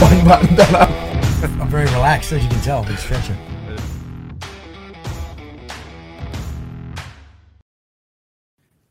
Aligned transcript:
One 0.00 0.24
button 0.24 0.54
done 0.56 0.74
up. 0.74 0.90
I'm 1.60 1.68
very 1.68 1.84
relaxed, 1.84 2.32
as 2.32 2.42
you 2.42 2.48
can 2.48 2.60
tell. 2.60 2.80
I've 2.80 2.86
been 2.88 2.96
stretching. 2.96 3.36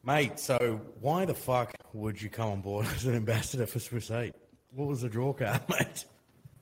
Mate, 0.04 0.40
so 0.40 0.82
why 1.02 1.26
the 1.26 1.34
fuck 1.34 1.74
would 1.94 2.22
you 2.22 2.30
come 2.30 2.50
on 2.52 2.62
board 2.62 2.86
as 2.96 3.06
an 3.06 3.16
ambassador 3.16 3.66
for 3.66 3.80
Swiss 3.80 4.12
8? 4.12 4.34
What 4.76 4.88
was 4.88 5.02
the 5.02 5.10
draw 5.10 5.34
card, 5.34 5.62
mate? 5.70 6.06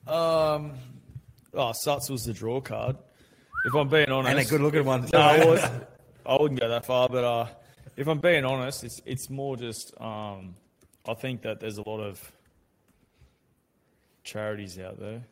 Um, 0.06 0.72
oh, 1.54 1.72
Suts 1.74 2.08
was 2.08 2.24
the 2.24 2.32
draw 2.32 2.60
card. 2.60 2.96
If 3.64 3.74
I'm 3.74 3.88
being 3.88 4.10
honest, 4.10 4.30
And 4.30 4.38
a 4.38 4.44
good 4.50 4.60
looking 4.60 4.84
one. 4.84 5.08
No, 5.12 5.18
I, 5.18 5.44
was, 5.44 5.62
I 6.24 6.36
wouldn't 6.40 6.60
go 6.60 6.68
that 6.68 6.86
far, 6.86 7.08
but 7.08 7.24
uh, 7.24 7.46
if 7.96 8.06
I'm 8.06 8.18
being 8.18 8.44
honest, 8.44 8.84
it's 8.84 9.02
it's 9.04 9.28
more 9.28 9.56
just 9.56 9.92
um, 10.00 10.54
I 11.06 11.14
think 11.14 11.42
that 11.42 11.58
there's 11.60 11.78
a 11.78 11.88
lot 11.88 12.00
of 12.00 12.32
charities 14.28 14.78
out 14.78 15.00
there 15.00 15.22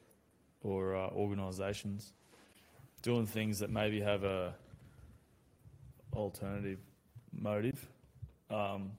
or 0.62 0.96
uh, 0.96 1.09
organisations 1.10 2.12
doing 3.02 3.27
things 3.27 3.59
that 3.59 3.70
maybe 3.70 4.00
have 4.00 4.24
a 4.24 4.54
alternative 6.14 6.78
motive 7.32 7.87
um, 8.51 8.92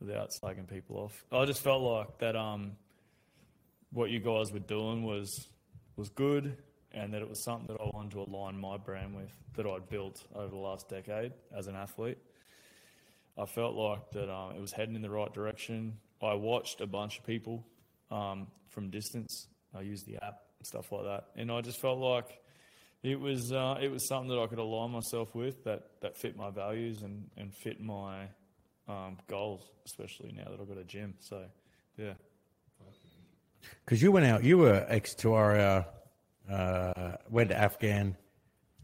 without 0.00 0.30
slagging 0.30 0.68
people 0.68 0.96
off. 0.96 1.24
I 1.30 1.44
just 1.44 1.62
felt 1.62 1.82
like 1.82 2.18
that 2.18 2.34
um, 2.34 2.72
what 3.92 4.10
you 4.10 4.20
guys 4.20 4.52
were 4.52 4.58
doing 4.58 5.04
was 5.04 5.48
was 5.96 6.08
good 6.08 6.56
and 6.92 7.12
that 7.12 7.20
it 7.20 7.28
was 7.28 7.44
something 7.44 7.66
that 7.66 7.82
I 7.82 7.90
wanted 7.92 8.12
to 8.12 8.22
align 8.22 8.58
my 8.58 8.78
brand 8.78 9.14
with 9.14 9.30
that 9.56 9.66
I'd 9.66 9.88
built 9.90 10.24
over 10.34 10.48
the 10.48 10.56
last 10.56 10.88
decade 10.88 11.32
as 11.54 11.66
an 11.66 11.74
athlete. 11.74 12.18
I 13.36 13.44
felt 13.44 13.74
like 13.74 14.10
that 14.12 14.32
um, 14.32 14.56
it 14.56 14.60
was 14.60 14.72
heading 14.72 14.94
in 14.94 15.02
the 15.02 15.10
right 15.10 15.32
direction. 15.32 15.98
I 16.22 16.34
watched 16.34 16.80
a 16.80 16.86
bunch 16.86 17.18
of 17.18 17.26
people 17.26 17.64
um, 18.10 18.46
from 18.68 18.90
distance. 18.90 19.46
I 19.76 19.82
use 19.82 20.02
the 20.02 20.16
app 20.16 20.40
and 20.58 20.66
stuff 20.66 20.90
like 20.92 21.04
that, 21.04 21.24
and 21.36 21.52
I 21.52 21.60
just 21.60 21.80
felt 21.80 21.98
like 21.98 22.40
it 23.02 23.20
was 23.20 23.52
uh, 23.52 23.78
it 23.80 23.90
was 23.90 24.06
something 24.06 24.28
that 24.30 24.40
I 24.40 24.46
could 24.46 24.58
align 24.58 24.90
myself 24.90 25.34
with 25.34 25.64
that 25.64 26.00
that 26.00 26.16
fit 26.16 26.36
my 26.36 26.50
values 26.50 27.02
and 27.02 27.28
and 27.36 27.54
fit 27.54 27.80
my 27.80 28.28
um, 28.88 29.18
goals, 29.28 29.62
especially 29.86 30.32
now 30.32 30.44
that 30.50 30.60
I've 30.60 30.68
got 30.68 30.78
a 30.78 30.84
gym. 30.84 31.14
So, 31.20 31.44
yeah. 31.96 32.14
Because 33.84 34.02
you 34.02 34.10
went 34.12 34.26
out, 34.26 34.44
you 34.44 34.58
were 34.58 34.84
ex 34.88 35.14
2RAR, 35.14 35.84
uh, 36.50 37.12
went 37.28 37.50
to 37.50 37.56
Afghan. 37.56 38.16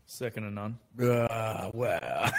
Second 0.06 0.42
to 0.42 0.50
none. 0.50 0.78
Uh, 1.00 1.70
wow. 1.72 2.30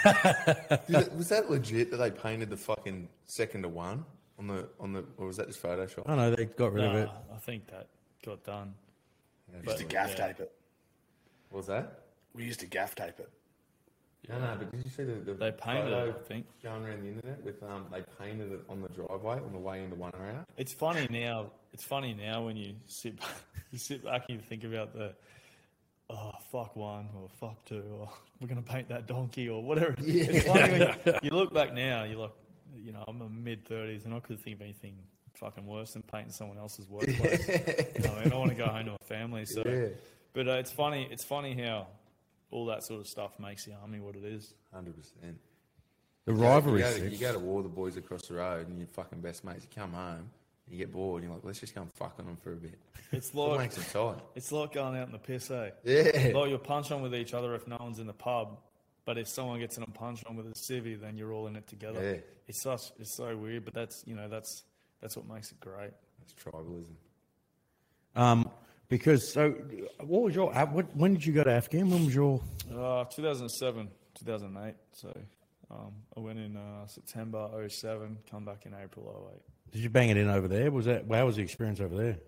Did 0.88 1.16
was 1.16 1.28
that 1.30 1.50
legit 1.50 1.90
that 1.90 1.96
they 1.96 2.12
painted 2.12 2.48
the 2.48 2.56
fucking 2.56 3.08
second 3.26 3.62
to 3.62 3.68
one 3.68 4.04
on 4.38 4.46
the 4.46 4.68
on 4.80 4.92
the 4.92 5.04
or 5.16 5.26
was 5.26 5.36
that 5.36 5.48
just 5.48 5.62
Photoshop? 5.62 6.02
I 6.06 6.16
know 6.16 6.34
they 6.34 6.44
got 6.44 6.72
rid 6.72 6.84
of 6.84 6.94
it. 6.94 7.06
Nah, 7.06 7.36
I 7.36 7.38
think 7.38 7.66
that 7.68 7.88
got 8.24 8.44
done. 8.44 8.74
We 9.52 9.66
used 9.66 9.78
to 9.78 9.84
gaff 9.84 10.10
yeah. 10.10 10.26
tape 10.26 10.40
it. 10.40 10.52
What 11.50 11.58
was 11.58 11.66
that? 11.66 12.00
We 12.34 12.44
used 12.44 12.60
to 12.60 12.66
gaff 12.66 12.94
tape 12.94 13.18
it. 13.18 13.30
No, 14.28 14.40
no, 14.40 14.56
but 14.58 14.72
did 14.72 14.84
you 14.84 14.90
see 14.90 15.04
the, 15.04 15.14
the 15.14 15.34
They 15.34 15.52
painted 15.52 15.84
photo 15.84 16.08
it, 16.08 16.16
I 16.18 16.28
think. 16.28 16.46
going 16.62 16.84
around 16.84 17.02
the 17.02 17.08
internet 17.08 17.44
with 17.44 17.62
um 17.62 17.86
they 17.92 18.02
painted 18.18 18.52
it 18.52 18.60
on 18.68 18.82
the 18.82 18.88
driveway 18.88 19.36
on 19.36 19.52
the 19.52 19.58
way 19.58 19.84
into 19.84 19.96
one 19.96 20.12
area? 20.20 20.44
It's 20.56 20.72
funny 20.72 21.06
now. 21.10 21.52
It's 21.72 21.84
funny 21.84 22.12
now 22.14 22.44
when 22.44 22.56
you 22.56 22.74
sit 22.86 23.18
you 23.70 23.78
sit 23.78 24.04
back 24.04 24.24
and 24.28 24.38
you 24.38 24.42
think 24.42 24.64
about 24.64 24.92
the 24.92 25.14
oh 26.10 26.32
fuck 26.50 26.74
one 26.74 27.08
or 27.14 27.28
fuck 27.40 27.64
two 27.64 27.84
or 28.00 28.10
we're 28.40 28.48
gonna 28.48 28.62
paint 28.62 28.88
that 28.88 29.06
donkey 29.06 29.48
or 29.48 29.62
whatever. 29.62 29.94
It's 29.98 30.46
funny 30.46 30.72
when 30.72 30.80
you, 31.04 31.14
you 31.22 31.30
look 31.30 31.54
back 31.54 31.72
now. 31.72 32.02
You 32.02 32.18
look, 32.18 32.36
you 32.74 32.92
know, 32.92 33.04
I'm 33.06 33.20
in 33.22 33.44
mid 33.44 33.64
thirties 33.66 34.04
and 34.04 34.14
I 34.14 34.20
couldn't 34.20 34.42
think 34.42 34.56
of 34.56 34.62
anything 34.62 34.96
fucking 35.34 35.66
worse 35.66 35.92
than 35.92 36.02
painting 36.02 36.32
someone 36.32 36.58
else's 36.58 36.88
workplace. 36.88 37.46
you 37.96 38.02
know, 38.02 38.14
and 38.22 38.32
I 38.32 38.36
want 38.36 38.50
to 38.50 38.56
go 38.56 38.66
home 38.66 38.86
to 38.86 38.92
a 39.00 39.04
family. 39.04 39.44
So, 39.46 39.62
Yeah. 39.66 39.88
but 40.32 40.48
uh, 40.48 40.52
it's 40.52 40.72
funny. 40.72 41.06
It's 41.10 41.24
funny 41.24 41.54
how 41.62 41.88
all 42.50 42.66
that 42.66 42.84
sort 42.84 43.00
of 43.00 43.06
stuff 43.06 43.38
makes 43.38 43.64
the 43.66 43.74
army 43.74 44.00
what 44.00 44.16
it 44.16 44.24
is. 44.24 44.54
Hundred 44.72 44.96
percent. 44.96 45.38
The 46.24 46.32
You 46.32 46.38
rivalry. 46.38 46.80
go, 46.80 46.92
to, 46.92 47.08
you 47.10 47.18
go 47.18 47.32
to 47.32 47.38
war, 47.38 47.62
the 47.62 47.68
boys 47.68 47.96
across 47.96 48.22
the 48.26 48.34
road, 48.34 48.68
and 48.68 48.78
your 48.78 48.88
fucking 48.88 49.20
best 49.20 49.44
mates. 49.44 49.62
You 49.64 49.80
come 49.80 49.92
home, 49.92 50.30
you 50.68 50.76
get 50.78 50.90
bored, 50.90 51.22
and 51.22 51.28
you're 51.30 51.36
like, 51.36 51.44
let's 51.44 51.60
just 51.60 51.74
go 51.74 51.82
and 51.82 51.92
fuck 51.92 52.16
on 52.18 52.26
them 52.26 52.36
for 52.42 52.52
a 52.52 52.56
bit. 52.56 52.78
It's 53.12 53.32
What 53.32 53.50
like 53.50 53.60
makes 53.60 53.76
them 53.76 53.84
tight? 54.14 54.22
it's 54.34 54.50
like 54.50 54.72
going 54.72 54.96
out 54.96 55.06
in 55.06 55.12
the 55.12 55.18
piss, 55.18 55.50
eh? 55.52 55.70
Yeah. 55.84 56.32
Like 56.36 56.48
you'll 56.50 56.58
punch 56.58 56.90
on 56.90 57.02
with 57.02 57.14
each 57.14 57.32
other 57.34 57.54
if 57.54 57.66
no 57.68 57.76
one's 57.78 57.98
in 58.00 58.06
the 58.08 58.12
pub, 58.12 58.58
but 59.06 59.16
if 59.16 59.28
someone 59.28 59.60
gets 59.60 59.78
in 59.78 59.84
a 59.84 59.86
punch 59.86 60.22
on 60.26 60.36
with 60.36 60.46
a 60.46 60.50
civvy, 60.50 61.00
then 61.00 61.16
you're 61.16 61.32
all 61.32 61.46
in 61.46 61.56
it 61.56 61.66
together. 61.66 62.02
Yeah. 62.02 62.20
It's 62.48 62.62
such 62.62 62.92
it's 62.98 63.16
so 63.16 63.34
weird, 63.36 63.64
but 63.64 63.72
that's 63.72 64.02
you 64.06 64.14
know 64.14 64.28
that's 64.28 64.64
that's 65.00 65.16
what 65.16 65.26
makes 65.26 65.50
it 65.50 65.60
great. 65.60 65.92
That's 66.18 66.34
tribalism. 66.34 66.96
Um, 68.16 68.50
because 68.88 69.32
so, 69.32 69.50
what 70.00 70.22
was 70.22 70.34
your? 70.34 70.52
What, 70.52 70.94
when 70.96 71.14
did 71.14 71.24
you 71.24 71.32
go 71.32 71.44
to 71.44 71.52
Afghan? 71.52 71.88
When 71.88 72.04
was 72.04 72.14
your? 72.14 72.40
Uh, 72.70 73.04
2007, 73.04 73.88
2008. 74.18 74.74
So 74.92 75.16
um, 75.70 75.92
I 76.16 76.20
went 76.20 76.38
in 76.38 76.56
uh, 76.56 76.86
September 76.86 77.68
07, 77.68 78.18
come 78.30 78.44
back 78.44 78.66
in 78.66 78.74
April 78.74 79.30
08. 79.32 79.40
Did 79.72 79.82
you 79.82 79.90
bang 79.90 80.08
it 80.08 80.16
in 80.16 80.28
over 80.28 80.48
there? 80.48 80.70
Was 80.70 80.86
that? 80.86 81.04
How 81.10 81.26
was 81.26 81.36
the 81.36 81.42
experience 81.42 81.80
over 81.80 81.96
there? 81.96 82.18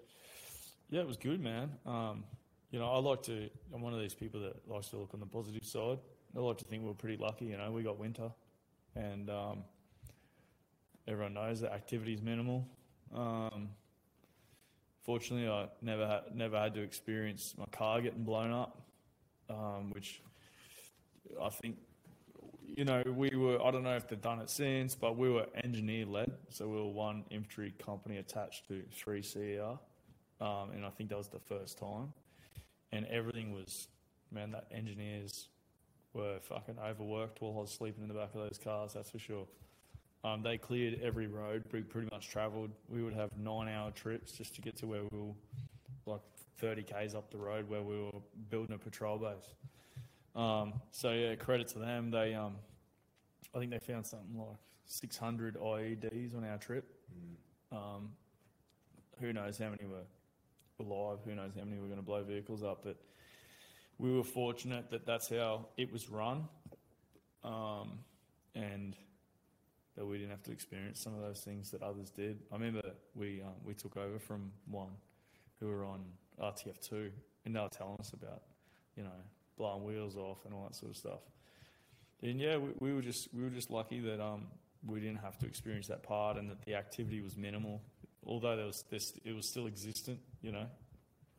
Yeah, 0.90 1.00
it 1.00 1.06
was 1.06 1.16
good, 1.16 1.40
man. 1.40 1.70
Um, 1.86 2.24
you 2.70 2.78
know, 2.78 2.86
I 2.86 2.98
like 2.98 3.22
to. 3.24 3.48
I'm 3.74 3.82
one 3.82 3.94
of 3.94 4.00
these 4.00 4.14
people 4.14 4.40
that 4.42 4.68
likes 4.68 4.88
to 4.88 4.98
look 4.98 5.14
on 5.14 5.20
the 5.20 5.26
positive 5.26 5.64
side. 5.64 5.98
I 6.36 6.40
like 6.40 6.58
to 6.58 6.64
think 6.64 6.82
we're 6.82 6.92
pretty 6.94 7.16
lucky. 7.16 7.46
You 7.46 7.56
know, 7.56 7.70
we 7.70 7.82
got 7.82 7.98
winter, 7.98 8.30
and 8.94 9.30
um, 9.30 9.64
everyone 11.06 11.34
knows 11.34 11.60
that 11.60 11.72
activity 11.72 12.14
is 12.14 12.22
minimal. 12.22 12.66
Um, 13.14 13.70
fortunately, 15.02 15.48
I 15.48 15.68
never 15.82 16.06
had, 16.06 16.34
never 16.34 16.58
had 16.58 16.74
to 16.74 16.82
experience 16.82 17.54
my 17.56 17.66
car 17.66 18.00
getting 18.00 18.24
blown 18.24 18.52
up, 18.52 18.80
um, 19.50 19.90
which 19.90 20.22
I 21.42 21.48
think. 21.48 21.76
You 22.76 22.84
know, 22.84 23.02
we 23.06 23.30
were, 23.30 23.60
I 23.60 23.70
don't 23.72 23.82
know 23.82 23.96
if 23.96 24.06
they've 24.06 24.20
done 24.20 24.40
it 24.40 24.50
since, 24.50 24.94
but 24.94 25.16
we 25.16 25.30
were 25.30 25.46
engineer 25.64 26.04
led. 26.04 26.30
So 26.50 26.68
we 26.68 26.76
were 26.76 26.86
one 26.86 27.24
infantry 27.30 27.74
company 27.84 28.18
attached 28.18 28.68
to 28.68 28.84
three 28.92 29.22
CER 29.22 29.78
um, 30.40 30.70
and 30.74 30.84
I 30.84 30.90
think 30.90 31.10
that 31.10 31.18
was 31.18 31.28
the 31.28 31.40
first 31.40 31.78
time. 31.78 32.12
And 32.92 33.06
everything 33.06 33.52
was, 33.52 33.88
man, 34.32 34.52
that 34.52 34.66
engineers 34.70 35.48
were 36.14 36.38
fucking 36.40 36.76
overworked 36.78 37.40
while 37.40 37.54
I 37.56 37.60
was 37.62 37.70
sleeping 37.70 38.02
in 38.02 38.08
the 38.08 38.14
back 38.14 38.34
of 38.34 38.40
those 38.40 38.58
cars. 38.62 38.94
That's 38.94 39.10
for 39.10 39.18
sure. 39.18 39.46
Um, 40.24 40.42
they 40.42 40.58
cleared 40.58 41.00
every 41.02 41.26
road. 41.26 41.64
We 41.72 41.82
pretty 41.82 42.08
much 42.10 42.28
travelled. 42.28 42.70
We 42.88 43.02
would 43.02 43.14
have 43.14 43.30
nine-hour 43.38 43.92
trips 43.92 44.32
just 44.32 44.54
to 44.56 44.60
get 44.60 44.76
to 44.78 44.86
where 44.86 45.02
we 45.10 45.18
were, 45.18 45.34
like 46.06 46.22
30 46.58 46.82
k's 46.82 47.14
up 47.14 47.30
the 47.30 47.38
road, 47.38 47.68
where 47.68 47.82
we 47.82 47.96
were 48.00 48.10
building 48.50 48.74
a 48.74 48.78
patrol 48.78 49.18
base. 49.18 49.54
Um, 50.34 50.74
so 50.90 51.12
yeah, 51.12 51.34
credit 51.36 51.68
to 51.68 51.78
them. 51.78 52.10
They, 52.10 52.34
um, 52.34 52.56
I 53.54 53.58
think 53.58 53.70
they 53.70 53.78
found 53.78 54.06
something 54.06 54.36
like 54.36 54.56
600 54.86 55.56
IEDs 55.56 56.36
on 56.36 56.44
our 56.44 56.58
trip. 56.58 56.84
Um, 57.70 58.10
who 59.20 59.32
knows 59.32 59.58
how 59.58 59.70
many 59.70 59.84
were 59.84 60.04
alive? 60.84 61.18
Who 61.24 61.34
knows 61.34 61.52
how 61.56 61.64
many 61.64 61.80
were 61.80 61.86
going 61.86 61.98
to 61.98 62.04
blow 62.04 62.22
vehicles 62.22 62.62
up? 62.62 62.80
But 62.84 62.96
we 63.98 64.12
were 64.12 64.24
fortunate 64.24 64.90
that 64.90 65.06
that's 65.06 65.28
how 65.28 65.66
it 65.76 65.92
was 65.92 66.08
run, 66.08 66.48
um, 67.44 67.98
and 68.54 68.96
that 69.96 70.06
we 70.06 70.18
didn't 70.18 70.30
have 70.30 70.42
to 70.44 70.52
experience 70.52 71.00
some 71.00 71.14
of 71.14 71.20
those 71.20 71.40
things 71.40 71.70
that 71.72 71.82
others 71.82 72.10
did. 72.10 72.38
I 72.52 72.54
remember 72.54 72.82
we 73.14 73.42
um, 73.42 73.54
we 73.64 73.74
took 73.74 73.96
over 73.96 74.18
from 74.18 74.52
one 74.70 74.92
who 75.58 75.66
were 75.66 75.84
on 75.84 76.04
RTF 76.40 76.80
two, 76.80 77.10
and 77.44 77.54
they 77.54 77.60
were 77.60 77.68
telling 77.68 77.96
us 77.98 78.12
about 78.12 78.42
you 78.96 79.02
know 79.02 79.10
blowing 79.56 79.84
wheels 79.84 80.16
off 80.16 80.38
and 80.44 80.54
all 80.54 80.64
that 80.68 80.76
sort 80.76 80.92
of 80.92 80.96
stuff. 80.96 81.20
And 82.22 82.40
yeah, 82.40 82.56
we, 82.56 82.70
we 82.78 82.94
were 82.94 83.02
just 83.02 83.28
we 83.34 83.42
were 83.42 83.50
just 83.50 83.70
lucky 83.70 83.98
that 84.00 84.20
um, 84.20 84.46
we 84.86 85.00
didn't 85.00 85.18
have 85.18 85.38
to 85.38 85.46
experience 85.46 85.88
that 85.88 86.04
part, 86.04 86.36
and 86.36 86.48
that 86.50 86.62
the 86.64 86.76
activity 86.76 87.20
was 87.20 87.36
minimal. 87.36 87.82
Although 88.24 88.56
there 88.56 88.66
was 88.66 88.84
this, 88.90 89.18
it 89.24 89.34
was 89.34 89.48
still 89.48 89.66
existent. 89.66 90.20
You 90.42 90.52
know, 90.52 90.66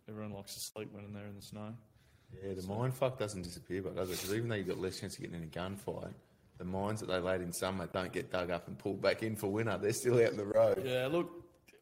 everyone 0.10 0.34
likes 0.34 0.56
to 0.56 0.60
sleep 0.60 0.90
when 0.92 1.14
they're 1.14 1.28
in 1.28 1.36
the 1.36 1.42
snow. 1.42 1.74
Yeah, 2.44 2.54
the 2.54 2.68
mind 2.68 2.94
fuck 2.94 3.18
doesn't 3.18 3.42
disappear, 3.42 3.82
but 3.82 3.96
does 3.96 4.10
it? 4.10 4.14
Because 4.14 4.34
even 4.34 4.50
though 4.50 4.56
you've 4.56 4.68
got 4.68 4.80
less 4.80 5.00
chance 5.00 5.16
of 5.16 5.22
getting 5.22 5.36
in 5.36 5.44
a 5.44 5.48
gunfight, 5.48 6.14
the 6.58 6.66
mines 6.66 7.00
that 7.00 7.08
they 7.08 7.20
laid 7.20 7.42
in 7.42 7.52
summer 7.54 7.88
don't 7.92 8.12
get 8.12 8.32
dug 8.32 8.52
up 8.52 8.68
and 8.68 8.78
pulled 8.78 9.02
back 9.02 9.24
in 9.24 9.36
for 9.36 9.48
winter. 9.48 9.78
They're 9.78 9.94
still 9.94 10.16
out 10.16 10.32
in 10.32 10.38
the 10.38 10.46
road. 10.46 10.84
Yeah, 10.86 11.08
look, 11.08 11.32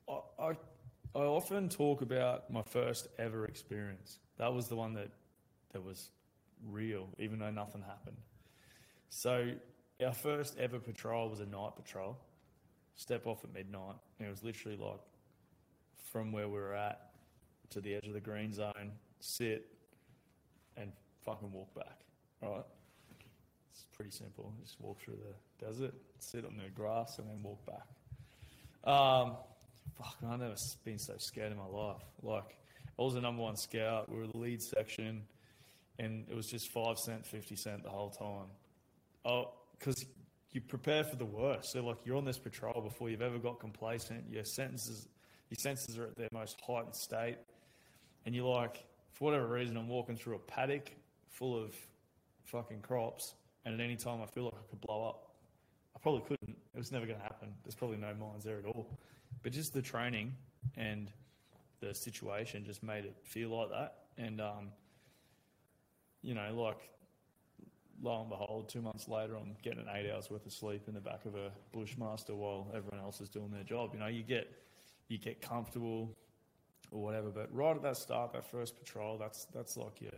I, 0.07 0.19
I, 0.39 0.49
I 1.15 1.19
often 1.19 1.67
talk 1.67 2.01
about 2.01 2.51
my 2.51 2.61
first 2.61 3.07
ever 3.17 3.45
experience. 3.45 4.19
That 4.37 4.53
was 4.53 4.67
the 4.67 4.75
one 4.75 4.93
that, 4.93 5.09
that 5.73 5.83
was 5.83 6.11
real, 6.69 7.09
even 7.17 7.39
though 7.39 7.49
nothing 7.49 7.81
happened. 7.81 8.17
So 9.09 9.51
our 10.05 10.13
first 10.13 10.57
ever 10.59 10.79
patrol 10.79 11.29
was 11.29 11.39
a 11.39 11.45
night 11.45 11.75
patrol. 11.75 12.17
Step 12.95 13.25
off 13.25 13.43
at 13.43 13.53
midnight. 13.53 13.95
And 14.19 14.27
it 14.27 14.31
was 14.31 14.43
literally 14.43 14.77
like 14.77 14.99
from 16.11 16.31
where 16.31 16.47
we 16.47 16.59
were 16.59 16.75
at 16.75 17.11
to 17.71 17.81
the 17.81 17.95
edge 17.95 18.05
of 18.07 18.13
the 18.13 18.21
green 18.21 18.53
zone, 18.53 18.91
sit, 19.19 19.65
and 20.77 20.91
fucking 21.25 21.51
walk 21.51 21.73
back. 21.75 21.99
Right? 22.41 22.63
It's 23.71 23.85
pretty 23.95 24.11
simple. 24.11 24.53
Just 24.63 24.79
walk 24.79 24.99
through 25.01 25.17
the 25.17 25.65
desert, 25.65 25.93
sit 26.19 26.45
on 26.45 26.57
the 26.57 26.69
grass, 26.69 27.19
and 27.19 27.27
then 27.27 27.41
walk 27.43 27.65
back. 27.65 27.87
Um, 28.91 29.37
fuck, 29.97 30.15
man, 30.21 30.33
I've 30.33 30.39
never 30.39 30.55
been 30.85 30.99
so 30.99 31.15
scared 31.17 31.51
in 31.51 31.57
my 31.57 31.65
life. 31.65 32.01
Like, 32.21 32.57
I 32.97 33.01
was 33.01 33.13
the 33.13 33.21
number 33.21 33.41
one 33.41 33.55
scout. 33.57 34.09
We 34.11 34.19
were 34.19 34.27
the 34.27 34.37
lead 34.37 34.61
section, 34.61 35.23
and 35.99 36.25
it 36.29 36.35
was 36.35 36.47
just 36.47 36.71
five 36.71 36.97
cent, 36.97 37.25
fifty 37.25 37.55
cent 37.55 37.83
the 37.83 37.89
whole 37.89 38.09
time. 38.09 38.47
Oh, 39.25 39.51
because 39.77 40.05
you 40.53 40.61
prepare 40.61 41.03
for 41.03 41.15
the 41.15 41.25
worst. 41.25 41.71
So, 41.73 41.83
like, 41.83 41.97
you're 42.05 42.15
on 42.17 42.25
this 42.25 42.39
patrol 42.39 42.81
before 42.81 43.09
you've 43.09 43.21
ever 43.21 43.37
got 43.37 43.59
complacent. 43.59 44.23
Your 44.31 44.45
sentences, 44.45 45.07
your 45.49 45.57
senses 45.59 45.97
are 45.97 46.05
at 46.05 46.15
their 46.15 46.29
most 46.31 46.59
heightened 46.65 46.95
state, 46.95 47.37
and 48.25 48.33
you're 48.33 48.47
like, 48.47 48.85
for 49.17 49.25
whatever 49.25 49.47
reason, 49.47 49.75
I'm 49.77 49.87
walking 49.87 50.15
through 50.15 50.35
a 50.35 50.39
paddock 50.39 50.91
full 51.31 51.57
of 51.57 51.75
fucking 52.43 52.81
crops, 52.81 53.33
and 53.65 53.73
at 53.73 53.83
any 53.83 53.95
time 53.95 54.21
I 54.21 54.27
feel 54.27 54.43
like 54.45 54.53
I 54.53 54.69
could 54.69 54.79
blow 54.81 55.07
up. 55.07 55.31
I 55.95 55.99
probably 55.99 56.21
couldn't. 56.21 56.55
It 56.75 56.77
was 56.77 56.91
never 56.91 57.07
going 57.07 57.17
to 57.17 57.23
happen. 57.23 57.49
There's 57.63 57.73
probably 57.73 57.97
no 57.97 58.13
mines 58.13 58.43
there 58.43 58.59
at 58.59 58.65
all. 58.65 58.87
But 59.41 59.53
just 59.53 59.73
the 59.73 59.81
training 59.81 60.35
and 60.75 61.11
the 61.79 61.95
situation 61.95 62.63
just 62.63 62.83
made 62.83 63.05
it 63.05 63.15
feel 63.23 63.49
like 63.49 63.69
that. 63.71 63.95
And, 64.19 64.39
um, 64.39 64.69
you 66.21 66.35
know, 66.35 66.53
like, 66.53 66.87
lo 67.99 68.21
and 68.21 68.29
behold, 68.29 68.69
two 68.69 68.83
months 68.83 69.07
later, 69.07 69.35
I'm 69.35 69.55
getting 69.63 69.79
an 69.79 69.87
eight 69.95 70.11
hours 70.11 70.29
worth 70.29 70.45
of 70.45 70.53
sleep 70.53 70.83
in 70.87 70.93
the 70.93 71.01
back 71.01 71.25
of 71.25 71.33
a 71.33 71.49
Bushmaster 71.71 72.35
while 72.35 72.67
everyone 72.75 72.99
else 73.03 73.19
is 73.19 73.29
doing 73.29 73.49
their 73.49 73.63
job. 73.63 73.91
You 73.93 73.99
know, 73.99 74.07
you 74.07 74.21
get, 74.21 74.47
you 75.07 75.17
get 75.17 75.41
comfortable 75.41 76.15
or 76.91 77.01
whatever. 77.01 77.29
But 77.29 77.53
right 77.53 77.75
at 77.75 77.81
that 77.83 77.97
start, 77.97 78.33
that 78.33 78.49
first 78.49 78.77
patrol, 78.77 79.17
that's, 79.17 79.45
that's 79.53 79.77
like 79.77 80.01
your, 80.01 80.11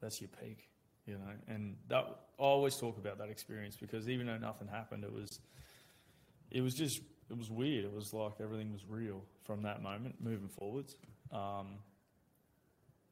that's 0.00 0.20
your 0.20 0.30
peak 0.40 0.68
you 1.08 1.14
know. 1.14 1.32
And 1.48 1.76
that 1.88 2.04
I 2.38 2.42
always 2.42 2.76
talk 2.76 2.98
about 2.98 3.18
that 3.18 3.30
experience 3.30 3.76
because 3.76 4.08
even 4.08 4.26
though 4.26 4.36
nothing 4.36 4.68
happened, 4.68 5.04
it 5.04 5.12
was 5.12 5.40
it 6.50 6.60
was 6.60 6.74
just 6.74 7.00
it 7.30 7.36
was 7.36 7.50
weird. 7.50 7.84
It 7.86 7.92
was 7.92 8.12
like 8.12 8.32
everything 8.40 8.72
was 8.72 8.84
real 8.86 9.22
from 9.44 9.62
that 9.62 9.82
moment 9.82 10.16
moving 10.20 10.48
forwards. 10.48 10.96
Um, 11.32 11.78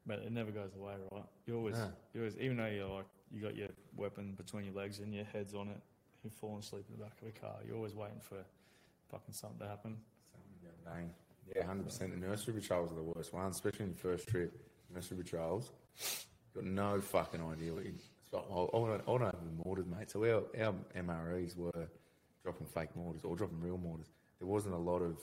but 0.06 0.20
it 0.20 0.31
never 0.31 0.53
goes 0.53 0.75
away, 0.76 0.93
right? 1.11 1.25
You 1.47 1.56
always, 1.56 1.75
No. 1.75 1.91
you 2.14 2.20
always, 2.20 2.37
even 2.38 2.58
though 2.58 2.67
you're 2.67 2.88
like 2.88 3.06
you 3.32 3.41
got 3.43 3.56
your 3.56 3.69
weapon 3.97 4.35
between 4.37 4.64
your 4.67 4.75
legs 4.75 5.00
and 5.00 5.12
your 5.12 5.25
head's 5.25 5.55
on 5.55 5.69
it, 5.69 5.81
you're 6.23 6.31
falling 6.31 6.61
asleep 6.61 6.85
in 6.88 6.99
the 6.99 7.03
back 7.05 7.20
of 7.23 7.29
a 7.29 7.32
car. 7.32 7.56
You're 7.67 7.76
always 7.76 7.94
waiting 7.94 8.20
for 8.20 8.37
fucking 9.11 9.35
something 9.35 9.58
to 9.58 9.67
happen. 9.67 9.97
Bang. 10.85 11.11
Yeah, 11.54 11.64
hundred 11.64 11.84
percent. 11.84 12.12
The 12.12 12.26
nursery 12.26 12.54
patrols 12.54 12.90
are 12.93 12.96
the 12.96 13.02
worst 13.02 13.32
ones, 13.32 13.56
especially 13.56 13.84
on 13.84 13.90
your 13.90 13.98
first 13.98 14.28
trip. 14.28 14.52
Nursery 14.93 15.19
patrols, 15.19 15.70
got 16.54 16.64
no 16.64 17.00
fucking 17.00 17.40
idea 17.43 17.72
what 17.72 17.84
you. 17.84 17.94
Well, 18.32 18.70
I 18.75 18.78
don't, 18.78 19.22
I 19.22 19.26
have 19.26 19.34
the 19.34 19.64
mortars, 19.64 19.87
mate. 19.87 20.10
So 20.10 20.22
our 20.25 20.43
our 20.64 20.75
MREs 20.96 21.56
were 21.56 21.88
dropping 22.43 22.66
fake 22.66 22.94
mortars 22.94 23.25
or 23.25 23.37
dropping 23.37 23.60
real 23.60 23.78
mortars. 23.78 24.10
There 24.38 24.48
wasn't 24.48 24.75
a 24.75 24.78
lot 24.78 25.00
of 25.00 25.19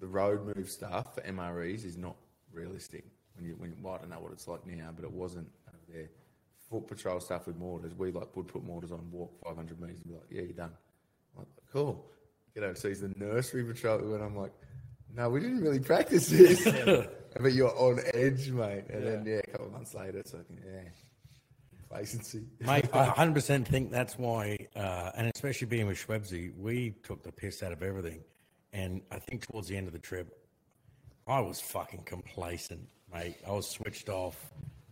the 0.00 0.06
road 0.06 0.56
move 0.56 0.68
stuff 0.68 1.14
for 1.14 1.20
MREs 1.22 1.84
is 1.84 1.96
not 1.96 2.16
realistic. 2.52 3.04
When 3.36 3.46
you, 3.46 3.54
when 3.58 3.74
well, 3.82 3.94
I 3.94 3.98
don't 3.98 4.10
know 4.10 4.20
what 4.20 4.32
it's 4.32 4.48
like 4.48 4.66
now, 4.66 4.90
but 4.94 5.04
it 5.04 5.10
wasn't 5.10 5.48
over 5.68 5.98
there. 5.98 6.08
Foot 6.70 6.88
patrol 6.88 7.20
stuff 7.20 7.46
with 7.46 7.56
mortars, 7.56 7.94
we 7.94 8.10
like 8.10 8.34
would 8.36 8.48
put 8.48 8.64
mortars 8.64 8.92
on, 8.92 9.08
walk 9.12 9.32
500 9.44 9.80
metres, 9.80 10.00
and 10.00 10.08
be 10.08 10.14
like, 10.14 10.26
yeah, 10.30 10.42
you're 10.42 10.52
done. 10.52 10.72
I'm 11.34 11.40
like, 11.40 11.48
cool. 11.72 12.04
Get 12.54 12.74
the 12.74 13.12
nursery 13.16 13.62
patrol, 13.64 14.14
and 14.14 14.24
I'm 14.24 14.34
like, 14.34 14.52
no, 15.16 15.30
we 15.30 15.40
didn't 15.40 15.60
really 15.60 15.80
practice 15.80 16.28
this. 16.28 16.64
but 17.40 17.52
you're 17.52 17.76
on 17.76 18.00
edge, 18.12 18.50
mate. 18.50 18.84
And 18.90 19.06
then, 19.06 19.24
yeah, 19.26 19.40
a 19.46 19.50
couple 19.50 19.66
of 19.66 19.72
months 19.72 19.94
later, 19.94 20.18
it's 20.18 20.34
like, 20.34 20.44
yeah, 20.50 20.80
complacency. 21.78 22.44
Mate, 22.60 22.86
I 22.92 23.06
100% 23.06 23.66
think 23.66 23.90
that's 23.90 24.18
why, 24.18 24.58
uh, 24.76 25.12
and 25.16 25.30
especially 25.34 25.68
being 25.68 25.86
with 25.86 25.98
Schwebsy, 25.98 26.56
we 26.56 26.94
took 27.02 27.22
the 27.22 27.32
piss 27.32 27.62
out 27.62 27.72
of 27.72 27.82
everything. 27.82 28.20
And 28.72 29.00
I 29.10 29.18
think 29.18 29.46
towards 29.46 29.68
the 29.68 29.76
end 29.76 29.86
of 29.86 29.94
the 29.94 29.98
trip, 29.98 30.36
I 31.26 31.40
was 31.40 31.60
fucking 31.60 32.02
complacent, 32.04 32.86
mate. 33.12 33.36
I 33.46 33.52
was 33.52 33.68
switched 33.68 34.08
off. 34.08 34.36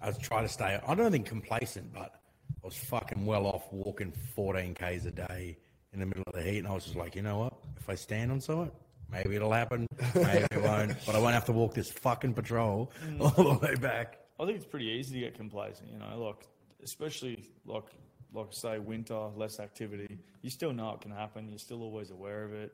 I 0.00 0.09
was 0.09 0.19
trying 0.19 0.44
to 0.44 0.53
stay, 0.53 0.81
I 0.87 0.94
don't 0.94 1.12
think 1.12 1.27
complacent, 1.27 1.93
but 1.93 2.20
I 2.62 2.67
was 2.67 2.77
fucking 2.77 3.25
well 3.27 3.47
off 3.47 3.70
walking 3.73 4.12
14 4.35 4.75
Ks 4.75 5.05
a 5.05 5.11
day 5.11 5.59
in 5.93 6.00
the 6.00 6.06
middle 6.06 6.25
of 6.27 6.35
the 6.35 6.43
heat. 6.43 6.59
And 6.59 6.69
I 6.69 6.73
was 6.73 6.85
just 6.85 6.97
like, 6.97 7.15
you 7.15 7.23
know 7.23 7.38
what? 7.38 7.55
If 7.79 7.88
I 7.88 7.94
stand 7.94 8.32
on 8.32 8.41
site, 8.41 8.73
maybe 9.14 9.37
it'll 9.37 9.52
happen, 9.52 9.87
maybe 10.14 10.46
it 10.50 10.62
won't. 10.62 10.93
But 11.06 11.14
I 11.14 11.19
won't 11.19 11.34
have 11.34 11.44
to 11.46 11.52
walk 11.52 11.75
this 11.75 11.90
fucking 11.90 12.34
patrol 12.34 12.90
all 13.20 13.31
the 13.31 13.58
way 13.62 13.75
back. 13.76 14.19
I 14.38 14.44
think 14.46 14.56
it's 14.56 14.66
pretty 14.66 14.87
easy 14.87 15.14
to 15.14 15.20
get 15.20 15.34
complacent, 15.34 15.88
you 15.93 15.99
know, 15.99 16.20
like 16.22 16.46
especially 16.82 17.44
like 17.64 17.84
like 18.32 18.49
say 18.50 18.78
winter, 18.81 19.28
less 19.37 19.61
activity. 19.61 20.19
You 20.43 20.50
still 20.50 20.72
know 20.72 20.93
it 20.94 21.00
can 21.00 21.12
happen. 21.12 21.49
You're 21.49 21.58
still 21.58 21.82
always 21.82 22.11
aware 22.11 22.43
of 22.44 22.52
it. 22.52 22.72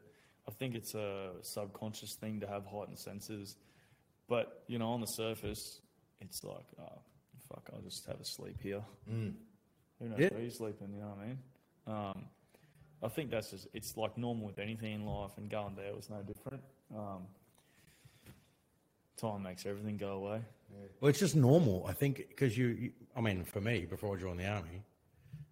I 0.49 0.53
think 0.53 0.75
it's 0.75 0.95
a 0.95 1.33
subconscious 1.43 2.17
thing 2.19 2.41
to 2.41 2.47
have 2.47 2.65
heightened 2.67 2.99
senses, 2.99 3.57
but 4.29 4.65
you 4.69 4.79
know, 4.79 4.89
on 4.89 5.01
the 5.01 5.07
surface, 5.07 5.81
it's 6.23 6.43
like, 6.43 6.65
oh, 6.81 6.99
fuck, 7.49 7.69
I'll 7.75 7.83
just 7.83 8.07
have 8.07 8.19
a 8.21 8.25
sleep 8.25 8.57
here. 8.63 8.83
Mm. 9.09 9.35
Who 10.01 10.09
knows 10.09 10.19
Yeah. 10.19 10.29
where 10.33 10.41
you're 10.43 10.51
sleeping? 10.51 10.95
You 10.95 11.01
know 11.03 11.09
what 11.09 11.19
I 11.19 11.27
mean? 11.27 11.39
Um, 11.87 12.25
I 13.03 13.09
think 13.09 13.31
that's 13.31 13.51
just 13.51 13.69
it's 13.73 13.97
like 13.97 14.17
normal 14.19 14.47
with 14.47 14.59
anything 14.59 14.93
in 14.93 15.07
life, 15.07 15.33
and 15.37 15.49
going 15.51 15.75
there 15.75 15.95
was 15.95 16.11
no 16.11 16.23
different. 16.23 16.63
Um, 16.95 17.23
time 19.17 19.43
makes 19.43 19.67
everything 19.67 19.97
go 19.97 20.13
away. 20.13 20.41
Well, 21.01 21.09
it's 21.11 21.19
just 21.19 21.37
normal, 21.37 21.85
I 21.87 21.93
think, 21.93 22.25
because 22.29 22.57
you, 22.57 22.69
you, 22.69 22.93
I 23.17 23.21
mean, 23.21 23.45
for 23.45 23.61
me, 23.61 23.85
before 23.85 24.17
I 24.17 24.21
joined 24.21 24.39
the 24.41 24.47
army, 24.49 24.83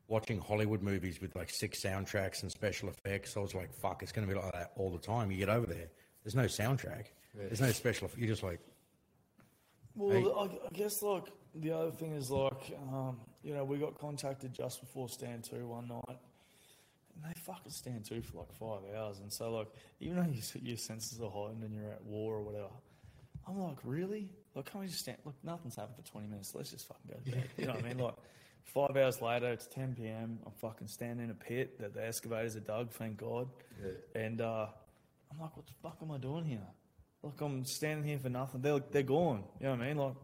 watching 0.07 0.41
Hollywood 0.41 0.81
movies 0.81 1.21
with 1.21 1.35
like 1.37 1.51
six 1.51 1.83
soundtracks 1.83 2.43
and 2.43 2.51
special 2.51 2.89
effects, 2.89 3.37
I 3.37 3.41
was 3.41 3.55
like, 3.55 3.73
fuck, 3.75 4.03
it's 4.03 4.13
going 4.13 4.27
to 4.27 4.33
be 4.33 4.39
like 4.41 4.53
that 4.53 4.73
all 4.77 4.91
the 4.91 4.99
time. 4.99 5.31
You 5.31 5.37
get 5.39 5.49
over 5.49 5.67
there, 5.67 5.89
there's 6.25 6.35
no 6.35 6.45
soundtrack, 6.45 7.07
there's 7.35 7.61
no 7.61 7.71
special, 7.73 8.07
eff- 8.09 8.17
you're 8.17 8.29
just 8.29 8.43
like, 8.43 8.61
Well, 9.97 10.11
Hey. 10.11 10.25
I, 10.25 10.67
I 10.67 10.71
guess 10.73 11.03
like 11.03 11.25
the 11.55 11.73
other 11.73 11.91
thing 11.91 12.13
is 12.13 12.31
like, 12.31 12.75
um, 12.91 13.19
you 13.43 13.55
know, 13.55 13.65
we 13.65 13.77
got 13.79 13.99
contacted 13.99 14.55
just 14.55 14.81
before 14.81 15.09
stand 15.09 15.45
to 15.45 15.57
one 15.67 15.89
night, 15.89 16.05
and 16.09 16.19
they 17.25 17.33
fucking 17.41 17.73
stand 17.73 18.05
to 18.07 18.23
for 18.23 18.39
like 18.39 18.53
five 18.53 18.97
hours, 18.97 19.19
and 19.21 19.33
so 19.33 19.53
like, 19.53 19.69
even 20.01 20.17
though 20.17 20.31
your, 20.31 20.43
your 20.63 20.77
senses 20.77 21.21
are 21.21 21.31
heightened 21.31 21.63
and 21.65 21.75
you're 21.75 21.91
at 21.91 22.05
war 22.05 22.35
or 22.35 22.43
whatever, 22.43 22.69
I'm 23.49 23.59
like, 23.59 23.79
really? 23.85 24.29
Like, 24.55 24.67
can't 24.67 24.83
we 24.83 24.87
just 24.89 25.01
stand? 25.01 25.19
Look, 25.25 25.35
nothing's 25.43 25.77
happened 25.77 25.97
for 26.05 26.11
20 26.11 26.27
minutes. 26.29 26.55
Let's 26.55 26.71
just 26.71 26.87
fucking 26.87 27.11
go 27.11 27.17
to 27.25 27.31
bed. 27.31 27.49
You 27.57 27.67
know 27.67 27.75
what 27.75 27.85
I 27.85 27.89
mean? 27.89 27.99
Like, 27.99 28.15
five 28.65 28.97
hours 28.97 29.23
later, 29.23 29.51
it's 29.51 29.67
10 29.67 29.95
p.m. 29.95 30.39
I'm 30.45 30.53
fucking 30.53 30.89
standing 30.89 31.25
in 31.25 31.31
a 31.31 31.35
pit 31.35 31.79
that 31.81 31.95
the 31.95 32.07
excavators 32.07 32.57
are 32.57 32.61
dug, 32.61 32.91
thank 32.93 33.17
God. 33.17 33.49
And 34.15 34.41
uh, 34.41 34.67
I'm 35.31 35.41
like, 35.41 35.57
what 35.57 35.67
the 35.67 35.73
fuck 35.83 35.99
am 36.03 36.11
I 36.11 36.19
doing 36.19 36.45
here? 36.45 36.67
Like, 37.23 37.41
I'm 37.41 37.65
standing 37.65 38.05
here 38.05 38.19
for 38.19 38.29
nothing. 38.29 38.61
They're, 38.61 38.81
they're 38.91 39.03
gone. 39.03 39.45
You 39.61 39.67
know 39.67 39.73
what 39.73 39.81
I 39.81 39.89
mean? 39.89 39.97
Like, 39.97 40.15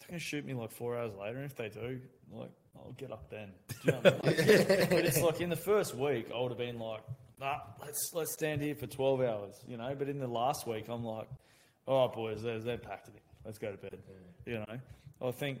they're 0.00 0.08
going 0.08 0.20
to 0.20 0.24
shoot 0.24 0.44
me 0.44 0.54
like 0.54 0.70
four 0.70 0.98
hours 0.98 1.12
later. 1.18 1.38
And 1.38 1.46
if 1.46 1.56
they 1.56 1.68
do, 1.68 2.00
like, 2.32 2.50
I'll 2.86 2.92
get 2.92 3.10
up 3.10 3.28
then. 3.30 3.50
Do 3.68 3.76
you 3.84 3.92
know 3.92 3.98
what 3.98 4.24
I 4.24 4.46
mean? 4.46 4.86
But 4.90 5.04
it's 5.04 5.20
like 5.20 5.40
in 5.40 5.50
the 5.50 5.56
first 5.56 5.94
week, 5.94 6.28
I 6.34 6.40
would 6.40 6.50
have 6.50 6.58
been 6.58 6.78
like, 6.78 7.00
nah, 7.40 7.58
let's, 7.80 8.10
let's 8.14 8.32
stand 8.32 8.62
here 8.62 8.74
for 8.74 8.86
12 8.86 9.20
hours, 9.22 9.60
you 9.66 9.76
know? 9.76 9.94
But 9.98 10.08
in 10.08 10.18
the 10.18 10.28
last 10.28 10.66
week, 10.66 10.86
I'm 10.88 11.04
like, 11.04 11.28
all 11.86 12.06
right, 12.06 12.14
boys, 12.14 12.42
they're, 12.42 12.60
they're 12.60 12.78
packed 12.78 13.08
it 13.08 13.14
in. 13.14 13.20
Let's 13.44 13.58
go 13.58 13.70
to 13.70 13.76
bed. 13.76 13.98
You 14.44 14.58
know, 14.58 14.78
I 15.22 15.30
think 15.32 15.60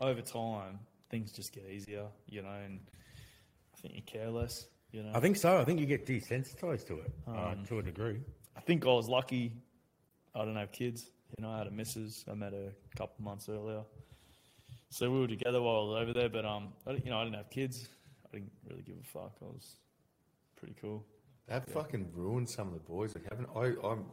over 0.00 0.20
time 0.20 0.78
things 1.10 1.32
just 1.32 1.52
get 1.54 1.64
easier. 1.70 2.06
You 2.26 2.42
know, 2.42 2.52
and 2.64 2.80
I 3.74 3.80
think 3.80 3.94
you 3.94 4.02
care 4.02 4.30
less. 4.30 4.66
You 4.92 5.02
know, 5.02 5.12
I 5.14 5.20
think 5.20 5.36
so. 5.36 5.58
I 5.58 5.64
think 5.64 5.80
you 5.80 5.86
get 5.86 6.06
desensitized 6.06 6.86
to 6.88 7.00
it 7.00 7.12
uh, 7.26 7.54
to 7.68 7.78
a 7.78 7.82
degree. 7.82 8.20
I 8.56 8.60
think 8.60 8.84
I 8.86 8.90
was 8.90 9.08
lucky. 9.08 9.52
I 10.34 10.44
don't 10.44 10.56
have 10.56 10.72
kids. 10.72 11.10
You 11.36 11.44
know, 11.44 11.50
I 11.50 11.58
had 11.58 11.66
a 11.66 11.70
missus. 11.70 12.24
I 12.30 12.34
met 12.34 12.52
her 12.52 12.72
a 12.92 12.96
couple 12.96 13.24
months 13.24 13.48
earlier, 13.48 13.82
so 14.94 15.10
we 15.10 15.20
were 15.20 15.26
together 15.26 15.60
while 15.60 15.76
I 15.80 15.84
was 15.88 16.02
over 16.02 16.12
there. 16.12 16.28
But 16.28 16.44
um, 16.44 16.68
I, 16.86 16.92
didn't- 16.92 17.04
you 17.04 17.10
know, 17.10 17.18
I 17.18 17.24
didn't 17.24 17.36
have 17.36 17.50
kids. 17.50 17.88
I 18.26 18.36
didn't 18.36 18.52
really 18.68 18.82
give 18.82 18.96
a 19.00 19.06
fuck. 19.06 19.32
I 19.42 19.46
was 19.46 19.76
pretty 20.56 20.74
cool. 20.80 21.04
That 21.48 21.68
fucking 21.70 22.06
ruined 22.14 22.48
some 22.48 22.68
of 22.68 22.74
the 22.74 22.80
boys. 22.80 23.14
Like, 23.14 23.24
haven't 23.28 23.48
I? 23.54 23.86
I'm 23.86 24.04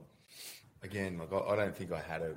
again. 0.83 1.17
Like, 1.19 1.31
I, 1.31 1.53
I 1.53 1.55
don't 1.55 1.75
think 1.75 1.91
I 1.91 1.99
had 1.99 2.21
a, 2.21 2.33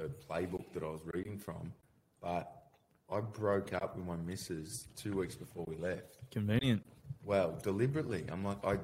a, 0.00 0.04
a 0.04 0.08
playbook 0.08 0.72
that 0.74 0.82
I 0.82 0.86
was 0.88 1.00
reading 1.14 1.38
from, 1.38 1.72
but 2.20 2.64
I 3.10 3.20
broke 3.20 3.72
up 3.72 3.96
with 3.96 4.04
my 4.06 4.16
missus 4.16 4.88
two 4.96 5.16
weeks 5.16 5.34
before 5.34 5.64
we 5.68 5.76
left. 5.76 6.18
Convenient. 6.30 6.82
Well, 7.24 7.58
deliberately. 7.62 8.24
I'm 8.30 8.44
like, 8.44 8.62
I 8.66 8.76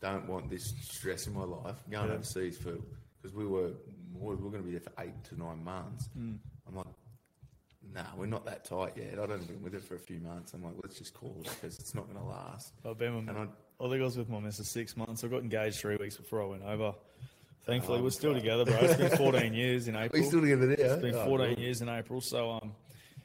don't 0.00 0.26
want 0.26 0.50
this 0.50 0.74
stress 0.80 1.26
in 1.26 1.34
my 1.34 1.44
life. 1.44 1.76
Going 1.90 2.10
overseas 2.10 2.56
for 2.58 2.76
because 3.20 3.36
we 3.36 3.46
were 3.46 3.70
we 4.14 4.34
were 4.34 4.36
going 4.36 4.62
to 4.62 4.68
be 4.68 4.72
there 4.72 4.80
for 4.80 4.92
eight 5.02 5.22
to 5.24 5.38
nine 5.38 5.62
months. 5.62 6.08
Mm. 6.18 6.38
I'm 6.66 6.74
like, 6.74 6.86
nah, 7.94 8.02
we're 8.16 8.26
not 8.26 8.44
that 8.46 8.64
tight 8.64 8.92
yet. 8.96 9.12
I'd 9.14 9.30
only 9.30 9.46
been 9.46 9.62
with 9.62 9.72
her 9.74 9.80
for 9.80 9.94
a 9.94 9.98
few 9.98 10.20
months. 10.20 10.52
I'm 10.54 10.62
like, 10.64 10.74
let's 10.82 10.98
just 10.98 11.14
call 11.14 11.36
it 11.40 11.48
because 11.48 11.78
it's 11.78 11.94
not 11.94 12.06
going 12.06 12.18
to 12.18 12.24
last. 12.24 12.72
I've 12.84 12.98
been 12.98 13.16
with 13.26 13.28
I, 13.36 13.42
I 13.42 13.88
think 13.88 14.00
I 14.00 14.04
was 14.04 14.16
with 14.16 14.28
my 14.28 14.40
missus 14.40 14.68
six 14.68 14.96
months. 14.96 15.24
I 15.24 15.28
got 15.28 15.42
engaged 15.42 15.78
three 15.78 15.96
weeks 15.96 16.16
before 16.16 16.42
I 16.42 16.46
went 16.46 16.62
over. 16.64 16.94
Thankfully, 17.66 18.00
Oh, 18.00 18.02
we're 18.02 18.10
still 18.10 18.34
together, 18.34 18.64
bro. 18.64 18.76
It's 18.80 18.96
been 18.96 19.16
14 19.16 19.54
years 19.62 19.88
in 19.88 19.96
April. 19.96 20.20
We're 20.22 20.28
still 20.28 20.40
together 20.42 20.66
there. 20.66 20.92
It's 20.94 21.02
been 21.02 21.14
Oh, 21.14 21.24
14 21.26 21.54
cool. 21.54 21.64
years 21.64 21.80
in 21.80 21.88
April, 21.88 22.20
so 22.20 22.50
um, 22.52 22.72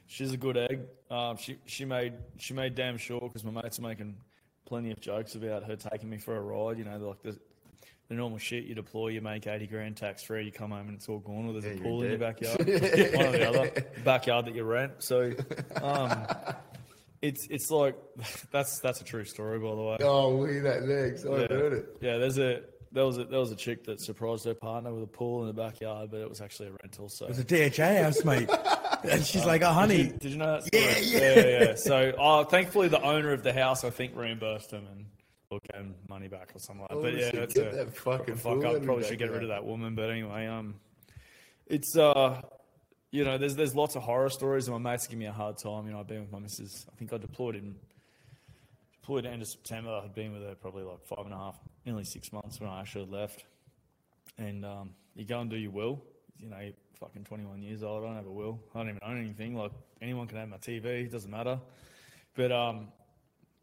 she's 0.06 0.32
a 0.32 0.36
good 0.38 0.56
egg. 0.56 0.80
Um, 1.10 1.36
she 1.36 1.58
she 1.66 1.84
made 1.84 2.14
she 2.38 2.54
made 2.54 2.74
damn 2.74 2.96
sure 2.96 3.20
because 3.20 3.44
my 3.44 3.50
mates 3.62 3.78
are 3.78 3.82
making 3.82 4.16
plenty 4.64 4.92
of 4.92 5.00
jokes 5.00 5.34
about 5.34 5.64
her 5.64 5.76
taking 5.76 6.08
me 6.08 6.16
for 6.18 6.36
a 6.36 6.40
ride. 6.40 6.78
You 6.78 6.84
know, 6.84 6.96
like 6.96 7.22
the 7.22 7.38
the 8.10 8.16
normal 8.16 8.36
shit. 8.38 8.64
You 8.64 8.74
deploy, 8.74 9.08
you 9.08 9.20
make 9.22 9.46
eighty 9.46 9.66
grand 9.66 9.96
tax 9.96 10.22
free. 10.22 10.44
You 10.44 10.52
come 10.52 10.72
home 10.72 10.88
and 10.88 10.96
it's 10.96 11.08
all 11.08 11.20
gone. 11.20 11.46
Or 11.48 11.52
there's 11.52 11.64
Yeah, 11.64 11.80
a 11.80 11.82
pool 11.82 12.02
in 12.02 12.10
your 12.10 12.18
backyard, 12.18 12.58
one 12.66 12.68
or 12.68 13.32
the 13.32 13.48
other, 13.48 13.72
backyard 14.04 14.44
that 14.46 14.54
you 14.54 14.64
rent. 14.64 14.92
So, 14.98 15.32
um, 15.80 16.26
it's 17.22 17.46
it's 17.48 17.70
like 17.70 17.96
that's 18.52 18.80
that's 18.80 19.00
a 19.00 19.04
true 19.04 19.24
story, 19.24 19.58
by 19.58 19.70
the 19.74 19.82
way. 19.82 19.96
Oh, 20.02 20.36
we'll 20.36 20.48
hear 20.48 20.62
that 20.62 20.82
next. 20.82 21.24
I 21.24 21.42
Yeah. 21.42 21.46
heard 21.48 21.72
it. 21.72 21.86
Yeah, 22.00 22.18
there's 22.18 22.38
a 22.38 22.62
there 22.92 23.06
was 23.06 23.18
a 23.18 23.24
there 23.24 23.38
was 23.38 23.52
a 23.52 23.56
chick 23.56 23.84
that 23.84 24.00
surprised 24.00 24.44
her 24.44 24.54
partner 24.54 24.92
with 24.92 25.04
a 25.04 25.06
pool 25.06 25.42
in 25.42 25.46
the 25.46 25.52
backyard, 25.62 26.10
but 26.10 26.18
it 26.20 26.28
was 26.28 26.40
actually 26.40 26.70
a 26.70 26.72
rental. 26.82 27.08
So 27.08 27.26
It 27.26 27.28
was 27.28 27.38
a 27.38 27.44
DHA 27.44 28.02
house, 28.02 28.24
mate. 28.24 28.50
And 29.04 29.24
she's 29.24 29.46
like, 29.46 29.62
oh, 29.62 29.72
honey. 29.72 30.12
Did 30.18 30.32
you 30.32 30.36
know 30.36 30.60
that? 30.60 30.64
Story? 30.64 30.82
Yeah, 31.06 31.34
yeah, 31.34 31.64
yeah. 31.68 31.74
So, 31.76 32.10
uh, 32.18 32.44
thankfully, 32.44 32.88
the 32.88 33.00
owner 33.00 33.32
of 33.32 33.42
the 33.42 33.52
house, 33.52 33.82
I 33.84 33.88
think, 33.88 34.14
reimbursed 34.14 34.72
him 34.72 34.86
and 34.90 35.06
him 35.74 35.94
money 36.08 36.28
back 36.28 36.50
or 36.54 36.58
something 36.58 36.82
like 36.82 36.90
that. 36.90 37.02
But 37.02 37.14
yeah, 37.14 37.30
that's 37.32 37.56
a 37.56 37.76
that 37.76 37.96
fucking 37.96 38.36
fuck 38.36 38.64
up. 38.64 38.82
Probably 38.82 39.04
should 39.04 39.18
get 39.18 39.30
rid 39.30 39.42
of 39.42 39.48
that 39.48 39.64
woman. 39.64 39.94
But 39.94 40.10
anyway, 40.10 40.46
um, 40.46 40.76
it's 41.66 41.96
uh, 41.96 42.40
you 43.10 43.24
know, 43.24 43.38
there's 43.38 43.56
there's 43.56 43.74
lots 43.74 43.96
of 43.96 44.02
horror 44.02 44.30
stories, 44.30 44.68
and 44.68 44.80
my 44.80 44.90
mates 44.90 45.06
give 45.06 45.18
me 45.18 45.26
a 45.26 45.32
hard 45.32 45.58
time. 45.58 45.86
You 45.86 45.92
know, 45.92 46.00
I've 46.00 46.06
been 46.06 46.20
with 46.20 46.32
my 46.32 46.38
missus. 46.38 46.86
I 46.92 46.96
think 46.96 47.12
I 47.12 47.18
deployed 47.18 47.56
in 47.56 47.74
deployed 49.00 49.26
end 49.26 49.42
of 49.42 49.48
September. 49.48 50.00
I'd 50.04 50.14
been 50.14 50.32
with 50.32 50.42
her 50.42 50.54
probably 50.54 50.84
like 50.84 51.04
five 51.04 51.24
and 51.24 51.34
a 51.34 51.36
half, 51.36 51.58
nearly 51.84 52.04
six 52.04 52.32
months 52.32 52.60
when 52.60 52.70
I 52.70 52.80
actually 52.80 53.06
left. 53.06 53.44
And 54.38 54.64
um, 54.64 54.90
you 55.16 55.24
go 55.24 55.40
and 55.40 55.50
do 55.50 55.56
your 55.56 55.72
will. 55.72 56.02
You 56.38 56.48
know, 56.48 56.58
you're 56.58 56.72
fucking 56.98 57.24
21 57.24 57.60
years 57.62 57.82
old. 57.82 58.04
I 58.04 58.06
don't 58.06 58.16
have 58.16 58.26
a 58.26 58.30
will. 58.30 58.60
I 58.74 58.78
don't 58.78 58.88
even 58.88 59.00
own 59.02 59.18
anything. 59.18 59.56
Like 59.56 59.72
anyone 60.00 60.26
can 60.28 60.38
have 60.38 60.48
my 60.48 60.58
TV. 60.58 60.84
It 60.84 61.12
doesn't 61.12 61.30
matter. 61.30 61.58
But 62.36 62.52
um, 62.52 62.88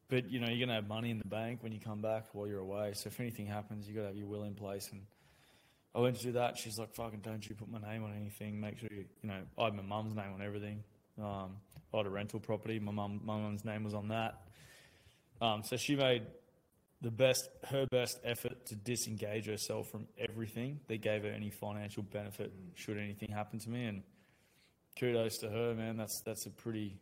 but 0.10 0.30
you 0.30 0.40
know, 0.40 0.48
you're 0.48 0.66
gonna 0.66 0.80
have 0.80 0.88
money 0.88 1.12
in 1.12 1.18
the 1.18 1.28
bank 1.28 1.64
when 1.64 1.72
you 1.72 1.80
come 1.80 2.02
back 2.02 2.26
while 2.34 2.48
you're 2.48 2.60
away. 2.60 2.94
So 2.94 3.08
if 3.08 3.20
anything 3.20 3.46
happens, 3.46 3.88
you 3.88 3.96
gotta 3.96 4.08
have 4.08 4.18
your 4.18 4.28
will 4.28 4.44
in 4.44 4.56
place. 4.56 4.90
And 4.92 5.02
I 5.94 6.00
went 6.00 6.18
to 6.18 6.24
do 6.24 6.32
that. 6.34 6.58
She's 6.58 6.78
like, 6.78 6.94
"Fucking, 6.94 7.22
don't 7.22 7.48
you 7.48 7.56
put 7.56 7.70
my 7.70 7.80
name 7.80 8.04
on 8.04 8.14
anything? 8.14 8.60
Make 8.60 8.78
sure 8.80 8.90
you, 8.92 9.06
you 9.22 9.30
know, 9.30 9.42
I 9.58 9.66
had 9.66 9.74
my 9.74 9.84
mum's 9.84 10.16
name 10.16 10.34
on 10.34 10.42
everything. 10.42 10.84
Um, 11.22 11.58
I 11.94 11.98
had 11.98 12.06
a 12.06 12.10
rental 12.10 12.40
property. 12.40 12.80
My 12.80 12.92
mum, 12.92 13.22
my 13.24 13.38
mum's 13.38 13.66
name 13.66 13.84
was 13.84 13.94
on 13.94 14.10
that. 14.10 14.42
Um, 15.42 15.64
so 15.64 15.78
she 15.78 15.96
made 15.96 16.24
the 17.02 17.12
best, 17.12 17.50
her 17.66 17.86
best 17.88 18.20
effort 18.24 18.66
to 18.68 18.76
disengage 18.76 19.46
herself 19.46 19.90
from 19.90 20.08
everything 20.18 20.80
that 20.88 21.02
gave 21.02 21.24
her 21.24 21.30
any 21.30 21.50
financial 21.50 22.04
benefit 22.04 22.52
should 22.76 22.98
anything 22.98 23.30
happen 23.30 23.60
to 23.60 23.70
me. 23.70 23.86
And 23.86 24.04
kudos 25.00 25.38
to 25.40 25.50
her, 25.50 25.76
man. 25.76 25.98
That's 25.98 26.22
that's 26.22 26.46
a 26.46 26.50
pretty, 26.50 26.98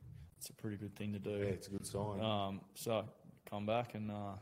it's 0.46 0.52
a 0.52 0.62
pretty 0.62 0.78
good 0.78 0.96
thing 0.96 1.12
to 1.14 1.18
do. 1.18 1.32
Yeah, 1.32 1.46
it's 1.46 1.66
a 1.68 1.72
good 1.72 1.88
sign. 1.88 2.22
Um, 2.22 2.62
so 2.76 3.04
come 3.50 3.66
back 3.66 3.96
and 3.96 4.12
uh, 4.12 4.36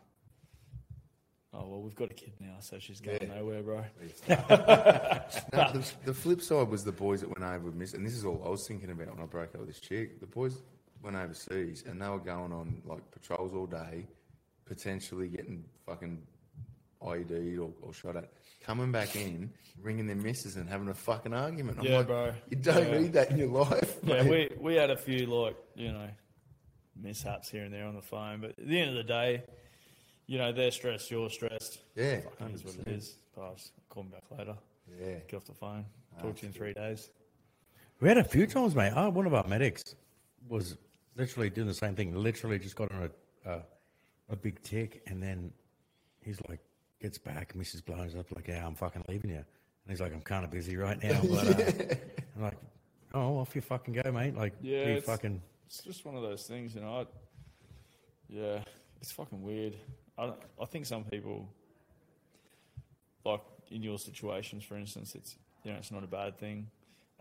oh 1.53 1.65
well, 1.67 1.81
we've 1.81 1.95
got 1.95 2.11
a 2.11 2.13
kid 2.13 2.33
now, 2.41 2.55
so 2.59 2.77
she's 2.77 2.99
going 2.99 3.19
Yeah. 3.21 3.35
nowhere, 3.35 3.63
bro. 3.63 3.85
No, 4.27 4.35
the, 5.71 5.91
the 6.03 6.13
flip 6.13 6.41
side 6.41 6.67
was 6.67 6.83
the 6.83 6.91
boys 6.91 7.21
that 7.21 7.29
went 7.29 7.41
over 7.49 7.67
with 7.67 7.75
Miss, 7.75 7.93
and 7.93 8.05
this 8.05 8.15
is 8.15 8.25
all 8.25 8.41
I 8.45 8.49
was 8.49 8.67
thinking 8.67 8.91
about 8.91 9.15
when 9.15 9.23
I 9.23 9.25
broke 9.27 9.55
up 9.55 9.59
with 9.61 9.69
this 9.69 9.79
chick. 9.79 10.19
The 10.19 10.25
boys 10.27 10.61
went 11.01 11.15
overseas, 11.15 11.85
and 11.87 12.01
they 12.01 12.09
were 12.09 12.19
going 12.19 12.51
on 12.51 12.81
like 12.83 13.09
patrols 13.11 13.53
all 13.53 13.65
day, 13.65 14.05
potentially 14.65 15.29
getting 15.29 15.63
fucking 15.85 16.21
IED'd 17.03 17.59
or, 17.59 17.71
or 17.81 17.93
shot 17.93 18.15
at, 18.15 18.29
coming 18.61 18.91
back 18.91 19.15
in, 19.15 19.51
ringing 19.81 20.07
their 20.07 20.15
missus 20.15 20.55
and 20.55 20.69
having 20.69 20.87
a 20.89 20.93
fucking 20.93 21.33
argument. 21.33 21.79
I'm 21.79 21.85
Yeah, 21.85 21.97
like, 21.97 22.07
bro. 22.07 22.33
You 22.49 22.57
don't 22.57 22.87
Yeah. 22.91 22.99
need 22.99 23.13
that 23.13 23.31
in 23.31 23.37
your 23.37 23.47
life. 23.49 23.97
Yeah, 24.03 24.23
mate. 24.23 24.51
we 24.57 24.57
we 24.63 24.75
had 24.75 24.89
a 24.89 24.97
few 24.97 25.25
like 25.27 25.55
you 25.75 25.91
know 25.91 26.07
mishaps 26.95 27.49
here 27.49 27.63
and 27.63 27.73
there 27.73 27.85
on 27.85 27.95
the 27.95 28.01
phone, 28.01 28.41
but 28.41 28.51
at 28.51 28.67
the 28.67 28.79
end 28.79 28.89
of 28.91 28.95
the 28.95 29.03
day, 29.03 29.43
you 30.27 30.37
know 30.37 30.51
they're 30.51 30.71
stressed, 30.71 31.09
you're 31.11 31.29
stressed. 31.29 31.79
yeah, 31.95 32.21
Fucking 32.21 32.53
is 32.55 32.63
what 32.63 32.75
it 32.75 32.85
100%. 32.85 32.97
is. 32.97 33.15
Pass. 33.35 33.71
Call 33.89 34.03
me 34.03 34.09
back 34.11 34.23
later. 34.37 34.55
Yeah, 35.01 35.15
Get 35.27 35.37
off 35.37 35.45
the 35.45 35.53
phone. 35.53 35.85
Ah, 36.17 36.21
Talk 36.21 36.35
to 36.37 36.41
you 36.43 36.47
in 36.49 36.53
three 36.53 36.73
days. 36.73 37.09
We 37.99 38.07
had 38.07 38.17
a 38.17 38.23
few 38.23 38.45
times, 38.45 38.75
mate. 38.75 38.91
Oh, 38.95 39.09
one 39.09 39.25
of 39.25 39.33
our 39.33 39.47
medics 39.47 39.95
was 40.47 40.77
literally 41.15 41.49
doing 41.49 41.67
the 41.67 41.73
same 41.73 41.95
thing. 41.95 42.13
Literally 42.15 42.59
just 42.59 42.75
got 42.75 42.91
on 42.91 43.03
a 43.45 43.49
a, 43.49 43.61
a 44.29 44.35
big 44.35 44.61
tick, 44.61 45.01
and 45.07 45.21
then 45.21 45.51
he's 46.21 46.39
like, 46.47 46.59
gets 47.03 47.17
back, 47.19 47.53
Mrs. 47.53 47.85
blows 47.85 48.15
up 48.15 48.31
like, 48.33 48.47
"Yeah, 48.47 48.65
I'm 48.65 48.73
fucking 48.75 49.03
leaving 49.09 49.29
you." 49.29 49.35
And 49.35 49.45
he's 49.89 49.99
like, 50.01 50.13
"I'm 50.13 50.21
kind 50.21 50.43
of 50.45 50.49
busy 50.51 50.75
right 50.77 51.01
now." 51.03 51.21
But 51.29 51.59
uh, 51.59 51.95
I'm 52.37 52.41
like, 52.41 52.57
"Oh, 53.13 53.37
off 53.37 53.53
you 53.55 53.61
fucking 53.61 53.93
go, 53.93 54.11
mate!" 54.11 54.35
Like, 54.35 54.53
Yeah, 54.61 54.77
you 54.87 54.91
it's- 54.93 55.03
fucking 55.05 55.41
It's 55.67 55.81
just 55.83 56.05
one 56.05 56.15
of 56.15 56.23
those 56.23 56.47
things, 56.47 56.73
you 56.73 56.81
know. 56.81 57.01
I, 57.01 57.05
yeah, 58.29 58.59
it's 59.01 59.11
fucking 59.11 59.41
weird. 59.43 59.75
I 60.17 60.31
I 60.61 60.65
think 60.65 60.85
some 60.85 61.03
people, 61.03 61.49
like 63.25 63.41
in 63.69 63.83
your 63.83 63.99
situations, 63.99 64.63
for 64.63 64.77
instance, 64.77 65.13
it's 65.13 65.35
you 65.63 65.71
know 65.71 65.77
it's 65.77 65.91
not 65.91 66.03
a 66.03 66.07
bad 66.07 66.37
thing. 66.39 66.67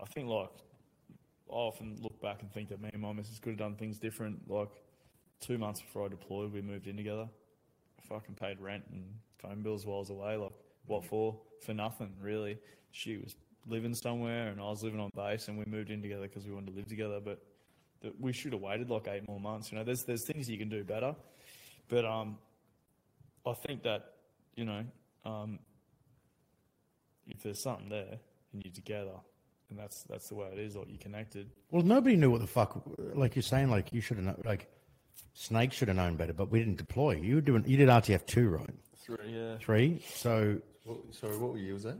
I 0.01 0.05
think 0.05 0.27
like 0.29 0.49
I 1.51 1.55
often 1.55 1.97
look 2.01 2.19
back 2.21 2.41
and 2.41 2.51
think 2.51 2.69
that 2.69 2.81
me 2.81 2.89
and 2.93 3.01
my 3.01 3.11
missus 3.11 3.37
could 3.39 3.49
have 3.51 3.59
done 3.59 3.75
things 3.75 3.99
different. 3.99 4.49
Like 4.49 4.69
two 5.41 5.57
months 5.57 5.81
before 5.81 6.05
I 6.05 6.07
deployed, 6.07 6.53
we 6.53 6.61
moved 6.61 6.87
in 6.87 6.95
together. 6.95 7.27
Fucking 8.09 8.35
paid 8.35 8.59
rent 8.59 8.83
and 8.91 9.03
phone 9.37 9.61
bills 9.61 9.85
while 9.85 9.97
I 9.97 9.99
was 9.99 10.09
away. 10.09 10.37
Like 10.37 10.51
what 10.85 11.05
for? 11.05 11.39
For 11.61 11.73
nothing 11.73 12.13
really. 12.21 12.57
She 12.91 13.17
was 13.17 13.35
living 13.67 13.95
somewhere 13.95 14.49
and 14.49 14.59
I 14.59 14.65
was 14.65 14.83
living 14.83 14.99
on 14.99 15.09
base, 15.15 15.47
and 15.47 15.57
we 15.57 15.65
moved 15.65 15.89
in 15.89 16.01
together 16.01 16.23
because 16.23 16.45
we 16.45 16.53
wanted 16.53 16.71
to 16.71 16.77
live 16.77 16.87
together. 16.87 17.19
But 17.23 17.39
we 18.19 18.33
should 18.33 18.53
have 18.53 18.61
waited 18.61 18.89
like 18.89 19.07
eight 19.07 19.27
more 19.27 19.39
months. 19.39 19.71
You 19.71 19.77
know, 19.77 19.83
there's 19.83 20.03
there's 20.03 20.23
things 20.23 20.49
you 20.49 20.57
can 20.57 20.69
do 20.69 20.83
better, 20.83 21.15
but 21.87 22.05
um, 22.05 22.37
I 23.45 23.53
think 23.53 23.83
that 23.83 24.13
you 24.55 24.65
know, 24.65 24.83
um, 25.25 25.59
if 27.27 27.41
there's 27.43 27.61
something 27.61 27.89
there 27.89 28.19
and 28.53 28.63
you're 28.63 28.73
together, 28.73 29.15
and 29.69 29.79
that's 29.79 30.03
that's 30.03 30.29
the 30.29 30.35
way 30.35 30.47
it 30.51 30.59
is. 30.59 30.75
Like 30.75 30.87
you're 30.89 30.99
connected. 30.99 31.49
Well, 31.71 31.83
nobody 31.83 32.15
knew 32.15 32.31
what 32.31 32.41
the 32.41 32.47
fuck. 32.47 32.83
Like 32.97 33.35
you're 33.35 33.43
saying, 33.43 33.69
like 33.69 33.93
you 33.93 34.01
should 34.01 34.17
have 34.17 34.25
known. 34.25 34.41
Like 34.45 34.69
Snake 35.33 35.73
should 35.73 35.87
have 35.87 35.97
known 35.97 36.15
better, 36.15 36.33
but 36.33 36.49
we 36.51 36.59
didn't 36.59 36.77
deploy. 36.77 37.15
You 37.15 37.35
were 37.35 37.41
doing. 37.41 37.63
You 37.67 37.77
did 37.77 37.89
RTF 37.89 38.25
two, 38.25 38.49
right? 38.49 38.69
Three, 38.97 39.17
yeah. 39.27 39.57
Three. 39.57 40.01
So 40.13 40.57
What, 40.85 40.97
sorry, 41.13 41.37
what 41.37 41.59
year 41.59 41.73
was 41.73 41.83
that? 41.83 41.97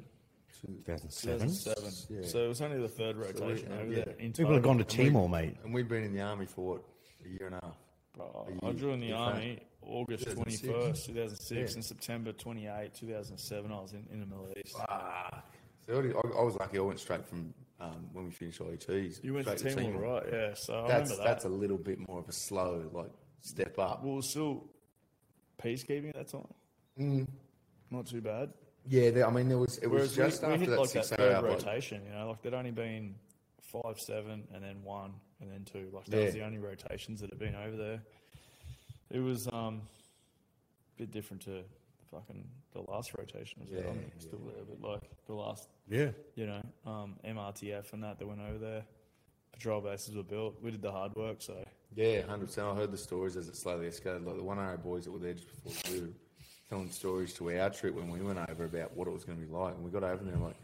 2007. 0.67 1.39
2007. 1.49 1.93
Yeah. 2.21 2.27
So 2.27 2.45
it 2.45 2.47
was 2.47 2.61
only 2.61 2.79
the 2.79 2.87
third 2.87 3.17
rotation 3.17 3.71
uh, 3.71 3.81
over 3.81 3.91
yeah. 3.93 4.03
there. 4.05 4.13
People 4.15 4.53
have 4.53 4.63
gone 4.63 4.77
to 4.77 4.83
Timor, 4.85 5.27
mate. 5.27 5.57
And 5.63 5.73
we'd 5.73 5.89
been 5.89 6.03
in 6.03 6.13
the 6.13 6.21
army 6.21 6.45
for 6.45 6.75
what 6.75 6.83
a 7.25 7.27
year 7.29 7.47
and 7.47 7.55
a 7.55 7.59
half. 7.61 7.75
Bro, 8.15 8.47
a 8.61 8.65
I 8.65 8.69
year. 8.69 8.79
joined 8.79 9.01
the 9.03 9.07
Yeah, 9.07 9.15
army 9.17 9.59
August 9.81 10.23
2006. 10.25 10.63
21st, 10.71 11.05
2006, 11.07 11.51
Yeah. 11.51 11.75
and 11.75 11.83
September 11.83 12.31
28, 12.31 12.93
2007. 12.93 13.71
I 13.71 13.75
was 13.81 13.91
in, 13.93 14.05
in 14.11 14.19
the 14.21 14.25
Middle 14.25 14.47
East. 14.63 14.75
Ah, 14.87 15.43
so 15.85 15.91
I, 15.93 15.95
already- 15.97 16.13
I, 16.13 16.39
I 16.39 16.43
was 16.43 16.55
lucky. 16.55 16.77
I 16.77 16.81
went 16.81 16.99
straight 16.99 17.27
from 17.27 17.53
um, 17.83 18.07
when 18.13 18.25
we 18.25 18.31
finished 18.31 18.61
IETs. 18.61 19.23
You 19.23 19.33
went 19.33 19.47
to 19.47 19.57
straight 19.57 19.75
Timor, 19.75 19.99
right? 19.99 20.23
Yeah. 20.31 20.53
So 20.55 20.85
I 20.85 20.87
That's 20.87 21.09
remember 21.09 21.15
that. 21.15 21.23
that's 21.23 21.45
a 21.45 21.49
little 21.49 21.77
bit 21.77 22.07
more 22.07 22.19
of 22.19 22.29
a 22.29 22.31
slow 22.31 22.89
like 22.93 23.11
step 23.41 23.77
up. 23.77 24.03
Well, 24.03 24.21
still 24.21 24.65
peacekeeping 25.61 26.09
at 26.09 26.15
that 26.15 26.27
time. 26.29 26.53
Mm. 26.99 27.27
Not 27.91 28.07
too 28.07 28.21
bad. 28.21 28.53
Yeah, 28.87 29.25
I 29.25 29.31
mean 29.31 29.47
there 29.47 29.57
was 29.57 29.77
it 29.77 29.87
was 29.87 30.15
just 30.15 30.41
we, 30.41 30.47
we 30.47 30.53
after 30.53 30.65
hit 30.65 30.69
that 30.71 30.79
like 30.79 30.91
that 30.91 31.05
six 31.05 31.17
third 31.17 31.33
hour 31.33 31.49
like, 31.49 31.65
rotation, 31.65 32.01
you 32.05 32.13
know, 32.13 32.29
like 32.29 32.41
there'd 32.41 32.53
only 32.53 32.71
been 32.71 33.15
five, 33.61 33.99
seven, 33.99 34.43
and 34.53 34.63
then 34.63 34.83
one, 34.83 35.13
and 35.41 35.51
then 35.51 35.63
two. 35.63 35.89
Like 35.93 36.05
that 36.05 36.25
was 36.25 36.33
the 36.33 36.43
only 36.43 36.57
rotations 36.57 37.21
that 37.21 37.29
had 37.29 37.39
been 37.39 37.55
over 37.55 37.77
there. 37.77 38.01
It 39.09 39.19
was 39.19 39.47
um, 39.47 39.81
a 40.95 40.99
bit 40.99 41.11
different 41.11 41.43
to 41.43 41.63
fucking 42.13 42.43
the 42.73 42.81
last 42.91 43.11
rotation 43.17 43.61
as 43.63 43.69
well. 43.71 43.81
Yeah, 43.95 44.01
still 44.19 44.39
there, 44.45 44.63
but 44.81 44.89
like 44.91 45.01
the 45.27 45.33
last, 45.33 45.67
Yeah. 45.89 46.09
you 46.35 46.45
know, 46.47 46.61
um, 46.85 47.15
MRTF 47.25 47.91
and 47.93 48.03
that 48.03 48.19
that 48.19 48.27
went 48.27 48.41
over 48.41 48.57
there. 48.57 48.83
Patrol 49.51 49.81
bases 49.81 50.15
were 50.15 50.23
built. 50.23 50.55
We 50.61 50.71
did 50.71 50.81
the 50.81 50.91
hard 50.91 51.15
work, 51.15 51.41
so 51.41 51.63
Yeah, 51.95 52.21
hundred 52.23 52.47
percent. 52.47 52.67
I 52.67 52.75
heard 52.75 52.91
the 52.91 52.97
stories 52.97 53.35
as 53.37 53.47
it 53.47 53.55
slowly 53.55 53.87
escalated. 53.87 54.25
Like 54.25 54.37
the 54.37 54.43
one 54.43 54.57
of 54.57 54.63
our 54.65 54.77
boys 54.77 55.05
that 55.05 55.11
were 55.11 55.19
there 55.19 55.33
just 55.33 55.47
before 55.63 55.93
we 55.93 56.01
were 56.01 56.07
telling 56.69 56.89
stories 56.89 57.33
to 57.35 57.51
our 57.59 57.69
trip 57.69 57.93
when 57.95 58.09
we 58.09 58.19
went 58.21 58.39
over 58.49 58.65
about 58.65 58.95
what 58.97 59.07
it 59.07 59.11
was 59.13 59.23
going 59.23 59.39
to 59.39 59.45
be 59.45 59.51
like, 59.51 59.75
and 59.75 59.83
we 59.83 59.91
got 59.91 60.03
over 60.03 60.23
there 60.23 60.33
and 60.33 60.43
like 60.43 60.55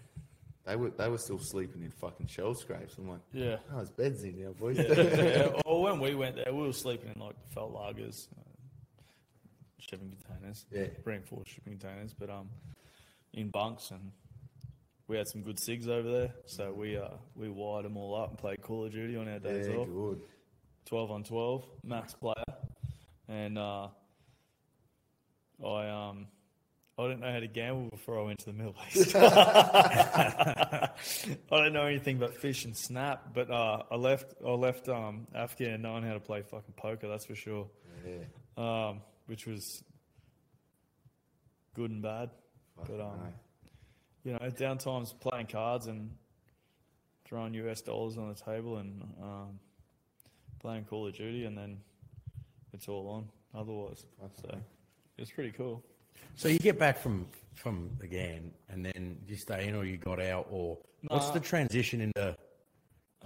they 0.65 0.75
were 0.75 0.89
they 0.91 1.08
were 1.10 1.18
still 1.20 1.38
sleeping 1.39 1.84
in 1.84 1.91
fucking 1.91 2.27
shell 2.27 2.53
scrapes. 2.56 2.96
I'm 2.98 3.10
like, 3.10 3.20
yeah. 3.32 3.58
oh, 3.74 3.79
it's 3.79 3.91
beds 3.91 4.24
in 4.24 4.41
now, 4.44 4.51
boys. 4.53 4.77
yeah, 4.77 5.51
or 5.65 5.82
when 5.84 6.00
we 6.00 6.15
went 6.15 6.36
there, 6.36 6.51
we 6.53 6.62
were 6.63 6.74
sleeping 6.74 7.12
in 7.15 7.22
like 7.22 7.36
felt 7.53 7.74
lagers, 7.75 8.27
shipping 9.79 10.12
containers, 10.25 10.65
Yeah. 10.71 10.88
reinforced 11.05 11.51
shipping 11.51 11.77
containers, 11.77 12.13
but 12.13 12.29
um, 12.29 12.50
in 13.33 13.50
bunks, 13.50 13.91
and 13.91 14.12
we 15.07 15.17
had 15.17 15.27
some 15.27 15.41
good 15.41 15.57
sigs 15.57 15.88
over 15.88 16.09
there, 16.09 16.33
so 16.45 16.71
we 16.74 16.98
uh 16.98 17.09
we 17.36 17.50
wired 17.50 17.86
them 17.86 17.98
all 17.98 18.15
up 18.15 18.29
and 18.29 18.38
played 18.38 18.62
Call 18.62 18.86
of 18.86 18.91
Duty 18.91 19.15
on 19.15 19.27
our 19.27 19.39
days 19.39 19.67
yeah, 19.67 19.75
off, 19.75 19.88
good. 19.88 20.21
twelve 20.86 21.09
on 21.12 21.24
twelve, 21.24 21.65
max 21.83 22.13
player, 22.13 22.36
and 23.27 23.57
uh, 23.57 23.88
I 25.65 25.88
um. 25.89 26.27
I 26.98 27.03
didn't 27.03 27.21
know 27.21 27.31
how 27.31 27.39
to 27.39 27.48
gamble 27.48 27.89
before 27.91 28.19
I 28.19 28.24
went 28.24 28.39
to 28.39 28.45
the 28.48 28.51
Middle 28.51 28.75
East. 28.93 29.15
I 29.15 30.89
don't 31.50 31.71
know 31.71 31.86
anything 31.86 32.17
but 32.17 32.36
fish 32.36 32.65
and 32.65 32.75
snap, 32.75 33.33
but 33.33 33.50
uh, 33.50 33.83
I 33.89 33.95
left. 33.95 34.33
I 34.45 34.50
left 34.51 34.89
um, 34.89 35.25
Afghan 35.33 35.81
knowing 35.81 36.03
how 36.03 36.13
to 36.13 36.19
play 36.19 36.41
fucking 36.41 36.74
poker. 36.75 37.07
That's 37.07 37.25
for 37.25 37.36
sure. 37.36 37.67
Yeah, 38.05 38.17
Um, 38.89 39.00
which 39.29 39.45
was 39.45 39.83
good 41.75 41.91
and 41.91 42.01
bad. 42.01 42.31
But 42.75 43.00
um, 43.00 43.00
no. 43.00 43.33
you 44.24 44.31
know, 44.33 44.39
downtime's 44.50 45.13
playing 45.13 45.48
cards 45.48 45.86
and 45.86 46.09
throwing 47.25 47.53
US 47.53 47.81
dollars 47.81 48.17
on 48.17 48.29
the 48.29 48.36
table 48.36 48.77
and 48.77 49.03
um, 49.21 49.59
playing 50.59 50.86
Call 50.86 51.07
of 51.07 51.13
Duty, 51.13 51.45
and 51.45 51.55
then 51.55 51.77
it's 52.74 52.88
all 52.88 53.07
on. 53.07 53.29
Otherwise, 53.59 54.05
so 54.41 54.57
it's 55.17 55.31
pretty 55.31 55.51
cool. 55.51 55.83
So 56.36 56.48
you 56.48 56.59
get 56.59 56.79
back 56.79 56.98
from 56.98 57.27
from 57.53 57.91
the 58.00 58.07
game, 58.07 58.51
and 58.69 58.86
then 58.86 59.17
you 59.27 59.36
stay 59.36 59.67
in, 59.67 59.75
or 59.75 59.86
you 59.86 59.98
got 59.98 60.21
out, 60.21 60.48
or 60.50 60.77
what's 61.07 61.29
the 61.29 61.39
transition 61.39 62.01
into 62.01 62.36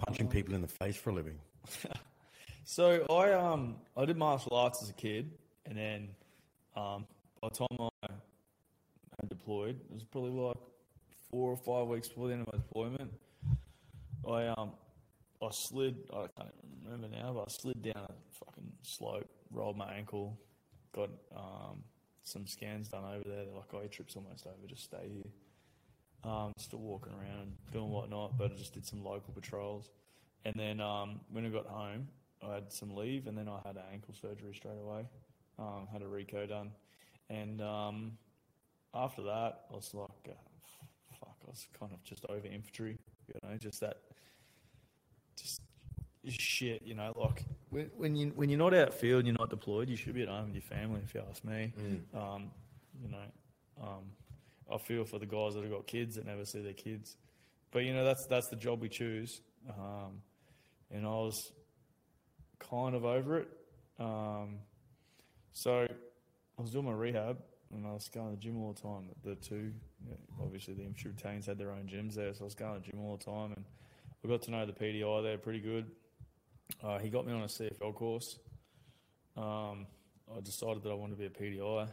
punching 0.06 0.28
people 0.28 0.54
in 0.54 0.60
the 0.60 0.68
face 0.68 0.96
for 0.96 1.10
a 1.10 1.14
living? 1.14 1.38
So 2.64 3.04
I 3.10 3.32
um 3.32 3.76
I 3.96 4.06
did 4.06 4.16
martial 4.16 4.56
arts 4.56 4.82
as 4.82 4.88
a 4.88 4.94
kid, 4.94 5.30
and 5.66 5.76
then 5.76 6.08
um, 6.76 7.06
by 7.40 7.48
the 7.48 7.54
time 7.56 7.90
I 8.02 8.08
had 9.20 9.28
deployed, 9.28 9.80
it 9.90 9.94
was 9.94 10.04
probably 10.04 10.30
like 10.30 10.56
four 11.30 11.50
or 11.50 11.56
five 11.56 11.88
weeks 11.88 12.08
before 12.08 12.28
the 12.28 12.34
end 12.34 12.46
of 12.46 12.52
my 12.52 12.58
deployment. 12.58 13.12
I 14.28 14.46
um 14.48 14.72
I 15.42 15.48
slid. 15.50 15.96
I 16.12 16.26
can't 16.36 16.54
even 16.62 16.84
remember 16.90 17.16
now, 17.16 17.32
but 17.34 17.42
I 17.42 17.50
slid 17.50 17.82
down 17.82 18.06
a 18.08 18.44
fucking 18.44 18.72
slope, 18.82 19.28
rolled 19.50 19.76
my 19.76 19.92
ankle, 19.92 20.38
got 20.94 21.10
um 21.36 21.84
some 22.22 22.46
scans 22.46 22.88
done 22.88 23.04
over 23.04 23.28
there. 23.28 23.44
They're 23.44 23.54
like, 23.54 23.72
oh, 23.74 23.80
your 23.80 23.88
trip's 23.88 24.16
almost 24.16 24.46
over. 24.46 24.66
Just 24.66 24.84
stay 24.84 25.10
here. 25.12 26.30
Um, 26.30 26.52
still 26.56 26.78
walking 26.78 27.12
around 27.12 27.40
and 27.42 27.52
doing 27.70 27.90
whatnot, 27.90 28.38
but 28.38 28.52
I 28.52 28.54
just 28.54 28.72
did 28.72 28.86
some 28.86 29.04
local 29.04 29.34
patrols. 29.34 29.90
And 30.46 30.54
then 30.56 30.80
um, 30.80 31.20
when 31.30 31.44
I 31.44 31.50
got 31.50 31.66
home, 31.66 32.08
I 32.42 32.54
had 32.54 32.72
some 32.72 32.94
leave, 32.94 33.26
and 33.26 33.36
then 33.36 33.46
I 33.46 33.58
had 33.66 33.76
an 33.76 33.82
ankle 33.92 34.14
surgery 34.14 34.54
straight 34.54 34.78
away. 34.80 35.04
Um, 35.58 35.86
had 35.92 36.02
a 36.02 36.06
Rico 36.08 36.46
done, 36.46 36.72
and 37.30 37.60
um, 37.62 38.18
after 38.92 39.22
that, 39.22 39.60
I 39.70 39.74
was 39.74 39.90
like, 39.94 40.08
uh, 40.28 40.32
fuck, 41.20 41.36
I 41.46 41.50
was 41.50 41.66
kind 41.78 41.92
of 41.92 42.02
just 42.02 42.24
over 42.28 42.46
infantry, 42.46 42.98
you 43.28 43.34
know, 43.42 43.56
just 43.56 43.80
that, 43.80 43.98
just 45.36 45.60
shit, 46.40 46.82
you 46.84 46.94
know, 46.94 47.12
like 47.16 47.44
when, 47.70 47.90
when 47.96 48.16
you 48.16 48.32
when 48.34 48.48
you're 48.48 48.58
not 48.58 48.74
outfield, 48.74 49.20
and 49.20 49.28
you're 49.28 49.36
not 49.38 49.50
deployed, 49.50 49.88
you 49.88 49.96
should 49.96 50.14
be 50.14 50.22
at 50.22 50.28
home 50.28 50.46
with 50.46 50.54
your 50.54 50.62
family. 50.62 51.00
If 51.04 51.14
you 51.14 51.22
ask 51.28 51.44
me, 51.44 51.72
um, 52.14 52.50
you 53.00 53.08
know, 53.08 53.82
um, 53.82 54.04
I 54.72 54.78
feel 54.78 55.04
for 55.04 55.18
the 55.18 55.26
guys 55.26 55.54
that 55.54 55.62
have 55.62 55.70
got 55.70 55.86
kids 55.86 56.16
that 56.16 56.26
never 56.26 56.44
see 56.44 56.62
their 56.62 56.72
kids, 56.72 57.16
but 57.70 57.84
you 57.84 57.92
know 57.94 58.04
that's 58.04 58.26
that's 58.26 58.48
the 58.48 58.56
job 58.56 58.80
we 58.80 58.88
choose, 58.88 59.40
um, 59.70 60.22
and 60.90 61.06
I 61.06 61.10
was 61.10 61.52
kind 62.58 62.94
of 62.94 63.04
over 63.04 63.38
it. 63.38 63.48
Um, 64.00 64.58
so 65.54 65.86
I 66.58 66.62
was 66.62 66.70
doing 66.70 66.84
my 66.84 66.92
rehab 66.92 67.38
and 67.74 67.86
I 67.86 67.92
was 67.92 68.08
going 68.08 68.30
to 68.30 68.36
the 68.36 68.40
gym 68.42 68.60
all 68.62 68.72
the 68.72 68.80
time. 68.82 69.08
The 69.24 69.34
two, 69.36 69.72
obviously, 70.40 70.74
the 70.74 70.82
infantry 70.82 71.12
battalions 71.12 71.46
had 71.46 71.58
their 71.58 71.70
own 71.72 71.88
gyms 71.92 72.14
there, 72.14 72.32
so 72.34 72.42
I 72.42 72.44
was 72.44 72.54
going 72.54 72.74
to 72.74 72.80
the 72.80 72.90
gym 72.92 73.00
all 73.00 73.16
the 73.16 73.24
time. 73.24 73.52
And 73.56 73.64
I 74.24 74.28
got 74.28 74.42
to 74.42 74.50
know 74.50 74.66
the 74.66 74.72
PDI 74.72 75.22
there 75.22 75.38
pretty 75.38 75.60
good. 75.60 75.86
Uh, 76.82 76.98
he 76.98 77.08
got 77.08 77.26
me 77.26 77.32
on 77.32 77.42
a 77.42 77.46
CFL 77.46 77.94
course. 77.94 78.38
Um, 79.36 79.86
I 80.34 80.40
decided 80.42 80.82
that 80.82 80.90
I 80.90 80.94
wanted 80.94 81.18
to 81.18 81.18
be 81.18 81.26
a 81.26 81.30
PDI. 81.30 81.88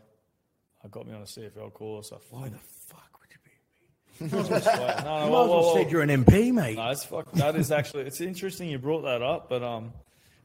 I 0.84 0.88
got 0.88 1.08
me 1.08 1.13
on 1.13 1.22
a 1.22 1.25
CFL 1.25 1.74
course. 1.74 2.12
I 2.13 2.18
Why 2.30 2.50
the 2.50 2.58
fuck 2.58 3.20
would 3.20 4.30
you 4.30 4.30
be? 4.30 4.38
no, 4.38 4.41
no, 4.41 4.46
You 4.46 4.51
well, 4.51 4.63
might 4.63 5.24
as 5.24 5.32
well, 5.32 5.48
well, 5.50 5.75
said 5.75 5.91
you're 5.91 6.01
an 6.01 6.10
MP, 6.24 6.51
mate. 6.51 6.75
no, 6.77 6.89
it's 6.91 7.03
fuck, 7.06 7.32
that 7.34 7.56
is 7.56 7.72
actually 7.72 8.03
it's 8.03 8.22
interesting 8.22 8.70
you 8.70 8.77
brought 8.80 9.01
that 9.03 9.22
up, 9.22 9.50
but 9.50 9.63
um, 9.63 9.94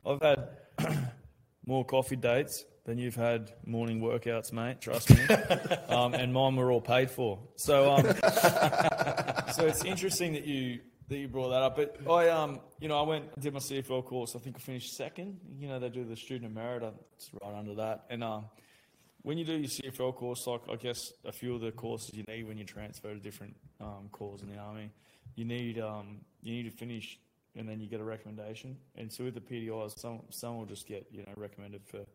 I've 0.05 0.21
had 0.23 0.49
more 1.67 1.85
coffee 1.85 2.17
dates 2.17 2.65
than 2.87 2.99
you've 2.99 3.17
had 3.17 3.53
morning 3.67 4.01
workouts, 4.01 4.53
mate. 4.53 4.81
Trust 4.81 5.11
me. 5.11 5.23
um, 5.89 6.15
and 6.15 6.33
mine 6.33 6.55
were 6.55 6.71
all 6.71 6.81
paid 6.81 7.11
for. 7.11 7.39
So 7.57 7.93
um, 7.93 8.05
so 9.53 9.67
it's 9.67 9.85
interesting 9.85 10.33
that 10.33 10.47
you 10.47 10.81
that 11.09 11.19
you 11.19 11.29
brought 11.29 11.51
that 11.51 11.63
up. 11.63 11.77
But 11.77 12.11
I 12.11 12.29
um, 12.29 12.61
you 12.81 12.89
know, 12.89 12.99
I 12.99 13.03
went 13.03 13.25
and 13.35 13.43
did 13.43 13.53
my 13.53 13.59
CFL 13.59 14.05
course. 14.05 14.37
I 14.37 14.39
think 14.39 14.57
I 14.57 14.61
finished 14.61 14.97
second. 14.97 15.41
You 15.59 15.69
know, 15.69 15.81
they 15.81 15.89
do 15.89 16.05
the 16.05 16.17
student 16.17 16.55
merit. 16.55 16.85
It's 17.17 17.31
right 17.43 17.55
under 17.55 17.75
that. 17.75 18.05
And 18.09 18.23
um, 18.23 18.47
when 19.23 19.37
you 19.37 19.45
do 19.45 19.55
your 19.55 19.69
CFL 19.69 20.15
course, 20.15 20.47
like 20.47 20.63
I 20.71 20.77
guess 20.77 21.13
a 21.25 21.33
few 21.33 21.57
of 21.57 21.61
the 21.61 21.73
courses 21.73 22.15
you 22.15 22.23
need 22.29 22.47
when 22.47 22.57
you 22.57 22.65
transfer 22.65 23.13
to 23.13 23.19
different 23.19 23.57
um, 23.81 24.09
corps 24.13 24.39
in 24.41 24.49
the 24.49 24.59
army, 24.59 24.91
you 25.35 25.45
need 25.45 25.81
um, 25.81 26.21
you 26.41 26.55
need 26.55 26.71
to 26.71 26.77
finish, 26.77 27.19
and 27.57 27.69
then 27.69 27.81
you 27.81 27.89
get 27.89 27.99
a 27.99 28.05
recommendation. 28.05 28.77
And 28.95 29.13
so 29.13 29.25
with 29.25 29.35
the 29.35 29.41
PDIs, 29.41 29.99
some 29.99 30.21
some 30.31 30.57
will 30.57 30.67
just 30.67 30.87
get 30.87 31.09
you 31.11 31.25
know 31.25 31.33
recommended 31.37 31.83
for 31.85 32.07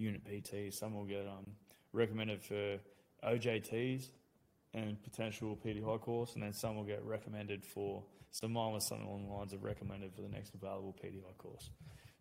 unit 0.00 0.22
PT, 0.24 0.72
some 0.72 0.94
will 0.94 1.04
get 1.04 1.26
um, 1.26 1.46
recommended 1.92 2.42
for 2.42 2.78
OJTs 3.24 4.08
and 4.74 5.02
potential 5.02 5.58
PDI 5.64 6.00
course, 6.00 6.34
and 6.34 6.42
then 6.42 6.52
some 6.52 6.76
will 6.76 6.84
get 6.84 7.04
recommended 7.04 7.64
for. 7.64 8.02
So 8.30 8.48
mine 8.48 8.72
was 8.72 8.86
something 8.86 9.06
along 9.06 9.26
the 9.26 9.32
lines 9.32 9.52
of 9.52 9.62
recommended 9.64 10.14
for 10.14 10.22
the 10.22 10.28
next 10.28 10.54
available 10.54 10.96
PDI 11.04 11.36
course. 11.36 11.70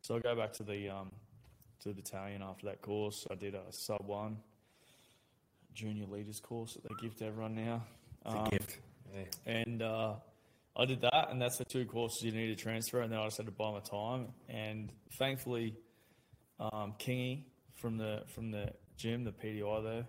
So 0.01 0.15
I 0.15 0.19
go 0.19 0.35
back 0.35 0.53
to 0.53 0.63
the 0.63 0.89
um, 0.89 1.11
to 1.81 1.89
the 1.89 1.95
battalion 1.95 2.41
after 2.41 2.65
that 2.67 2.81
course. 2.81 3.25
I 3.31 3.35
did 3.35 3.55
a 3.55 3.71
sub 3.71 4.05
one 4.05 4.37
junior 5.73 6.07
leaders 6.07 6.39
course 6.39 6.73
that 6.73 6.83
they 6.83 6.95
give 7.01 7.15
to 7.17 7.25
everyone 7.25 7.55
now. 7.55 7.83
Um, 8.25 8.49
gift. 8.49 8.79
and 9.45 9.81
uh, 9.81 10.15
I 10.75 10.85
did 10.85 11.01
that, 11.01 11.27
and 11.29 11.41
that's 11.41 11.57
the 11.57 11.65
two 11.65 11.85
courses 11.85 12.23
you 12.23 12.31
need 12.31 12.47
to 12.47 12.55
transfer. 12.55 13.01
And 13.01 13.11
then 13.11 13.19
I 13.19 13.25
just 13.25 13.37
had 13.37 13.45
to 13.45 13.51
buy 13.51 13.71
my 13.71 13.79
time. 13.79 14.27
And 14.49 14.91
thankfully, 15.13 15.75
um, 16.59 16.95
Kingy 16.99 17.43
from 17.79 17.97
the 17.97 18.23
from 18.27 18.51
the 18.51 18.71
gym, 18.97 19.23
the 19.23 19.31
PDI 19.31 19.83
there, 19.83 20.07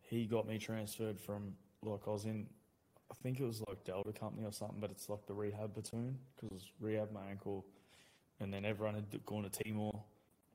he 0.00 0.26
got 0.26 0.46
me 0.46 0.58
transferred 0.58 1.20
from 1.20 1.54
like 1.82 2.00
I 2.06 2.10
was 2.10 2.24
in, 2.24 2.46
I 3.10 3.14
think 3.22 3.38
it 3.38 3.44
was 3.44 3.62
like 3.68 3.84
Delta 3.84 4.12
Company 4.12 4.46
or 4.46 4.52
something, 4.52 4.80
but 4.80 4.90
it's 4.90 5.08
like 5.08 5.26
the 5.26 5.34
rehab 5.34 5.74
platoon 5.74 6.18
because 6.34 6.50
it 6.50 6.54
was 6.54 6.70
rehab 6.80 7.12
my 7.12 7.26
ankle, 7.28 7.66
and 8.40 8.52
then 8.52 8.64
everyone 8.64 8.94
had 8.94 9.24
gone 9.24 9.42
to 9.42 9.50
Timor. 9.50 10.02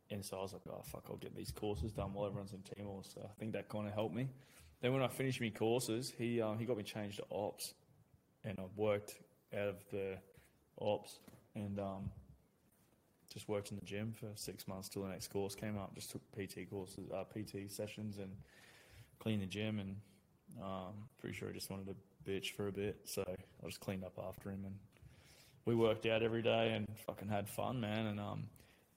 And 0.10 0.26
so 0.26 0.38
I 0.38 0.42
was 0.42 0.52
like, 0.52 0.64
oh, 0.70 0.82
fuck, 0.84 1.06
I'll 1.10 1.16
get 1.16 1.34
these 1.34 1.52
courses 1.52 1.94
done 1.94 2.14
while 2.14 2.26
everyone's 2.28 2.52
in 2.52 2.64
Timor. 2.64 3.02
So 3.04 3.22
I 3.24 3.40
think 3.40 3.54
that 3.54 3.70
kind 3.70 3.88
of 3.88 3.94
helped 3.94 4.14
me. 4.14 4.28
Then 4.82 4.92
when 4.92 5.02
I 5.02 5.08
finished 5.08 5.40
my 5.40 5.50
courses, 5.50 6.12
he 6.18 6.42
um, 6.42 6.60
he 6.60 6.66
got 6.66 6.76
me 6.76 6.84
changed 6.84 7.18
to 7.18 7.26
ops, 7.32 7.74
and 8.44 8.60
I 8.60 8.64
worked 8.76 9.16
out 9.54 9.68
of 9.68 9.76
the 9.92 10.18
ops 10.80 11.20
and 11.56 11.80
um, 11.80 12.10
just 13.32 13.48
worked 13.48 13.72
in 13.72 13.78
the 13.78 13.86
gym 13.86 14.14
for 14.20 14.28
six 14.36 14.68
months 14.68 14.90
till 14.90 15.04
the 15.04 15.10
next 15.10 15.30
course 15.30 15.56
came 15.56 15.78
up. 15.78 15.96
Just 15.96 16.12
took 16.12 16.22
PT 16.34 16.70
courses, 16.70 17.10
uh, 17.12 17.24
PT 17.24 17.72
sessions, 17.72 18.18
and 18.18 18.32
cleaned 19.20 19.42
the 19.42 19.48
gym. 19.48 19.80
And 19.80 19.96
um, 20.62 20.94
pretty 21.20 21.36
sure 21.36 21.48
he 21.48 21.54
just 21.54 21.70
wanted 21.70 21.88
to 21.88 21.96
bitch 22.30 22.52
for 22.52 22.68
a 22.68 22.72
bit, 22.72 22.98
so 23.06 23.24
I 23.28 23.66
just 23.68 23.80
cleaned 23.80 24.04
up 24.04 24.20
after 24.28 24.50
him. 24.50 24.64
And 24.66 24.76
we 25.66 25.76
worked 25.76 26.06
out 26.06 26.24
every 26.24 26.42
day 26.42 26.74
and 26.74 26.88
fucking 27.06 27.30
had 27.30 27.48
fun, 27.48 27.80
man. 27.80 28.08
And 28.08 28.20
um, 28.20 28.44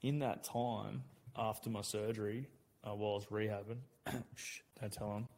in 0.02 0.18
that 0.20 0.44
time 0.44 1.04
after 1.36 1.70
my 1.70 1.82
surgery, 1.82 2.48
uh, 2.84 2.94
while 2.94 3.12
I 3.12 3.14
was 3.14 3.26
rehabbing, 3.26 3.78
don't 4.80 4.92
tell 4.92 5.16
him. 5.16 5.28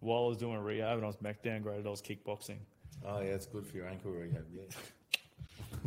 While 0.00 0.26
I 0.26 0.28
was 0.28 0.36
doing 0.36 0.56
a 0.56 0.62
rehab 0.62 0.98
and 0.98 1.04
I 1.04 1.08
was 1.08 1.16
MEC 1.16 1.36
downgraded, 1.44 1.86
I 1.86 1.90
was 1.90 2.02
kickboxing. 2.02 2.58
Oh 3.04 3.20
yeah, 3.20 3.28
it's 3.28 3.46
good 3.46 3.66
for 3.66 3.76
your 3.76 3.88
ankle 3.88 4.12
rehab. 4.12 4.46
Yeah. 4.54 4.62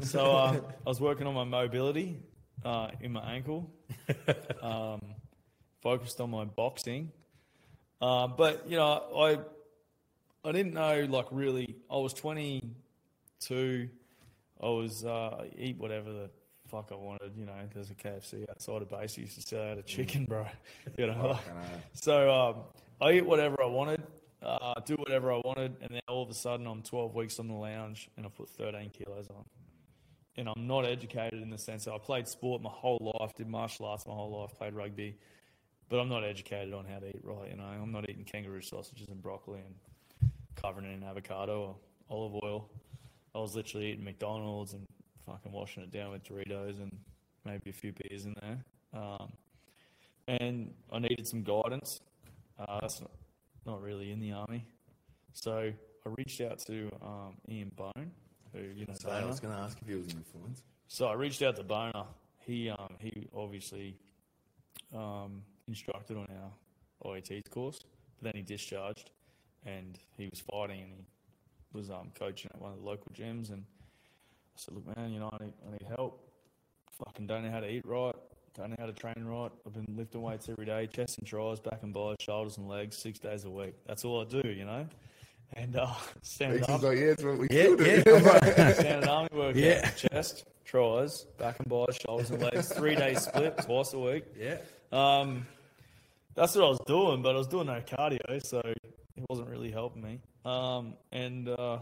So 0.02 0.32
uh, 0.32 0.62
I 0.86 0.90
was 0.90 1.02
working 1.02 1.28
on 1.28 1.34
my 1.34 1.44
mobility 1.44 2.22
uh, 2.64 2.90
in 3.02 3.12
my 3.14 3.22
ankle, 3.22 3.70
um, 4.62 5.02
focused 5.82 6.20
on 6.22 6.32
my 6.32 6.46
boxing. 6.46 7.12
Uh, 8.02 8.28
but 8.28 8.70
you 8.70 8.78
know, 8.78 9.04
I 9.18 9.40
I 10.48 10.52
didn't 10.52 10.74
know 10.74 11.06
like 11.10 11.28
really. 11.32 11.76
I 11.90 11.98
was 11.98 12.14
22. 12.14 13.90
I 14.62 14.66
was 14.66 15.06
uh, 15.06 15.46
eat 15.58 15.78
whatever 15.78 16.12
the 16.12 16.30
fuck 16.68 16.90
I 16.92 16.96
wanted. 16.96 17.34
You 17.36 17.46
know, 17.46 17.54
there's 17.74 17.92
a 17.92 17.96
KFC 17.96 18.50
outside 18.50 18.82
of 18.82 18.90
base. 18.90 19.18
Used 19.18 19.36
to 19.36 19.42
sell 19.42 19.64
out 19.64 19.78
a 19.78 19.84
chicken, 19.84 20.26
bro. 20.26 20.46
You 20.98 21.08
know, 21.08 21.40
so 21.94 22.32
um, 22.32 22.56
I 23.02 23.14
eat 23.14 23.26
whatever 23.26 23.62
I 23.62 23.68
wanted, 23.68 24.04
uh, 24.42 24.74
do 24.86 24.96
whatever 24.96 25.32
I 25.32 25.42
wanted, 25.44 25.76
and 25.82 25.92
then 25.92 26.02
all 26.08 26.24
of 26.24 26.30
a 26.30 26.34
sudden 26.34 26.68
I'm 26.68 26.82
12 26.82 27.16
weeks 27.16 27.40
on 27.40 27.48
the 27.48 27.54
lounge 27.54 28.10
and 28.18 28.26
I 28.26 28.30
put 28.30 28.50
13 28.50 28.90
kilos 28.90 29.30
on. 29.30 29.46
And 30.40 30.48
I'm 30.48 30.68
not 30.68 30.86
educated 30.86 31.42
in 31.42 31.50
the 31.50 31.58
sense 31.58 31.84
that 31.84 31.94
I 31.94 31.98
played 31.98 32.26
sport 32.26 32.62
my 32.62 32.70
whole 32.70 33.14
life, 33.20 33.36
did 33.36 33.48
martial 33.48 33.86
arts 33.86 34.08
my 34.08 34.14
whole 34.14 34.40
life, 34.40 34.58
played 34.58 34.74
rugby, 34.74 35.18
but 35.90 36.00
I'm 36.00 36.08
not 36.08 36.24
educated 36.24 36.74
on 36.74 36.86
how 36.86 37.00
to 37.00 37.10
eat 37.10 37.20
right. 37.24 37.50
You 37.52 37.58
know, 37.58 37.66
I'm 37.66 37.92
not 37.92 38.10
eating 38.10 38.24
kangaroo 38.24 38.62
sausages 38.62 39.10
and 39.10 39.22
broccoli 39.22 39.60
and 39.60 40.32
covering 40.56 40.86
it 40.86 40.94
in 40.94 41.04
avocado 41.04 41.62
or 41.62 41.76
olive 42.10 42.40
oil. 42.42 42.70
I 43.36 43.40
was 43.40 43.54
literally 43.54 43.92
eating 43.92 44.06
McDonald's 44.06 44.72
and 44.72 44.86
fucking 45.26 45.52
washing 45.52 45.84
it 45.84 45.92
down 45.92 46.12
with 46.12 46.24
Doritos 46.24 46.82
and 46.82 46.98
maybe 47.44 47.70
a 47.70 47.74
few 47.74 47.92
beers 48.02 48.26
in 48.26 48.34
there. 48.42 48.64
Um, 48.94 49.34
and 50.30 50.74
I 50.90 51.00
needed 51.00 51.28
some 51.28 51.44
guidance. 51.44 52.00
Uh, 52.58 52.80
that's 52.80 53.02
not, 53.02 53.12
not 53.66 53.82
really 53.82 54.14
in 54.14 54.22
the 54.22 54.32
army. 54.32 54.66
So 55.34 55.74
I 56.06 56.10
reached 56.18 56.40
out 56.40 56.60
to 56.68 56.90
um, 57.02 57.36
Ian 57.50 57.72
Bone, 57.76 58.12
who, 58.54 58.60
you 58.76 58.86
know, 58.86 58.94
So 59.00 59.10
I 59.10 59.24
was 59.26 59.40
going 59.40 59.54
to 59.54 59.60
ask 59.60 59.78
if 59.82 59.88
he 59.88 59.96
was 59.96 60.06
an 60.08 60.18
influence. 60.18 60.64
so 60.88 61.08
I 61.08 61.14
reached 61.14 61.42
out 61.42 61.56
to 61.58 61.64
Boner. 61.64 62.04
He 62.40 62.70
um, 62.70 62.96
he 63.00 63.28
obviously 63.36 63.96
um, 64.96 65.42
instructed 65.68 66.18
on 66.18 66.28
our 66.42 67.12
IETs 67.14 67.50
course, 67.50 67.80
but 68.18 68.24
then 68.26 68.34
he 68.36 68.42
discharged, 68.42 69.12
and 69.66 69.98
he 70.18 70.28
was 70.30 70.40
fighting, 70.40 70.82
and 70.82 71.06
he 71.72 71.78
was 71.78 71.90
um, 71.92 72.12
coaching 72.18 72.50
at 72.54 72.60
one 72.62 72.72
of 72.72 72.80
the 72.80 72.86
local 72.86 73.12
gyms, 73.14 73.52
and 73.52 73.64
I 73.64 74.56
said, 74.56 74.74
"Look, 74.74 74.98
man, 74.98 75.12
you 75.12 75.20
know, 75.20 75.30
I 75.40 75.44
need, 75.44 75.54
I 75.68 75.72
need 75.72 75.88
help. 75.96 76.26
Fucking 77.06 77.28
don't 77.28 77.44
know 77.44 77.52
how 77.52 77.60
to 77.60 77.70
eat 77.70 77.86
right. 77.86 78.16
Don't 78.58 78.72
know 78.72 78.76
how 78.80 78.88
to 78.88 78.94
train 78.94 79.24
right. 79.24 79.52
I've 79.66 79.74
been 79.74 79.96
lifting 79.96 80.22
weights 80.24 80.50
every 80.50 80.66
day, 80.66 80.88
chest 80.88 81.20
and 81.20 81.28
tries, 81.28 81.60
back 81.60 81.80
and 81.84 81.94
biceps, 81.94 82.24
shoulders 82.26 82.58
and 82.58 82.68
legs, 82.68 82.98
six 82.98 83.20
days 83.20 83.46
a 83.46 83.50
week. 83.50 83.76
That's 83.88 84.04
all 84.04 84.22
I 84.22 84.26
do, 84.26 84.48
you 84.50 84.66
know." 84.66 84.88
And 85.54 85.76
uh, 85.76 85.94
standing 86.22 86.60
He's 86.60 86.70
up, 86.70 86.82
like, 86.84 86.98
yeah, 86.98 87.08
that's 87.08 87.24
what 87.24 87.38
we 87.38 87.48
Yeah, 87.52 87.76
do. 87.76 87.84
yeah, 87.84 88.16
I'm 88.16 88.24
right. 88.24 88.76
standing 88.76 89.10
army 89.10 89.30
workout, 89.34 89.56
Yeah. 89.56 89.90
chest, 89.92 90.46
tries, 90.66 91.24
back 91.38 91.60
and 91.60 91.68
buys, 91.68 91.98
shoulders 92.06 92.30
and 92.32 92.42
legs, 92.42 92.72
Three 92.74 92.96
day 92.96 93.16
split, 93.16 93.58
twice 93.60 93.94
a 93.94 94.00
week. 94.00 94.26
yeah. 94.38 94.58
Um, 94.92 95.46
that's 96.36 96.56
what 96.56 96.66
I 96.66 96.70
was 96.70 96.80
doing, 96.88 97.22
but 97.22 97.36
I 97.36 97.38
was 97.38 97.48
doing 97.48 97.68
no 97.68 97.82
cardio, 97.82 98.42
so 98.46 98.62
it 98.64 99.26
wasn't 99.30 99.50
really 99.50 99.72
helping 99.72 100.02
me. 100.02 100.20
Um, 100.46 100.94
and 101.12 101.50
uh, 101.50 101.80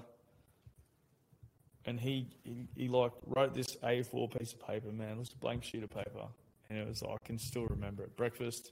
and 1.85 1.99
he, 1.99 2.27
he 2.43 2.67
he 2.75 2.87
like 2.87 3.11
wrote 3.25 3.53
this 3.53 3.75
A4 3.83 4.37
piece 4.37 4.53
of 4.53 4.65
paper, 4.65 4.91
man. 4.91 5.11
It 5.11 5.17
was 5.19 5.31
a 5.31 5.37
blank 5.37 5.63
sheet 5.63 5.83
of 5.83 5.89
paper, 5.89 6.25
and 6.69 6.79
it 6.79 6.87
was 6.87 7.01
like, 7.01 7.19
I 7.23 7.25
can 7.27 7.37
still 7.37 7.65
remember 7.67 8.03
it. 8.03 8.15
Breakfast, 8.17 8.71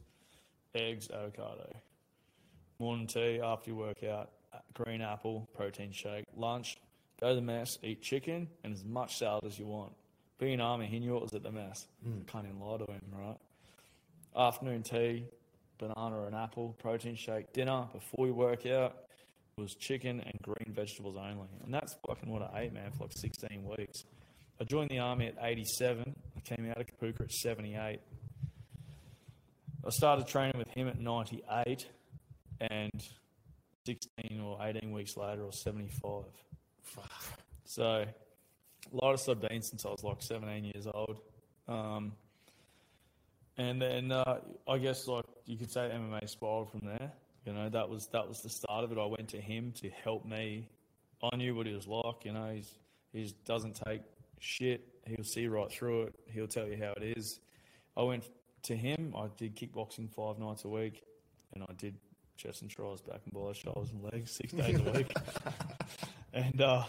eggs, 0.73 1.09
avocado. 1.13 1.71
Morning 2.79 3.07
tea 3.07 3.39
after 3.41 3.69
your 3.69 3.79
workout, 3.79 4.31
uh, 4.44 4.44
green 4.75 5.01
apple, 5.01 5.49
protein 5.55 5.91
shake. 5.91 6.25
Lunch, 6.35 6.77
go 7.19 7.29
to 7.29 7.35
the 7.35 7.41
mess, 7.41 7.77
eat 7.81 8.01
chicken 8.01 8.47
and 8.63 8.73
as 8.73 8.83
much 8.83 9.17
salad 9.17 9.45
as 9.45 9.57
you 9.57 9.65
want. 9.65 9.93
Being 10.37 10.61
army, 10.61 10.85
he 10.85 10.99
knew 10.99 11.15
it 11.15 11.23
was 11.23 11.33
at 11.33 11.43
the 11.43 11.51
mess. 11.51 11.87
Hmm. 12.03 12.21
Can't 12.27 12.45
even 12.45 12.59
lie 12.59 12.77
to 12.77 12.85
him, 12.85 13.01
right? 13.11 13.37
Afternoon 14.35 14.83
tea, 14.83 15.25
banana 15.77 16.17
or 16.17 16.27
an 16.27 16.35
apple, 16.35 16.75
protein 16.79 17.15
shake. 17.15 17.53
Dinner 17.53 17.87
before 17.93 18.27
you 18.27 18.33
work 18.33 18.65
out 18.65 18.97
was 19.57 19.73
chicken 19.75 20.19
and 20.19 20.37
green 20.41 20.73
vegetables 20.73 21.15
only. 21.17 21.47
And 21.63 21.73
that's 21.73 21.95
fucking 22.05 22.29
what 22.29 22.41
I 22.41 22.63
ate, 22.63 22.73
man, 22.73 22.91
for 22.91 23.05
like 23.05 23.13
16 23.13 23.63
weeks. 23.77 24.03
I 24.59 24.65
joined 24.65 24.89
the 24.89 24.99
army 24.99 25.27
at 25.27 25.35
87. 25.41 26.15
I 26.35 26.39
came 26.41 26.69
out 26.69 26.79
of 26.79 26.87
Kapooka 26.87 27.21
at 27.21 27.31
78. 27.31 27.99
I 29.85 29.89
started 29.89 30.27
training 30.27 30.57
with 30.57 30.67
him 30.69 30.87
at 30.89 30.99
98 30.99 31.87
and 32.59 33.03
16 33.85 34.41
or 34.41 34.57
18 34.61 34.91
weeks 34.91 35.15
later, 35.17 35.43
or 35.43 35.51
75. 35.51 36.23
So, 37.65 38.05
lightest 38.91 39.29
I've 39.29 39.41
been 39.41 39.61
since 39.61 39.85
I 39.85 39.89
was 39.89 40.03
like 40.03 40.21
17 40.21 40.65
years 40.65 40.87
old. 40.87 41.19
Um, 41.67 42.13
and 43.57 43.81
then 43.81 44.11
uh, 44.11 44.39
I 44.67 44.77
guess 44.77 45.07
like 45.07 45.25
you 45.45 45.57
could 45.57 45.71
say 45.71 45.91
MMA 45.93 46.29
spiraled 46.29 46.69
from 46.69 46.81
there. 46.83 47.11
You 47.45 47.53
know, 47.53 47.69
that 47.69 47.89
was 47.89 48.07
that 48.07 48.27
was 48.27 48.41
the 48.41 48.49
start 48.49 48.83
of 48.83 48.91
it. 48.91 48.97
I 48.97 49.05
went 49.05 49.29
to 49.29 49.41
him 49.41 49.71
to 49.81 49.89
help 49.89 50.25
me. 50.25 50.67
I 51.23 51.35
knew 51.35 51.55
what 51.55 51.65
he 51.65 51.73
was 51.73 51.87
like. 51.87 52.25
You 52.25 52.33
know, 52.33 52.51
he's 52.53 52.71
he 53.13 53.33
doesn't 53.45 53.79
take 53.85 54.01
shit. 54.39 54.87
He'll 55.05 55.23
see 55.23 55.47
right 55.47 55.71
through 55.71 56.03
it. 56.03 56.15
He'll 56.31 56.47
tell 56.47 56.67
you 56.67 56.77
how 56.77 56.93
it 56.97 57.17
is. 57.17 57.39
I 57.95 58.03
went 58.03 58.29
to 58.63 58.75
him. 58.75 59.13
I 59.15 59.27
did 59.37 59.55
kickboxing 59.55 60.11
five 60.11 60.37
nights 60.39 60.65
a 60.65 60.69
week, 60.69 61.03
and 61.53 61.63
I 61.63 61.73
did 61.77 61.95
chest 62.35 62.61
and 62.61 62.69
tries, 62.69 63.01
back 63.01 63.21
and 63.23 63.33
buys, 63.33 63.57
shoulders 63.57 63.89
and 63.91 64.03
legs 64.03 64.31
six 64.31 64.53
days 64.53 64.79
a 64.79 64.91
week. 64.91 65.11
and 66.33 66.61
uh, 66.61 66.83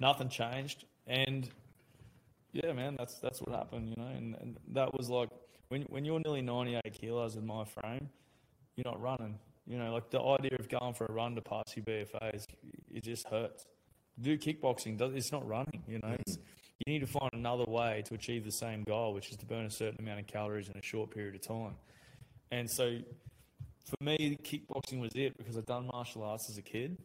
nothing 0.00 0.28
changed. 0.28 0.84
And 1.06 1.48
yeah, 2.52 2.72
man, 2.72 2.96
that's 2.98 3.18
that's 3.18 3.40
what 3.40 3.54
happened, 3.54 3.90
you 3.90 3.96
know. 3.96 4.08
And, 4.08 4.34
and 4.40 4.56
that 4.72 4.96
was 4.96 5.08
like 5.08 5.30
when 5.68 5.82
when 5.82 6.04
you're 6.04 6.20
nearly 6.20 6.42
98 6.42 6.82
kilos 6.92 7.36
in 7.36 7.46
my 7.46 7.64
frame, 7.64 8.08
you're 8.76 8.86
not 8.86 9.00
running. 9.00 9.38
You 9.66 9.78
know, 9.78 9.92
like 9.92 10.10
the 10.10 10.20
idea 10.20 10.56
of 10.58 10.68
going 10.68 10.94
for 10.94 11.04
a 11.04 11.12
run 11.12 11.34
to 11.34 11.42
pass 11.42 11.64
your 11.76 11.84
BFAs, 11.84 12.46
it 12.90 13.04
just 13.04 13.28
hurts. 13.28 13.66
Do 14.20 14.36
kickboxing, 14.38 15.00
it's 15.14 15.30
not 15.30 15.46
running. 15.46 15.84
You 15.86 15.98
know, 15.98 16.16
it's, 16.18 16.38
you 16.78 16.92
need 16.92 17.00
to 17.00 17.06
find 17.06 17.30
another 17.34 17.66
way 17.66 18.02
to 18.06 18.14
achieve 18.14 18.44
the 18.44 18.50
same 18.50 18.82
goal, 18.82 19.12
which 19.12 19.30
is 19.30 19.36
to 19.36 19.46
burn 19.46 19.66
a 19.66 19.70
certain 19.70 20.00
amount 20.00 20.20
of 20.20 20.26
calories 20.26 20.68
in 20.68 20.76
a 20.76 20.82
short 20.82 21.10
period 21.10 21.34
of 21.34 21.42
time. 21.42 21.74
And 22.50 22.68
so, 22.70 22.98
for 23.88 24.02
me, 24.04 24.38
kickboxing 24.42 25.00
was 25.00 25.12
it 25.14 25.36
because 25.36 25.56
I'd 25.56 25.66
done 25.66 25.88
martial 25.92 26.22
arts 26.22 26.48
as 26.50 26.58
a 26.58 26.62
kid, 26.62 26.98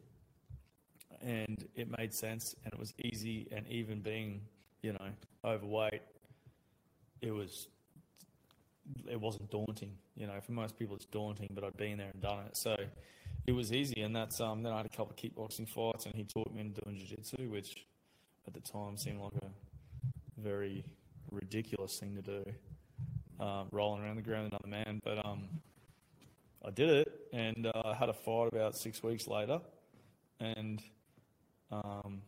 and 1.21 1.67
it 1.75 1.87
made 1.97 2.13
sense, 2.13 2.55
and 2.63 2.73
it 2.73 2.79
was 2.79 2.93
easy, 2.99 3.47
and 3.51 3.67
even 3.67 4.01
being, 4.01 4.41
you 4.81 4.93
know, 4.93 5.09
overweight, 5.45 6.01
it 7.21 7.31
was 7.31 7.67
it 9.09 9.19
wasn't 9.19 9.49
daunting. 9.49 9.91
You 10.15 10.27
know, 10.27 10.39
for 10.41 10.51
most 10.51 10.77
people 10.77 10.95
it's 10.95 11.05
daunting, 11.05 11.49
but 11.53 11.63
I'd 11.63 11.77
been 11.77 11.97
there 11.97 12.09
and 12.11 12.21
done 12.21 12.45
it. 12.45 12.57
So 12.57 12.75
it 13.45 13.51
was 13.51 13.73
easy 13.73 14.01
and 14.01 14.15
that's 14.15 14.39
um 14.39 14.63
then 14.63 14.73
I 14.73 14.77
had 14.77 14.85
a 14.85 14.89
couple 14.89 15.11
of 15.11 15.15
kickboxing 15.15 15.67
fights 15.67 16.05
and 16.05 16.15
he 16.15 16.23
taught 16.23 16.53
me 16.53 16.61
into 16.61 16.81
doing 16.81 16.97
jiu 16.97 17.07
jitsu, 17.07 17.49
which 17.49 17.85
at 18.47 18.53
the 18.53 18.59
time 18.59 18.97
seemed 18.97 19.21
like 19.21 19.33
a 19.41 20.41
very 20.41 20.83
ridiculous 21.31 21.97
thing 21.97 22.15
to 22.15 22.21
do. 22.21 22.43
Um, 23.39 23.67
rolling 23.71 24.03
around 24.03 24.17
the 24.17 24.21
ground 24.21 24.43
with 24.45 24.53
another 24.53 24.67
man. 24.67 25.01
But 25.03 25.25
um 25.25 25.47
I 26.65 26.69
did 26.69 26.89
it 26.89 27.13
and 27.33 27.67
uh, 27.67 27.81
I 27.85 27.93
had 27.93 28.09
a 28.09 28.13
fight 28.13 28.49
about 28.51 28.75
six 28.75 29.03
weeks 29.03 29.27
later 29.27 29.59
and 30.39 30.81
um 31.71 32.21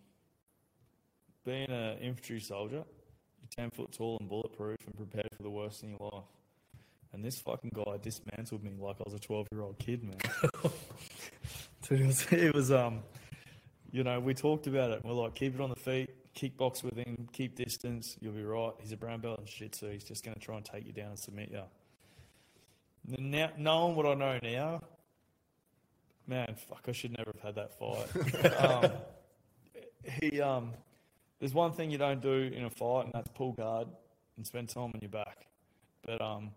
being 1.45 1.69
an 1.69 1.99
infantry 1.99 2.39
soldier, 2.39 2.83
you're 2.83 3.49
ten 3.55 3.69
foot 3.69 3.91
tall 3.91 4.17
and 4.19 4.27
bulletproof 4.27 4.77
and 4.85 4.97
prepared 4.97 5.29
for 5.37 5.43
the 5.43 5.49
worst 5.49 5.83
in 5.83 5.89
your 5.89 6.09
life. 6.11 6.23
And 7.13 7.23
this 7.23 7.39
fucking 7.39 7.71
guy 7.73 7.97
dismantled 8.01 8.63
me 8.63 8.71
like 8.77 8.97
I 8.99 9.03
was 9.05 9.13
a 9.13 9.19
12 9.19 9.47
year 9.53 9.61
old 9.61 9.79
kid, 9.79 10.03
man. 10.03 10.17
Dude, 11.87 12.01
it 12.01 12.07
was, 12.07 12.33
it 12.33 12.53
was, 12.53 12.71
um, 12.73 13.03
you 13.89 14.03
know, 14.03 14.19
we 14.19 14.33
talked 14.33 14.67
about 14.67 14.91
it. 14.91 15.01
We're 15.05 15.13
like, 15.13 15.33
keep 15.33 15.55
it 15.55 15.61
on 15.61 15.69
the 15.69 15.77
feet, 15.77 16.09
kickbox 16.35 16.83
with 16.83 16.97
him, 16.97 17.29
keep 17.31 17.55
distance, 17.55 18.17
you'll 18.19 18.33
be 18.33 18.43
right. 18.43 18.73
He's 18.79 18.91
a 18.91 18.97
brown 18.97 19.21
belt 19.21 19.39
in 19.39 19.45
jiu 19.45 19.67
jitsu. 19.67 19.91
He's 19.91 20.03
just 20.03 20.25
going 20.25 20.33
to 20.35 20.41
try 20.41 20.57
and 20.57 20.65
take 20.65 20.85
you 20.85 20.91
down 20.91 21.11
and 21.11 21.19
submit 21.19 21.51
you. 21.51 21.61
Now, 23.07 23.51
knowing 23.57 23.95
what 23.95 24.05
I 24.05 24.13
know 24.15 24.39
now, 24.41 24.81
man, 26.27 26.55
fuck, 26.55 26.85
I 26.87 26.91
should 26.91 27.15
never 27.17 27.33
have 27.33 27.41
had 27.41 27.55
that 27.55 27.77
fight. 27.77 28.55
um, 28.83 28.91
he, 30.19 30.41
um, 30.41 30.73
there's 31.39 31.53
one 31.53 31.71
thing 31.71 31.91
you 31.91 31.97
don't 31.97 32.21
do 32.21 32.51
in 32.53 32.65
a 32.65 32.69
fight, 32.69 33.05
and 33.05 33.13
that's 33.13 33.29
pull 33.35 33.53
guard 33.53 33.87
and 34.37 34.45
spend 34.45 34.69
time 34.69 34.91
on 34.93 34.99
your 35.01 35.09
back. 35.09 35.45
But 36.03 36.21
um, 36.21 36.51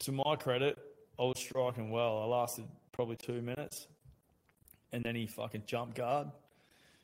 to 0.00 0.12
my 0.12 0.36
credit, 0.36 0.78
I 1.18 1.22
was 1.22 1.38
striking 1.38 1.90
well. 1.90 2.18
I 2.18 2.24
lasted 2.24 2.64
probably 2.90 3.16
two 3.16 3.40
minutes, 3.40 3.86
and 4.92 5.04
then 5.04 5.14
he 5.14 5.26
fucking 5.26 5.64
jump 5.66 5.94
guard, 5.94 6.28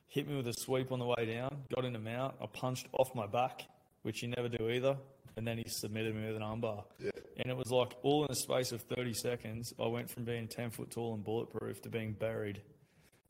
hit 0.08 0.28
me 0.28 0.36
with 0.36 0.48
a 0.48 0.52
sweep 0.52 0.90
on 0.90 0.98
the 0.98 1.06
way 1.06 1.26
down, 1.26 1.58
got 1.74 1.84
in 1.84 1.94
a 1.94 1.98
mount. 1.98 2.34
I 2.42 2.46
punched 2.46 2.88
off 2.92 3.14
my 3.14 3.26
back, 3.26 3.66
which 4.02 4.22
you 4.22 4.28
never 4.28 4.48
do 4.48 4.68
either, 4.68 4.96
and 5.38 5.46
then 5.46 5.57
he 5.57 5.64
submitted 5.68 6.16
me 6.16 6.27
with 6.27 6.35
an 6.35 6.42
armbar. 6.42 6.83
And 7.01 7.46
it 7.46 7.57
was 7.57 7.70
like 7.70 7.96
all 8.03 8.22
in 8.22 8.27
the 8.29 8.35
space 8.35 8.72
of 8.72 8.83
30 8.83 9.14
seconds, 9.14 9.72
I 9.81 9.87
went 9.87 10.11
from 10.11 10.24
being 10.24 10.48
10 10.48 10.70
foot 10.70 10.90
tall 10.90 11.14
and 11.14 11.22
bulletproof 11.22 11.81
to 11.83 11.88
being 11.88 12.12
buried. 12.12 12.61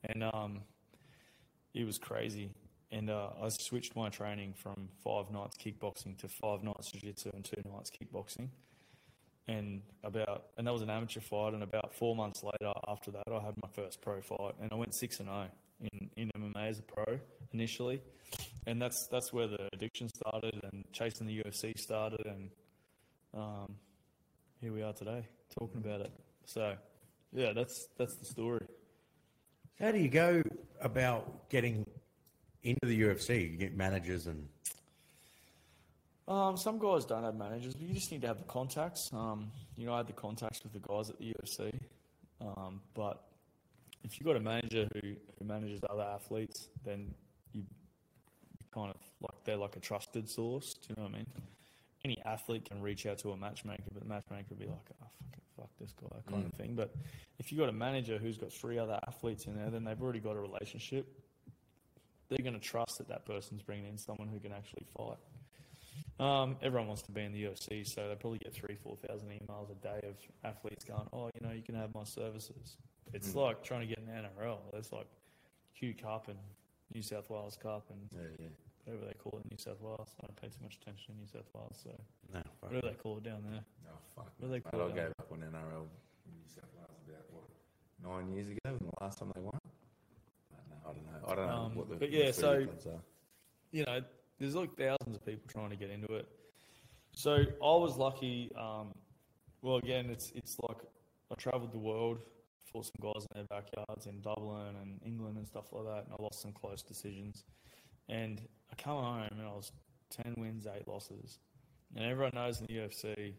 And 0.03 0.25
um, 0.25 0.63
it 1.75 1.85
was 1.85 1.99
crazy. 1.99 2.51
And 2.91 3.11
uh, 3.11 3.29
I 3.43 3.51
switched 3.51 3.95
my 3.95 4.09
training 4.09 4.55
from 4.55 4.89
five 5.05 5.31
nights 5.31 5.59
kickboxing 5.59 6.17
to 6.21 6.29
five 6.29 6.63
nights 6.63 6.91
jiu-jitsu 6.93 7.31
and 7.35 7.45
two 7.45 7.61
nights 7.71 7.91
kickboxing. 7.91 8.49
And 9.47 9.83
about 10.03 10.47
and 10.57 10.67
that 10.67 10.73
was 10.73 10.81
an 10.81 10.89
amateur 10.89 11.21
fight. 11.21 11.53
And 11.53 11.63
about 11.63 11.95
four 11.95 12.17
months 12.17 12.43
later, 12.43 12.73
after 12.89 13.11
that, 13.11 13.25
I 13.31 13.41
had 13.45 13.55
my 13.63 13.69
first 13.73 14.01
pro 14.01 14.21
fight, 14.23 14.55
and 14.61 14.71
I 14.73 14.77
went 14.77 14.95
six 14.95 15.21
and 15.21 15.29
zero 15.29 15.49
in 15.81 16.11
in 16.17 16.31
MMA 16.37 16.69
as 16.69 16.79
a 16.79 16.83
pro 16.83 17.19
initially. 17.53 18.01
And 18.67 18.81
that's 18.81 19.07
that's 19.07 19.33
where 19.33 19.47
the 19.47 19.69
addiction 19.73 20.09
started, 20.09 20.61
and 20.71 20.85
chasing 20.93 21.27
the 21.27 21.43
UFC 21.43 21.79
started, 21.79 22.27
and 22.27 22.51
um, 23.35 23.75
here 24.61 24.73
we 24.73 24.83
are 24.83 24.93
today 24.93 25.25
talking 25.59 25.79
about 25.79 26.01
it. 26.03 26.13
So, 26.45 26.75
yeah, 27.33 27.53
that's 27.55 27.89
that's 27.97 28.17
the 28.17 28.27
story. 28.27 28.67
How 29.81 29.93
do 29.93 29.99
you 29.99 30.09
go 30.09 30.43
about 30.81 31.49
getting 31.49 31.87
into 32.63 32.87
the 32.87 33.01
UFC? 33.03 33.53
You 33.53 33.57
get 33.57 33.77
managers 33.77 34.27
and 34.27 34.49
Um, 36.27 36.57
some 36.59 36.79
guys 36.79 37.07
don't 37.07 37.23
have 37.25 37.37
managers, 37.37 37.75
but 37.75 37.87
you 37.89 37.95
just 37.95 38.13
need 38.13 38.21
to 38.21 38.27
have 38.27 38.39
the 38.39 38.45
contacts. 38.45 39.11
Um, 39.15 39.51
you 39.77 39.87
know, 39.87 39.95
I 39.95 39.99
had 39.99 40.09
the 40.09 40.13
contacts 40.13 40.63
with 40.63 40.75
the 40.75 40.81
guys 40.81 41.09
at 41.09 41.19
the 41.19 41.33
UFC. 41.33 41.73
Um, 42.41 42.83
but 42.95 43.25
if 44.05 44.19
you've 44.19 44.27
got 44.27 44.37
a 44.37 44.41
manager 44.41 44.87
who, 44.95 45.15
who 45.39 45.45
manages 45.45 45.81
other 45.89 46.03
athletes, 46.03 46.69
then 46.85 47.15
you 47.55 47.63
kind 48.79 48.95
of 48.95 49.01
like 49.21 49.45
they're 49.45 49.57
like 49.57 49.77
a 49.77 49.81
trusted 49.81 50.29
source. 50.29 50.75
Do 50.75 50.89
you 50.91 50.95
know 50.97 51.09
what 51.09 51.15
I 51.15 51.19
mean? 51.19 51.27
Any 52.05 52.23
athlete 52.25 52.65
can 52.65 52.81
reach 52.81 53.07
out 53.07 53.19
to 53.19 53.33
a 53.33 53.37
matchmaker, 53.37 53.83
but 53.93 54.03
the 54.03 54.09
matchmaker 54.09 54.47
would 54.51 54.61
be 54.61 54.67
like, 54.67 54.89
oh, 55.03 55.07
fucking 55.21 55.43
fuck 55.57 55.71
this 55.81 55.93
guy, 56.01 56.17
kind 56.31 56.47
of 56.47 56.53
mm. 56.53 56.57
thing. 56.57 56.75
But 56.75 56.95
if 57.39 57.51
you've 57.51 57.59
got 57.59 57.69
a 57.69 57.73
manager 57.73 58.19
who's 58.19 58.39
got 58.39 58.53
three 58.53 58.79
other 58.79 58.99
athletes 59.07 59.47
in 59.47 59.57
there, 59.57 59.71
then 59.71 59.85
they've 59.85 60.01
already 60.01 60.21
got 60.21 60.37
a 60.37 60.41
relationship. 60.41 61.07
They're 62.29 62.39
going 62.39 62.55
to 62.55 62.61
trust 62.61 62.99
that 62.99 63.09
that 63.09 63.27
person's 63.27 63.63
bringing 63.63 63.87
in 63.87 63.99
someone 63.99 64.29
who 64.29 64.39
can 64.39 64.53
actually 64.53 64.87
fight. 64.97 65.19
Um, 66.21 66.57
everyone 66.63 66.89
wants 66.89 67.03
to 67.03 67.13
be 67.13 67.23
in 67.23 67.33
the 67.33 67.45
UFC, 67.45 67.87
so 67.87 68.09
they 68.09 68.15
probably 68.15 68.39
get 68.39 68.53
three, 68.53 68.77
four 68.83 68.97
thousand 68.97 69.29
emails 69.29 69.71
a 69.71 69.75
day 69.75 70.07
of 70.07 70.17
athletes 70.45 70.85
going, 70.85 71.09
"Oh, 71.13 71.31
you 71.33 71.47
know, 71.47 71.53
you 71.53 71.63
can 71.63 71.77
have 71.77 71.95
my 71.95 72.03
services." 72.03 72.77
It's 73.13 73.31
mm. 73.31 73.37
like 73.37 73.63
trying 73.63 73.83
to 73.83 73.87
get 73.87 73.99
an 73.99 74.09
NRL. 74.09 74.59
It's 74.75 74.93
like 74.93 75.07
Q 75.79 75.95
Cup 75.95 76.27
and 76.29 76.39
New 76.93 77.03
South 77.03 77.31
Wales 77.31 77.57
Cup 77.61 77.87
and 77.91 78.01
Yeah, 78.13 78.47
yeah. 78.47 78.68
Whatever 78.89 79.07
they 79.07 79.15
call 79.19 79.39
it 79.39 79.45
in 79.45 79.51
New 79.53 79.59
South 79.59 79.81
Wales. 79.81 80.09
I 80.23 80.27
don't 80.27 80.41
pay 80.41 80.49
too 80.49 80.63
much 80.63 80.79
attention 80.81 81.15
to 81.15 81.21
New 81.21 81.27
South 81.29 81.49
Wales, 81.55 81.77
so 81.83 81.91
No, 82.33 82.41
fuck 82.61 82.71
whatever 82.73 82.89
they 82.89 82.95
call 82.95 83.19
it 83.19 83.25
down 83.25 83.45
there. 83.51 83.61
Oh, 83.89 83.99
fuck. 84.17 84.33
What 84.39 84.49
do 84.49 84.53
they 84.53 84.61
call 84.61 84.83
I 84.83 84.87
it? 84.87 84.95
gave 84.95 85.13
up 85.21 85.29
on 85.31 85.39
NRL 85.41 85.85
in 86.25 86.33
New 86.33 86.49
South 86.49 86.73
Wales 86.77 86.97
about, 87.07 87.25
what, 87.31 87.45
nine 88.03 88.33
years 88.35 88.49
ago 88.49 88.59
when 88.65 88.79
the 88.89 89.05
last 89.05 89.19
time 89.19 89.31
they 89.35 89.41
won? 89.43 89.59
I 90.89 90.93
don't 90.93 91.05
know. 91.05 91.19
I 91.21 91.27
don't 91.27 91.27
know. 91.27 91.29
I 91.29 91.35
don't 91.35 91.47
know 91.47 91.65
Um, 91.67 91.75
what 91.75 91.89
the, 91.91 91.97
but 91.97 92.11
yeah, 92.11 92.31
so- 92.31 92.67
you 93.71 93.85
know, 93.85 94.01
there's 94.39 94.55
like 94.55 94.75
thousands 94.79 95.17
of 95.17 95.27
people 95.27 95.45
trying 95.49 95.71
to 95.71 95.77
get 95.77 95.91
into 95.91 96.15
it. 96.15 96.27
So 97.15 97.35
I 97.35 97.77
was 97.77 97.97
lucky. 97.99 98.51
Um, 98.57 98.95
well, 99.61 99.77
again, 99.77 100.09
it's 100.09 100.31
it's 100.35 100.57
like 100.61 100.79
I 101.31 101.35
travelled 101.35 101.73
the 101.73 101.79
world, 101.79 102.21
for 102.65 102.83
some 102.85 102.93
guys 103.01 103.27
in 103.35 103.35
their 103.35 103.45
backyards 103.45 104.07
in 104.07 104.21
Dublin 104.21 104.77
and 104.81 105.01
England 105.05 105.37
and 105.37 105.47
stuff 105.47 105.73
like 105.73 105.85
that, 105.85 106.05
and 106.05 106.15
I 106.19 106.23
lost 106.23 106.41
some 106.41 106.53
close 106.53 106.83
decisions. 106.83 107.45
And 108.09 108.41
I 108.73 108.83
come 108.83 109.03
home 109.03 109.29
and 109.31 109.43
I 109.43 109.53
was 109.53 109.73
ten 110.11 110.35
wins, 110.37 110.67
eight 110.67 110.89
losses, 110.89 111.39
and 111.97 112.05
everyone 112.05 112.33
knows 112.35 112.61
in 112.61 112.67
the 112.67 112.75
UFC 112.75 113.35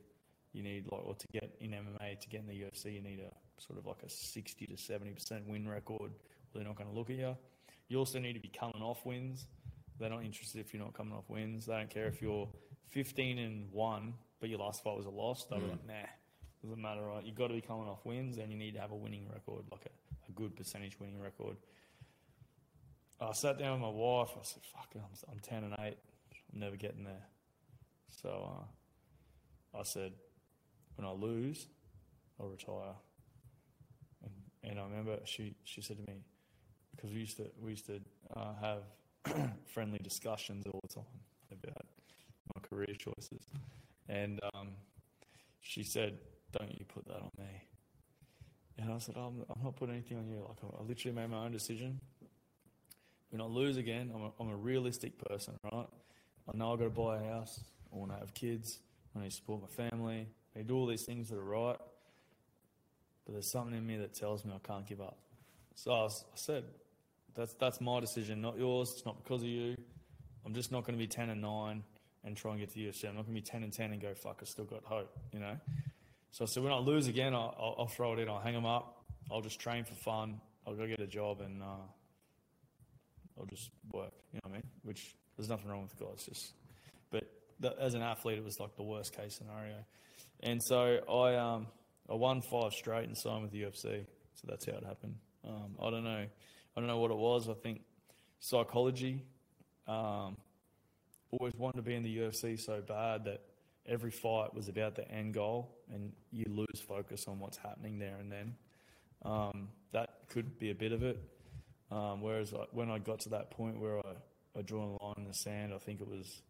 you 0.54 0.64
need 0.64 0.86
like, 0.92 1.06
or 1.06 1.16
to 1.16 1.28
get 1.32 1.56
in 1.60 1.72
MMA 1.72 2.20
to 2.20 2.30
get 2.30 2.42
in 2.42 2.48
the 2.48 2.54
UFC 2.54 2.94
you 2.94 3.02
need 3.02 3.20
a 3.20 3.62
sort 3.62 3.78
of 3.78 3.86
like 3.86 4.04
a 4.04 4.10
sixty 4.10 4.66
to 4.68 4.78
seventy 4.78 5.12
percent 5.12 5.48
win 5.48 5.68
record. 5.68 6.12
They're 6.54 6.64
not 6.64 6.76
going 6.76 6.90
to 6.90 6.96
look 6.96 7.10
at 7.10 7.18
you. 7.18 7.36
You 7.90 7.98
also 7.98 8.20
need 8.20 8.34
to 8.34 8.40
be 8.40 8.50
coming 8.50 8.82
off 8.82 9.06
wins. 9.06 9.48
They're 10.00 10.10
not 10.10 10.24
interested 10.24 10.62
if 10.62 10.74
you're 10.74 10.84
not 10.84 10.94
coming 10.94 11.14
off 11.14 11.26
wins. 11.28 11.66
They 11.66 11.74
don't 11.74 11.90
care 11.90 12.08
if 12.08 12.22
you're 12.22 12.48
15 12.90 13.38
and 13.38 13.72
1, 13.72 14.14
but 14.40 14.50
your 14.50 14.60
last 14.60 14.84
fight 14.84 14.96
was 14.96 15.06
a 15.06 15.10
loss. 15.10 15.46
They'll 15.46 15.60
be 15.60 15.66
mm. 15.66 15.72
like, 15.72 15.88
nah, 15.88 16.08
doesn't 16.64 16.82
matter, 16.82 17.02
right? 17.02 17.24
You've 17.26 17.36
got 17.36 17.48
to 17.48 17.54
be 17.54 17.62
coming 17.62 17.88
off 17.88 18.06
wins 18.06 18.38
and 18.38 18.52
you 18.52 18.58
need 18.58 18.74
to 18.76 18.80
have 18.80 18.92
a 18.92 18.96
winning 18.96 19.28
record, 19.32 19.66
like 19.72 19.86
a, 19.86 20.30
a 20.30 20.32
good 20.34 20.56
percentage 20.56 21.00
winning 21.00 21.20
record. 21.20 21.58
I 23.22 23.34
sat 23.34 23.60
down 23.60 23.74
with 23.74 23.82
my 23.82 23.90
wife. 23.90 24.30
I 24.36 24.44
said, 24.44 24.64
fuck 24.64 24.90
I'm, 24.96 25.02
I'm 25.32 25.40
10 25.40 25.64
and 25.64 25.74
8. 25.74 25.98
I'm 26.54 26.60
never 26.60 26.76
getting 26.76 27.04
there. 27.04 27.28
So 28.22 28.50
uh, 29.76 29.78
I 29.80 29.84
said, 29.84 30.14
when 30.96 31.08
I 31.08 31.12
lose, 31.12 31.68
I'll 32.40 32.48
retire. 32.48 32.96
And, 34.24 34.32
and 34.64 34.80
I 34.80 34.84
remember 34.84 35.20
she, 35.26 35.56
she 35.64 35.82
said 35.82 35.98
to 35.98 36.12
me, 36.12 36.20
because 37.00 37.14
we 37.14 37.22
used 37.22 37.38
to 37.38 37.50
we 37.62 37.72
used 37.72 37.86
to 37.86 38.02
uh, 38.36 38.54
have 38.60 38.84
friendly 39.74 40.00
discussions 40.00 40.66
all 40.68 40.80
the 40.84 40.94
time 40.96 41.04
about 41.52 41.86
my 42.54 42.62
career 42.62 42.94
choices, 42.98 43.48
and 44.10 44.40
um, 44.54 44.70
she 45.62 45.84
said, 45.84 46.18
"Don't 46.52 46.78
you 46.78 46.86
put 46.86 47.08
that 47.08 47.22
on 47.22 47.32
me." 47.38 47.64
And 48.78 48.92
I 48.92 48.98
said, 48.98 49.16
I'm, 49.18 49.46
"I'm 49.50 49.64
not 49.64 49.76
putting 49.76 49.96
anything 49.96 50.18
on 50.18 50.28
you. 50.28 50.46
Like 50.48 50.58
I 50.78 50.84
literally 50.84 51.16
made 51.16 51.30
my 51.30 51.46
own 51.46 51.52
decision. 51.52 52.00
When 53.32 53.42
I 53.42 53.46
lose 53.46 53.78
again, 53.78 54.12
I'm 54.14 54.24
a, 54.24 54.32
I'm 54.40 54.50
a 54.50 54.56
realistic 54.56 55.18
person, 55.18 55.56
right? 55.72 55.88
I 56.52 56.58
know 56.58 56.74
I've 56.74 56.80
got 56.80 56.86
to 56.86 56.90
buy 56.90 57.18
a 57.18 57.34
house. 57.34 57.62
I 57.94 57.98
want 57.98 58.12
to 58.12 58.18
have 58.18 58.34
kids. 58.34 58.80
I 59.16 59.20
need 59.20 59.30
to 59.30 59.36
support 59.36 59.62
my 59.62 59.68
family. 59.68 60.28
I 60.58 60.62
do 60.62 60.76
all 60.76 60.88
these 60.88 61.04
things 61.04 61.30
that 61.30 61.38
are 61.38 61.44
right. 61.44 61.78
But 63.26 63.34
there's 63.34 63.52
something 63.52 63.78
in 63.78 63.86
me 63.86 63.98
that 63.98 64.14
tells 64.14 64.46
me 64.46 64.52
I 64.54 64.68
can't 64.68 64.88
give 64.88 65.02
up. 65.02 65.18
So 65.76 65.92
I, 65.92 66.04
was, 66.04 66.26
I 66.34 66.36
said, 66.36 66.64
that's 67.36 67.54
that's 67.54 67.80
my 67.80 68.00
decision, 68.00 68.42
not 68.42 68.58
yours. 68.58 68.94
It's 68.96 69.06
not 69.06 69.24
because 69.24 69.44
of 69.44 69.48
you. 69.48 69.76
I'm 70.46 70.54
just 70.54 70.72
not 70.72 70.84
going 70.84 70.98
to 70.98 71.00
be 71.00 71.08
10 71.08 71.30
and 71.30 71.42
9 71.42 71.84
and 72.26 72.36
try 72.36 72.52
and 72.52 72.60
get 72.60 72.70
to 72.70 72.76
the 72.76 72.88
UFC. 72.88 73.08
I'm 73.08 73.16
not 73.16 73.26
going 73.26 73.36
to 73.36 73.42
be 73.42 73.46
10 73.46 73.64
and 73.64 73.72
10 73.72 73.92
and 73.92 74.02
go, 74.02 74.14
fuck, 74.14 74.40
I 74.42 74.46
still 74.46 74.66
got 74.66 74.84
hope, 74.84 75.16
you 75.32 75.40
know? 75.40 75.56
So 76.32 76.44
I 76.44 76.48
said, 76.48 76.64
when 76.64 76.74
I 76.74 76.78
lose 76.78 77.08
again, 77.08 77.34
I'll, 77.34 77.56
I'll, 77.60 77.76
I'll 77.80 77.88
throw 77.88 78.14
it 78.14 78.20
in. 78.20 78.30
I'll 78.30 78.40
hang 78.40 78.54
them 78.54 78.66
up. 78.66 79.04
I'll 79.32 79.42
just 79.42 79.60
train 79.60 79.84
for 79.84 79.96
fun. 79.96 80.42
I'll 80.66 80.76
go 80.76 80.88
get 80.88 81.00
a 81.00 81.08
job 81.08 81.42
and 81.42 81.62
uh, 81.62 81.66
I'll 83.40 83.46
just 83.46 83.70
work, 83.92 84.12
you 84.34 84.40
know 84.44 84.50
what 84.50 84.52
I 84.52 84.54
mean? 84.56 84.64
Which 84.84 85.16
there's 85.38 85.50
nothing 85.50 85.70
wrong 85.70 85.84
with 85.84 85.98
guys, 85.98 86.26
just. 86.26 86.54
But 87.12 87.24
that, 87.62 87.78
as 87.80 87.94
an 87.94 88.02
athlete, 88.02 88.38
it 88.38 88.44
was 88.44 88.60
like 88.60 88.76
the 88.76 88.84
worst 88.84 89.16
case 89.16 89.36
scenario. 89.36 89.76
And 90.42 90.62
so 90.64 91.00
I, 91.10 91.36
um, 91.36 91.68
I 92.10 92.16
won 92.16 92.42
five 92.42 92.74
straight 92.74 93.08
and 93.08 93.18
signed 93.18 93.44
with 93.44 93.52
the 93.52 93.64
UFC. 93.64 94.06
So 94.36 94.48
that's 94.48 94.66
how 94.66 94.74
it 94.74 94.86
happened. 94.86 95.16
Um, 95.48 95.76
I 95.82 95.90
don't 95.90 96.04
know. 96.04 96.26
I 96.76 96.80
don't 96.80 96.88
know 96.88 97.00
what 97.00 97.12
it 97.12 97.18
was. 97.18 97.50
I 97.50 97.54
think 97.54 97.82
psychology. 98.40 99.24
Um, 99.88 100.38
always 101.32 101.54
wanted 101.56 101.78
to 101.78 101.84
be 101.84 101.96
in 101.96 102.04
the 102.04 102.18
UFC 102.18 102.60
so 102.60 102.82
bad 102.82 103.26
that 103.26 103.42
every 103.86 104.12
fight 104.12 104.54
was 104.54 104.68
about 104.68 104.96
the 104.96 105.10
end 105.12 105.34
goal, 105.34 105.78
and 105.94 106.12
you 106.32 106.46
lose 106.50 106.82
focus 106.88 107.26
on 107.28 107.40
what's 107.40 107.58
happening 107.58 108.00
there 108.00 108.18
and 108.20 108.32
then. 108.32 108.56
Um, 109.24 109.70
that 109.92 110.10
could 110.30 110.60
be 110.60 110.70
a 110.72 110.76
bit 110.76 110.92
of 110.92 111.04
it. 111.04 111.20
Um, 111.92 112.22
whereas 112.22 112.54
I, 112.54 112.66
when 112.72 112.90
I 112.90 113.00
got 113.00 113.20
to 113.22 113.30
that 113.30 113.52
point 113.52 113.80
where 113.80 113.98
I, 114.00 114.14
I 114.58 114.62
drew 114.62 114.82
a 114.82 115.04
line 115.04 115.16
in 115.18 115.26
the 115.26 115.34
sand, 115.34 115.74
I 115.74 115.80
think 115.80 116.02
it 116.02 116.08
was 116.08 116.42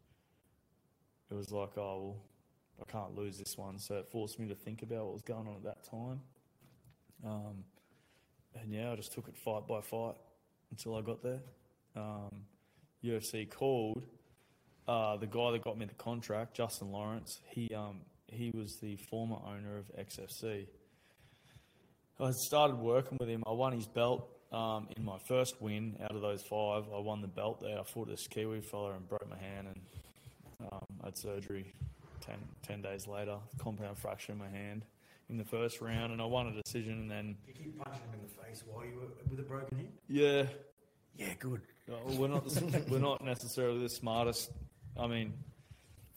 it 1.31 1.35
was 1.35 1.51
like, 1.51 1.77
oh 1.77 2.01
well, 2.03 2.15
I 2.81 2.91
can't 2.91 3.15
lose 3.15 3.37
this 3.37 3.57
one. 3.57 3.79
So 3.79 3.95
it 3.95 4.07
forced 4.11 4.39
me 4.39 4.47
to 4.47 4.55
think 4.55 4.81
about 4.81 5.05
what 5.05 5.13
was 5.13 5.21
going 5.21 5.47
on 5.47 5.55
at 5.55 5.63
that 5.63 5.89
time. 5.89 6.21
Um, 7.25 7.63
and 8.59 8.73
yeah, 8.73 8.91
I 8.91 8.95
just 8.95 9.13
took 9.13 9.27
it 9.27 9.35
fight 9.37 9.67
by 9.67 9.81
fight 9.81 10.15
until 10.71 10.95
I 10.95 11.01
got 11.01 11.21
there. 11.21 11.39
Um, 11.95 12.45
UFC 13.03 13.49
called 13.49 14.05
uh, 14.87 15.17
the 15.17 15.27
guy 15.27 15.51
that 15.51 15.63
got 15.63 15.77
me 15.77 15.85
the 15.85 15.93
contract, 15.93 16.55
Justin 16.55 16.91
Lawrence. 16.91 17.39
He 17.49 17.73
um, 17.73 18.01
he 18.27 18.51
was 18.51 18.77
the 18.81 18.97
former 19.09 19.37
owner 19.45 19.77
of 19.77 19.85
XFC. 19.97 20.67
I 22.19 22.31
started 22.31 22.77
working 22.77 23.17
with 23.19 23.29
him. 23.29 23.43
I 23.47 23.51
won 23.51 23.73
his 23.73 23.87
belt 23.87 24.29
um, 24.51 24.87
in 24.97 25.03
my 25.05 25.17
first 25.19 25.61
win 25.61 25.95
out 26.03 26.15
of 26.15 26.21
those 26.21 26.41
five. 26.41 26.85
I 26.95 26.99
won 26.99 27.21
the 27.21 27.27
belt 27.27 27.61
there. 27.61 27.79
I 27.79 27.83
fought 27.83 28.07
this 28.07 28.27
Kiwi 28.27 28.61
fella 28.61 28.91
and 28.93 29.07
broke 29.07 29.29
my 29.29 29.37
hand 29.37 29.67
and 29.67 30.69
um, 30.71 30.85
had 31.03 31.17
surgery 31.17 31.73
10, 32.21 32.35
10 32.67 32.81
days 32.81 33.07
later. 33.07 33.37
Compound 33.59 33.97
fracture 33.97 34.31
in 34.33 34.37
my 34.39 34.49
hand 34.49 34.83
in 35.29 35.37
the 35.37 35.45
first 35.45 35.79
round, 35.81 36.11
and 36.11 36.19
I 36.21 36.25
won 36.25 36.47
a 36.47 36.61
decision. 36.63 36.93
And 36.93 37.11
then 37.11 37.37
You 37.47 37.53
keep 37.53 37.77
punching 37.77 38.01
him 38.01 38.13
in 38.15 38.21
the 38.27 38.43
face 38.43 38.63
while 38.65 38.83
you 38.85 38.95
were 38.95 39.07
with 39.29 39.39
a 39.39 39.43
broken 39.43 39.77
hand? 39.77 39.89
yeah, 40.07 40.43
Yeah, 41.15 41.33
good. 41.39 41.61
uh, 41.91 41.95
we're 42.15 42.27
not 42.27 42.45
we're 42.89 42.97
not 42.99 43.23
necessarily 43.23 43.79
the 43.81 43.89
smartest. 43.89 44.51
I 44.97 45.05
mean, 45.07 45.33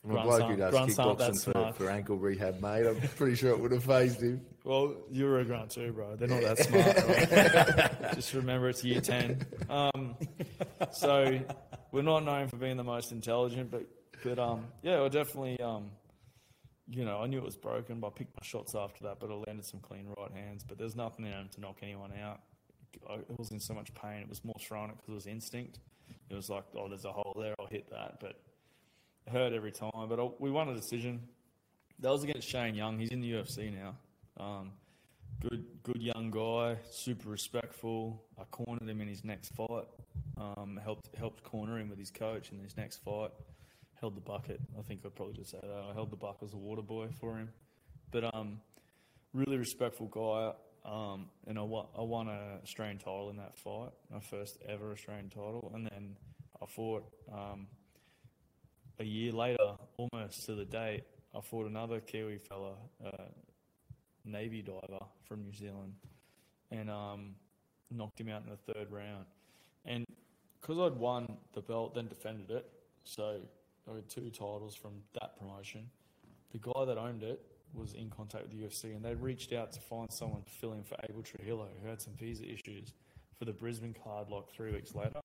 From 0.02 0.16
a 0.16 0.22
bloke 0.22 0.50
who 0.50 0.56
does 0.56 0.74
kickboxing 0.74 1.44
for, 1.44 1.52
smart. 1.52 1.76
for 1.76 1.88
ankle 1.88 2.16
rehab, 2.16 2.60
mate, 2.60 2.86
I'm 2.86 3.00
pretty 3.16 3.36
sure 3.36 3.50
it 3.50 3.60
would 3.60 3.70
have 3.70 3.84
phased 3.84 4.20
him. 4.20 4.40
Well, 4.64 4.96
you're 5.12 5.38
a 5.38 5.44
grunt 5.44 5.70
too, 5.70 5.92
bro. 5.92 6.16
They're 6.16 6.26
not 6.26 6.42
that 6.42 6.58
smart. 6.58 8.00
Right? 8.02 8.14
Just 8.14 8.34
remember 8.34 8.68
it's 8.68 8.82
year 8.82 9.00
10. 9.00 9.46
Um, 9.70 10.16
so 10.90 11.38
we're 11.92 12.02
not 12.02 12.24
known 12.24 12.48
for 12.48 12.56
being 12.56 12.76
the 12.76 12.84
most 12.84 13.12
intelligent, 13.12 13.70
but, 13.70 13.86
but 14.24 14.40
um, 14.40 14.66
yeah, 14.82 15.02
I 15.02 15.08
definitely, 15.08 15.60
um, 15.60 15.90
you 16.88 17.04
know, 17.04 17.20
I 17.20 17.26
knew 17.28 17.38
it 17.38 17.44
was 17.44 17.56
broken, 17.56 18.00
but 18.00 18.08
I 18.08 18.10
picked 18.10 18.34
my 18.34 18.44
shots 18.44 18.74
after 18.74 19.04
that, 19.04 19.20
but 19.20 19.30
I 19.30 19.34
landed 19.34 19.64
some 19.64 19.78
clean 19.80 20.06
right 20.18 20.32
hands. 20.32 20.64
But 20.64 20.78
there's 20.78 20.96
nothing 20.96 21.26
in 21.26 21.30
them 21.30 21.48
to 21.54 21.60
knock 21.60 21.78
anyone 21.80 22.12
out. 22.20 22.40
I 23.08 23.18
was 23.38 23.52
in 23.52 23.60
so 23.60 23.72
much 23.72 23.94
pain. 23.94 24.20
It 24.20 24.28
was 24.28 24.44
more 24.44 24.56
throwing 24.60 24.90
it 24.90 24.96
because 24.96 25.10
it 25.10 25.14
was 25.14 25.26
instinct. 25.26 25.78
It 26.28 26.34
was 26.34 26.50
like, 26.50 26.64
oh, 26.76 26.88
there's 26.88 27.04
a 27.04 27.12
hole 27.12 27.36
there. 27.40 27.54
I'll 27.58 27.66
hit 27.66 27.88
that. 27.90 28.18
But 28.20 28.40
hurt 29.30 29.52
every 29.52 29.72
time. 29.72 30.08
But 30.08 30.20
I, 30.20 30.28
we 30.38 30.50
won 30.50 30.68
a 30.68 30.74
decision. 30.74 31.20
That 31.98 32.10
was 32.10 32.24
against 32.24 32.48
Shane 32.48 32.74
Young. 32.74 32.98
He's 32.98 33.10
in 33.10 33.20
the 33.20 33.32
UFC 33.32 33.72
now. 33.72 33.94
Um, 34.38 34.72
good, 35.40 35.64
good 35.82 36.02
young 36.02 36.30
guy, 36.30 36.76
super 36.90 37.28
respectful. 37.28 38.22
I 38.38 38.44
cornered 38.44 38.88
him 38.88 39.00
in 39.00 39.08
his 39.08 39.24
next 39.24 39.54
fight. 39.54 39.86
Um, 40.36 40.80
helped 40.82 41.14
helped 41.16 41.44
corner 41.44 41.78
him 41.78 41.88
with 41.88 41.98
his 41.98 42.10
coach 42.10 42.50
in 42.50 42.58
his 42.58 42.76
next 42.76 42.98
fight. 43.04 43.30
Held 44.00 44.16
the 44.16 44.20
bucket. 44.20 44.60
I 44.78 44.82
think 44.82 45.00
I'd 45.04 45.14
probably 45.14 45.34
just 45.34 45.50
say 45.50 45.60
that. 45.62 45.84
I 45.90 45.92
held 45.94 46.10
the 46.10 46.16
bucket 46.16 46.48
as 46.48 46.54
a 46.54 46.58
water 46.58 46.82
boy 46.82 47.08
for 47.20 47.36
him. 47.36 47.50
But 48.10 48.34
um, 48.34 48.60
really 49.32 49.56
respectful 49.56 50.06
guy. 50.06 50.52
Um, 50.84 51.26
and 51.46 51.58
I 51.58 51.62
won, 51.62 51.86
I 51.96 52.02
won 52.02 52.28
a 52.28 52.58
Australian 52.62 52.98
title 52.98 53.30
in 53.30 53.36
that 53.36 53.56
fight, 53.56 53.90
my 54.12 54.18
first 54.18 54.58
ever 54.68 54.90
Australian 54.90 55.28
title. 55.28 55.70
And 55.74 55.86
then 55.86 56.16
I 56.60 56.66
fought 56.66 57.04
um, 57.32 57.68
a 59.02 59.04
year 59.04 59.32
later, 59.32 59.74
almost 59.96 60.46
to 60.46 60.54
the 60.54 60.64
date, 60.64 61.02
I 61.34 61.40
fought 61.40 61.66
another 61.66 61.98
Kiwi 61.98 62.38
fella, 62.38 62.74
uh, 63.04 63.24
Navy 64.24 64.62
diver 64.62 65.04
from 65.24 65.42
New 65.42 65.52
Zealand, 65.52 65.94
and 66.70 66.88
um, 66.88 67.34
knocked 67.90 68.20
him 68.20 68.28
out 68.28 68.44
in 68.44 68.50
the 68.50 68.72
third 68.72 68.92
round. 68.92 69.26
And 69.84 70.06
because 70.60 70.78
I'd 70.78 70.96
won 70.96 71.36
the 71.52 71.60
belt, 71.60 71.96
then 71.96 72.06
defended 72.06 72.52
it, 72.52 72.70
so 73.02 73.40
I 73.90 73.96
had 73.96 74.08
two 74.08 74.30
titles 74.30 74.76
from 74.76 74.92
that 75.20 75.36
promotion. 75.36 75.90
The 76.52 76.58
guy 76.58 76.84
that 76.84 76.96
owned 76.96 77.24
it 77.24 77.40
was 77.74 77.94
in 77.94 78.08
contact 78.08 78.44
with 78.44 78.52
the 78.52 78.64
UFC, 78.64 78.94
and 78.94 79.04
they 79.04 79.16
reached 79.16 79.52
out 79.52 79.72
to 79.72 79.80
find 79.80 80.12
someone 80.12 80.42
to 80.42 80.50
fill 80.50 80.74
in 80.74 80.84
for 80.84 80.96
Abel 81.08 81.22
Trujillo, 81.22 81.66
who 81.82 81.88
had 81.88 82.00
some 82.00 82.12
visa 82.14 82.44
issues 82.44 82.92
for 83.36 83.46
the 83.46 83.52
Brisbane 83.52 83.96
card 84.04 84.28
like 84.28 84.48
three 84.54 84.70
weeks 84.70 84.94
later. 84.94 85.21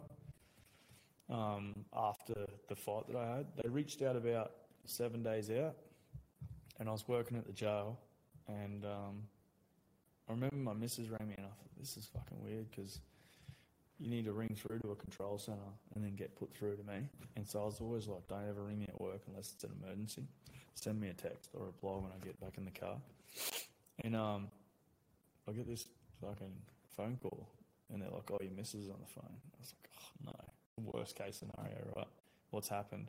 Um, 1.29 1.85
after 1.95 2.47
the 2.69 2.75
fight 2.75 3.07
that 3.07 3.17
I 3.17 3.37
had, 3.37 3.45
they 3.61 3.69
reached 3.69 4.01
out 4.01 4.15
about 4.15 4.51
seven 4.85 5.23
days 5.23 5.49
out, 5.49 5.75
and 6.79 6.87
I 6.87 6.91
was 6.91 7.07
working 7.07 7.37
at 7.37 7.45
the 7.45 7.53
jail, 7.53 7.99
and 8.47 8.85
um, 8.85 9.23
I 10.29 10.33
remember 10.33 10.57
my 10.57 10.73
missus 10.73 11.09
rang 11.09 11.27
me 11.27 11.35
and 11.37 11.45
I 11.45 11.49
thought, 11.49 11.79
this 11.79 11.95
is 11.95 12.05
fucking 12.05 12.41
weird 12.43 12.69
because 12.69 12.99
you 13.99 14.09
need 14.09 14.25
to 14.25 14.33
ring 14.33 14.55
through 14.55 14.79
to 14.79 14.91
a 14.91 14.95
control 14.95 15.37
center 15.37 15.71
and 15.95 16.03
then 16.03 16.15
get 16.15 16.35
put 16.35 16.53
through 16.53 16.75
to 16.75 16.83
me. 16.83 17.07
And 17.35 17.47
so 17.47 17.61
I 17.61 17.65
was 17.65 17.79
always 17.79 18.07
like, 18.07 18.27
don't 18.27 18.47
ever 18.47 18.63
ring 18.63 18.79
me 18.79 18.87
at 18.89 18.99
work 18.99 19.21
unless 19.27 19.53
it's 19.53 19.63
an 19.63 19.71
emergency. 19.81 20.23
Send 20.75 20.99
me 20.99 21.09
a 21.09 21.13
text 21.13 21.49
or 21.53 21.69
a 21.69 21.71
blog 21.81 22.03
when 22.03 22.11
I 22.11 22.23
get 22.23 22.39
back 22.39 22.57
in 22.57 22.65
the 22.65 22.71
car. 22.71 22.97
And 24.03 24.15
um, 24.15 24.49
I 25.47 25.53
get 25.53 25.67
this 25.67 25.85
fucking 26.21 26.53
phone 26.95 27.17
call 27.21 27.47
and 27.91 28.01
they're 28.01 28.11
like, 28.11 28.29
oh, 28.31 28.37
your 28.41 28.51
missus 28.51 28.83
is 28.83 28.89
on 28.89 28.97
the 28.99 29.07
phone. 29.07 29.31
I 29.31 29.59
was 29.59 29.73
like, 29.73 29.89
oh, 29.97 30.25
no. 30.25 30.56
Worst 30.85 31.15
case 31.15 31.39
scenario, 31.39 31.93
right? 31.95 32.07
What's 32.51 32.69
happened? 32.69 33.07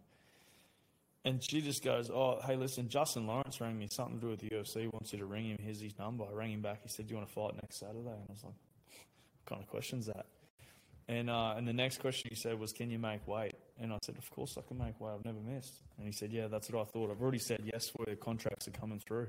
And 1.24 1.42
she 1.42 1.60
just 1.60 1.84
goes, 1.84 2.10
Oh, 2.10 2.40
hey, 2.44 2.56
listen, 2.56 2.88
Justin 2.88 3.26
Lawrence 3.26 3.60
rang 3.60 3.78
me, 3.78 3.88
something 3.90 4.18
to 4.18 4.20
do 4.20 4.30
with 4.30 4.40
the 4.40 4.48
UFC, 4.48 4.92
wants 4.92 5.12
you 5.12 5.18
to 5.18 5.26
ring 5.26 5.46
him. 5.46 5.58
Here's 5.60 5.80
his 5.80 5.98
number. 5.98 6.24
I 6.24 6.32
rang 6.32 6.52
him 6.52 6.62
back. 6.62 6.80
He 6.82 6.88
said, 6.88 7.06
Do 7.06 7.12
you 7.12 7.16
want 7.18 7.28
to 7.28 7.34
fight 7.34 7.54
next 7.54 7.80
Saturday? 7.80 7.98
And 7.98 8.26
I 8.28 8.32
was 8.32 8.44
like, 8.44 8.54
What 8.54 9.46
kind 9.46 9.62
of 9.62 9.68
question's 9.68 10.06
that? 10.06 10.26
And, 11.08 11.30
uh, 11.30 11.54
and 11.56 11.66
the 11.66 11.72
next 11.72 12.00
question 12.00 12.30
he 12.30 12.36
said 12.36 12.58
was, 12.58 12.72
Can 12.72 12.90
you 12.90 12.98
make 12.98 13.26
weight? 13.26 13.54
And 13.80 13.92
I 13.92 13.98
said, 14.04 14.16
Of 14.16 14.30
course 14.30 14.56
I 14.56 14.62
can 14.62 14.78
make 14.78 15.00
weight. 15.00 15.12
I've 15.14 15.24
never 15.24 15.40
missed. 15.40 15.74
And 15.98 16.06
he 16.06 16.12
said, 16.12 16.32
Yeah, 16.32 16.48
that's 16.48 16.70
what 16.70 16.82
I 16.82 16.84
thought. 16.84 17.10
I've 17.10 17.20
already 17.20 17.38
said 17.38 17.60
yes 17.64 17.88
for 17.96 18.06
the 18.06 18.16
contracts 18.16 18.68
are 18.68 18.72
coming 18.72 19.00
through. 19.00 19.28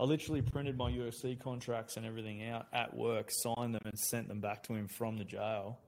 I 0.00 0.04
literally 0.04 0.42
printed 0.42 0.76
my 0.76 0.90
UFC 0.90 1.38
contracts 1.38 1.96
and 1.96 2.04
everything 2.04 2.48
out 2.48 2.66
at 2.72 2.96
work, 2.96 3.28
signed 3.30 3.74
them, 3.74 3.82
and 3.84 3.98
sent 3.98 4.26
them 4.28 4.40
back 4.40 4.64
to 4.64 4.74
him 4.74 4.88
from 4.88 5.16
the 5.16 5.24
jail. 5.24 5.78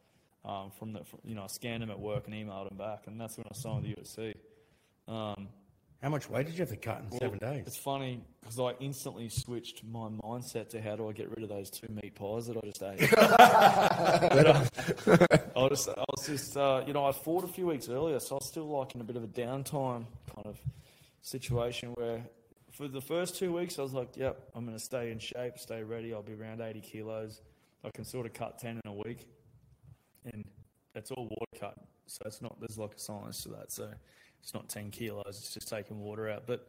Um, 0.44 0.70
from 0.78 0.92
the, 0.92 1.00
you 1.24 1.34
know, 1.34 1.44
I 1.44 1.46
scanned 1.46 1.82
them 1.82 1.90
at 1.90 1.98
work 1.98 2.26
and 2.26 2.34
emailed 2.34 2.68
them 2.68 2.76
back, 2.76 3.04
and 3.06 3.18
that's 3.18 3.38
when 3.38 3.46
I 3.50 3.54
signed 3.54 3.84
the 3.84 3.94
UFC. 3.94 4.34
Um, 5.08 5.48
How 6.02 6.10
much 6.10 6.28
weight 6.28 6.46
did 6.46 6.54
you 6.54 6.60
have 6.60 6.68
to 6.68 6.76
cut 6.76 7.00
in 7.00 7.18
seven 7.18 7.38
days? 7.38 7.64
It's 7.66 7.78
funny 7.78 8.20
because 8.40 8.60
I 8.60 8.72
instantly 8.78 9.30
switched 9.30 9.82
my 9.84 10.08
mindset 10.22 10.68
to 10.70 10.82
how 10.82 10.96
do 10.96 11.08
I 11.08 11.12
get 11.12 11.30
rid 11.30 11.42
of 11.42 11.48
those 11.48 11.70
two 11.70 11.86
meat 11.90 12.14
pies 12.14 12.46
that 12.48 12.58
I 12.58 12.60
just 12.60 12.82
ate. 12.82 13.10
But, 14.34 14.46
uh, 14.46 14.64
I, 15.56 15.68
just, 15.68 15.88
I 15.88 16.04
was 16.10 16.26
just, 16.26 16.56
uh, 16.56 16.82
you 16.86 16.92
know, 16.92 17.06
I 17.06 17.12
fought 17.12 17.44
a 17.44 17.48
few 17.48 17.66
weeks 17.66 17.88
earlier, 17.88 18.20
so 18.20 18.34
I 18.34 18.38
was 18.38 18.46
still 18.46 18.66
like 18.66 18.94
in 18.94 19.00
a 19.00 19.04
bit 19.04 19.16
of 19.16 19.24
a 19.24 19.28
downtime 19.28 20.04
kind 20.34 20.46
of 20.46 20.58
situation 21.22 21.90
where 21.94 22.20
for 22.72 22.88
the 22.88 23.00
first 23.00 23.38
two 23.38 23.52
weeks 23.52 23.78
I 23.78 23.82
was 23.82 23.94
like, 23.94 24.16
yep, 24.16 24.50
I'm 24.54 24.66
going 24.66 24.76
to 24.76 24.82
stay 24.84 25.10
in 25.10 25.18
shape, 25.18 25.58
stay 25.58 25.82
ready. 25.82 26.12
I'll 26.12 26.22
be 26.22 26.34
around 26.34 26.60
80 26.60 26.80
kilos. 26.80 27.40
I 27.84 27.90
can 27.90 28.04
sort 28.04 28.26
of 28.26 28.34
cut 28.34 28.58
10 28.58 28.80
in 28.84 28.90
a 28.90 28.92
week. 28.92 29.26
And 30.24 30.44
that's 30.94 31.10
all 31.10 31.28
water 31.28 31.60
cut. 31.60 31.76
So 32.06 32.22
it's 32.26 32.40
not, 32.40 32.58
there's 32.60 32.78
like 32.78 32.94
a 32.94 32.98
science 32.98 33.42
to 33.42 33.50
that. 33.50 33.72
So 33.72 33.90
it's 34.42 34.54
not 34.54 34.68
10 34.68 34.90
kilos, 34.90 35.24
it's 35.28 35.54
just 35.54 35.68
taking 35.68 36.00
water 36.00 36.28
out. 36.28 36.44
But 36.46 36.68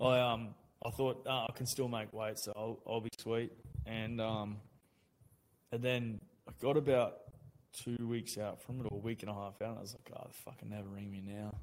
I, 0.00 0.18
um, 0.20 0.54
I 0.84 0.90
thought 0.90 1.26
oh, 1.26 1.46
I 1.48 1.52
can 1.52 1.66
still 1.66 1.88
make 1.88 2.12
weight, 2.12 2.38
so 2.38 2.52
I'll, 2.56 2.78
I'll 2.86 3.00
be 3.00 3.10
sweet. 3.18 3.52
And, 3.86 4.20
um, 4.20 4.58
and 5.72 5.82
then 5.82 6.20
I 6.48 6.52
got 6.60 6.76
about 6.76 7.18
two 7.84 8.06
weeks 8.06 8.38
out 8.38 8.62
from 8.62 8.80
it, 8.80 8.86
or 8.90 8.96
a 8.96 9.00
week 9.00 9.22
and 9.22 9.30
a 9.30 9.34
half 9.34 9.60
out, 9.62 9.70
and 9.70 9.78
I 9.78 9.80
was 9.80 9.94
like, 9.94 10.18
oh, 10.18 10.30
fucking 10.44 10.70
never 10.70 10.88
ring 10.88 11.10
me 11.10 11.22
now. 11.24 11.56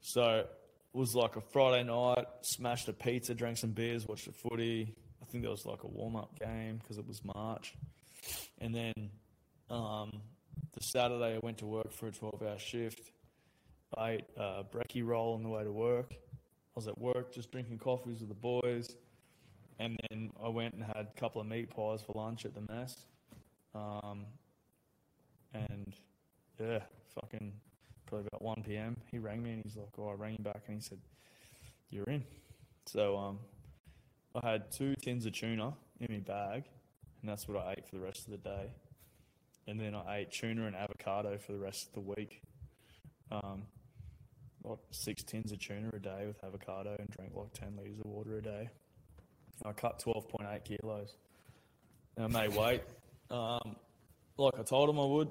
So 0.00 0.22
it 0.38 0.48
was 0.92 1.14
like 1.14 1.36
a 1.36 1.40
Friday 1.40 1.84
night, 1.84 2.26
smashed 2.42 2.88
a 2.88 2.92
pizza, 2.92 3.34
drank 3.34 3.58
some 3.58 3.70
beers, 3.70 4.06
watched 4.06 4.26
the 4.26 4.32
footy. 4.32 4.94
I 5.20 5.26
think 5.26 5.42
there 5.42 5.50
was 5.50 5.66
like 5.66 5.82
a 5.82 5.88
warm 5.88 6.16
up 6.16 6.38
game 6.38 6.78
because 6.78 6.98
it 6.98 7.06
was 7.06 7.20
March. 7.24 7.74
And 8.60 8.74
then 8.74 9.10
um, 9.70 10.12
the 10.72 10.82
Saturday, 10.82 11.34
I 11.34 11.38
went 11.42 11.58
to 11.58 11.66
work 11.66 11.92
for 11.92 12.06
a 12.06 12.12
12 12.12 12.42
hour 12.42 12.58
shift. 12.58 13.10
I 13.96 14.10
ate 14.10 14.24
a 14.36 14.64
brekkie 14.64 15.04
roll 15.04 15.34
on 15.34 15.42
the 15.42 15.48
way 15.48 15.64
to 15.64 15.72
work. 15.72 16.12
I 16.12 16.74
was 16.74 16.88
at 16.88 16.98
work 16.98 17.32
just 17.32 17.50
drinking 17.50 17.78
coffees 17.78 18.20
with 18.20 18.28
the 18.28 18.34
boys. 18.34 18.96
And 19.78 19.98
then 20.10 20.30
I 20.42 20.48
went 20.48 20.74
and 20.74 20.82
had 20.82 20.96
a 20.96 21.20
couple 21.20 21.40
of 21.40 21.46
meat 21.46 21.70
pies 21.70 22.02
for 22.02 22.12
lunch 22.14 22.44
at 22.44 22.54
the 22.54 22.72
mess. 22.72 23.06
Um, 23.74 24.26
and 25.54 25.94
yeah, 26.58 26.80
fucking 27.14 27.52
probably 28.06 28.26
about 28.26 28.42
1 28.42 28.62
p.m. 28.66 28.96
He 29.10 29.18
rang 29.18 29.42
me 29.42 29.52
and 29.52 29.62
he's 29.62 29.76
like, 29.76 29.88
Oh, 29.98 30.08
I 30.08 30.14
rang 30.14 30.34
him 30.34 30.42
back 30.42 30.62
and 30.66 30.76
he 30.76 30.82
said, 30.82 30.98
You're 31.90 32.04
in. 32.04 32.24
So 32.86 33.16
um, 33.16 33.38
I 34.34 34.50
had 34.50 34.70
two 34.70 34.94
tins 34.96 35.26
of 35.26 35.32
tuna 35.32 35.74
in 36.00 36.12
my 36.12 36.18
bag, 36.18 36.64
and 37.20 37.30
that's 37.30 37.46
what 37.48 37.62
I 37.62 37.72
ate 37.72 37.86
for 37.88 37.96
the 37.96 38.02
rest 38.02 38.26
of 38.26 38.32
the 38.32 38.38
day. 38.38 38.70
And 39.68 39.78
then 39.78 39.94
I 39.94 40.20
ate 40.20 40.32
tuna 40.32 40.66
and 40.66 40.74
avocado 40.74 41.36
for 41.36 41.52
the 41.52 41.58
rest 41.58 41.88
of 41.88 41.92
the 41.92 42.00
week. 42.00 42.40
Um, 43.30 43.64
like 44.64 44.78
six 44.90 45.22
tins 45.22 45.52
of 45.52 45.60
tuna 45.60 45.90
a 45.92 45.98
day 45.98 46.24
with 46.26 46.42
avocado 46.42 46.96
and 46.98 47.08
drank 47.10 47.32
like 47.34 47.52
10 47.52 47.76
litres 47.76 48.00
of 48.00 48.06
water 48.06 48.38
a 48.38 48.42
day. 48.42 48.70
I 49.66 49.72
cut 49.72 50.02
12.8 50.02 50.64
kilos. 50.64 51.16
And 52.16 52.34
I 52.34 52.46
made 52.46 52.56
weight. 52.56 52.82
Um, 53.30 53.76
like 54.38 54.58
I 54.58 54.62
told 54.62 54.88
him 54.88 54.98
I 54.98 55.04
would. 55.04 55.28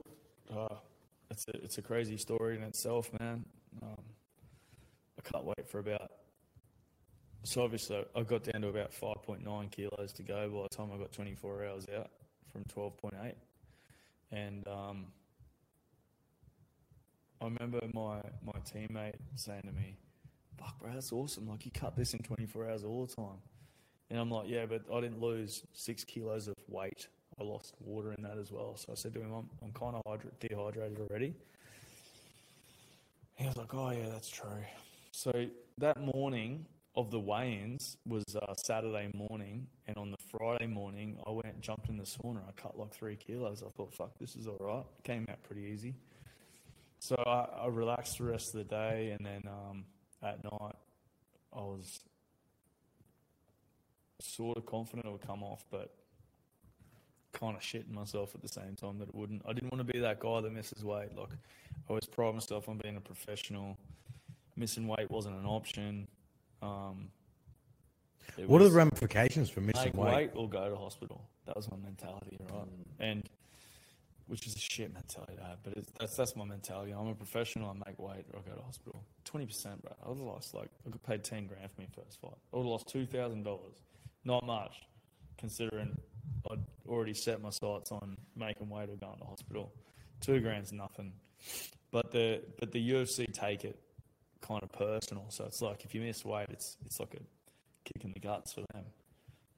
Uh, 0.56 0.76
it's 1.32 1.48
a, 1.48 1.64
it's 1.64 1.78
a 1.80 1.82
crazy 1.82 2.18
story 2.18 2.58
in 2.58 2.64
itself, 2.64 3.10
man. 3.20 3.44
Um, 3.82 4.04
I 5.18 5.22
cut 5.24 5.46
weight 5.46 5.68
for 5.68 5.80
about. 5.80 6.12
So 7.44 7.64
obviously, 7.64 8.06
I 8.16 8.22
got 8.22 8.44
down 8.44 8.62
to 8.62 8.68
about 8.68 8.92
5.9 8.92 9.72
kilos 9.72 10.14
to 10.14 10.24
go 10.24 10.48
by 10.50 10.64
the 10.70 10.76
time 10.76 10.92
I 10.94 10.98
got 10.98 11.12
24 11.12 11.66
hours 11.66 11.88
out 11.98 12.12
from 12.52 12.64
12.8. 12.66 13.34
And 14.32 14.68
um, 14.68 15.06
I 17.42 17.46
remember 17.46 17.80
my, 17.94 18.22
my 18.44 18.60
teammate 18.66 19.16
saying 19.36 19.64
to 19.66 19.72
me, 19.72 19.96
Fuck, 20.58 20.80
bro, 20.80 20.92
that's 20.94 21.12
awesome. 21.12 21.48
Like, 21.48 21.66
you 21.66 21.72
cut 21.72 21.96
this 21.96 22.14
in 22.16 22.20
24 22.20 22.70
hours 22.70 22.84
all 22.84 23.06
the 23.06 23.16
time. 23.16 23.38
And 24.10 24.20
I'm 24.20 24.32
like, 24.32 24.50
Yeah, 24.50 24.66
but 24.66 24.84
I 24.94 25.02
didn't 25.02 25.22
lose 25.22 25.64
six 25.74 26.04
kilos 26.04 26.48
of 26.48 26.56
weight. 26.68 27.08
I 27.40 27.44
lost 27.44 27.76
water 27.80 28.14
in 28.14 28.24
that 28.24 28.38
as 28.38 28.52
well. 28.52 28.76
So 28.76 28.92
I 28.92 28.96
said 28.96 29.14
to 29.14 29.22
him, 29.22 29.32
I'm, 29.34 29.50
I'm 29.62 29.72
kind 29.72 29.96
of 29.96 30.02
hydra- 30.08 30.32
dehydrated 30.40 31.00
already. 31.00 31.34
He 33.36 33.46
was 33.46 33.56
like, 33.56 33.74
Oh, 33.74 33.92
yeah, 33.92 34.10
that's 34.10 34.30
true. 34.30 34.64
So 35.12 35.32
that 35.78 36.02
morning 36.02 36.66
of 36.98 37.12
the 37.12 37.20
weigh 37.20 37.62
ins 37.64 37.96
was 38.08 38.26
uh, 38.36 38.54
Saturday 38.56 39.10
morning. 39.14 39.68
And 39.88 39.96
on 39.98 40.10
the 40.10 40.18
Friday 40.32 40.66
morning, 40.66 41.20
I 41.26 41.30
went 41.30 41.62
jumped 41.62 41.90
in 41.90 41.98
the 41.98 42.04
sauna. 42.04 42.40
I 42.40 42.52
cut 42.60 42.78
like 42.78 42.92
three 42.92 43.16
kilos. 43.16 43.64
I 43.66 43.70
thought, 43.70 43.94
fuck, 43.94 44.18
this 44.20 44.36
is 44.36 44.48
all 44.48 44.58
right. 44.60 44.84
Came 45.04 45.28
out 45.30 45.42
pretty 45.44 45.62
easy. 45.62 45.94
So 47.00 47.16
I, 47.16 47.66
I 47.66 47.68
relaxed 47.68 48.18
the 48.18 48.24
rest 48.24 48.56
of 48.56 48.68
the 48.68 48.76
day. 48.76 49.16
And 49.18 49.26
then 49.26 49.44
um, 49.48 49.86
at 50.24 50.44
night, 50.44 50.76
I 51.54 51.60
was 51.60 52.00
sort 54.20 54.58
of 54.58 54.66
confident 54.66 55.06
it 55.06 55.12
would 55.12 55.26
come 55.26 55.44
off, 55.44 55.64
but 55.70 55.94
kind 57.32 57.56
of 57.56 57.62
shitting 57.62 57.92
myself 57.92 58.34
at 58.34 58.42
the 58.42 58.48
same 58.48 58.76
time 58.76 58.98
that 58.98 59.10
it 59.10 59.16
wouldn't. 59.16 59.44
I 59.48 59.54
didn't 59.54 59.72
want 59.72 59.86
to 59.86 59.94
be 59.94 60.00
that 60.00 60.20
guy 60.20 60.42
that 60.42 60.52
misses 60.52 60.84
weight. 60.84 61.16
Like, 61.16 61.30
I 61.30 61.90
always 61.90 62.06
pride 62.06 62.34
myself 62.34 62.68
on 62.68 62.80
being 62.80 62.98
a 62.98 63.02
professional. 63.02 63.78
Missing 64.56 64.88
weight 64.88 65.12
wasn't 65.12 65.36
an 65.36 65.46
option. 65.46 66.08
Um, 66.62 67.10
it 68.38 68.48
What 68.48 68.62
are 68.62 68.66
the 68.66 68.72
ramifications 68.76 69.50
for 69.50 69.62
missing 69.62 69.84
make 69.86 69.96
weight? 69.96 70.14
weight 70.14 70.32
or 70.36 70.50
go 70.50 70.70
to 70.70 70.76
hospital? 70.76 71.22
That 71.46 71.56
was 71.56 71.70
my 71.72 71.78
mentality, 71.78 72.38
right? 72.52 72.68
And 73.00 73.24
which 74.28 74.46
is 74.46 74.56
a 74.56 74.60
shit 74.60 74.94
mentality 74.94 75.36
to 75.38 75.44
have, 75.44 75.60
but 75.64 75.74
it's, 75.78 75.90
that's 76.00 76.16
that's 76.18 76.36
my 76.36 76.44
mentality. 76.44 76.92
I'm 76.92 77.08
a 77.08 77.16
professional. 77.16 77.70
I 77.70 77.74
make 77.90 77.98
weight 77.98 78.26
or 78.34 78.40
I 78.46 78.50
go 78.50 78.56
to 78.56 78.62
hospital. 78.64 79.02
Twenty 79.24 79.46
percent, 79.46 79.82
bro. 79.82 79.94
I 80.04 80.10
would 80.10 80.18
have 80.18 80.28
lost 80.28 80.54
like 80.54 80.70
I 80.86 80.90
got 80.90 81.04
paid 81.04 81.24
ten 81.24 81.48
grand 81.48 81.72
for 81.72 81.82
my 81.82 81.88
first 81.96 82.20
fight. 82.20 82.34
I 82.54 82.58
would 82.58 82.64
have 82.64 82.70
lost 82.72 82.88
two 82.90 83.06
thousand 83.06 83.44
dollars. 83.44 83.76
Not 84.26 84.46
much, 84.46 84.74
considering 85.38 85.98
I'd 86.52 86.60
already 86.90 87.14
set 87.14 87.42
my 87.42 87.50
sights 87.52 87.92
on 87.94 88.18
making 88.36 88.70
weight 88.70 88.90
or 88.90 88.98
going 88.98 89.18
to 89.20 89.26
hospital. 89.26 89.72
Two 90.20 90.42
grand's 90.42 90.74
nothing. 90.74 91.14
But 91.92 92.12
the 92.12 92.42
but 92.60 92.74
the 92.74 92.90
UFC 92.92 93.32
take 93.32 93.64
it 93.64 93.80
kind 94.42 94.64
of 94.64 94.72
personal. 94.72 95.26
So 95.30 95.46
it's 95.46 95.62
like 95.62 95.84
if 95.86 95.94
you 95.96 96.02
miss 96.02 96.24
weight, 96.26 96.48
it's 96.50 96.78
it's 96.86 97.00
like 97.00 97.14
a 97.14 97.22
kick 97.84 98.04
in 98.04 98.12
the 98.12 98.20
guts 98.20 98.54
for 98.54 98.64
them. 98.74 98.86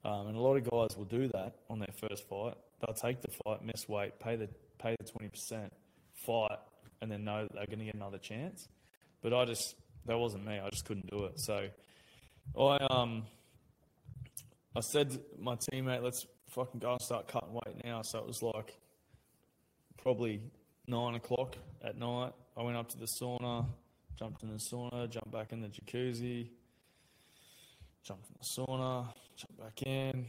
Um, 0.05 0.27
and 0.27 0.37
a 0.37 0.39
lot 0.39 0.55
of 0.55 0.63
guys 0.69 0.97
will 0.97 1.05
do 1.05 1.27
that 1.29 1.55
on 1.69 1.79
their 1.79 1.93
first 1.97 2.27
fight. 2.27 2.55
They'll 2.79 2.95
take 2.95 3.21
the 3.21 3.31
fight, 3.43 3.63
miss 3.63 3.89
weight, 3.89 4.19
pay 4.19 4.35
the 4.35 4.49
pay 4.77 4.95
the 4.99 5.11
twenty 5.11 5.29
percent, 5.29 5.73
fight, 6.13 6.59
and 7.01 7.11
then 7.11 7.25
know 7.25 7.43
that 7.43 7.53
they're 7.53 7.65
going 7.67 7.79
to 7.79 7.85
get 7.85 7.95
another 7.95 8.17
chance. 8.17 8.67
But 9.21 9.33
I 9.33 9.45
just 9.45 9.75
that 10.05 10.17
wasn't 10.17 10.45
me. 10.45 10.59
I 10.59 10.69
just 10.69 10.85
couldn't 10.85 11.09
do 11.09 11.25
it. 11.25 11.39
So 11.39 11.67
I 12.57 12.77
um 12.89 13.25
I 14.75 14.81
said 14.81 15.11
to 15.11 15.19
my 15.37 15.55
teammate, 15.55 16.03
let's 16.03 16.25
fucking 16.49 16.79
go 16.79 16.93
and 16.93 17.01
start 17.01 17.27
cutting 17.27 17.53
weight 17.53 17.83
now. 17.83 18.01
So 18.03 18.19
it 18.19 18.25
was 18.27 18.41
like 18.41 18.77
probably 20.01 20.41
nine 20.87 21.15
o'clock 21.15 21.57
at 21.83 21.97
night. 21.97 22.31
I 22.55 22.63
went 22.63 22.77
up 22.77 22.89
to 22.89 22.97
the 22.97 23.05
sauna, 23.05 23.65
jumped 24.19 24.43
in 24.43 24.51
the 24.51 24.57
sauna, 24.57 25.09
jumped 25.09 25.31
back 25.31 25.53
in 25.53 25.61
the 25.61 25.69
jacuzzi, 25.69 26.49
jumped 28.03 28.27
in 28.27 28.35
the 28.37 28.45
sauna, 28.45 29.07
jumped 29.37 29.57
back 29.57 29.81
in, 29.83 30.25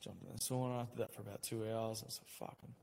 jumped 0.00 0.22
in 0.24 0.32
the 0.34 0.38
sauna. 0.38 0.86
Did 0.90 0.98
that 0.98 1.14
for 1.14 1.22
about 1.22 1.42
two 1.42 1.62
hours. 1.64 2.02
I 2.02 2.06
was 2.06 2.20
like, 2.20 2.50
fucking. 2.50 2.74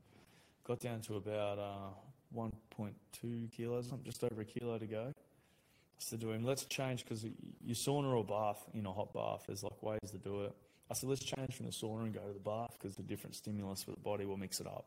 Got 0.64 0.80
down 0.80 1.00
to 1.02 1.16
about 1.16 1.58
uh, 1.58 2.36
1.2 2.36 3.52
kilos, 3.52 3.92
just 4.04 4.24
over 4.24 4.40
a 4.40 4.44
kilo 4.44 4.78
to 4.78 4.86
go. 4.86 5.12
I 5.12 5.98
said 5.98 6.20
to 6.22 6.32
him, 6.32 6.44
let's 6.44 6.64
change 6.64 7.04
because 7.04 7.24
you 7.24 7.74
sauna 7.74 8.12
or 8.12 8.24
bath, 8.24 8.64
you 8.74 8.82
know, 8.82 8.92
hot 8.92 9.12
bath, 9.12 9.44
there's 9.46 9.62
like 9.62 9.80
ways 9.80 10.10
to 10.10 10.18
do 10.18 10.42
it. 10.42 10.54
I 10.90 10.94
said, 10.94 11.08
let's 11.08 11.22
change 11.22 11.54
from 11.54 11.66
the 11.66 11.72
sauna 11.72 12.02
and 12.02 12.14
go 12.14 12.20
to 12.20 12.32
the 12.32 12.40
bath 12.40 12.76
because 12.78 12.96
the 12.96 13.02
different 13.04 13.36
stimulus 13.36 13.84
for 13.84 13.92
the 13.92 14.00
body 14.00 14.24
will 14.24 14.36
mix 14.36 14.60
it 14.60 14.66
up. 14.66 14.86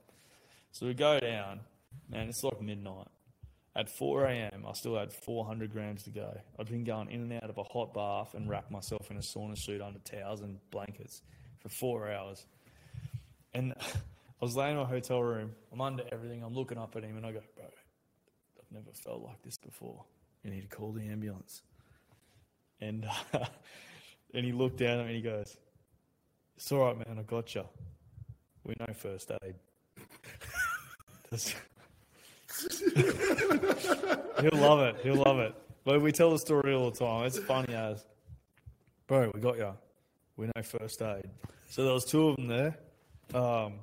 So 0.74 0.86
we 0.86 0.94
go 0.94 1.20
down, 1.22 1.62
man, 2.10 2.28
it's 2.28 2.44
like 2.44 2.62
midnight. 2.62 3.08
At 3.78 3.90
4 3.90 4.26
a.m., 4.26 4.66
I 4.66 4.72
still 4.74 4.98
had 4.98 5.12
400 5.12 5.72
grams 5.72 6.04
to 6.04 6.10
go. 6.10 6.40
I'd 6.58 6.68
been 6.68 6.86
going 6.86 7.10
in 7.10 7.22
and 7.22 7.34
out 7.34 7.50
of 7.50 7.58
a 7.58 7.64
hot 7.64 7.94
bath 7.94 8.34
and 8.34 8.50
wrapped 8.50 8.72
myself 8.72 9.12
in 9.12 9.18
a 9.18 9.20
sauna 9.20 9.58
suit 9.58 9.82
under 9.82 10.00
towels 10.00 10.40
and 10.42 10.60
blankets 10.72 11.22
for 11.60 11.68
four 11.68 12.10
hours. 12.10 12.46
And 13.54 13.74
I 13.80 14.46
was 14.46 14.56
laying 14.56 14.78
in 14.78 14.78
my 14.78 14.86
hotel 14.86 15.22
room. 15.22 15.52
I'm 15.74 15.82
under 15.82 16.04
everything. 16.10 16.42
I'm 16.42 16.54
looking 16.54 16.78
up 16.78 16.96
at 16.96 17.04
him 17.04 17.18
and 17.18 17.26
I 17.26 17.34
go, 17.34 17.42
bro, 17.56 17.66
I've 17.66 18.72
never 18.72 18.94
felt 18.94 19.22
like 19.22 19.42
this 19.44 19.58
before. 19.58 20.06
You 20.44 20.52
need 20.52 20.62
to 20.62 20.74
call 20.74 20.94
the 20.94 21.08
ambulance. 21.08 21.62
And, 22.80 23.06
uh, 23.34 23.46
and 24.34 24.46
he 24.46 24.54
looked 24.54 24.78
down 24.78 25.00
at 25.00 25.06
me 25.06 25.16
and 25.16 25.16
he 25.16 25.22
goes, 25.22 25.58
It's 26.56 26.72
all 26.72 26.86
right, 26.86 26.98
man. 26.98 27.18
I 27.20 27.24
got 27.24 27.54
you. 27.56 27.64
We 28.64 28.76
know 28.80 28.94
first 28.94 29.32
aid. 29.44 29.56
He'll 34.42 34.60
love 34.60 34.80
it. 34.82 34.96
He'll 35.04 35.16
love 35.16 35.40
it. 35.40 35.54
But 35.84 36.02
we 36.02 36.12
tell 36.12 36.32
the 36.32 36.40
story 36.40 36.74
all 36.74 36.90
the 36.92 36.98
time. 36.98 37.26
It's 37.26 37.38
funny 37.40 37.74
as, 37.74 38.04
bro, 39.08 39.32
we 39.34 39.40
got 39.40 39.58
you. 39.58 39.74
We 40.38 40.48
know 40.48 40.62
first 40.64 41.02
aid. 41.02 41.30
So 41.70 41.84
there 41.84 41.94
was 41.94 42.06
two 42.06 42.30
of 42.30 42.36
them 42.38 42.48
there, 42.48 42.78
um, 43.34 43.74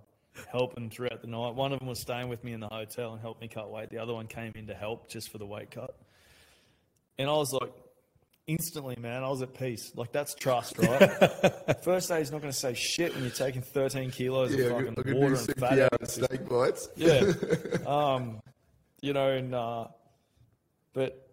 helping 0.50 0.90
throughout 0.90 1.20
the 1.22 1.28
night. 1.28 1.54
One 1.54 1.72
of 1.72 1.78
them 1.78 1.88
was 1.88 2.00
staying 2.00 2.28
with 2.28 2.42
me 2.44 2.52
in 2.52 2.60
the 2.60 2.68
hotel 2.68 3.12
and 3.12 3.20
helped 3.20 3.40
me 3.40 3.48
cut 3.48 3.70
weight. 3.70 3.90
The 3.90 3.98
other 3.98 4.14
one 4.14 4.26
came 4.26 4.52
in 4.56 4.66
to 4.66 4.74
help 4.74 5.08
just 5.08 5.30
for 5.30 5.38
the 5.38 5.46
weight 5.46 5.70
cut. 5.70 5.96
And 7.18 7.28
I 7.28 7.32
was 7.34 7.52
like, 7.52 7.72
instantly, 8.46 8.96
man, 8.98 9.22
I 9.22 9.28
was 9.28 9.40
at 9.42 9.54
peace. 9.54 9.92
Like 9.94 10.12
that's 10.12 10.34
trust, 10.34 10.76
right? 10.78 11.80
First 11.84 12.10
aid's 12.10 12.32
not 12.32 12.40
going 12.40 12.52
to 12.52 12.58
say 12.58 12.74
shit 12.74 13.14
when 13.14 13.22
you're 13.22 13.30
taking 13.32 13.62
13 13.62 14.10
kilos 14.10 14.54
Yeah, 14.54 14.66
of 14.66 14.94
fucking 14.94 15.14
water 15.20 15.36
and 15.36 15.54
fat 15.56 15.92
and 16.00 16.08
snake 16.08 16.48
bites. 16.48 16.88
yeah. 16.96 17.32
Um, 17.86 18.40
you 19.02 19.12
know, 19.12 19.28
and 19.28 19.54
uh, 19.54 19.88
but 20.94 21.28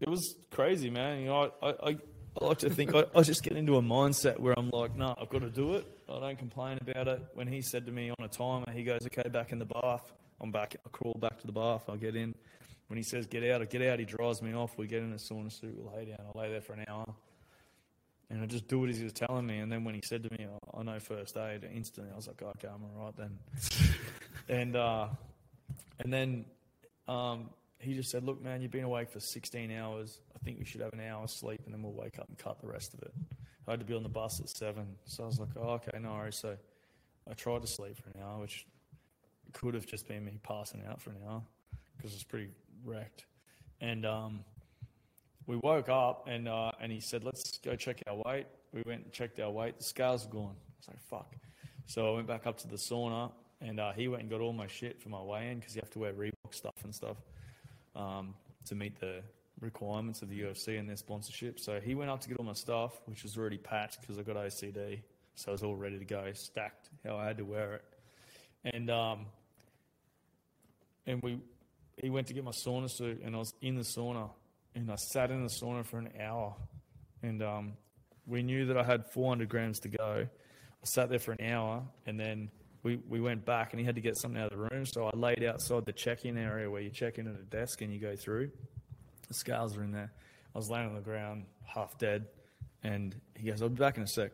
it 0.00 0.08
was 0.08 0.34
crazy, 0.50 0.90
man. 0.90 1.20
You 1.20 1.26
know, 1.26 1.52
I, 1.62 1.68
I, 1.68 1.96
I 2.40 2.44
like 2.44 2.58
to 2.58 2.70
think 2.70 2.94
I, 2.94 3.04
I 3.14 3.22
just 3.22 3.42
get 3.42 3.56
into 3.56 3.76
a 3.76 3.82
mindset 3.82 4.40
where 4.40 4.58
I'm 4.58 4.70
like, 4.70 4.96
no, 4.96 5.14
I've 5.20 5.28
got 5.28 5.42
to 5.42 5.50
do 5.50 5.74
it. 5.74 5.86
I 6.08 6.18
don't 6.18 6.38
complain 6.38 6.78
about 6.80 7.06
it. 7.06 7.22
When 7.34 7.46
he 7.46 7.62
said 7.62 7.86
to 7.86 7.92
me 7.92 8.10
on 8.10 8.24
a 8.24 8.28
timer, 8.28 8.70
he 8.72 8.82
goes, 8.82 9.00
okay, 9.06 9.28
back 9.28 9.52
in 9.52 9.58
the 9.58 9.66
bath. 9.66 10.12
I'm 10.40 10.50
back. 10.50 10.76
I 10.84 10.88
crawl 10.90 11.16
back 11.20 11.38
to 11.40 11.46
the 11.46 11.52
bath. 11.52 11.88
I 11.88 11.96
get 11.96 12.16
in. 12.16 12.34
When 12.86 12.96
he 12.96 13.02
says 13.02 13.26
get 13.26 13.44
out, 13.44 13.60
I 13.60 13.66
get 13.66 13.82
out. 13.82 13.98
He 13.98 14.06
drives 14.06 14.40
me 14.40 14.54
off. 14.54 14.78
We 14.78 14.86
get 14.86 15.02
in 15.02 15.12
a 15.12 15.16
sauna 15.16 15.52
suit. 15.52 15.76
We 15.76 15.84
lay 15.94 16.04
down. 16.06 16.20
I 16.34 16.38
lay 16.38 16.50
there 16.50 16.62
for 16.62 16.72
an 16.72 16.86
hour. 16.88 17.12
And 18.30 18.42
I 18.42 18.46
just 18.46 18.68
do 18.68 18.84
it 18.84 18.90
as 18.90 18.98
he 18.98 19.04
was 19.04 19.12
telling 19.12 19.46
me. 19.46 19.58
And 19.58 19.70
then 19.70 19.84
when 19.84 19.94
he 19.94 20.02
said 20.02 20.22
to 20.22 20.30
me, 20.30 20.46
I, 20.46 20.78
I 20.78 20.82
know 20.82 20.98
first 21.00 21.36
aid, 21.36 21.68
instantly 21.74 22.12
I 22.12 22.16
was 22.16 22.28
like, 22.28 22.40
okay, 22.40 22.68
I'm 22.68 22.82
all 22.84 23.04
right 23.06 23.16
then. 23.16 23.38
and 24.48 24.76
uh, 24.76 25.08
and 25.98 26.12
then 26.12 26.44
um, 27.08 27.50
he 27.78 27.94
just 27.94 28.10
said, 28.10 28.24
look, 28.24 28.42
man, 28.42 28.60
you've 28.60 28.70
been 28.70 28.84
awake 28.84 29.10
for 29.10 29.20
16 29.20 29.70
hours. 29.72 30.20
I 30.34 30.38
think 30.44 30.58
we 30.58 30.64
should 30.64 30.80
have 30.80 30.92
an 30.92 31.00
hour's 31.00 31.32
sleep 31.32 31.60
and 31.64 31.74
then 31.74 31.82
we'll 31.82 31.92
wake 31.92 32.18
up 32.18 32.28
and 32.28 32.36
cut 32.36 32.60
the 32.60 32.68
rest 32.68 32.94
of 32.94 33.02
it. 33.02 33.12
I 33.66 33.72
had 33.72 33.80
to 33.80 33.86
be 33.86 33.94
on 33.94 34.02
the 34.02 34.08
bus 34.08 34.40
at 34.40 34.48
7. 34.48 34.86
So 35.04 35.22
I 35.22 35.26
was 35.26 35.38
like, 35.38 35.50
oh, 35.56 35.70
okay, 35.70 35.98
no 36.00 36.12
worries. 36.12 36.36
So 36.36 36.56
I 37.28 37.34
tried 37.34 37.62
to 37.62 37.68
sleep 37.68 37.96
for 37.96 38.10
an 38.10 38.24
hour, 38.24 38.40
which 38.40 38.66
could 39.52 39.74
have 39.74 39.86
just 39.86 40.08
been 40.08 40.24
me 40.24 40.38
passing 40.42 40.82
out 40.88 41.00
for 41.00 41.10
an 41.10 41.16
hour 41.28 41.42
because 41.96 42.14
it's 42.14 42.24
pretty 42.24 42.48
wrecked. 42.84 43.26
And 43.80 44.04
um, 44.04 44.44
we 45.46 45.56
woke 45.56 45.88
up 45.88 46.26
and 46.28 46.48
uh, 46.48 46.72
and 46.80 46.90
he 46.90 47.00
said, 47.00 47.24
"Let's 47.24 47.58
go 47.58 47.76
check 47.76 48.02
our 48.06 48.16
weight." 48.26 48.46
We 48.72 48.82
went 48.84 49.04
and 49.04 49.12
checked 49.12 49.38
our 49.40 49.50
weight. 49.50 49.78
The 49.78 49.84
scales 49.84 50.26
were 50.26 50.32
gone. 50.32 50.56
I 50.56 50.74
was 50.78 50.88
like, 50.88 51.00
"Fuck!" 51.00 51.36
So 51.86 52.12
I 52.12 52.16
went 52.16 52.26
back 52.26 52.46
up 52.46 52.58
to 52.58 52.68
the 52.68 52.76
sauna 52.76 53.30
and 53.60 53.80
uh, 53.80 53.92
he 53.92 54.08
went 54.08 54.22
and 54.22 54.30
got 54.30 54.40
all 54.40 54.52
my 54.52 54.66
shit 54.66 55.00
for 55.00 55.08
my 55.08 55.20
weigh-in 55.20 55.58
because 55.58 55.74
you 55.74 55.80
have 55.82 55.90
to 55.90 55.98
wear 55.98 56.12
Reebok 56.12 56.52
stuff 56.52 56.74
and 56.84 56.94
stuff 56.94 57.16
um, 57.96 58.34
to 58.66 58.74
meet 58.74 58.98
the 59.00 59.22
requirements 59.60 60.22
of 60.22 60.28
the 60.28 60.40
UFC 60.40 60.78
and 60.78 60.88
their 60.88 60.96
sponsorship. 60.96 61.58
So 61.58 61.80
he 61.80 61.94
went 61.94 62.10
up 62.10 62.20
to 62.20 62.28
get 62.28 62.38
all 62.38 62.44
my 62.44 62.52
stuff, 62.52 63.00
which 63.06 63.24
was 63.24 63.36
already 63.36 63.58
packed 63.58 64.00
because 64.00 64.18
I 64.18 64.22
got 64.22 64.36
OCD, 64.36 65.00
so 65.34 65.50
it 65.50 65.52
was 65.52 65.62
all 65.62 65.76
ready 65.76 65.98
to 65.98 66.04
go, 66.04 66.30
stacked 66.34 66.90
how 67.04 67.16
I 67.16 67.26
had 67.26 67.38
to 67.38 67.44
wear 67.44 67.74
it. 67.74 67.84
And 68.64 68.90
um, 68.90 69.26
and 71.06 71.22
we 71.22 71.38
he 71.96 72.10
went 72.10 72.28
to 72.28 72.34
get 72.34 72.44
my 72.44 72.52
sauna 72.52 72.88
suit 72.88 73.20
and 73.24 73.34
I 73.34 73.38
was 73.38 73.54
in 73.60 73.74
the 73.74 73.82
sauna 73.82 74.30
and 74.74 74.90
I 74.90 74.96
sat 74.96 75.30
in 75.30 75.42
the 75.42 75.48
sauna 75.48 75.84
for 75.84 75.98
an 75.98 76.10
hour 76.20 76.54
and 77.22 77.42
um, 77.42 77.72
we 78.26 78.42
knew 78.42 78.66
that 78.66 78.76
I 78.76 78.84
had 78.84 79.06
400 79.06 79.48
grams 79.48 79.80
to 79.80 79.88
go. 79.88 80.26
I 80.28 80.84
sat 80.84 81.08
there 81.08 81.18
for 81.18 81.32
an 81.32 81.52
hour 81.52 81.82
and 82.06 82.20
then 82.20 82.50
we, 82.88 82.98
we 83.06 83.20
went 83.20 83.44
back 83.44 83.74
and 83.74 83.80
he 83.80 83.84
had 83.84 83.96
to 83.96 84.00
get 84.00 84.16
something 84.16 84.40
out 84.40 84.50
of 84.50 84.58
the 84.58 84.74
room. 84.74 84.86
So 84.86 85.10
I 85.12 85.16
laid 85.16 85.44
outside 85.44 85.84
the 85.84 85.92
check-in 85.92 86.38
area 86.38 86.70
where 86.70 86.80
you 86.80 86.88
check 86.88 87.18
in 87.18 87.26
at 87.26 87.34
a 87.34 87.44
desk 87.44 87.82
and 87.82 87.92
you 87.92 88.00
go 88.00 88.16
through. 88.16 88.50
The 89.28 89.34
scales 89.34 89.76
are 89.76 89.82
in 89.82 89.92
there. 89.92 90.10
I 90.54 90.58
was 90.58 90.70
laying 90.70 90.88
on 90.88 90.94
the 90.94 91.02
ground, 91.02 91.44
half 91.66 91.98
dead, 91.98 92.26
and 92.82 93.14
he 93.36 93.48
goes, 93.50 93.60
"I'll 93.60 93.68
be 93.68 93.74
back 93.74 93.98
in 93.98 94.04
a 94.04 94.06
sec." 94.06 94.32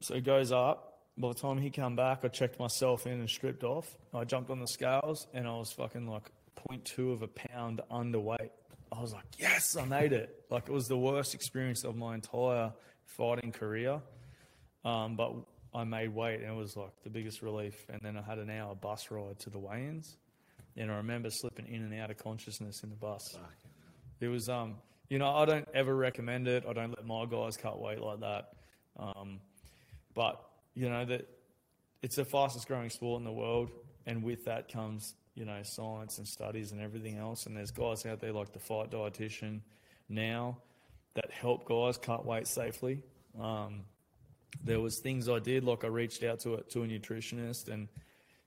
So 0.00 0.14
he 0.14 0.22
goes 0.22 0.52
up. 0.52 1.02
By 1.18 1.28
the 1.28 1.34
time 1.34 1.58
he 1.58 1.68
come 1.68 1.96
back, 1.96 2.20
I 2.24 2.28
checked 2.28 2.58
myself 2.58 3.06
in 3.06 3.14
and 3.14 3.28
stripped 3.28 3.62
off. 3.62 3.94
I 4.14 4.24
jumped 4.24 4.50
on 4.50 4.60
the 4.60 4.68
scales 4.68 5.26
and 5.34 5.46
I 5.46 5.50
was 5.50 5.72
fucking 5.72 6.06
like 6.06 6.30
0.2 6.70 7.12
of 7.12 7.22
a 7.22 7.28
pound 7.28 7.82
underweight. 7.90 8.50
I 8.90 9.00
was 9.00 9.12
like, 9.12 9.26
yes, 9.36 9.76
I 9.76 9.84
made 9.84 10.12
it. 10.12 10.44
Like 10.48 10.68
it 10.68 10.72
was 10.72 10.86
the 10.86 10.96
worst 10.96 11.34
experience 11.34 11.84
of 11.84 11.96
my 11.96 12.14
entire 12.14 12.72
fighting 13.04 13.52
career. 13.52 14.00
Um, 14.84 15.16
but 15.16 15.34
I 15.74 15.84
made 15.84 16.14
weight 16.14 16.40
and 16.40 16.50
it 16.50 16.56
was 16.56 16.76
like 16.76 16.92
the 17.02 17.10
biggest 17.10 17.42
relief. 17.42 17.86
And 17.88 18.00
then 18.02 18.16
I 18.16 18.22
had 18.22 18.38
an 18.38 18.50
hour 18.50 18.74
bus 18.74 19.10
ride 19.10 19.38
to 19.40 19.50
the 19.50 19.58
weigh-ins. 19.58 20.16
And 20.76 20.90
I 20.90 20.96
remember 20.96 21.28
slipping 21.30 21.66
in 21.66 21.82
and 21.82 21.94
out 21.94 22.10
of 22.10 22.18
consciousness 22.18 22.82
in 22.82 22.90
the 22.90 22.96
bus. 22.96 23.36
It 24.20 24.28
was, 24.28 24.48
um, 24.48 24.76
you 25.08 25.18
know, 25.18 25.28
I 25.28 25.44
don't 25.44 25.68
ever 25.74 25.94
recommend 25.94 26.48
it. 26.48 26.64
I 26.68 26.72
don't 26.72 26.90
let 26.90 27.04
my 27.04 27.26
guys 27.26 27.56
cut 27.56 27.80
weight 27.80 28.00
like 28.00 28.20
that. 28.20 28.52
Um, 28.96 29.40
but 30.14 30.44
you 30.74 30.88
know 30.88 31.04
that 31.04 31.28
it's 32.02 32.16
the 32.16 32.24
fastest 32.24 32.66
growing 32.66 32.90
sport 32.90 33.20
in 33.20 33.24
the 33.24 33.32
world, 33.32 33.70
and 34.06 34.22
with 34.22 34.44
that 34.46 34.70
comes 34.70 35.14
you 35.34 35.44
know 35.44 35.60
science 35.62 36.18
and 36.18 36.26
studies 36.26 36.72
and 36.72 36.80
everything 36.80 37.16
else. 37.16 37.46
And 37.46 37.56
there's 37.56 37.70
guys 37.70 38.04
out 38.04 38.20
there 38.20 38.32
like 38.32 38.52
the 38.52 38.58
Fight 38.58 38.90
Dietitian 38.90 39.60
now 40.08 40.58
that 41.14 41.30
help 41.30 41.66
guys 41.66 41.98
cut 41.98 42.26
weight 42.26 42.48
safely. 42.48 43.00
Um, 43.40 43.84
there 44.64 44.80
was 44.80 44.98
things 44.98 45.28
I 45.28 45.38
did, 45.38 45.64
like 45.64 45.84
I 45.84 45.88
reached 45.88 46.22
out 46.22 46.40
to 46.40 46.54
it 46.54 46.70
to 46.70 46.82
a 46.82 46.86
nutritionist, 46.86 47.68
and 47.68 47.88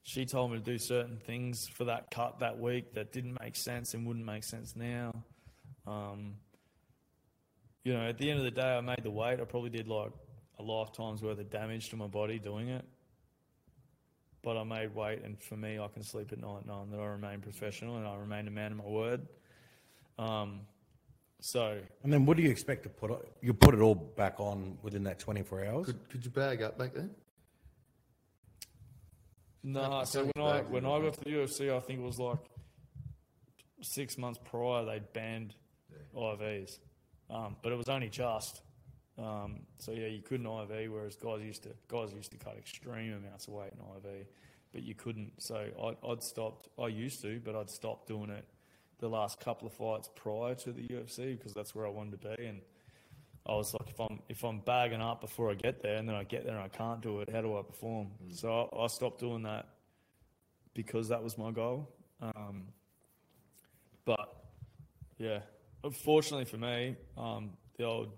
she 0.03 0.25
told 0.25 0.51
me 0.51 0.57
to 0.57 0.63
do 0.63 0.77
certain 0.77 1.17
things 1.17 1.67
for 1.67 1.85
that 1.85 2.11
cut 2.11 2.39
that 2.39 2.59
week 2.59 2.93
that 2.95 3.11
didn't 3.11 3.39
make 3.39 3.55
sense 3.55 3.93
and 3.93 4.05
wouldn't 4.05 4.25
make 4.25 4.43
sense 4.43 4.75
now. 4.75 5.13
Um, 5.85 6.35
you 7.83 7.93
know, 7.93 8.01
at 8.01 8.17
the 8.17 8.29
end 8.29 8.39
of 8.39 8.45
the 8.45 8.51
day, 8.51 8.77
I 8.77 8.81
made 8.81 9.03
the 9.03 9.11
weight. 9.11 9.39
I 9.39 9.43
probably 9.45 9.69
did 9.69 9.87
like 9.87 10.11
a 10.59 10.63
lifetime's 10.63 11.21
worth 11.21 11.39
of 11.39 11.49
damage 11.49 11.89
to 11.89 11.95
my 11.95 12.07
body 12.07 12.39
doing 12.39 12.69
it. 12.69 12.85
But 14.43 14.57
I 14.57 14.63
made 14.63 14.95
weight, 14.95 15.21
and 15.23 15.39
for 15.41 15.55
me, 15.55 15.79
I 15.79 15.87
can 15.87 16.03
sleep 16.03 16.31
at 16.31 16.39
night 16.39 16.65
knowing 16.65 16.89
that 16.91 16.99
I 16.99 17.05
remain 17.05 17.41
professional 17.41 17.97
and 17.97 18.07
I 18.07 18.15
remain 18.15 18.47
a 18.47 18.51
man 18.51 18.71
of 18.71 18.79
my 18.79 18.85
word. 18.85 19.27
Um, 20.17 20.61
so 21.41 21.79
And 22.03 22.13
then 22.13 22.25
what 22.25 22.37
do 22.37 22.43
you 22.43 22.49
expect 22.49 22.83
to 22.83 22.89
put 22.89 23.09
it? 23.11 23.31
You 23.41 23.53
put 23.53 23.73
it 23.73 23.81
all 23.81 23.95
back 23.95 24.39
on 24.39 24.77
within 24.83 25.03
that 25.03 25.17
24 25.19 25.65
hours? 25.65 25.85
Could, 25.87 26.09
could 26.09 26.23
you 26.23 26.31
bag 26.31 26.61
up 26.61 26.77
back 26.77 26.93
then? 26.93 27.09
no, 29.63 29.89
Like, 29.89 30.07
so 30.07 30.29
when 30.33 30.45
I 30.45 30.57
back 30.57 30.71
when 30.71 30.85
I 30.85 30.89
okay. 30.89 31.05
got 31.05 31.13
to 31.15 31.23
the 31.23 31.29
UFC, 31.31 31.75
I 31.75 31.79
think 31.79 31.99
it 31.99 32.03
was 32.03 32.19
like 32.19 32.39
six 33.81 34.19
months 34.19 34.39
prior 34.43 34.85
they 34.85 35.01
banned 35.13 35.55
IVs, 36.15 36.77
um, 37.29 37.55
but 37.61 37.71
it 37.71 37.75
was 37.75 37.89
only 37.89 38.09
just. 38.09 38.61
Um, 39.17 39.61
so 39.77 39.91
yeah, 39.91 40.07
you 40.07 40.21
couldn't 40.21 40.45
IV, 40.45 40.91
whereas 40.91 41.15
guys 41.15 41.41
used 41.41 41.63
to 41.63 41.69
guys 41.87 42.13
used 42.13 42.31
to 42.31 42.37
cut 42.37 42.55
extreme 42.57 43.13
amounts 43.13 43.47
of 43.47 43.53
weight 43.53 43.71
in 43.73 43.79
IV, 43.79 44.27
but 44.71 44.83
you 44.83 44.93
couldn't. 44.93 45.31
So 45.39 45.55
I, 45.55 46.07
I'd 46.07 46.21
stopped. 46.21 46.69
I 46.79 46.87
used 46.87 47.21
to, 47.23 47.41
but 47.43 47.55
I'd 47.55 47.69
stopped 47.69 48.07
doing 48.07 48.29
it 48.29 48.45
the 49.01 49.09
last 49.09 49.39
couple 49.39 49.67
of 49.67 49.73
fights 49.73 50.09
prior 50.15 50.55
to 50.55 50.71
the 50.71 50.87
UFC 50.87 51.37
because 51.37 51.53
that's 51.53 51.75
where 51.75 51.85
I 51.85 51.89
wanted 51.89 52.21
to 52.21 52.37
be. 52.37 52.45
And 52.45 52.61
I 53.45 53.55
was 53.55 53.73
like, 53.73 53.89
if 53.89 53.99
I'm 53.99 54.19
if 54.29 54.43
I'm 54.43 54.59
bagging 54.59 55.01
up 55.01 55.19
before 55.19 55.51
I 55.51 55.55
get 55.55 55.81
there, 55.81 55.97
and 55.97 56.07
then 56.07 56.15
I 56.15 56.23
get 56.23 56.45
there 56.45 56.55
and 56.55 56.63
I 56.63 56.69
can't 56.69 57.01
do 57.01 57.19
it, 57.21 57.29
how 57.29 57.41
do 57.41 57.57
I 57.57 57.63
perform? 57.63 58.11
So 58.29 58.69
I, 58.71 58.83
I 58.83 58.87
stopped 58.87 59.19
doing 59.19 59.43
that 59.43 59.67
because 60.73 61.09
that 61.09 61.21
was 61.21 61.37
my 61.37 61.51
goal. 61.51 61.89
Um, 62.21 62.67
but 64.05 64.45
yeah, 65.17 65.39
unfortunately 65.83 66.45
for 66.45 66.57
me, 66.57 66.95
um, 67.17 67.51
the 67.77 67.85
old 67.85 68.11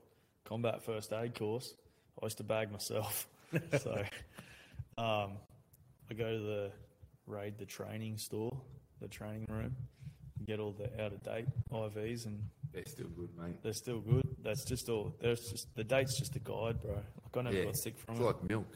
combat 0.43 0.83
first 0.83 1.13
aid 1.13 1.33
course, 1.33 1.73
I 2.21 2.25
used 2.25 2.37
to 2.37 2.43
bag 2.43 2.71
myself. 2.71 3.27
so 3.81 4.03
um, 4.97 5.37
I 6.09 6.13
go 6.15 6.37
to 6.37 6.43
the 6.43 6.71
raid 7.25 7.57
the 7.57 7.65
training 7.65 8.17
store, 8.17 8.59
the 8.99 9.07
training 9.07 9.47
room, 9.49 9.75
get 10.45 10.59
all 10.59 10.71
the 10.73 10.85
out 11.03 11.13
of 11.13 11.23
date 11.23 11.45
IVs, 11.71 12.25
and 12.25 12.39
They're 12.73 12.85
still 12.85 13.07
good, 13.07 13.29
mate. 13.37 13.61
they're 13.63 13.73
still 13.73 13.99
good. 13.99 14.27
That's 14.43 14.63
just 14.65 14.89
all. 14.89 15.13
There's 15.21 15.39
just 15.49 15.67
the 15.75 15.83
date's 15.83 16.17
just 16.19 16.35
a 16.35 16.39
guide, 16.39 16.81
bro. 16.81 16.93
Like 16.95 17.37
I 17.37 17.41
never 17.41 17.55
Yeah. 17.57 17.65
got 17.65 17.77
sick 17.77 17.97
from 17.97 18.15
It's 18.15 18.21
it. 18.23 18.25
like 18.25 18.43
milk. 18.43 18.67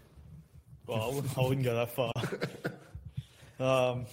Well, 0.86 1.02
I 1.02 1.08
wouldn't, 1.14 1.38
I 1.38 1.42
wouldn't 1.42 1.64
go 1.66 1.76
that 1.76 1.96
far. 1.96 2.14
um, 3.94 4.06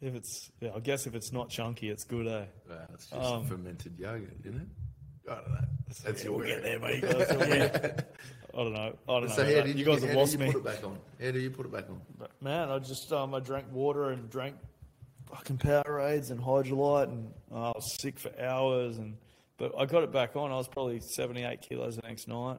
if 0.00 0.14
it's, 0.14 0.50
yeah, 0.60 0.70
I 0.74 0.80
guess 0.80 1.06
if 1.06 1.14
it's 1.14 1.32
not 1.32 1.48
chunky, 1.48 1.88
it's 1.88 2.04
good, 2.04 2.26
eh? 2.26 2.44
Wow, 2.68 2.76
it's 2.94 3.06
just 3.06 3.20
Um, 3.22 3.46
fermented 3.46 3.98
yogurt, 3.98 4.36
isn't 4.44 4.60
it? 4.60 4.68
I 5.30 5.34
don't 5.36 5.50
know. 5.52 5.58
That's 6.04 6.24
your 6.24 6.32
we'll 6.36 6.46
get 6.46 6.62
there, 6.62 6.78
mate. 6.80 7.04
I 7.04 7.12
don't 7.12 8.72
know. 8.74 8.92
I 9.08 9.12
don't 9.12 9.22
know. 9.22 9.26
So 9.28 9.34
about 9.34 9.36
how 9.36 9.44
that. 9.44 9.64
did 9.66 9.78
you 9.78 9.80
you, 9.80 9.84
guys 9.86 10.00
how 10.00 10.06
have 10.06 10.10
do 10.14 10.18
lost 10.18 10.32
you 10.32 10.38
me. 10.40 10.46
put 10.46 10.56
it 10.56 10.64
back 10.64 10.84
on? 10.84 10.98
How 11.20 11.30
do 11.30 11.38
you 11.38 11.50
put 11.50 11.66
it 11.66 11.72
back 11.72 11.88
on? 11.88 12.00
But 12.18 12.30
man, 12.42 12.68
I 12.70 12.78
just 12.80 13.12
um, 13.12 13.34
I 13.34 13.40
drank 13.40 13.66
water 13.72 14.10
and 14.10 14.28
drank 14.28 14.56
fucking 15.32 15.58
Powerades 15.58 16.30
and 16.30 16.40
Hydralyte, 16.40 17.08
and 17.08 17.32
uh, 17.50 17.70
I 17.70 17.72
was 17.74 17.96
sick 18.00 18.18
for 18.18 18.30
hours. 18.40 18.98
And 18.98 19.16
but 19.58 19.72
I 19.78 19.86
got 19.86 20.02
it 20.02 20.12
back 20.12 20.36
on. 20.36 20.50
I 20.50 20.56
was 20.56 20.68
probably 20.68 21.00
seventy 21.00 21.42
eight 21.42 21.62
kilos 21.62 21.96
the 21.96 22.02
next 22.06 22.28
night, 22.28 22.58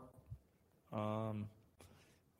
um, 0.91 1.47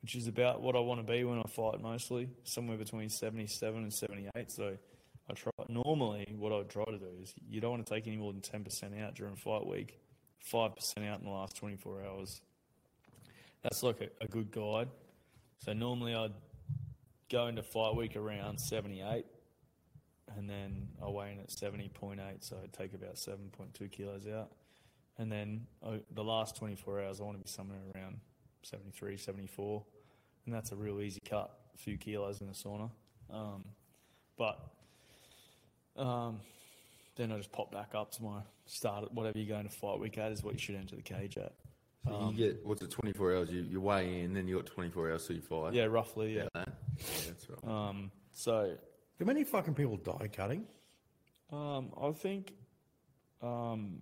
which 0.02 0.16
is 0.16 0.26
about 0.26 0.60
what 0.60 0.76
I 0.76 0.80
want 0.80 1.06
to 1.06 1.12
be 1.12 1.24
when 1.24 1.38
I 1.38 1.48
fight 1.48 1.80
mostly, 1.80 2.28
somewhere 2.44 2.76
between 2.76 3.08
seventy 3.08 3.46
seven 3.46 3.82
and 3.82 3.92
seventy 3.92 4.28
eight. 4.36 4.50
So 4.50 4.76
I 5.30 5.32
try. 5.34 5.52
Normally, 5.68 6.34
what 6.36 6.52
I 6.52 6.56
would 6.56 6.70
try 6.70 6.84
to 6.84 6.98
do 6.98 7.10
is 7.22 7.32
you 7.48 7.60
don't 7.60 7.70
want 7.70 7.86
to 7.86 7.94
take 7.94 8.06
any 8.06 8.16
more 8.16 8.32
than 8.32 8.42
ten 8.42 8.64
percent 8.64 8.94
out 9.00 9.14
during 9.14 9.36
fight 9.36 9.66
week, 9.66 9.98
five 10.50 10.74
percent 10.74 11.06
out 11.06 11.20
in 11.20 11.26
the 11.26 11.32
last 11.32 11.56
twenty 11.56 11.76
four 11.76 12.02
hours. 12.04 12.40
That's 13.62 13.82
like 13.82 14.00
a, 14.00 14.24
a 14.24 14.28
good 14.28 14.50
guide. 14.50 14.88
So 15.60 15.72
normally 15.72 16.14
I'd 16.14 16.34
go 17.30 17.46
into 17.46 17.62
fight 17.62 17.96
week 17.96 18.16
around 18.16 18.58
78 18.58 19.24
and 20.36 20.48
then 20.48 20.88
I 21.02 21.08
weigh 21.08 21.32
in 21.32 21.40
at 21.40 21.48
70.8 21.48 22.18
so 22.40 22.56
I'd 22.62 22.72
take 22.72 22.94
about 22.94 23.14
7.2 23.14 23.90
kilos 23.90 24.26
out 24.26 24.50
and 25.18 25.30
then 25.30 25.66
I, 25.86 26.00
the 26.12 26.24
last 26.24 26.56
24 26.56 27.02
hours 27.02 27.20
I 27.20 27.24
want 27.24 27.38
to 27.38 27.44
be 27.44 27.50
somewhere 27.50 27.78
around 27.94 28.18
73 28.62 29.16
74 29.16 29.84
and 30.46 30.54
that's 30.54 30.72
a 30.72 30.76
real 30.76 31.00
easy 31.00 31.20
cut 31.28 31.50
a 31.74 31.78
few 31.78 31.96
kilos 31.98 32.40
in 32.40 32.46
the 32.46 32.54
sauna 32.54 32.90
um, 33.30 33.64
but 34.36 34.58
um, 35.96 36.40
then 37.16 37.30
I 37.30 37.36
just 37.36 37.52
pop 37.52 37.70
back 37.70 37.94
up 37.94 38.10
to 38.12 38.22
my 38.22 38.40
start 38.66 39.04
at 39.04 39.12
whatever 39.12 39.38
you're 39.38 39.48
going 39.48 39.68
to 39.68 39.74
fight 39.74 40.00
week 40.00 40.18
at 40.18 40.32
is 40.32 40.42
what 40.42 40.54
you 40.54 40.58
should 40.58 40.74
enter 40.74 40.96
the 40.96 41.02
cage 41.02 41.36
at 41.36 41.52
So 42.06 42.30
you 42.30 42.36
get 42.36 42.66
what's 42.66 42.82
it? 42.82 42.90
Twenty 42.90 43.12
four 43.12 43.34
hours. 43.34 43.50
You, 43.50 43.62
you 43.62 43.80
weigh 43.80 44.22
in, 44.22 44.34
then 44.34 44.46
you 44.46 44.56
got 44.56 44.66
twenty 44.66 44.90
four 44.90 45.10
hours 45.10 45.26
till 45.26 45.36
you 45.36 45.42
fight. 45.42 45.72
yeah 45.72 45.84
roughly 45.84 46.36
yeah, 46.36 46.48
yeah, 46.54 46.64
that's 46.98 47.46
right. 47.48 47.72
Um, 47.72 48.10
so 48.32 48.76
Do 49.18 49.24
many 49.24 49.44
fucking 49.44 49.74
people 49.74 49.96
die 49.96 50.28
cutting? 50.32 50.66
Um, 51.52 51.92
I 52.00 52.10
think, 52.10 52.52
um, 53.42 54.00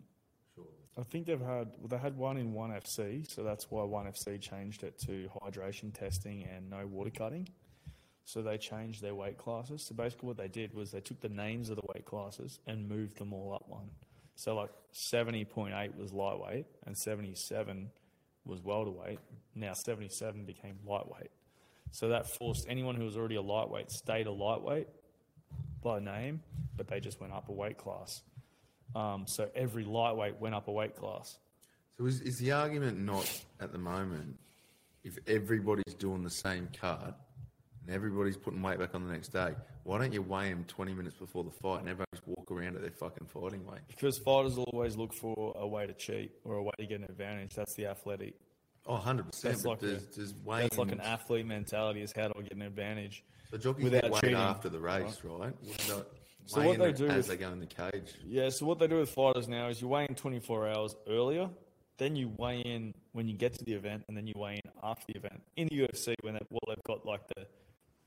I 0.98 1.02
think 1.02 1.26
they've 1.26 1.38
had 1.38 1.68
well, 1.78 1.88
they 1.88 1.98
had 1.98 2.16
one 2.16 2.38
in 2.38 2.54
ONE 2.54 2.70
FC, 2.70 3.30
so 3.30 3.42
that's 3.42 3.70
why 3.70 3.82
ONE 3.82 4.06
FC 4.06 4.40
changed 4.40 4.84
it 4.84 4.98
to 5.00 5.28
hydration 5.42 5.92
testing 5.92 6.44
and 6.44 6.70
no 6.70 6.86
water 6.86 7.10
cutting. 7.10 7.48
So 8.24 8.40
they 8.40 8.56
changed 8.56 9.02
their 9.02 9.14
weight 9.14 9.36
classes. 9.36 9.84
So 9.86 9.94
basically, 9.94 10.28
what 10.28 10.36
they 10.38 10.48
did 10.48 10.72
was 10.72 10.92
they 10.92 11.00
took 11.00 11.20
the 11.20 11.28
names 11.28 11.68
of 11.68 11.76
the 11.76 11.82
weight 11.94 12.06
classes 12.06 12.60
and 12.66 12.88
moved 12.88 13.18
them 13.18 13.34
all 13.34 13.52
up 13.52 13.68
one. 13.68 13.90
So 14.36 14.54
like 14.54 14.70
seventy 14.92 15.44
point 15.44 15.74
eight 15.76 15.94
was 15.94 16.12
lightweight 16.12 16.66
and 16.86 16.96
seventy 16.96 17.34
seven 17.34 17.90
was 18.46 18.62
welterweight. 18.62 19.18
Now 19.54 19.74
seventy 19.74 20.08
seven 20.08 20.44
became 20.46 20.78
lightweight. 20.86 21.30
So 21.90 22.08
that 22.08 22.26
forced 22.26 22.66
anyone 22.68 22.94
who 22.94 23.04
was 23.04 23.18
already 23.18 23.34
a 23.34 23.42
lightweight 23.42 23.90
stayed 23.90 24.26
a 24.26 24.32
lightweight 24.32 24.88
by 25.82 25.98
name, 25.98 26.40
but 26.76 26.88
they 26.88 27.00
just 27.00 27.20
went 27.20 27.32
up 27.32 27.48
a 27.48 27.52
weight 27.52 27.78
class. 27.78 28.22
Um, 28.94 29.24
so 29.26 29.48
every 29.54 29.84
lightweight 29.84 30.40
went 30.40 30.54
up 30.54 30.68
a 30.68 30.72
weight 30.72 30.96
class. 30.96 31.38
So 31.98 32.06
is, 32.06 32.20
is 32.20 32.38
the 32.38 32.52
argument 32.52 32.98
not 32.98 33.28
at 33.60 33.72
the 33.72 33.78
moment 33.78 34.38
if 35.04 35.18
everybody's 35.26 35.94
doing 35.94 36.22
the 36.22 36.30
same 36.30 36.68
cut 36.78 37.18
and 37.86 37.94
everybody's 37.94 38.36
putting 38.36 38.62
weight 38.62 38.78
back 38.78 38.94
on 38.94 39.06
the 39.06 39.12
next 39.12 39.28
day, 39.28 39.54
why 39.84 39.98
don't 39.98 40.12
you 40.12 40.22
weigh 40.22 40.48
them 40.50 40.64
20 40.68 40.94
minutes 40.94 41.16
before 41.16 41.42
the 41.42 41.50
fight 41.50 41.80
and 41.80 41.88
everyone 41.88 42.06
just 42.14 42.26
walk 42.26 42.50
around 42.50 42.76
at 42.76 42.82
their 42.82 42.92
fucking 42.92 43.26
fighting 43.26 43.66
weight? 43.66 43.80
Because 43.88 44.18
fighters 44.18 44.56
always 44.58 44.96
look 44.96 45.12
for 45.12 45.54
a 45.58 45.66
way 45.66 45.86
to 45.86 45.92
cheat 45.94 46.30
or 46.44 46.56
a 46.56 46.62
way 46.62 46.70
to 46.78 46.86
get 46.86 47.00
an 47.00 47.04
advantage. 47.08 47.54
That's 47.54 47.74
the 47.74 47.86
athletic. 47.86 48.34
Oh, 48.86 48.94
100%. 48.96 49.40
That's 49.42 49.64
like 49.64 49.80
there's, 49.80 50.02
a- 50.02 50.06
there's. 50.16 50.34
That's 50.46 50.78
like 50.78 50.92
an 50.92 51.00
athlete 51.00 51.46
mentality: 51.46 52.02
is 52.02 52.12
how 52.16 52.28
do 52.28 52.34
I 52.38 52.42
get 52.42 52.52
an 52.52 52.62
advantage? 52.62 53.22
So 53.52 53.58
jockeys 53.58 53.84
without 53.84 54.02
get 54.04 54.14
cheating, 54.14 54.36
after 54.36 54.70
the 54.70 54.80
race, 54.80 55.20
right? 55.24 55.54
Not 55.88 56.06
So 56.46 56.62
what 56.64 56.78
they 56.78 56.92
do 56.92 57.06
as 57.06 57.16
with- 57.16 57.26
they 57.28 57.36
go 57.36 57.52
in 57.52 57.60
the 57.60 57.66
cage. 57.66 58.14
Yeah. 58.24 58.48
So 58.48 58.64
what 58.64 58.78
they 58.78 58.86
do 58.86 58.96
with 58.98 59.10
fighters 59.10 59.46
now 59.46 59.68
is 59.68 59.82
you 59.82 59.88
weigh 59.88 60.06
in 60.08 60.14
24 60.14 60.68
hours 60.68 60.96
earlier, 61.06 61.50
then 61.98 62.16
you 62.16 62.30
weigh 62.38 62.60
in 62.60 62.94
when 63.12 63.28
you 63.28 63.36
get 63.36 63.52
to 63.52 63.64
the 63.64 63.74
event, 63.74 64.04
and 64.08 64.16
then 64.16 64.26
you 64.26 64.32
weigh 64.36 64.62
in 64.64 64.70
after 64.82 65.04
the 65.12 65.18
event. 65.18 65.42
In 65.56 65.68
the 65.68 65.76
UFC, 65.76 66.14
when 66.22 66.34
they, 66.34 66.40
well, 66.50 66.60
they've 66.66 66.84
got 66.84 67.04
like 67.04 67.28
the 67.36 67.46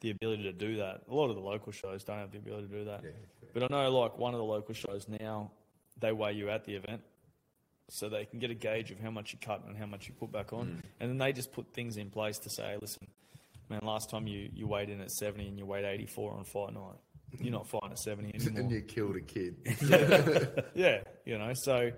the 0.01 0.09
ability 0.11 0.43
to 0.43 0.53
do 0.53 0.77
that. 0.77 1.01
A 1.09 1.13
lot 1.13 1.29
of 1.29 1.35
the 1.35 1.41
local 1.41 1.71
shows 1.71 2.03
don't 2.03 2.17
have 2.19 2.31
the 2.31 2.37
ability 2.37 2.67
to 2.67 2.73
do 2.79 2.85
that. 2.85 3.01
Yeah, 3.03 3.11
But 3.53 3.63
I 3.63 3.67
know 3.69 3.89
like 3.97 4.17
one 4.17 4.33
of 4.33 4.39
the 4.39 4.43
local 4.45 4.73
shows 4.75 5.07
now, 5.07 5.51
they 5.99 6.11
weigh 6.11 6.33
you 6.33 6.49
at 6.49 6.65
the 6.65 6.75
event. 6.75 7.01
So 7.89 8.09
they 8.09 8.25
can 8.25 8.39
get 8.39 8.51
a 8.51 8.55
gauge 8.55 8.91
of 8.91 8.99
how 8.99 9.09
much 9.11 9.31
you 9.31 9.39
cut 9.39 9.63
and 9.65 9.77
how 9.77 9.85
much 9.85 10.07
you 10.07 10.13
put 10.13 10.31
back 10.31 10.51
on. 10.53 10.65
Mm. 10.67 10.83
And 10.99 11.09
then 11.11 11.17
they 11.17 11.31
just 11.33 11.51
put 11.53 11.73
things 11.73 11.97
in 11.97 12.09
place 12.09 12.39
to 12.39 12.49
say, 12.49 12.77
listen, 12.81 13.07
man, 13.69 13.79
last 13.83 14.09
time 14.09 14.27
you, 14.27 14.49
you 14.53 14.67
weighed 14.67 14.89
in 14.89 15.01
at 15.01 15.11
70 15.11 15.47
and 15.47 15.57
you 15.59 15.65
weighed 15.65 15.85
84 15.85 16.33
on 16.33 16.43
fight 16.45 16.73
night. 16.73 16.95
You're 17.39 17.51
not 17.51 17.67
fighting 17.69 17.91
at 17.91 17.99
70 17.99 18.33
anymore. 18.35 18.59
and 18.61 18.71
you 18.71 18.81
killed 18.81 19.15
a 19.15 19.21
kid. 19.21 19.55
yeah, 20.75 21.01
you 21.25 21.37
know, 21.37 21.51
so 21.53 21.91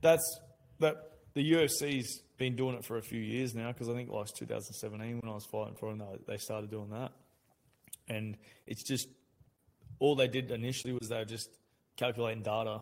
that's 0.00 0.40
that. 0.80 0.96
The 1.34 1.52
UFC's 1.52 2.22
been 2.38 2.56
doing 2.56 2.74
it 2.74 2.84
for 2.84 2.96
a 2.96 3.02
few 3.02 3.20
years 3.20 3.54
now 3.54 3.70
because 3.70 3.88
I 3.88 3.92
think 3.94 4.10
like 4.10 4.26
2017 4.36 5.20
when 5.20 5.30
I 5.30 5.34
was 5.34 5.46
fighting 5.46 5.76
for 5.78 5.90
them, 5.94 5.98
they- 5.98 6.32
they 6.32 6.36
started 6.38 6.70
doing 6.70 6.90
that. 6.90 7.12
And 8.08 8.36
it's 8.66 8.82
just 8.82 9.06
all 10.00 10.16
they 10.16 10.26
did 10.26 10.50
initially 10.50 10.92
was 10.92 11.08
they 11.08 11.18
were 11.18 11.24
just 11.24 11.48
calculating 11.96 12.42
data. 12.42 12.80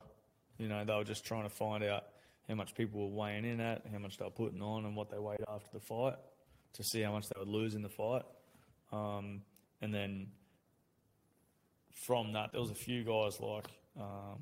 You 0.56 0.68
know, 0.68 0.82
they 0.82 0.94
were 0.94 1.04
just 1.04 1.26
trying 1.26 1.42
to 1.42 1.50
find 1.50 1.84
out 1.84 2.04
how 2.48 2.54
much 2.54 2.74
people 2.74 3.10
were 3.10 3.14
weighing 3.14 3.44
in 3.44 3.60
at, 3.60 3.82
how 3.92 3.98
much 3.98 4.16
they 4.16 4.24
were 4.24 4.30
putting 4.30 4.62
on, 4.62 4.86
and 4.86 4.96
what 4.96 5.10
they 5.10 5.18
weighed 5.18 5.44
after 5.46 5.68
the 5.74 5.80
fight 5.80 6.14
to 6.78 6.84
see 6.84 7.02
how 7.02 7.12
much 7.12 7.28
they 7.28 7.38
would 7.38 7.48
lose 7.48 7.74
in 7.74 7.82
the 7.82 7.88
fight. 7.88 8.22
Um, 8.92 9.42
and 9.82 9.92
then 9.92 10.28
from 11.92 12.32
that, 12.32 12.52
there 12.52 12.60
was 12.60 12.70
a 12.70 12.74
few 12.74 13.04
guys 13.04 13.38
like 13.40 13.66
um, 14.00 14.38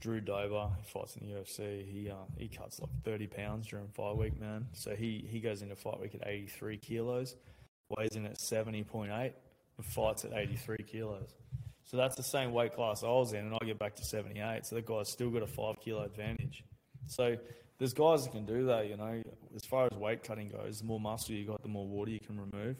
Drew 0.00 0.20
Dober, 0.20 0.68
who 0.68 0.82
fights 0.84 1.16
in 1.16 1.28
the 1.28 1.34
UFC. 1.34 1.86
He 1.86 2.10
uh, 2.10 2.14
he 2.38 2.48
cuts 2.48 2.80
like 2.80 2.90
30 3.04 3.26
pounds 3.26 3.66
during 3.66 3.88
fight 3.88 4.16
week, 4.16 4.40
man. 4.40 4.66
So 4.72 4.94
he 4.94 5.26
he 5.28 5.40
goes 5.40 5.60
into 5.60 5.76
fight 5.76 6.00
week 6.00 6.14
at 6.14 6.26
83 6.26 6.78
kilos, 6.78 7.36
weighs 7.90 8.16
in 8.16 8.24
at 8.24 8.38
70.8, 8.38 9.10
and 9.10 9.86
fights 9.86 10.24
at 10.24 10.32
83 10.32 10.78
kilos. 10.86 11.34
So 11.84 11.96
that's 11.96 12.16
the 12.16 12.22
same 12.22 12.52
weight 12.52 12.74
class 12.74 13.02
I 13.02 13.08
was 13.08 13.32
in, 13.32 13.40
and 13.40 13.54
I 13.60 13.64
get 13.66 13.78
back 13.78 13.94
to 13.96 14.04
78. 14.04 14.64
So 14.64 14.76
the 14.76 14.82
guy's 14.82 15.10
still 15.10 15.30
got 15.30 15.42
a 15.42 15.46
five 15.46 15.80
kilo 15.80 16.02
advantage. 16.04 16.64
So 17.06 17.36
there's 17.78 17.92
guys 17.92 18.24
that 18.24 18.32
can 18.32 18.44
do 18.46 18.66
that, 18.66 18.88
you 18.88 18.96
know. 18.96 19.22
As 19.54 19.64
far 19.64 19.88
as 19.90 19.98
weight 19.98 20.22
cutting 20.22 20.48
goes, 20.48 20.78
the 20.78 20.84
more 20.84 21.00
muscle 21.00 21.34
you 21.34 21.44
got, 21.46 21.62
the 21.62 21.68
more 21.68 21.86
water 21.86 22.10
you 22.10 22.20
can 22.20 22.38
remove, 22.40 22.76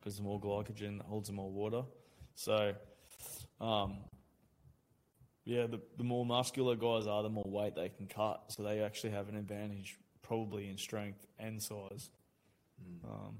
because 0.00 0.16
the 0.16 0.22
more 0.22 0.40
glycogen 0.40 1.00
holds 1.02 1.28
the 1.28 1.34
more 1.34 1.50
water. 1.50 1.82
So, 2.34 2.74
um, 3.60 3.98
yeah, 5.44 5.66
the, 5.66 5.80
the 5.98 6.04
more 6.04 6.24
muscular 6.24 6.76
guys 6.76 7.06
are, 7.06 7.22
the 7.22 7.28
more 7.28 7.44
weight 7.46 7.74
they 7.74 7.88
can 7.88 8.06
cut. 8.06 8.44
So 8.48 8.62
they 8.62 8.80
actually 8.80 9.10
have 9.10 9.28
an 9.28 9.36
advantage, 9.36 9.98
probably 10.22 10.68
in 10.68 10.78
strength 10.78 11.26
and 11.38 11.62
size. 11.62 12.10
Um, 13.04 13.36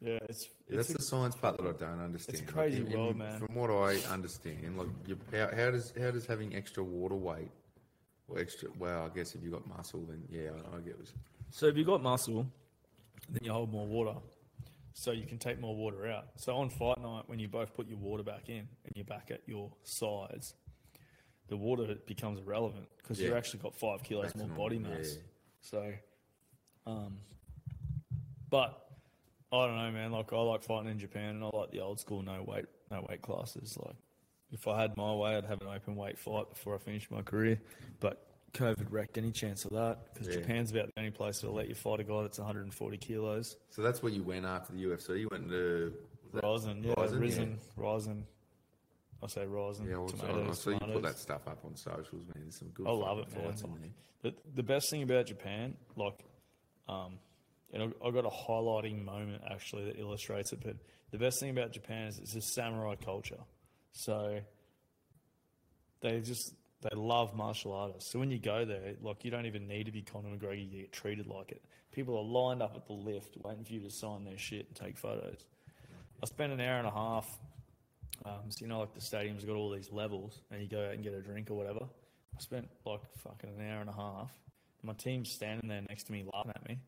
yeah, 0.00 0.18
it's, 0.28 0.48
That's 0.68 0.90
it's 0.90 0.98
the 0.98 1.02
science 1.02 1.36
part 1.36 1.56
that 1.56 1.66
I 1.66 1.72
don't 1.72 2.00
understand. 2.00 2.38
it's 2.40 2.48
a 2.48 2.52
crazy 2.52 2.80
in- 2.80 2.88
in- 2.88 2.98
world, 2.98 3.16
man. 3.16 3.38
From 3.38 3.54
what 3.54 3.70
I 3.70 3.96
understand, 4.12 4.76
like 4.76 4.88
you, 5.06 5.18
how, 5.32 5.48
how 5.54 5.70
does 5.70 5.92
how 5.98 6.10
does 6.10 6.26
having 6.26 6.54
extra 6.54 6.82
water 6.82 7.14
weight 7.14 7.50
or 8.28 8.38
extra? 8.38 8.68
Well, 8.78 9.04
I 9.04 9.16
guess 9.16 9.34
if 9.34 9.42
you've 9.42 9.52
got 9.52 9.66
muscle, 9.66 10.04
then 10.08 10.22
yeah, 10.28 10.50
I, 10.72 10.76
I 10.76 10.80
get. 10.80 10.98
What, 10.98 11.08
So 11.50 11.66
if 11.66 11.76
you've 11.76 11.86
got 11.86 12.02
muscle, 12.02 12.46
then 13.28 13.40
you 13.42 13.52
hold 13.52 13.72
more 13.72 13.86
water. 13.86 14.14
So 14.92 15.10
you 15.10 15.26
can 15.26 15.38
take 15.38 15.60
more 15.60 15.74
water 15.74 16.08
out. 16.08 16.26
So 16.36 16.54
on 16.56 16.70
fight 16.70 17.00
night, 17.00 17.24
when 17.26 17.40
you 17.40 17.48
both 17.48 17.74
put 17.74 17.88
your 17.88 17.98
water 17.98 18.22
back 18.22 18.48
in 18.48 18.68
and 18.84 18.92
you're 18.94 19.04
back 19.04 19.30
at 19.32 19.40
your 19.46 19.72
sides, 19.82 20.54
the 21.48 21.56
water 21.56 21.96
becomes 22.06 22.38
irrelevant 22.38 22.86
because 22.98 23.20
you've 23.20 23.34
actually 23.34 23.60
got 23.60 23.74
five 23.74 24.02
kilos 24.02 24.32
to 24.32 24.38
more 24.38 24.46
normal, 24.48 24.64
body 24.64 24.76
yeah. 24.76 24.88
mass. 24.88 25.18
So, 25.60 25.92
um, 26.86 27.18
but 28.50 28.88
I 29.52 29.66
don't 29.66 29.76
know, 29.76 29.90
man. 29.90 30.12
Like 30.12 30.32
I 30.32 30.36
like 30.36 30.62
fighting 30.62 30.90
in 30.90 30.98
Japan, 30.98 31.36
and 31.36 31.44
I 31.44 31.50
like 31.52 31.70
the 31.70 31.80
old 31.80 32.00
school 32.00 32.22
no 32.22 32.42
weight, 32.42 32.66
no 32.90 33.04
weight 33.08 33.22
classes. 33.22 33.76
Like 33.84 33.96
if 34.54 34.66
I 34.66 34.80
had 34.80 34.96
my 34.96 35.12
way, 35.12 35.36
I'd 35.36 35.44
have 35.44 35.60
an 35.60 35.68
open 35.68 35.96
weight 35.96 36.18
fight 36.18 36.48
before 36.48 36.74
I 36.74 36.78
finished 36.78 37.10
my 37.10 37.20
career. 37.22 37.60
But 38.00 38.26
COVID 38.54 38.86
wrecked 38.90 39.18
any 39.18 39.32
chance 39.32 39.64
of 39.64 39.72
that 39.72 39.98
because 40.14 40.28
Yeah. 40.28 40.36
Japan's 40.40 40.70
about 40.70 40.86
the 40.94 41.00
only 41.00 41.10
place 41.10 41.40
that'll 41.40 41.56
let 41.56 41.68
you 41.68 41.74
fight 41.74 42.00
a 42.00 42.04
guy 42.04 42.22
that's 42.22 42.38
140 42.38 42.96
kilos. 42.98 43.56
so 43.70 43.82
that's 43.82 44.02
where 44.02 44.12
you 44.12 44.22
went 44.22 44.46
after 44.46 44.72
the 44.72 44.84
UFC. 44.84 45.20
You 45.20 45.28
went 45.30 45.48
to 45.50 45.92
Rizin, 46.32 46.82
yeah, 46.84 46.94
Ryzen? 46.94 47.20
Risen, 47.20 47.58
Ryzen. 47.78 48.22
I 49.22 49.26
say 49.26 49.44
Ryzen. 49.46 49.88
Yeah, 49.88 49.96
well, 49.96 50.08
tomatoes, 50.08 50.48
I 50.50 50.52
saw 50.54 50.70
you 50.70 50.78
put 50.92 51.02
that 51.02 51.18
stuff 51.18 51.48
up 51.48 51.64
on 51.64 51.74
socials, 51.76 52.26
man. 52.26 52.42
There's 52.42 52.58
some 52.58 52.68
good. 52.68 52.86
I 52.86 52.90
love 52.90 53.18
it, 53.18 53.32
man. 53.32 53.44
in 53.46 53.80
there. 53.80 53.90
The, 54.22 54.34
the 54.54 54.62
best 54.62 54.90
thing 54.90 55.02
about 55.02 55.26
Japan, 55.26 55.74
like, 55.96 56.18
um, 56.88 57.18
and 57.72 57.82
I, 57.82 58.06
I 58.06 58.10
got 58.10 58.24
a 58.24 58.30
highlighting 58.30 59.04
moment 59.04 59.42
actually 59.50 59.84
that 59.86 59.98
illustrates 59.98 60.52
it. 60.52 60.60
But 60.62 60.76
the 61.10 61.18
best 61.18 61.40
thing 61.40 61.50
about 61.50 61.72
Japan 61.72 62.08
is 62.08 62.18
it's 62.18 62.34
a 62.36 62.40
samurai 62.54 62.94
culture, 62.96 63.40
so 63.94 64.40
they 66.02 66.20
just 66.20 66.52
they 66.82 66.94
love 66.94 67.34
martial 67.34 67.72
artists. 67.72 68.10
So 68.12 68.18
when 68.18 68.30
you 68.30 68.38
go 68.38 68.64
there, 68.64 68.94
like 69.00 69.24
you 69.24 69.30
don't 69.30 69.46
even 69.46 69.66
need 69.66 69.86
to 69.86 69.92
be 69.92 70.02
Conor 70.02 70.28
McGregor, 70.28 70.70
you 70.70 70.80
get 70.80 70.92
treated 70.92 71.26
like 71.26 71.50
it. 71.50 71.62
People 71.92 72.18
are 72.18 72.24
lined 72.24 72.60
up 72.60 72.74
at 72.76 72.86
the 72.86 72.92
lift 72.92 73.36
waiting 73.42 73.64
for 73.64 73.72
you 73.72 73.80
to 73.80 73.90
sign 73.90 74.24
their 74.24 74.36
shit 74.36 74.66
and 74.66 74.76
take 74.76 74.98
photos. 74.98 75.46
I 76.22 76.26
spent 76.26 76.52
an 76.52 76.60
hour 76.60 76.78
and 76.78 76.86
a 76.86 76.90
half. 76.90 77.26
Um, 78.26 78.50
so 78.50 78.58
you 78.60 78.68
know, 78.68 78.80
like 78.80 78.94
the 78.94 79.00
stadium's 79.00 79.44
got 79.44 79.56
all 79.56 79.70
these 79.70 79.90
levels, 79.90 80.40
and 80.50 80.60
you 80.60 80.68
go 80.68 80.84
out 80.84 80.92
and 80.92 81.02
get 81.02 81.14
a 81.14 81.20
drink 81.20 81.50
or 81.50 81.54
whatever. 81.54 81.80
I 82.36 82.40
spent 82.40 82.68
like 82.84 83.00
fucking 83.22 83.50
an 83.58 83.70
hour 83.70 83.80
and 83.80 83.88
a 83.88 83.94
half. 83.94 84.30
My 84.82 84.92
team's 84.92 85.30
standing 85.30 85.68
there 85.68 85.82
next 85.88 86.04
to 86.04 86.12
me, 86.12 86.24
laughing 86.32 86.52
at 86.54 86.68
me 86.68 86.78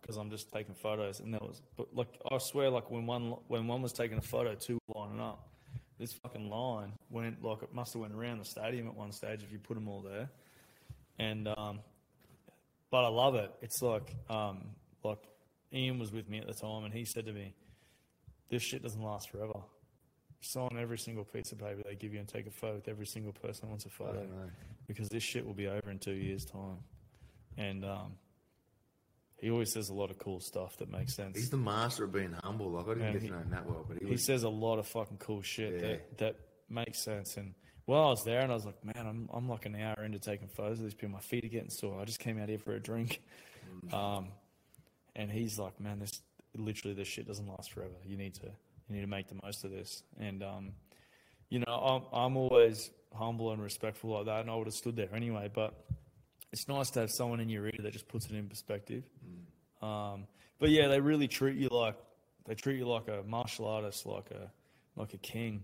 because 0.00 0.16
I'm 0.16 0.30
just 0.30 0.52
taking 0.52 0.74
photos. 0.74 1.20
And 1.20 1.32
there 1.32 1.40
was, 1.40 1.60
but 1.76 1.94
like 1.94 2.08
I 2.30 2.38
swear, 2.38 2.70
like 2.70 2.90
when 2.90 3.06
one 3.06 3.34
when 3.48 3.66
one 3.66 3.82
was 3.82 3.92
taking 3.92 4.18
a 4.18 4.22
photo, 4.22 4.54
two 4.54 4.78
were 4.88 5.00
lining 5.02 5.20
up. 5.20 5.48
This 6.00 6.14
fucking 6.14 6.48
line 6.48 6.92
went 7.10 7.44
like 7.44 7.62
it 7.62 7.74
must 7.74 7.92
have 7.92 8.00
went 8.00 8.14
around 8.14 8.38
the 8.38 8.44
stadium 8.46 8.88
at 8.88 8.94
one 8.96 9.12
stage 9.12 9.42
if 9.42 9.52
you 9.52 9.58
put 9.58 9.74
them 9.74 9.86
all 9.86 10.00
there. 10.00 10.30
And 11.18 11.46
um, 11.46 11.80
but 12.90 13.04
I 13.04 13.08
love 13.08 13.34
it. 13.34 13.52
It's 13.60 13.82
like 13.82 14.16
um, 14.30 14.62
like 15.04 15.18
Ian 15.74 15.98
was 15.98 16.10
with 16.10 16.26
me 16.30 16.38
at 16.38 16.46
the 16.46 16.54
time, 16.54 16.84
and 16.84 16.94
he 16.94 17.04
said 17.04 17.26
to 17.26 17.32
me, 17.32 17.52
"This 18.48 18.62
shit 18.62 18.82
doesn't 18.82 19.02
last 19.02 19.28
forever." 19.28 19.60
Sign 20.40 20.70
every 20.78 20.96
single 20.96 21.24
piece 21.24 21.52
of 21.52 21.58
paper 21.58 21.82
they 21.84 21.94
give 21.94 22.14
you 22.14 22.18
and 22.18 22.26
take 22.26 22.46
a 22.46 22.50
photo 22.50 22.76
with 22.76 22.88
every 22.88 23.04
single 23.06 23.34
person 23.34 23.64
who 23.64 23.68
wants 23.68 23.84
a 23.84 23.90
photo, 23.90 24.26
because 24.88 25.10
this 25.10 25.22
shit 25.22 25.46
will 25.46 25.52
be 25.52 25.66
over 25.66 25.90
in 25.90 25.98
two 25.98 26.12
years' 26.12 26.46
time. 26.46 26.78
And 27.58 27.84
um, 27.84 28.12
he 29.40 29.50
always 29.50 29.72
says 29.72 29.88
a 29.88 29.94
lot 29.94 30.10
of 30.10 30.18
cool 30.18 30.40
stuff 30.40 30.76
that 30.78 30.90
makes 30.90 31.14
sense. 31.14 31.36
He's 31.36 31.50
the 31.50 31.56
master 31.56 32.04
of 32.04 32.12
being 32.12 32.32
humble. 32.44 32.70
Like 32.70 32.86
I 32.86 32.88
didn't 32.90 33.02
Yeah, 33.06 33.12
get 33.12 33.22
he- 33.22 33.28
to 33.28 33.34
know 33.34 33.40
him 33.40 33.50
that 33.50 33.66
well, 33.66 33.84
but 33.88 33.98
he, 33.98 34.04
he 34.06 34.12
was. 34.12 34.24
says 34.26 34.42
a 34.42 34.48
lot 34.48 34.78
of 34.78 34.86
fucking 34.86 35.18
cool 35.18 35.42
shit 35.42 35.74
Yeah. 35.74 35.80
that 35.88 36.18
that 36.18 36.36
makes 36.68 37.02
sense. 37.02 37.36
And 37.36 37.54
while 37.86 38.04
I 38.04 38.10
was 38.10 38.22
there 38.24 38.40
and 38.40 38.52
I 38.52 38.54
was 38.54 38.64
like, 38.66 38.84
man, 38.84 39.06
I'm 39.06 39.28
I'm 39.32 39.48
like 39.48 39.66
an 39.66 39.74
hour 39.76 40.04
into 40.04 40.18
taking 40.18 40.48
photos 40.48 40.78
of 40.78 40.84
these 40.84 40.94
people. 40.94 41.10
My 41.10 41.20
feet 41.20 41.44
are 41.44 41.48
getting 41.48 41.70
sore. 41.70 42.00
I 42.00 42.04
just 42.04 42.18
came 42.20 42.38
out 42.40 42.48
here 42.48 42.58
for 42.58 42.74
a 42.74 42.80
drink. 42.80 43.20
Um, 43.92 44.28
and 45.16 45.30
he's 45.30 45.58
like, 45.58 45.80
man, 45.80 45.98
this 45.98 46.20
literally 46.56 46.94
this 46.94 47.08
shit 47.08 47.26
doesn't 47.26 47.48
last 47.48 47.72
forever. 47.72 47.94
You 48.04 48.16
need 48.16 48.34
to 48.34 48.46
you 48.88 48.96
need 48.96 49.00
to 49.02 49.06
make 49.06 49.28
the 49.28 49.38
most 49.42 49.64
of 49.64 49.70
this. 49.70 50.02
And 50.18 50.42
um, 50.42 50.72
you 51.48 51.60
know, 51.60 51.72
I'm 51.72 52.02
I'm 52.12 52.36
always 52.36 52.90
humble 53.14 53.52
and 53.52 53.62
respectful 53.62 54.10
like 54.10 54.26
that, 54.26 54.40
and 54.42 54.50
I 54.50 54.54
would 54.54 54.66
have 54.66 54.74
stood 54.74 54.96
there 54.96 55.08
anyway. 55.14 55.50
But 55.52 55.74
it's 56.52 56.68
nice 56.68 56.90
to 56.90 57.00
have 57.00 57.10
someone 57.10 57.40
in 57.40 57.48
your 57.48 57.66
ear 57.66 57.78
that 57.82 57.92
just 57.92 58.08
puts 58.08 58.26
it 58.26 58.32
in 58.32 58.48
perspective. 58.48 59.04
Um, 59.82 60.26
but 60.58 60.70
yeah, 60.70 60.88
they 60.88 61.00
really 61.00 61.28
treat 61.28 61.56
you 61.56 61.68
like 61.68 61.96
they 62.46 62.54
treat 62.54 62.78
you 62.78 62.88
like 62.88 63.08
a 63.08 63.22
martial 63.26 63.66
artist, 63.66 64.06
like 64.06 64.30
a 64.30 64.50
like 64.96 65.14
a 65.14 65.18
king, 65.18 65.62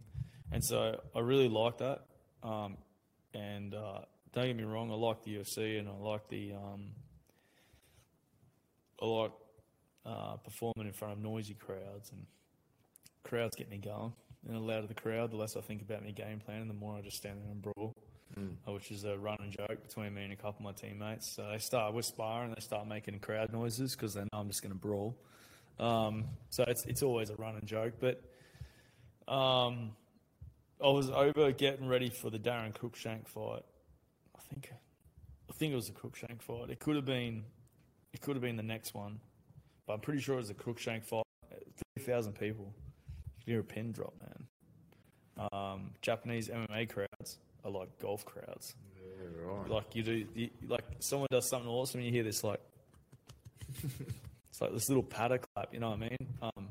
and 0.52 0.64
so 0.64 1.00
I 1.14 1.20
really 1.20 1.48
like 1.48 1.78
that. 1.78 2.06
Um, 2.42 2.76
and 3.34 3.74
uh, 3.74 4.00
don't 4.32 4.46
get 4.46 4.56
me 4.56 4.64
wrong, 4.64 4.90
I 4.90 4.94
like 4.94 5.22
the 5.22 5.36
UFC 5.36 5.78
and 5.78 5.88
I 5.88 5.92
like 5.92 6.28
the 6.28 6.52
um, 6.52 6.92
I 9.00 9.06
like 9.06 9.32
uh, 10.04 10.36
performing 10.36 10.86
in 10.86 10.92
front 10.92 11.14
of 11.14 11.18
noisy 11.18 11.54
crowds 11.54 12.10
and 12.12 12.26
crowds 13.24 13.56
get 13.56 13.68
me 13.70 13.78
going. 13.78 14.12
And 14.46 14.56
the 14.56 14.60
louder 14.60 14.86
the 14.86 14.94
crowd, 14.94 15.32
the 15.32 15.36
less 15.36 15.56
I 15.56 15.60
think 15.60 15.82
about 15.82 16.04
my 16.04 16.12
game 16.12 16.38
plan, 16.38 16.60
and 16.60 16.70
the 16.70 16.74
more 16.74 16.96
I 16.96 17.00
just 17.00 17.16
stand 17.16 17.40
there 17.42 17.50
and 17.50 17.60
brawl, 17.60 17.92
uh, 18.36 18.72
which 18.72 18.90
is 18.90 19.04
a 19.04 19.16
running 19.16 19.50
joke 19.50 19.82
between 19.86 20.14
me 20.14 20.24
and 20.24 20.32
a 20.32 20.36
couple 20.36 20.56
of 20.58 20.62
my 20.62 20.72
teammates. 20.72 21.30
So 21.30 21.48
they 21.50 21.58
start 21.58 21.94
with 21.94 22.04
sparring, 22.04 22.52
they 22.54 22.60
start 22.60 22.86
making 22.86 23.18
crowd 23.20 23.52
noises 23.52 23.94
because 23.94 24.14
they 24.14 24.20
know 24.20 24.28
I'm 24.34 24.48
just 24.48 24.62
going 24.62 24.72
to 24.72 24.78
brawl. 24.78 25.16
Um, 25.78 26.24
so 26.50 26.64
it's 26.66 26.84
it's 26.86 27.02
always 27.02 27.30
a 27.30 27.36
running 27.36 27.64
joke. 27.64 27.94
But 28.00 28.22
um, 29.32 29.92
I 30.82 30.88
was 30.88 31.10
over 31.10 31.52
getting 31.52 31.86
ready 31.88 32.10
for 32.10 32.30
the 32.30 32.38
Daron 32.38 32.74
Cruickshank 32.74 33.28
fight. 33.28 33.62
I 34.36 34.40
think 34.50 34.70
I 35.48 35.52
think 35.52 35.72
it 35.72 35.76
was 35.76 35.88
the 35.88 35.94
Cruickshank 35.94 36.42
fight. 36.42 36.70
It 36.70 36.80
could 36.80 36.96
have 36.96 37.06
been 37.06 37.44
it 38.12 38.20
could 38.20 38.36
have 38.36 38.42
been 38.42 38.56
the 38.56 38.62
next 38.62 38.94
one, 38.94 39.20
but 39.86 39.94
I'm 39.94 40.00
pretty 40.00 40.20
sure 40.20 40.34
it 40.34 40.38
was 40.38 40.48
the 40.48 40.54
Cruickshank 40.54 41.04
fight. 41.04 41.24
Three 41.94 42.04
thousand 42.04 42.34
people. 42.34 42.72
You 43.44 43.54
hear 43.54 43.60
a 43.60 43.64
pin 43.64 43.92
drop, 43.92 44.14
man. 44.20 45.48
Um, 45.52 45.90
Japanese 46.00 46.48
MMA 46.48 46.88
crowds 46.88 47.38
are 47.66 47.70
like 47.70 47.98
golf 47.98 48.24
crowds. 48.24 48.74
yeah, 48.96 49.44
right. 49.44 49.68
Like 49.68 49.94
you 49.94 50.02
do, 50.02 50.24
you, 50.34 50.50
like 50.68 50.84
someone 51.00 51.28
does 51.30 51.48
something 51.48 51.68
awesome, 51.68 52.00
and 52.00 52.06
you 52.06 52.12
hear 52.12 52.24
this 52.24 52.44
like, 52.44 52.60
it's 54.48 54.60
like 54.60 54.72
this 54.72 54.88
little 54.88 55.02
patter 55.02 55.38
clap. 55.38 55.72
You 55.74 55.80
know 55.80 55.90
what 55.90 55.98
I 55.98 56.00
mean? 56.00 56.28
Um, 56.42 56.68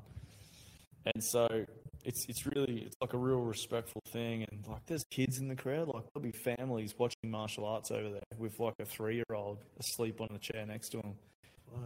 and 1.14 1.24
so 1.24 1.66
it's 2.04 2.26
it's 2.30 2.46
really 2.46 2.84
it's 2.86 2.96
like 3.02 3.14
a 3.14 3.18
real 3.18 3.42
respectful 3.42 4.02
thing, 4.08 4.46
and 4.50 4.64
like 4.68 4.86
there's 4.86 5.04
kids 5.12 5.40
in 5.40 5.48
the 5.48 5.56
crowd. 5.56 5.88
Like 5.88 6.04
there'll 6.14 6.24
be 6.24 6.32
families 6.32 6.96
watching 6.98 7.30
martial 7.30 7.66
arts 7.66 7.92
over 7.92 8.10
there 8.10 8.22
with 8.38 8.60
like 8.60 8.76
a 8.80 8.86
three 8.86 9.16
year 9.16 9.26
old 9.34 9.60
asleep 9.80 10.22
on 10.22 10.30
the 10.32 10.40
chair 10.40 10.66
next 10.66 10.90
to 10.90 10.98
them. 10.98 11.16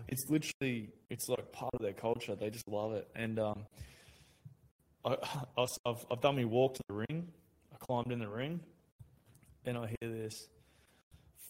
It's 0.08 0.30
literally 0.30 0.90
it's 1.10 1.30
like 1.30 1.52
part 1.52 1.74
of 1.74 1.82
their 1.82 1.94
culture. 1.94 2.36
They 2.36 2.50
just 2.50 2.68
love 2.68 2.94
it, 2.94 3.08
and 3.16 3.40
um, 3.40 3.66
I, 5.06 5.16
I, 5.58 5.66
have 5.86 6.06
I've 6.12 6.22
done 6.22 6.36
my 6.36 6.46
walk 6.46 6.76
to 6.76 6.84
the 6.88 6.94
ring. 6.96 7.28
I 7.74 7.78
climbed 7.86 8.12
in 8.12 8.20
the 8.20 8.28
ring, 8.28 8.60
and 9.66 9.78
I 9.78 9.88
hear 10.00 10.10
this. 10.12 10.48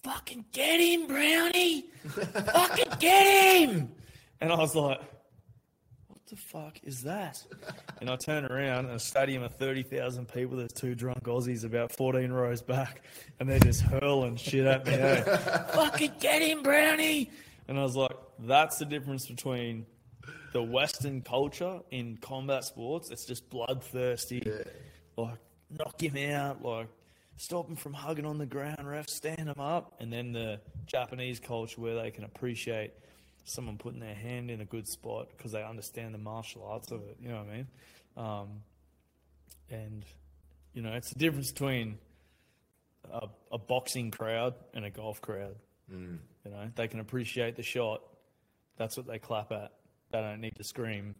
Fucking 0.03 0.45
get 0.53 0.79
him, 0.79 1.07
Brownie! 1.07 1.85
Fucking 2.07 2.93
get 2.99 3.67
him! 3.69 3.91
And 4.39 4.51
I 4.51 4.55
was 4.55 4.73
like, 4.75 4.99
what 6.07 6.25
the 6.27 6.37
fuck 6.37 6.79
is 6.83 7.03
that? 7.03 7.43
And 7.99 8.09
I 8.09 8.15
turn 8.15 8.45
around 8.45 8.85
and 8.85 8.95
a 8.95 8.99
stadium 8.99 9.43
of 9.43 9.53
30,000 9.55 10.27
people, 10.31 10.55
there's 10.57 10.71
two 10.71 10.95
drunk 10.95 11.23
Aussies 11.23 11.65
about 11.65 11.91
14 11.91 12.31
rows 12.31 12.61
back, 12.61 13.01
and 13.39 13.49
they're 13.49 13.59
just 13.59 13.81
hurling 13.81 14.37
shit 14.37 14.65
at 14.65 14.85
me. 14.85 14.93
eh? 14.93 15.21
Fucking 15.73 16.13
get 16.21 16.41
him, 16.41 16.63
Brownie! 16.63 17.29
And 17.67 17.77
I 17.77 17.83
was 17.83 17.95
like, 17.97 18.15
that's 18.39 18.77
the 18.77 18.85
difference 18.85 19.27
between 19.27 19.85
the 20.53 20.63
Western 20.63 21.21
culture 21.21 21.81
in 21.91 22.17
combat 22.17 22.63
sports. 22.63 23.11
It's 23.11 23.25
just 23.25 23.49
bloodthirsty. 23.49 24.41
Like, 25.17 25.37
knock 25.69 26.01
him 26.01 26.15
out, 26.33 26.63
like, 26.63 26.87
stop 27.39 27.67
them 27.67 27.75
from 27.77 27.93
hugging 27.93 28.25
on 28.25 28.37
the 28.37 28.45
ground, 28.45 28.77
ref, 28.83 29.07
stand 29.07 29.47
them 29.47 29.59
up. 29.59 29.93
And 29.99 30.11
then 30.11 30.33
the 30.33 30.59
Japanese 30.85 31.39
culture 31.39 31.79
where 31.79 31.95
they 31.95 32.11
can 32.11 32.25
appreciate 32.25 32.91
someone 33.45 33.77
putting 33.77 33.99
their 33.99 34.13
hand 34.13 34.51
in 34.51 34.61
a 34.61 34.65
good 34.65 34.87
spot 34.87 35.29
because 35.35 35.53
they 35.53 35.63
understand 35.63 36.13
the 36.13 36.19
martial 36.19 36.63
arts 36.65 36.91
of 36.91 37.01
it. 37.01 37.17
You 37.21 37.29
know 37.29 37.37
what 37.37 37.47
I 37.47 37.55
mean? 37.55 37.67
Um, 38.17 38.47
and, 39.71 40.05
you 40.73 40.81
know, 40.81 40.93
it's 40.93 41.09
the 41.09 41.19
difference 41.19 41.51
between 41.51 41.97
a, 43.11 43.27
a 43.51 43.57
boxing 43.57 44.11
crowd 44.11 44.53
and 44.73 44.83
a 44.83 44.89
golf 44.89 45.21
crowd. 45.21 45.55
You 46.45 46.51
know, 46.51 46.69
they 46.75 46.87
can 46.87 46.99
appreciate 46.99 47.55
the 47.55 47.63
shot. 47.63 48.01
That's 48.77 48.97
what 48.97 49.07
they 49.07 49.17
clap 49.17 49.51
at. 49.51 49.71
They 50.11 50.19
don't 50.19 50.41
need 50.41 50.55
to 50.57 50.63
scream, 50.63 51.15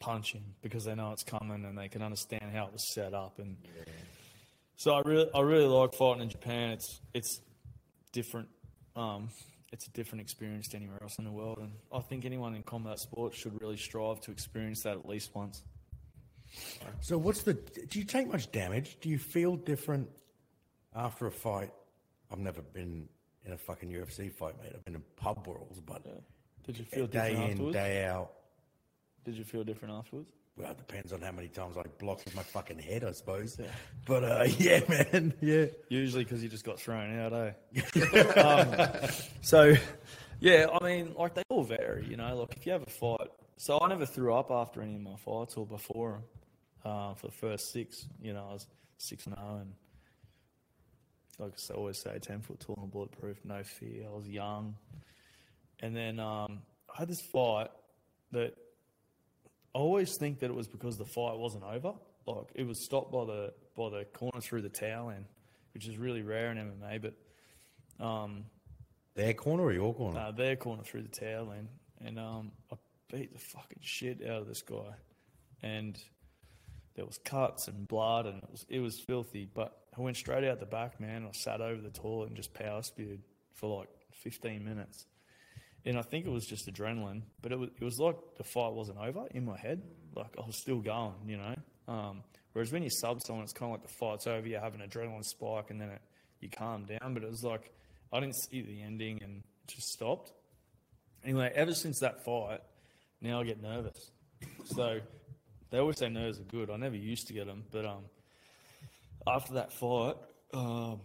punching 0.00 0.44
because 0.62 0.84
they 0.84 0.94
know 0.94 1.12
it's 1.12 1.22
coming 1.22 1.64
and 1.64 1.78
they 1.78 1.88
can 1.88 2.02
understand 2.02 2.50
how 2.52 2.66
it 2.66 2.72
was 2.72 2.92
set 2.92 3.14
up. 3.14 3.38
And 3.38 3.56
so 4.76 4.92
I 4.94 5.00
really, 5.00 5.28
I 5.34 5.40
really 5.40 5.66
like 5.66 5.94
fighting 5.94 6.22
in 6.22 6.28
Japan. 6.28 6.70
It's 6.70 7.00
it's 7.12 7.40
different. 8.12 8.48
Um, 8.96 9.28
it's 9.72 9.86
a 9.86 9.90
different 9.90 10.22
experience 10.22 10.68
to 10.68 10.76
anywhere 10.76 10.98
else 11.02 11.18
in 11.18 11.24
the 11.24 11.32
world, 11.32 11.58
and 11.58 11.72
I 11.92 12.00
think 12.00 12.24
anyone 12.24 12.54
in 12.54 12.62
combat 12.62 12.98
sports 13.00 13.36
should 13.36 13.60
really 13.60 13.76
strive 13.76 14.20
to 14.22 14.30
experience 14.30 14.82
that 14.84 14.96
at 14.96 15.08
least 15.08 15.34
once. 15.34 15.62
So 17.00 17.18
what's 17.18 17.42
the? 17.42 17.54
Do 17.54 17.98
you 17.98 18.04
take 18.04 18.28
much 18.30 18.52
damage? 18.52 18.98
Do 19.00 19.08
you 19.08 19.18
feel 19.18 19.56
different 19.56 20.08
after 20.94 21.26
a 21.26 21.32
fight? 21.32 21.72
I've 22.30 22.38
never 22.38 22.62
been 22.62 23.08
in 23.44 23.52
a 23.52 23.58
fucking 23.58 23.90
UFC 23.90 24.32
fight, 24.32 24.54
mate. 24.62 24.72
I've 24.74 24.84
been 24.84 24.94
in 24.94 25.02
pub 25.16 25.44
brawls, 25.44 25.80
but 25.84 26.02
Did 26.64 26.78
you 26.78 26.84
feel 26.84 27.06
different? 27.06 27.12
day 27.12 27.30
different 27.30 27.44
in, 27.44 27.50
afterwards? 27.52 27.74
day 27.74 28.04
out. 28.04 28.32
Did 29.24 29.34
you 29.36 29.44
feel 29.44 29.64
different 29.64 29.94
afterwards? 29.94 30.30
Well, 30.56 30.70
it 30.70 30.78
depends 30.78 31.12
on 31.12 31.20
how 31.20 31.32
many 31.32 31.48
times 31.48 31.76
I 31.76 31.82
blocked 31.98 32.26
with 32.26 32.36
my 32.36 32.42
fucking 32.42 32.78
head, 32.78 33.02
I 33.02 33.10
suppose. 33.10 33.58
But 34.06 34.22
uh, 34.22 34.44
yeah, 34.58 34.80
man, 34.88 35.34
yeah. 35.40 35.66
Usually 35.88 36.22
because 36.22 36.42
you 36.44 36.48
just 36.48 36.64
got 36.64 36.78
thrown 36.78 37.18
out, 37.18 37.32
eh? 37.32 38.40
um, 38.40 39.10
so, 39.42 39.74
yeah, 40.38 40.66
I 40.72 40.84
mean, 40.84 41.14
like 41.18 41.34
they 41.34 41.42
all 41.48 41.64
vary, 41.64 42.06
you 42.06 42.16
know. 42.16 42.36
Like 42.36 42.56
if 42.56 42.66
you 42.66 42.72
have 42.72 42.82
a 42.82 42.90
fight, 42.90 43.30
so 43.56 43.80
I 43.80 43.88
never 43.88 44.06
threw 44.06 44.32
up 44.32 44.52
after 44.52 44.80
any 44.80 44.94
of 44.94 45.00
my 45.00 45.16
fights 45.16 45.56
or 45.56 45.66
before. 45.66 46.22
Uh, 46.84 47.14
for 47.14 47.28
the 47.28 47.32
first 47.32 47.72
six, 47.72 48.06
you 48.20 48.34
know, 48.34 48.46
I 48.50 48.52
was 48.52 48.66
six 48.98 49.26
and 49.26 49.34
zero, 49.34 49.56
and 49.62 49.72
like 51.38 51.54
I 51.70 51.74
always 51.74 51.98
say, 51.98 52.18
ten 52.20 52.42
foot 52.42 52.60
tall 52.60 52.78
and 52.80 52.92
bulletproof, 52.92 53.38
no 53.42 53.62
fear. 53.64 54.04
I 54.06 54.14
was 54.14 54.28
young, 54.28 54.76
and 55.80 55.96
then 55.96 56.20
um, 56.20 56.60
I 56.94 56.98
had 56.98 57.08
this 57.08 57.22
fight 57.22 57.70
that 58.32 58.54
I 59.74 59.78
always 59.78 60.16
think 60.18 60.38
that 60.40 60.50
it 60.50 60.54
was 60.54 60.68
because 60.68 60.96
the 60.98 61.04
fight 61.04 61.36
wasn't 61.36 61.64
over. 61.64 61.94
Like 62.26 62.46
it 62.54 62.66
was 62.66 62.84
stopped 62.84 63.12
by 63.12 63.24
the 63.24 63.52
by 63.76 63.90
the 63.90 64.04
corner 64.06 64.40
through 64.40 64.62
the 64.62 64.68
towel 64.68 65.10
end, 65.10 65.26
which 65.74 65.86
is 65.88 65.98
really 65.98 66.22
rare 66.22 66.50
in 66.52 66.58
MMA. 66.58 67.02
But 67.02 68.04
um, 68.04 68.44
Their 69.14 69.34
corner 69.34 69.64
or 69.64 69.72
your 69.72 69.94
corner? 69.94 70.18
uh, 70.18 70.30
their 70.32 70.56
corner 70.56 70.82
through 70.82 71.02
the 71.02 71.08
towel 71.08 71.52
end, 71.52 71.68
and 72.04 72.18
um, 72.18 72.52
I 72.72 72.76
beat 73.12 73.32
the 73.32 73.38
fucking 73.38 73.78
shit 73.82 74.22
out 74.22 74.42
of 74.42 74.46
this 74.48 74.62
guy, 74.62 74.94
and 75.62 75.98
there 76.94 77.04
was 77.04 77.18
cuts 77.18 77.68
and 77.68 77.86
blood, 77.88 78.26
and 78.26 78.42
it 78.42 78.50
was 78.50 78.66
it 78.68 78.78
was 78.80 78.98
filthy. 79.00 79.48
But 79.52 79.76
I 79.96 80.00
went 80.00 80.16
straight 80.16 80.44
out 80.44 80.60
the 80.60 80.66
back, 80.66 81.00
man. 81.00 81.26
I 81.28 81.32
sat 81.32 81.60
over 81.60 81.80
the 81.80 81.90
toilet 81.90 82.28
and 82.28 82.36
just 82.36 82.54
power 82.54 82.82
spewed 82.82 83.22
for 83.52 83.78
like 83.80 83.88
15 84.12 84.64
minutes, 84.64 85.06
and 85.86 85.98
I 85.98 86.02
think 86.02 86.26
it 86.26 86.30
was 86.30 86.46
just 86.46 86.66
adrenaline, 86.66 87.22
but 87.42 87.52
it 87.52 87.58
was 87.58 87.70
it 87.80 87.84
was 87.84 87.98
like 87.98 88.16
the 88.36 88.44
fight 88.44 88.72
wasn't 88.72 88.98
over 88.98 89.26
in 89.32 89.44
my 89.44 89.58
head, 89.58 89.82
like 90.14 90.34
I 90.38 90.46
was 90.46 90.60
still 90.60 90.80
going, 90.80 91.14
you 91.26 91.36
know. 91.36 91.54
Um, 91.86 92.22
whereas 92.52 92.72
when 92.72 92.82
you 92.82 92.90
sub 92.90 93.20
someone, 93.22 93.44
it's 93.44 93.52
kind 93.52 93.72
of 93.72 93.80
like 93.80 93.88
the 93.88 93.94
fight's 93.94 94.26
over, 94.26 94.46
you 94.46 94.56
have 94.56 94.74
an 94.74 94.80
adrenaline 94.80 95.24
spike, 95.24 95.70
and 95.70 95.80
then 95.80 95.90
it, 95.90 96.02
you 96.40 96.48
calm 96.48 96.84
down. 96.84 97.14
But 97.14 97.22
it 97.22 97.30
was 97.30 97.42
like 97.42 97.72
I 98.12 98.20
didn't 98.20 98.36
see 98.36 98.62
the 98.62 98.82
ending 98.82 99.22
and 99.22 99.38
it 99.38 99.74
just 99.74 99.88
stopped. 99.88 100.32
Anyway, 101.24 101.50
ever 101.54 101.74
since 101.74 102.00
that 102.00 102.24
fight, 102.24 102.60
now 103.20 103.40
I 103.40 103.44
get 103.44 103.62
nervous. 103.62 104.10
So 104.66 105.00
they 105.70 105.78
always 105.78 105.98
say 105.98 106.08
nerves 106.08 106.38
are 106.38 106.44
good. 106.44 106.70
I 106.70 106.76
never 106.76 106.96
used 106.96 107.26
to 107.28 107.32
get 107.34 107.46
them, 107.46 107.64
but 107.70 107.84
um, 107.84 108.04
after 109.26 109.54
that 109.54 109.72
fight, 109.72 110.16
um, 110.52 111.00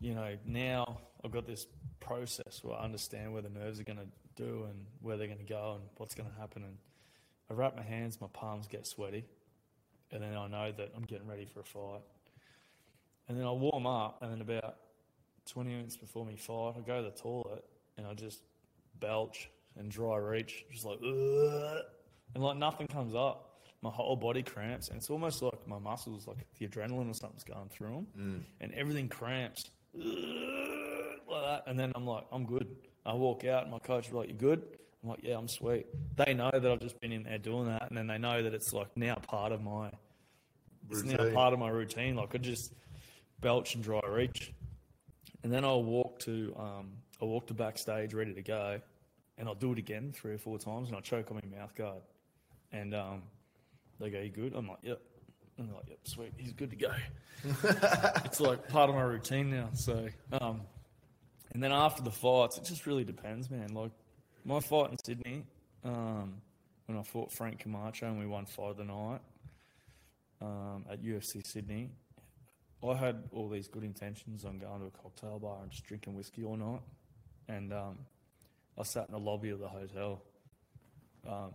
you 0.00 0.14
know, 0.14 0.36
now 0.44 0.98
I've 1.24 1.32
got 1.32 1.46
this 1.46 1.66
process 2.00 2.60
where 2.62 2.76
I 2.76 2.84
understand 2.84 3.32
where 3.32 3.42
the 3.42 3.48
nerves 3.48 3.80
are 3.80 3.84
going 3.84 3.98
to 3.98 4.42
do 4.42 4.66
and 4.70 4.86
where 5.00 5.16
they're 5.16 5.26
going 5.26 5.38
to 5.38 5.44
go 5.44 5.74
and 5.76 5.84
what's 5.96 6.14
going 6.14 6.30
to 6.30 6.36
happen. 6.36 6.62
And 6.62 6.76
I 7.50 7.54
wrap 7.54 7.76
my 7.76 7.82
hands, 7.82 8.20
my 8.20 8.28
palms 8.32 8.68
get 8.68 8.86
sweaty, 8.86 9.24
and 10.12 10.22
then 10.22 10.36
I 10.36 10.46
know 10.46 10.72
that 10.72 10.92
I'm 10.96 11.04
getting 11.04 11.26
ready 11.26 11.44
for 11.44 11.60
a 11.60 11.64
fight. 11.64 12.02
And 13.28 13.38
then 13.38 13.46
I 13.46 13.52
warm 13.52 13.86
up, 13.86 14.18
and 14.22 14.32
then 14.32 14.40
about 14.40 14.76
20 15.46 15.70
minutes 15.70 15.96
before 15.96 16.24
me 16.24 16.36
fight, 16.36 16.74
I 16.76 16.80
go 16.80 17.02
to 17.02 17.10
the 17.10 17.16
toilet 17.16 17.64
and 17.96 18.06
I 18.06 18.14
just 18.14 18.42
belch 19.00 19.50
and 19.76 19.90
dry 19.90 20.16
reach, 20.16 20.64
just 20.70 20.84
like, 20.84 20.98
"Ugh," 21.02 21.82
and 22.34 22.42
like 22.42 22.56
nothing 22.56 22.86
comes 22.86 23.14
up. 23.14 23.44
My 23.80 23.90
whole 23.90 24.16
body 24.16 24.42
cramps, 24.42 24.88
and 24.88 24.96
it's 24.96 25.08
almost 25.08 25.40
like 25.40 25.66
my 25.66 25.78
muscles, 25.78 26.26
like 26.26 26.38
the 26.58 26.66
adrenaline 26.66 27.08
or 27.08 27.14
something's 27.14 27.44
going 27.44 27.68
through 27.68 27.90
them, 27.90 28.06
mm. 28.18 28.42
and 28.60 28.74
everything 28.74 29.08
cramps 29.08 29.70
"Ugh," 29.94 30.77
that. 31.48 31.64
And 31.66 31.78
then 31.78 31.92
I'm 31.94 32.06
like, 32.06 32.24
I'm 32.32 32.44
good. 32.44 32.68
I 33.06 33.14
walk 33.14 33.44
out, 33.44 33.62
and 33.62 33.72
my 33.72 33.78
coach 33.78 34.08
is 34.08 34.12
like, 34.12 34.28
You're 34.28 34.36
good?" 34.36 34.62
I'm 35.02 35.10
like, 35.10 35.20
"Yeah, 35.22 35.38
I'm 35.38 35.48
sweet." 35.48 35.86
They 36.16 36.34
know 36.34 36.50
that 36.52 36.66
I've 36.66 36.80
just 36.80 37.00
been 37.00 37.12
in 37.12 37.22
there 37.22 37.38
doing 37.38 37.66
that, 37.66 37.88
and 37.88 37.96
then 37.96 38.06
they 38.06 38.18
know 38.18 38.42
that 38.42 38.52
it's 38.52 38.72
like 38.72 38.88
now 38.96 39.14
part 39.14 39.52
of 39.52 39.62
my, 39.62 39.90
it's 40.90 41.04
now 41.04 41.18
Routine. 41.18 41.34
part 41.34 41.52
of 41.52 41.58
my 41.58 41.68
routine. 41.68 42.16
Like 42.16 42.34
I 42.34 42.38
just 42.38 42.72
belch 43.40 43.74
and 43.76 43.84
dry 43.84 44.00
reach, 44.08 44.52
and 45.42 45.52
then 45.52 45.64
I'll 45.64 45.84
walk 45.84 46.18
to 46.20 46.54
um, 46.58 46.90
I'll 47.22 47.28
walk 47.28 47.46
to 47.46 47.54
backstage 47.54 48.12
ready 48.12 48.34
to 48.34 48.42
go, 48.42 48.80
and 49.38 49.48
I'll 49.48 49.54
do 49.54 49.72
it 49.72 49.78
again 49.78 50.12
three 50.12 50.34
or 50.34 50.38
four 50.38 50.58
times, 50.58 50.88
and 50.88 50.96
I'll 50.96 51.02
choke 51.02 51.30
on 51.30 51.40
my 51.42 51.58
mouth 51.58 51.74
guard, 51.76 52.02
and 52.72 52.92
um, 52.94 53.22
they 54.00 54.10
go, 54.10 54.20
"You 54.20 54.30
good?" 54.30 54.54
I'm 54.54 54.68
like, 54.68 54.78
"Yep." 54.82 55.00
And 55.58 55.68
they're 55.68 55.76
like, 55.76 55.88
"Yep, 55.88 55.98
sweet, 56.04 56.32
he's 56.36 56.52
good 56.52 56.70
to 56.70 56.76
go." 56.76 56.92
it's 58.24 58.40
like 58.40 58.68
part 58.68 58.90
of 58.90 58.96
my 58.96 59.02
routine 59.02 59.48
now. 59.50 59.68
So, 59.74 60.08
um, 60.40 60.62
and 61.52 61.62
then 61.62 61.72
after 61.72 62.02
the 62.02 62.10
fights, 62.10 62.58
it 62.58 62.64
just 62.64 62.86
really 62.86 63.04
depends, 63.04 63.50
man. 63.50 63.72
Like 63.74 63.90
my 64.44 64.60
fight 64.60 64.90
in 64.90 64.98
Sydney, 65.04 65.44
um, 65.84 66.40
when 66.86 66.98
I 66.98 67.02
fought 67.02 67.32
Frank 67.32 67.60
Camacho 67.60 68.06
and 68.06 68.18
we 68.18 68.26
won 68.26 68.46
fight 68.46 68.70
of 68.70 68.76
the 68.76 68.84
night 68.84 69.20
um, 70.40 70.84
at 70.90 71.02
UFC 71.02 71.46
Sydney, 71.46 71.90
I 72.86 72.94
had 72.94 73.24
all 73.32 73.48
these 73.48 73.68
good 73.68 73.82
intentions 73.82 74.44
on 74.44 74.58
going 74.58 74.80
to 74.80 74.86
a 74.86 74.90
cocktail 74.90 75.38
bar 75.38 75.58
and 75.62 75.70
just 75.70 75.84
drinking 75.84 76.14
whiskey 76.14 76.44
all 76.44 76.56
night. 76.56 76.82
And 77.48 77.72
um, 77.72 77.98
I 78.78 78.84
sat 78.84 79.08
in 79.08 79.12
the 79.12 79.18
lobby 79.18 79.50
of 79.50 79.58
the 79.58 79.68
hotel, 79.68 80.22
um, 81.28 81.52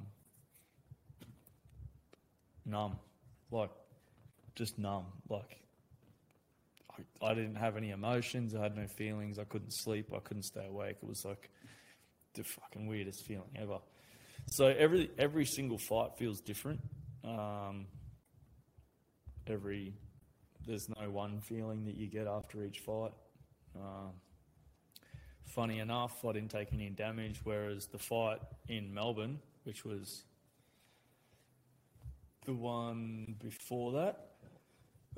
numb, 2.65 2.99
like 3.51 3.69
just 4.55 4.77
numb. 4.77 5.05
Like 5.29 5.62
I, 6.97 7.25
I 7.25 7.33
didn't 7.33 7.55
have 7.55 7.77
any 7.77 7.91
emotions. 7.91 8.55
I 8.55 8.61
had 8.61 8.75
no 8.75 8.87
feelings. 8.87 9.39
I 9.39 9.43
couldn't 9.43 9.71
sleep. 9.73 10.11
I 10.15 10.19
couldn't 10.19 10.43
stay 10.43 10.65
awake. 10.67 10.97
It 11.01 11.07
was 11.07 11.25
like 11.25 11.49
the 12.33 12.43
fucking 12.43 12.87
weirdest 12.87 13.23
feeling 13.25 13.49
ever. 13.55 13.79
So 14.47 14.67
every 14.67 15.11
every 15.17 15.45
single 15.45 15.77
fight 15.77 16.17
feels 16.17 16.41
different. 16.41 16.81
Um, 17.23 17.87
every 19.47 19.93
there's 20.65 20.87
no 20.89 21.09
one 21.09 21.41
feeling 21.41 21.85
that 21.85 21.95
you 21.95 22.07
get 22.07 22.27
after 22.27 22.63
each 22.63 22.79
fight. 22.79 23.11
Um, 23.75 24.11
funny 25.45 25.79
enough, 25.79 26.23
I 26.25 26.33
didn't 26.33 26.51
take 26.51 26.71
any 26.73 26.89
damage, 26.89 27.41
whereas 27.43 27.87
the 27.87 27.97
fight 27.97 28.39
in 28.67 28.93
Melbourne, 28.93 29.39
which 29.63 29.83
was 29.83 30.23
the 32.45 32.53
one 32.53 33.35
before 33.41 33.93
that, 33.93 34.31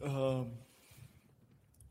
um, 0.03 0.51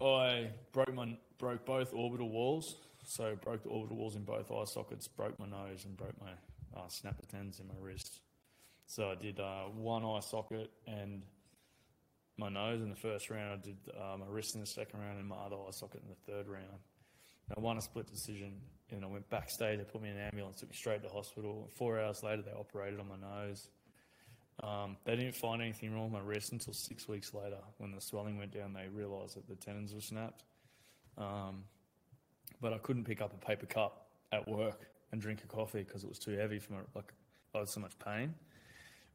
I 0.04 0.50
broke 0.72 0.94
my 0.94 1.16
broke 1.38 1.64
both 1.64 1.92
orbital 1.92 2.28
walls. 2.28 2.76
So 3.06 3.36
broke 3.42 3.62
the 3.62 3.68
orbital 3.68 3.96
walls 3.98 4.16
in 4.16 4.24
both 4.24 4.50
eye 4.50 4.64
sockets, 4.64 5.08
broke 5.08 5.38
my 5.38 5.46
nose, 5.46 5.84
and 5.84 5.96
broke 5.96 6.14
my 6.20 6.32
uh, 6.74 6.88
snapper 6.88 7.26
tendons 7.26 7.60
in 7.60 7.68
my 7.68 7.74
wrist. 7.78 8.20
So 8.86 9.10
I 9.10 9.14
did 9.14 9.40
uh, 9.40 9.64
one 9.74 10.04
eye 10.04 10.20
socket 10.20 10.70
and 10.86 11.22
my 12.36 12.48
nose 12.48 12.80
in 12.80 12.90
the 12.90 12.96
first 12.96 13.30
round. 13.30 13.60
I 13.60 13.64
did 13.64 13.76
uh, 13.94 14.16
my 14.16 14.26
wrist 14.28 14.54
in 14.54 14.60
the 14.60 14.66
second 14.66 15.00
round 15.00 15.18
and 15.18 15.28
my 15.28 15.36
other 15.36 15.56
eye 15.56 15.70
socket 15.70 16.02
in 16.02 16.08
the 16.08 16.32
third 16.32 16.48
round. 16.48 16.80
I 17.56 17.60
won 17.60 17.76
a 17.76 17.82
split 17.82 18.10
decision, 18.10 18.54
and 18.90 19.04
I 19.04 19.06
went 19.06 19.28
backstage. 19.28 19.78
They 19.78 19.84
put 19.84 20.02
me 20.02 20.10
in 20.10 20.16
an 20.16 20.28
ambulance, 20.32 20.60
took 20.60 20.70
me 20.70 20.76
straight 20.76 21.02
to 21.02 21.08
hospital. 21.08 21.68
Four 21.76 22.00
hours 22.00 22.22
later, 22.22 22.42
they 22.42 22.52
operated 22.52 23.00
on 23.00 23.08
my 23.08 23.16
nose. 23.16 23.68
Um, 24.62 24.96
they 25.04 25.16
didn't 25.16 25.34
find 25.34 25.60
anything 25.60 25.92
wrong 25.92 26.12
with 26.12 26.22
my 26.22 26.26
wrist 26.26 26.52
until 26.52 26.72
six 26.72 27.08
weeks 27.08 27.34
later, 27.34 27.58
when 27.78 27.90
the 27.90 28.00
swelling 28.00 28.38
went 28.38 28.52
down. 28.52 28.72
They 28.72 28.88
realised 28.88 29.36
that 29.36 29.48
the 29.48 29.56
tendons 29.56 29.92
were 29.92 30.00
snapped. 30.00 30.44
Um, 31.18 31.64
but 32.60 32.72
I 32.72 32.78
couldn't 32.78 33.04
pick 33.04 33.20
up 33.20 33.32
a 33.32 33.44
paper 33.44 33.66
cup 33.66 34.06
at 34.32 34.46
work 34.48 34.86
and 35.12 35.20
drink 35.20 35.42
a 35.44 35.46
coffee 35.46 35.82
because 35.82 36.04
it 36.04 36.08
was 36.08 36.18
too 36.18 36.32
heavy 36.32 36.58
for 36.58 36.74
my 36.74 36.78
like 36.94 37.12
I 37.54 37.58
had 37.58 37.68
so 37.68 37.80
much 37.80 37.98
pain. 37.98 38.34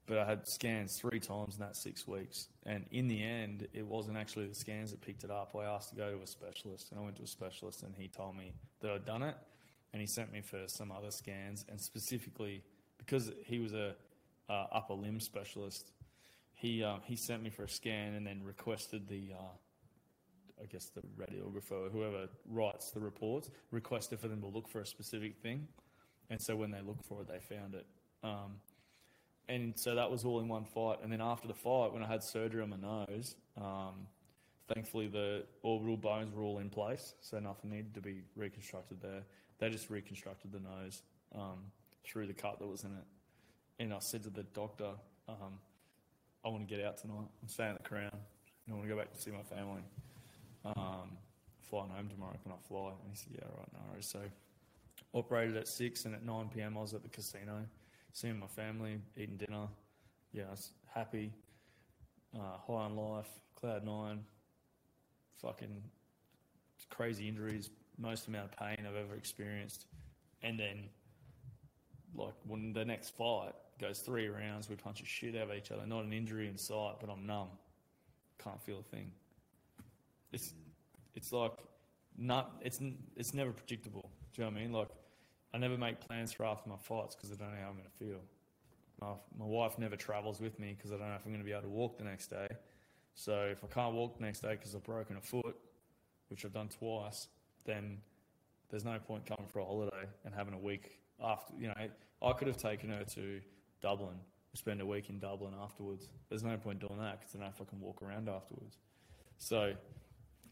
But 0.06 0.18
I 0.18 0.26
had 0.26 0.48
scans 0.48 0.98
three 0.98 1.20
times 1.20 1.56
in 1.56 1.62
that 1.62 1.76
six 1.76 2.08
weeks, 2.08 2.48
and 2.66 2.86
in 2.90 3.08
the 3.08 3.24
end, 3.24 3.68
it 3.74 3.86
wasn't 3.86 4.18
actually 4.18 4.48
the 4.48 4.56
scans 4.56 4.90
that 4.90 5.02
picked 5.02 5.24
it 5.24 5.30
up. 5.30 5.56
I 5.56 5.66
asked 5.66 5.90
to 5.90 5.96
go 5.96 6.12
to 6.12 6.24
a 6.24 6.28
specialist, 6.28 6.90
and 6.90 7.00
I 7.00 7.04
went 7.04 7.18
to 7.18 7.24
a 7.24 7.28
specialist, 7.28 7.84
and 7.84 7.94
he 7.96 8.08
told 8.08 8.36
me 8.36 8.54
that 8.82 8.90
I'd 8.90 9.06
done 9.06 9.22
it, 9.22 9.36
and 9.94 10.02
he 10.02 10.08
sent 10.08 10.34
me 10.34 10.42
for 10.42 10.64
some 10.66 10.92
other 10.92 11.12
scans, 11.12 11.64
and 11.70 11.80
specifically 11.80 12.64
because 12.98 13.32
he 13.46 13.60
was 13.60 13.74
a 13.74 13.96
uh, 14.50 14.66
upper 14.72 14.93
limb 14.93 15.20
specialist, 15.20 15.91
he 16.54 16.84
uh, 16.84 16.97
he 17.04 17.16
sent 17.16 17.43
me 17.43 17.50
for 17.50 17.64
a 17.64 17.70
scan, 17.70 18.16
and 18.16 18.26
then 18.26 18.41
requested 18.43 19.08
the 19.08 19.34
uh, 19.38 20.62
I 20.62 20.66
guess 20.66 20.89
the 20.89 21.02
radiographer 21.18 21.91
whoever 21.91 22.28
writes 22.50 22.91
the 22.91 23.00
reports 23.00 23.50
requested 23.72 24.20
for 24.20 24.28
them 24.28 24.41
to 24.41 24.47
look 24.47 24.68
for 24.68 24.82
a 24.82 24.86
specific 24.86 25.38
thing, 25.38 25.68
and 26.30 26.41
so 26.41 26.56
when 26.56 26.72
they 26.72 26.82
looked 26.82 27.06
for 27.06 27.22
it, 27.22 27.28
they 27.28 27.39
found 27.56 27.76
it. 27.76 27.86
Um, 28.24 28.56
and 29.47 29.74
so 29.78 29.95
that 29.95 30.10
was 30.12 30.26
all 30.26 30.39
in 30.39 30.47
one 30.47 30.64
fight. 30.64 31.00
And 31.02 31.12
then 31.12 31.22
after 31.22 31.47
the 31.47 31.56
fight, 31.56 31.91
when 31.91 32.04
I 32.04 32.08
had 32.08 32.24
surgery 32.24 32.62
on 32.62 32.70
my 32.70 32.78
nose, 32.78 33.36
um, 33.58 34.06
thankfully 34.72 35.08
the 35.08 35.43
orbital 35.64 35.97
bones 35.97 36.34
were 36.34 36.43
all 36.43 36.60
in 36.60 36.70
place, 36.70 37.16
so 37.20 37.39
nothing 37.39 37.72
needed 37.72 37.95
to 37.95 38.02
be 38.02 38.22
reconstructed 38.36 39.02
there. 39.02 39.24
They 39.58 39.70
just 39.70 39.89
reconstructed 39.89 40.52
the 40.52 40.60
nose 40.60 41.02
um, 41.36 41.72
through 42.06 42.28
the 42.28 42.34
cut 42.34 42.60
that 42.60 42.68
was 42.68 42.84
in 42.84 42.91
it. 42.91 43.04
And 43.80 43.94
I 43.94 44.00
said 44.00 44.24
to 44.24 44.30
the 44.30 44.44
doctor, 44.44 44.92
um, 45.28 45.60
"I 46.44 46.50
want 46.50 46.68
to 46.68 46.76
get 46.76 46.86
out 46.86 46.98
tonight. 46.98 47.28
I'm 47.42 47.48
staying 47.48 47.72
at 47.72 47.84
the 47.84 47.90
Crown. 47.90 48.12
And 48.12 48.70
I 48.70 48.74
want 48.74 48.84
to 48.84 48.94
go 48.94 49.00
back 49.00 49.12
to 49.14 49.20
see 49.20 49.32
my 49.32 49.44
family." 49.44 49.84
um, 50.66 51.18
flying 51.62 51.90
home 51.90 52.08
tomorrow. 52.10 52.36
Can 52.44 52.52
I 52.52 52.68
fly? 52.68 52.90
And 52.90 53.12
he 53.12 53.16
said, 53.16 53.34
yeah, 53.34 53.46
right, 53.58 53.68
no 53.74 53.80
worries. 53.92 54.08
So 54.08 54.20
operated 55.14 55.58
at 55.58 55.68
6 55.68 56.06
and 56.06 56.16
at 56.16 56.24
9 56.26 56.50
p.m. 56.54 56.78
I 56.78 56.82
was 56.82 56.94
at 56.94 57.04
the 57.04 57.10
casino, 57.10 57.66
seeing 58.14 58.40
my 58.40 58.48
family, 58.48 59.00
eating 59.18 59.38
dinner. 59.38 59.68
Yeah, 60.32 60.44
I 60.48 60.52
was 60.52 60.72
happy, 60.94 61.32
uh, 62.36 62.58
high 62.68 62.74
on 62.74 62.96
life, 62.96 63.30
cloud 63.56 63.84
nine, 63.86 64.24
fucking 65.42 65.82
crazy 66.90 67.28
injuries, 67.28 67.70
most 67.98 68.28
amount 68.28 68.46
of 68.46 68.58
pain 68.58 68.86
I've 68.88 68.96
ever 68.96 69.16
experienced. 69.16 69.86
And 70.44 70.60
then, 70.60 70.86
like, 72.16 72.36
when 72.46 72.74
the 72.74 72.86
next 72.86 73.16
fight 73.18 73.54
goes 73.80 74.00
three 74.00 74.28
rounds, 74.28 74.70
we 74.70 74.76
punch 74.76 75.02
a 75.02 75.06
shit 75.06 75.36
out 75.36 75.50
of 75.50 75.54
each 75.54 75.72
other. 75.72 75.86
Not 75.86 76.04
an 76.04 76.14
injury 76.14 76.48
in 76.48 76.58
sight, 76.58 76.96
but 77.00 77.10
I'm 77.10 77.26
numb. 77.26 77.50
Can't 78.44 78.62
feel 78.62 78.80
a 78.80 78.96
thing 78.96 79.12
it's 80.32 80.54
it's 81.16 81.32
like 81.32 81.54
not 82.18 82.58
it's 82.62 82.80
it's 83.16 83.34
never 83.34 83.52
predictable. 83.52 84.10
Do 84.34 84.42
you 84.42 84.46
know 84.46 84.52
what 84.52 84.60
I 84.60 84.64
mean? 84.64 84.74
Like 84.74 84.90
I 85.54 85.58
never 85.58 85.78
make 85.78 86.00
plans 86.00 86.32
for 86.32 86.46
after 86.46 86.70
my 86.70 86.78
fights 86.78 87.16
because 87.16 87.32
I 87.32 87.36
don't 87.36 87.54
know 87.54 87.62
how 87.62 87.70
I'm 87.70 87.76
going 87.76 87.86
to 87.86 88.06
feel. 88.06 88.20
My, 89.02 89.14
my 89.38 89.46
wife 89.46 89.80
never 89.80 89.96
travels 89.96 90.42
with 90.42 90.60
me 90.60 90.76
because 90.78 90.92
I 90.92 90.98
don't 90.98 91.08
know 91.08 91.16
if 91.16 91.26
I'm 91.26 91.32
going 91.32 91.42
to 91.42 91.46
be 91.46 91.54
able 91.54 91.64
to 91.64 91.70
walk 91.70 91.98
the 91.98 92.04
next 92.04 92.28
day. 92.28 92.48
So 93.16 93.50
if 93.52 93.64
I 93.64 93.68
can't 93.68 93.96
walk 93.96 94.18
the 94.18 94.24
next 94.24 94.42
day 94.42 94.52
because 94.52 94.76
I've 94.76 94.84
broken 94.84 95.18
a 95.18 95.22
foot, 95.22 95.56
which 96.28 96.46
I've 96.46 96.54
done 96.54 96.68
twice, 96.68 97.28
then 97.66 97.98
there's 98.70 98.86
no 98.86 99.00
point 99.00 99.26
coming 99.26 99.48
for 99.48 99.60
a 99.60 99.66
holiday 99.66 100.06
and 100.26 100.36
having 100.36 100.54
a 100.54 100.60
week 100.60 101.00
after 101.24 101.54
you 101.60 101.68
know 101.68 101.74
I 102.22 102.34
could 102.34 102.48
have 102.48 102.58
taken 102.58 102.90
her 102.90 103.04
to 103.04 103.42
Dublin, 103.82 104.16
spend 104.54 104.82
a 104.82 104.86
week 104.86 105.10
in 105.10 105.20
Dublin 105.20 105.54
afterwards. 105.62 106.08
There's 106.30 106.44
no 106.44 106.58
point 106.58 106.80
doing 106.80 107.00
that 107.00 107.20
because 107.20 107.34
then 107.34 107.44
I 107.44 107.52
can 107.64 107.80
walk 107.80 108.02
around 108.02 108.30
afterwards. 108.30 108.78
So 109.38 109.74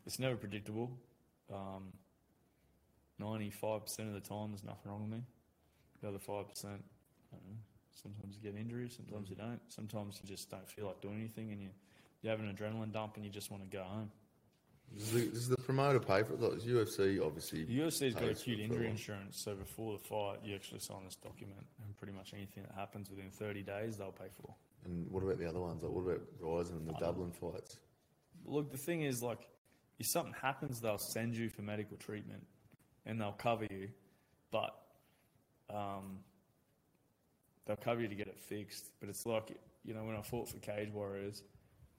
it's 0.05 0.19
never 0.19 0.35
predictable. 0.35 0.91
Um, 1.53 1.91
95% 3.21 3.99
of 3.99 4.13
the 4.13 4.19
time, 4.19 4.51
there's 4.51 4.63
nothing 4.63 4.91
wrong 4.91 5.01
with 5.01 5.11
me. 5.11 5.23
The 6.01 6.09
other 6.09 6.19
5%, 6.19 6.29
I 6.29 6.33
don't 6.35 6.71
know. 6.71 7.57
Sometimes 8.01 8.37
you 8.41 8.51
get 8.51 8.59
injuries, 8.59 8.95
sometimes 8.95 9.29
you 9.29 9.35
don't. 9.35 9.59
Sometimes 9.69 10.19
you 10.21 10.29
just 10.29 10.51
don't 10.51 10.69
feel 10.69 10.85
like 10.85 11.01
doing 11.01 11.17
anything 11.17 11.51
and 11.51 11.61
you, 11.61 11.69
you 12.21 12.29
have 12.29 12.39
an 12.39 12.55
adrenaline 12.55 12.91
dump 12.91 13.15
and 13.15 13.25
you 13.25 13.31
just 13.31 13.49
want 13.49 13.63
to 13.63 13.69
go 13.69 13.83
home. 13.83 14.11
Does 14.95 15.11
the, 15.11 15.25
does 15.27 15.49
the 15.49 15.57
promoter 15.57 15.99
pay 15.99 16.23
for 16.23 16.33
it? 16.33 16.41
Like, 16.41 16.59
UFC, 16.59 17.23
obviously. 17.23 17.65
The 17.65 17.79
UFC's 17.79 18.15
got 18.15 18.29
acute 18.29 18.59
injury 18.59 18.89
insurance, 18.89 19.39
so 19.39 19.53
before 19.53 19.93
the 19.93 20.03
fight, 20.03 20.37
you 20.43 20.55
actually 20.55 20.79
sign 20.79 21.03
this 21.05 21.15
document, 21.15 21.65
and 21.83 21.95
pretty 21.97 22.13
much 22.13 22.33
anything 22.33 22.63
that 22.63 22.73
happens 22.73 23.09
within 23.09 23.29
30 23.29 23.63
days, 23.63 23.97
they'll 23.97 24.11
pay 24.11 24.29
for. 24.41 24.53
And 24.85 25.09
what 25.11 25.23
about 25.23 25.39
the 25.39 25.47
other 25.47 25.59
ones? 25.59 25.83
Like, 25.83 25.91
what 25.91 26.01
about 26.01 26.21
Rizin 26.39 26.77
and 26.77 26.87
the 26.87 26.93
Dublin 26.93 27.31
fights? 27.31 27.77
Look, 28.45 28.71
the 28.71 28.77
thing 28.77 29.01
is, 29.01 29.21
like, 29.21 29.47
if 29.99 30.07
something 30.07 30.33
happens, 30.41 30.79
they'll 30.79 30.97
send 30.97 31.35
you 31.35 31.49
for 31.49 31.61
medical 31.61 31.97
treatment, 31.97 32.45
and 33.05 33.19
they'll 33.19 33.33
cover 33.33 33.65
you, 33.69 33.89
but 34.51 34.73
um, 35.69 36.19
they'll 37.65 37.75
cover 37.75 38.01
you 38.01 38.07
to 38.07 38.15
get 38.15 38.27
it 38.27 38.39
fixed. 38.39 38.91
But 38.99 39.09
it's 39.09 39.25
like, 39.25 39.57
you 39.83 39.93
know, 39.93 40.03
when 40.03 40.15
I 40.15 40.21
fought 40.21 40.49
for 40.49 40.57
Cage 40.59 40.89
Warriors, 40.91 41.43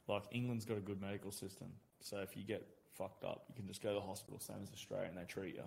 like 0.09 0.23
England's 0.33 0.65
got 0.65 0.79
a 0.79 0.81
good 0.81 1.01
medical 1.01 1.31
system, 1.31 1.69
so 2.01 2.19
if 2.19 2.37
you 2.37 2.45
get 2.45 2.67
fucked 2.99 3.25
up, 3.25 3.45
you 3.49 3.55
can 3.55 3.67
just 3.67 3.83
go 3.83 3.91
to 3.91 3.95
the 3.95 4.01
hospital, 4.01 4.39
same 4.41 4.57
as 4.63 4.71
Australia, 4.73 5.09
and 5.09 5.17
they 5.17 5.25
treat 5.25 5.55
you. 5.55 5.65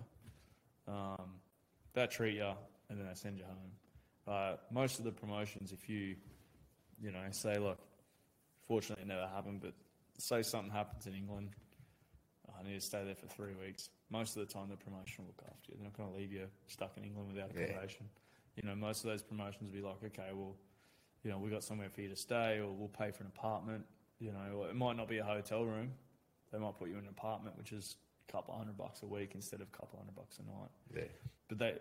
Um, 0.92 1.32
they 1.94 2.06
treat 2.06 2.36
you, 2.36 2.52
and 2.90 2.98
then 3.00 3.06
they 3.06 3.14
send 3.14 3.38
you 3.38 3.44
home. 3.44 3.72
Uh, 4.26 4.56
most 4.70 4.98
of 4.98 5.04
the 5.04 5.10
promotions, 5.10 5.72
if 5.72 5.88
you, 5.88 6.14
you 7.00 7.10
know, 7.10 7.22
say, 7.30 7.58
look, 7.58 7.78
fortunately 8.66 9.02
it 9.04 9.08
never 9.08 9.26
happened, 9.26 9.60
but 9.60 9.72
say 10.18 10.42
something 10.42 10.70
happens 10.70 11.06
in 11.06 11.14
England, 11.14 11.50
I 12.58 12.62
need 12.68 12.74
to 12.74 12.80
stay 12.80 13.02
there 13.04 13.14
for 13.14 13.26
three 13.26 13.54
weeks. 13.54 13.88
Most 14.10 14.36
of 14.36 14.46
the 14.46 14.52
time, 14.52 14.68
the 14.68 14.76
promotion 14.76 15.24
will 15.24 15.28
look 15.36 15.42
after 15.50 15.72
you. 15.72 15.76
They're 15.78 15.84
not 15.84 15.96
going 15.96 16.10
to 16.10 16.16
leave 16.16 16.32
you 16.32 16.46
stuck 16.68 16.96
in 16.96 17.04
England 17.04 17.32
without 17.32 17.50
Yeah. 17.54 17.62
accommodation. 17.62 18.08
You 18.56 18.68
know, 18.68 18.74
most 18.76 19.04
of 19.04 19.10
those 19.10 19.22
promotions 19.22 19.62
will 19.72 19.80
be 19.80 19.80
like, 19.80 19.96
okay, 20.04 20.30
well, 20.34 20.54
you 21.24 21.30
know, 21.30 21.38
we 21.38 21.48
got 21.50 21.64
somewhere 21.64 21.88
for 21.88 22.02
you 22.02 22.08
to 22.10 22.16
stay, 22.16 22.58
or 22.58 22.70
we'll 22.70 22.88
pay 22.88 23.10
for 23.10 23.22
an 23.24 23.30
apartment. 23.34 23.86
You 24.18 24.32
know, 24.32 24.64
it 24.68 24.76
might 24.76 24.96
not 24.96 25.08
be 25.08 25.18
a 25.18 25.24
hotel 25.24 25.64
room. 25.64 25.92
They 26.52 26.58
might 26.58 26.78
put 26.78 26.88
you 26.88 26.94
in 26.98 27.04
an 27.04 27.08
apartment, 27.08 27.56
which 27.56 27.72
is 27.72 27.96
a 28.28 28.32
couple 28.32 28.54
hundred 28.56 28.76
bucks 28.76 29.02
a 29.02 29.06
week 29.06 29.32
instead 29.34 29.60
of 29.60 29.68
a 29.72 29.76
couple 29.76 29.98
hundred 29.98 30.14
bucks 30.14 30.38
a 30.38 30.42
night 30.42 30.70
Yeah. 30.94 31.08
but 31.48 31.58
they 31.58 31.78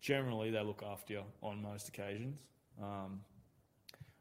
generally 0.00 0.50
they 0.50 0.60
look 0.62 0.82
after 0.82 1.12
you 1.14 1.22
on 1.42 1.62
most 1.62 1.88
occasions. 1.88 2.36
Um, 2.82 3.20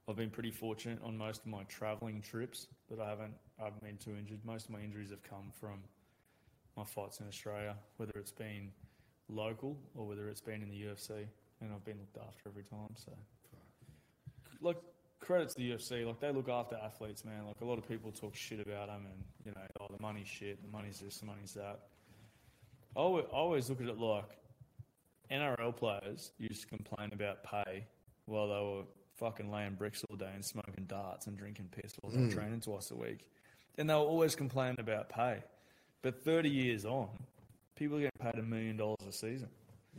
I've 0.07 0.17
been 0.17 0.29
pretty 0.29 0.51
fortunate 0.51 0.99
on 1.03 1.17
most 1.17 1.41
of 1.41 1.47
my 1.47 1.63
travelling 1.63 2.21
trips 2.21 2.67
that 2.89 2.99
I 2.99 3.09
haven't 3.09 3.33
I 3.59 3.63
haven't 3.65 3.83
been 3.83 3.97
too 3.97 4.11
injured. 4.17 4.39
Most 4.45 4.65
of 4.65 4.71
my 4.71 4.81
injuries 4.81 5.09
have 5.11 5.23
come 5.23 5.51
from 5.59 5.79
my 6.75 6.83
fights 6.83 7.19
in 7.21 7.27
Australia, 7.27 7.75
whether 7.97 8.13
it's 8.15 8.31
been 8.31 8.71
local 9.29 9.77
or 9.95 10.05
whether 10.07 10.27
it's 10.27 10.41
been 10.41 10.61
in 10.61 10.69
the 10.69 10.81
UFC, 10.83 11.25
and 11.61 11.71
I've 11.73 11.85
been 11.85 11.97
looked 11.99 12.17
after 12.17 12.49
every 12.49 12.63
time. 12.63 12.89
So, 12.95 13.11
like 14.61 14.77
credit 15.23 15.49
to 15.49 15.55
the 15.55 15.71
UFC, 15.71 16.05
like 16.05 16.19
they 16.19 16.31
look 16.31 16.49
after 16.49 16.75
athletes, 16.75 17.25
man. 17.25 17.45
Like 17.47 17.61
a 17.61 17.65
lot 17.65 17.77
of 17.77 17.87
people 17.87 18.11
talk 18.11 18.35
shit 18.35 18.59
about 18.59 18.87
them, 18.87 19.05
and 19.05 19.23
you 19.45 19.51
know, 19.51 19.67
oh, 19.81 19.87
the 19.89 20.01
money's 20.01 20.27
shit, 20.27 20.61
the 20.61 20.69
money's 20.69 20.99
this, 20.99 21.17
the 21.17 21.25
money's 21.25 21.53
that. 21.53 21.79
I 22.95 22.99
always, 22.99 23.25
I 23.31 23.35
always 23.35 23.69
look 23.69 23.81
at 23.81 23.87
it 23.87 23.97
like 23.97 24.37
NRL 25.31 25.75
players 25.75 26.31
used 26.37 26.61
to 26.61 26.67
complain 26.67 27.09
about 27.13 27.43
pay 27.43 27.85
while 28.25 28.47
they 28.47 28.53
were 28.53 28.83
fucking 29.15 29.51
laying 29.51 29.73
bricks 29.73 30.03
all 30.09 30.15
day 30.15 30.29
and 30.33 30.43
smoking 30.43 30.85
darts 30.85 31.27
and 31.27 31.37
drinking 31.37 31.69
piss 31.71 31.93
while 32.01 32.11
they 32.11 32.19
were 32.19 32.27
mm. 32.27 32.33
training 32.33 32.61
twice 32.61 32.91
a 32.91 32.95
week. 32.95 33.25
And 33.77 33.89
they 33.89 33.93
were 33.93 33.99
always 34.01 34.35
complaining 34.35 34.79
about 34.79 35.09
pay. 35.09 35.43
But 36.01 36.23
30 36.23 36.49
years 36.49 36.85
on, 36.85 37.09
people 37.75 37.97
are 37.97 38.01
getting 38.01 38.31
paid 38.31 38.39
a 38.39 38.43
million 38.43 38.77
dollars 38.77 38.99
a 39.07 39.11
season. 39.11 39.49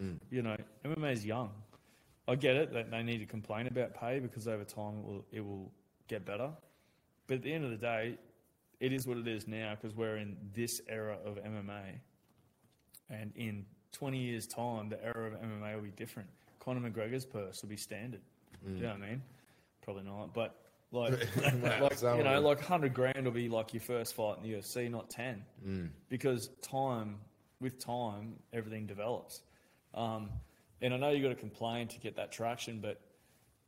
Mm. 0.00 0.18
You 0.30 0.42
know, 0.42 0.56
MMA 0.84 1.12
is 1.12 1.24
young. 1.24 1.50
I 2.26 2.34
get 2.36 2.56
it 2.56 2.72
that 2.72 2.90
they 2.90 3.02
need 3.02 3.18
to 3.18 3.26
complain 3.26 3.66
about 3.66 3.94
pay 3.94 4.18
because 4.18 4.48
over 4.48 4.64
time 4.64 4.98
it 4.98 5.04
will, 5.04 5.24
it 5.32 5.40
will 5.40 5.72
get 6.08 6.24
better. 6.24 6.50
But 7.26 7.34
at 7.36 7.42
the 7.42 7.52
end 7.52 7.64
of 7.64 7.70
the 7.70 7.76
day, 7.76 8.18
it 8.80 8.92
is 8.92 9.06
what 9.06 9.18
it 9.18 9.28
is 9.28 9.46
now 9.46 9.74
because 9.74 9.96
we're 9.96 10.16
in 10.16 10.36
this 10.54 10.80
era 10.88 11.18
of 11.24 11.36
MMA. 11.36 11.98
And 13.10 13.32
in 13.36 13.66
20 13.92 14.18
years' 14.18 14.46
time, 14.46 14.88
the 14.88 15.02
era 15.04 15.26
of 15.26 15.34
MMA 15.34 15.74
will 15.74 15.82
be 15.82 15.90
different. 15.90 16.28
Conor 16.60 16.88
McGregor's 16.88 17.26
purse 17.26 17.62
will 17.62 17.68
be 17.68 17.76
standard. 17.76 18.20
Do 18.66 18.74
you 18.76 18.82
know 18.82 18.88
what 18.94 19.02
I 19.02 19.10
mean? 19.10 19.22
Probably 19.82 20.02
not. 20.04 20.32
But 20.32 20.56
like, 20.92 21.12
like 21.80 22.00
you 22.00 22.22
know, 22.24 22.40
like 22.40 22.58
100 22.58 22.94
grand 22.94 23.24
will 23.24 23.32
be 23.32 23.48
like 23.48 23.74
your 23.74 23.82
first 23.82 24.14
fight 24.14 24.38
in 24.38 24.50
the 24.50 24.56
UFC, 24.56 24.90
not 24.90 25.10
10. 25.10 25.44
Because 26.08 26.48
time, 26.62 27.16
with 27.60 27.78
time, 27.78 28.34
everything 28.52 28.86
develops. 28.86 29.42
Um, 29.92 30.30
and 30.80 30.94
I 30.94 30.96
know 30.96 31.10
you've 31.10 31.22
got 31.22 31.30
to 31.30 31.34
complain 31.34 31.88
to 31.88 31.98
get 31.98 32.16
that 32.16 32.32
traction, 32.32 32.80
but 32.80 33.00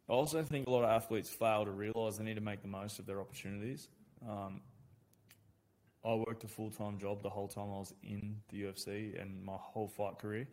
I 0.09 0.13
also 0.13 0.43
think 0.43 0.67
a 0.67 0.71
lot 0.71 0.85
of 0.85 0.91
athletes 0.91 1.29
fail 1.31 1.65
to 1.65 1.71
realise 1.71 2.17
they 2.17 2.25
need 2.25 2.35
to 2.35 2.41
make 2.41 2.63
the 2.63 2.69
most 2.69 2.99
of 2.99 3.07
their 3.07 3.21
opportunities. 3.21 3.89
Um, 4.29 4.61
I 6.05 6.15
worked 6.15 6.45
a 6.45 6.49
full 6.49 6.71
time 6.71 6.99
job 6.99 7.23
the 7.23 7.31
whole 7.31 7.49
time 7.49 7.65
I 7.65 7.79
was 7.79 7.93
in 8.05 8.37
the 8.49 8.63
UFC 8.63 9.21
and 9.21 9.45
my 9.45 9.57
whole 9.59 9.89
fight 9.89 10.19
career, 10.19 10.47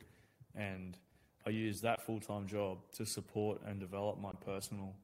and 0.56 0.98
I 1.46 1.52
used 1.52 1.84
that 1.84 2.02
full 2.02 2.20
time 2.20 2.48
job 2.48 2.80
to 2.94 3.06
support 3.06 3.62
and 3.66 3.80
develop 3.80 4.20
my 4.20 4.32
personal 4.44 4.96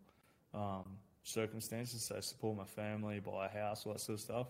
um, 0.54 0.97
circumstances. 1.24 2.02
So 2.04 2.20
support 2.22 2.58
my 2.58 2.66
family, 2.66 3.20
buy 3.20 3.45
a 3.45 3.50
house, 3.50 3.86
all 3.86 3.93
that 3.93 4.00
sort 4.00 4.18
of 4.18 4.22
stuff. 4.22 4.47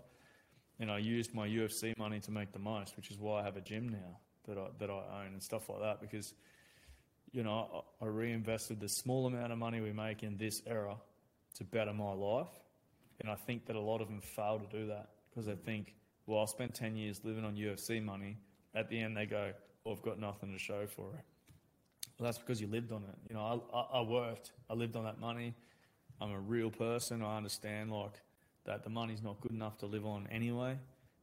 And 0.80 0.90
I 0.90 1.00
used 1.00 1.34
my 1.34 1.48
UFC 1.48 1.98
money 1.98 2.22
to 2.22 2.32
make 2.32 2.54
the 2.54 2.60
most, 2.60 2.96
which 2.96 3.12
is 3.12 3.18
why 3.18 3.42
I 3.42 3.44
have 3.44 3.58
a 3.58 3.62
gym 3.62 3.90
now 3.90 4.20
that 4.48 4.58
I 4.58 4.68
that 4.80 4.90
I 4.90 5.24
own 5.24 5.34
and 5.34 5.44
stuff 5.44 5.68
like 5.68 5.82
that. 5.82 6.00
Because 6.00 6.34
you 7.32 7.44
know 7.44 7.84
I, 8.02 8.06
reinvested 8.06 8.80
the 8.80 8.90
small 8.90 9.28
amount 9.28 9.52
of 9.52 9.58
money 9.58 9.82
we 9.82 9.92
make 9.92 10.24
in 10.24 10.38
this 10.38 10.62
era 10.66 10.96
to 11.56 11.64
better 11.64 11.94
my 11.94 12.14
life, 12.14 12.52
and 13.22 13.30
I 13.30 13.36
think 13.36 13.66
that 13.68 13.76
a 13.76 13.80
lot 13.80 14.02
of 14.02 14.08
them 14.08 14.22
fail 14.22 14.60
to 14.60 14.78
do 14.78 14.88
that 14.88 15.10
because 15.30 15.46
they 15.46 15.56
think, 15.56 15.96
well, 16.26 16.42
I 16.42 16.46
spent 16.46 16.74
ten 16.74 16.96
years 16.96 17.22
living 17.24 17.46
on 17.46 17.56
UFC 17.56 18.04
money. 18.04 18.38
At 18.76 18.90
the 18.90 19.00
end, 19.00 19.18
they 19.18 19.26
go, 19.26 19.52
well, 19.84 19.96
I've 19.96 20.04
got 20.04 20.20
nothing 20.20 20.52
to 20.54 20.60
show 20.60 20.86
for 20.86 21.14
it. 21.16 21.26
Well, 22.20 22.26
that's 22.26 22.38
because 22.38 22.62
you 22.62 22.68
lived 22.68 22.92
on 22.92 23.04
it. 23.04 23.16
You 23.30 23.36
know, 23.36 23.64
I, 23.74 23.98
I, 23.98 24.02
worked, 24.02 24.52
I 24.70 24.74
lived 24.74 24.96
on 24.96 25.06
that 25.06 25.20
money. 25.20 25.56
I'm 26.22 26.32
a 26.32 26.40
real 26.40 26.70
person. 26.70 27.24
I 27.24 27.38
understand 27.38 27.92
like 27.92 28.22
that 28.66 28.84
the 28.84 28.90
money's 28.90 29.24
not 29.24 29.40
good 29.42 29.54
enough 29.54 29.78
to 29.80 29.86
live 29.86 30.06
on 30.06 30.28
anyway. 30.30 30.78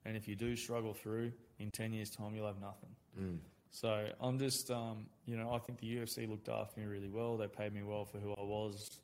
And 0.04 0.16
if 0.16 0.26
you 0.26 0.34
do 0.34 0.56
struggle 0.56 0.94
through, 0.94 1.32
in 1.58 1.70
10 1.70 1.92
years' 1.92 2.10
time, 2.10 2.34
you'll 2.34 2.46
have 2.46 2.60
nothing. 2.60 2.90
Mm. 3.20 3.38
So 3.76 4.08
I'm 4.22 4.38
just, 4.38 4.70
um, 4.70 5.04
you 5.26 5.36
know, 5.36 5.52
I 5.52 5.58
think 5.58 5.80
the 5.80 5.96
UFC 5.96 6.26
looked 6.26 6.48
after 6.48 6.80
me 6.80 6.86
really 6.86 7.10
well. 7.10 7.36
They 7.36 7.46
paid 7.46 7.74
me 7.74 7.82
well 7.82 8.06
for 8.06 8.16
who 8.16 8.32
I 8.32 8.42
was 8.42 9.00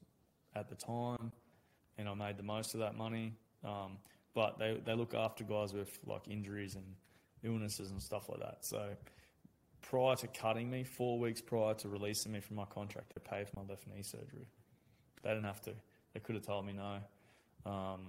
at 0.57 0.71
the 0.71 0.75
time, 0.75 1.31
and 1.99 2.09
I 2.09 2.15
made 2.15 2.39
the 2.39 2.43
most 2.43 2.73
of 2.73 2.81
that 2.81 2.97
money. 2.97 3.35
Um, 3.63 3.99
but 4.33 4.59
they, 4.59 4.81
they 4.83 4.95
look 4.95 5.13
after 5.13 5.45
guys 5.45 5.75
with 5.75 5.99
like 6.07 6.27
injuries 6.27 6.75
and 6.75 6.87
illnesses 7.45 7.91
and 7.91 8.01
stuff 8.01 8.31
like 8.31 8.41
that. 8.41 8.65
So 8.65 8.97
prior 9.83 10.17
to 10.17 10.27
cutting 10.29 10.71
me, 10.71 10.85
four 10.85 11.19
weeks 11.19 11.43
prior 11.43 11.75
to 11.75 11.91
releasing 11.91 12.33
me 12.33 12.41
from 12.41 12.57
my 12.57 12.65
contract, 12.65 13.13
they 13.15 13.21
paid 13.21 13.51
for 13.51 13.61
my 13.61 13.69
left 13.69 13.87
knee 13.87 14.03
surgery. 14.03 14.49
They 15.23 15.29
didn't 15.29 15.45
have 15.45 15.61
to. 15.63 15.73
They 16.15 16.21
could 16.21 16.35
have 16.35 16.47
told 16.47 16.65
me 16.65 16.73
no. 16.73 17.71
Um, 17.71 18.07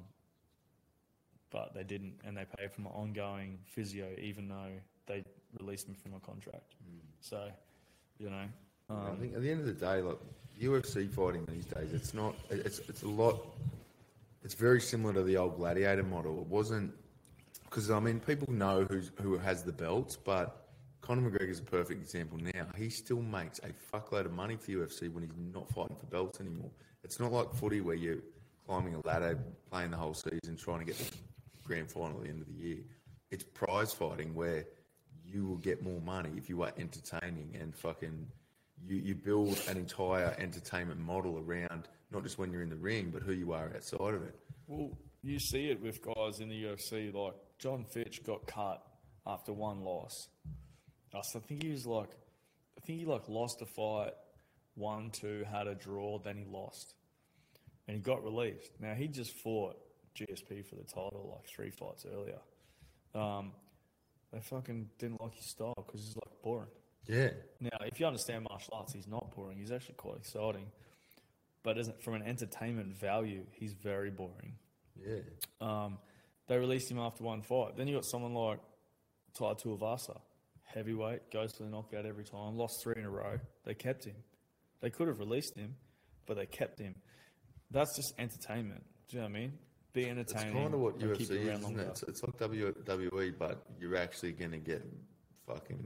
but 1.49 1.74
they 1.74 1.84
didn't, 1.84 2.22
and 2.24 2.38
they 2.38 2.45
paid 2.57 2.72
for 2.72 2.80
my 2.80 2.89
ongoing 2.91 3.59
physio, 3.66 4.11
even 4.18 4.47
though 4.47 4.72
they 5.07 5.26
released 5.60 5.89
me 5.89 5.95
from 5.95 6.12
my 6.12 6.20
contract. 6.20 6.76
So, 7.20 7.47
you 8.20 8.30
know, 8.30 8.45
I 8.89 8.93
um, 8.93 9.18
think 9.18 9.36
at 9.36 9.41
the 9.41 9.49
end 9.49 9.62
of 9.62 9.66
the 9.66 9.74
day, 9.74 10.01
like 10.01 10.18
UFC 10.62 11.10
fighting 11.10 11.45
these 11.45 11.66
days, 11.66 11.93
it's 11.93 12.14
not. 12.14 12.36
It's 12.49 12.80
it's 12.89 13.04
a 13.04 13.08
lot. 13.08 13.39
It's 14.43 14.54
very 14.54 14.82
similar 14.82 15.14
to 15.14 15.24
the 15.24 15.38
old 15.38 15.56
gladiator 15.56 16.04
model. 16.04 16.41
It 16.41 16.47
wasn't 16.47 16.93
because 17.66 17.89
I 17.89 17.99
mean 17.99 18.20
people 18.20 18.51
know 18.54 18.86
who's 18.89 19.12
who 19.22 19.38
has 19.38 19.64
the 19.64 19.72
belts, 19.72 20.16
but 20.16 20.68
Conor 21.01 21.30
McGregor 21.30 21.49
is 21.49 21.60
a 21.60 21.64
perfect 21.64 22.01
example. 22.01 22.38
Now 22.38 22.68
he 22.78 22.89
still 22.89 23.22
makes 23.22 23.60
a 23.60 23.95
fuckload 23.95 24.26
of 24.26 24.34
money 24.34 24.58
for 24.58 24.72
UFC 24.72 25.12
when 25.12 25.24
he's 25.24 25.34
not 25.54 25.70
fighting 25.70 25.95
for 25.95 26.06
belts 26.06 26.39
anymore. 26.39 26.72
It's 27.04 27.20
not 27.20 27.32
like 27.32 27.54
footy 27.54 27.82
where 27.82 27.95
you're 27.95 28.20
climbing 28.66 28.95
a 28.95 29.08
ladder, 29.08 29.38
playing 29.70 29.91
the 29.91 29.97
whole 29.97 30.14
season, 30.14 30.56
trying 30.58 30.80
to 30.80 30.86
get 30.86 30.97
the 30.97 31.12
grand 31.64 31.89
final 31.89 32.18
at 32.18 32.24
the 32.24 32.30
end 32.30 32.41
of 32.41 32.47
the 32.47 32.54
year. 32.54 32.78
It's 33.32 33.43
prize 33.43 33.93
fighting 33.93 34.34
where 34.34 34.66
you 35.34 35.45
will 35.45 35.57
get 35.57 35.81
more 35.84 35.99
money 36.01 36.29
if 36.38 36.49
you 36.49 36.61
are 36.61 36.71
entertaining 36.77 37.57
and 37.59 37.75
fucking 37.75 38.27
you, 38.88 38.97
you 38.97 39.15
build 39.15 39.61
an 39.67 39.77
entire 39.77 40.36
entertainment 40.38 40.99
model 40.99 41.43
around 41.45 41.88
not 42.11 42.23
just 42.23 42.38
when 42.38 42.51
you're 42.51 42.61
in 42.61 42.69
the 42.69 42.75
ring, 42.75 43.09
but 43.11 43.23
who 43.23 43.34
you 43.34 43.53
are 43.53 43.71
outside 43.75 44.13
of 44.13 44.23
it. 44.23 44.36
Well, 44.67 44.91
you 45.23 45.39
see 45.39 45.69
it 45.69 45.81
with 45.81 45.99
guys 46.01 46.39
in 46.41 46.49
the 46.49 46.63
UFC. 46.63 47.13
Like 47.13 47.34
Jon 47.57 47.86
Fitch 47.86 48.23
got 48.23 48.45
cut 48.45 48.86
after 49.25 49.51
one 49.51 49.81
loss. 49.84 50.27
I 51.15 51.21
think 51.21 51.63
he 51.63 51.69
was 51.69 51.86
like, 51.86 52.09
I 52.77 52.81
think 52.81 52.99
he 52.99 53.05
like 53.05 53.27
lost 53.27 53.61
a 53.61 53.65
fight 53.65 54.13
one, 54.75 55.11
two, 55.11 55.45
had 55.51 55.67
a 55.67 55.75
draw, 55.75 56.17
then 56.19 56.38
he 56.38 56.45
lost, 56.45 56.95
and 57.88 57.95
he 57.95 58.01
got 58.01 58.23
released. 58.23 58.71
Now 58.79 58.93
he 58.93 59.07
just 59.07 59.34
fought 59.34 59.77
GSP 60.15 60.65
for 60.65 60.75
the 60.75 60.84
title 60.84 61.29
like 61.31 61.45
three 61.47 61.69
fights 61.69 62.05
earlier. 62.11 62.39
Um, 63.13 63.51
they 64.34 64.39
fucking 64.39 64.89
didn't 64.97 65.21
like 65.21 65.36
his 65.36 65.45
style 65.45 65.73
because 65.77 66.01
he's 66.01 66.15
like 66.15 66.41
boring. 66.41 66.69
Yeah. 67.05 67.29
Now, 67.59 67.77
if 67.81 67.99
you 67.99 68.05
understand 68.05 68.47
martial 68.49 68.73
arts, 68.73 68.93
he's 68.93 69.07
not 69.07 69.34
boring. 69.36 69.57
He's 69.57 69.71
actually 69.71 69.95
quite 69.95 70.17
exciting. 70.17 70.65
But 71.61 71.77
as, 71.77 71.91
from 72.03 72.15
an 72.15 72.23
entertainment 72.23 72.95
value, 72.95 73.43
he's 73.51 73.73
very 73.73 74.09
boring. 74.09 74.55
Yeah. 74.95 75.19
Um, 75.61 75.99
they 76.47 76.57
released 76.57 76.89
him 76.89 76.99
after 76.99 77.23
one 77.23 77.41
fight. 77.41 77.77
Then 77.77 77.88
you 77.88 77.95
got 77.95 78.05
someone 78.05 78.34
like 78.34 78.59
Tai 79.38 79.53
Tuivasa, 79.53 80.19
heavyweight, 80.63 81.31
goes 81.31 81.53
for 81.53 81.63
the 81.63 81.69
knockout 81.69 82.05
every 82.05 82.23
time, 82.23 82.57
lost 82.57 82.81
three 82.81 82.95
in 82.97 83.05
a 83.05 83.09
row. 83.09 83.39
They 83.65 83.73
kept 83.73 84.05
him. 84.05 84.15
They 84.81 84.89
could 84.89 85.07
have 85.07 85.19
released 85.19 85.55
him, 85.55 85.75
but 86.25 86.38
they 86.38 86.45
kept 86.45 86.79
him. 86.79 86.95
That's 87.71 87.95
just 87.95 88.13
entertainment. 88.19 88.84
Do 89.07 89.17
you 89.17 89.23
know 89.23 89.29
what 89.29 89.38
I 89.38 89.39
mean? 89.39 89.53
Be 89.93 90.05
It's 90.05 90.33
kind 90.33 90.73
of 90.73 90.79
what 90.79 90.97
UFC 90.99 91.17
keep 91.19 91.21
is, 91.21 91.29
you 91.43 91.49
around 91.49 91.61
isn't 91.63 91.79
it? 91.79 91.87
It's, 91.87 92.03
it's 92.03 92.23
like 92.23 92.35
WWE, 92.37 93.33
but 93.37 93.63
you're 93.79 93.95
actually 93.95 94.31
going 94.31 94.51
to 94.51 94.57
get 94.57 94.83
fucking 95.47 95.79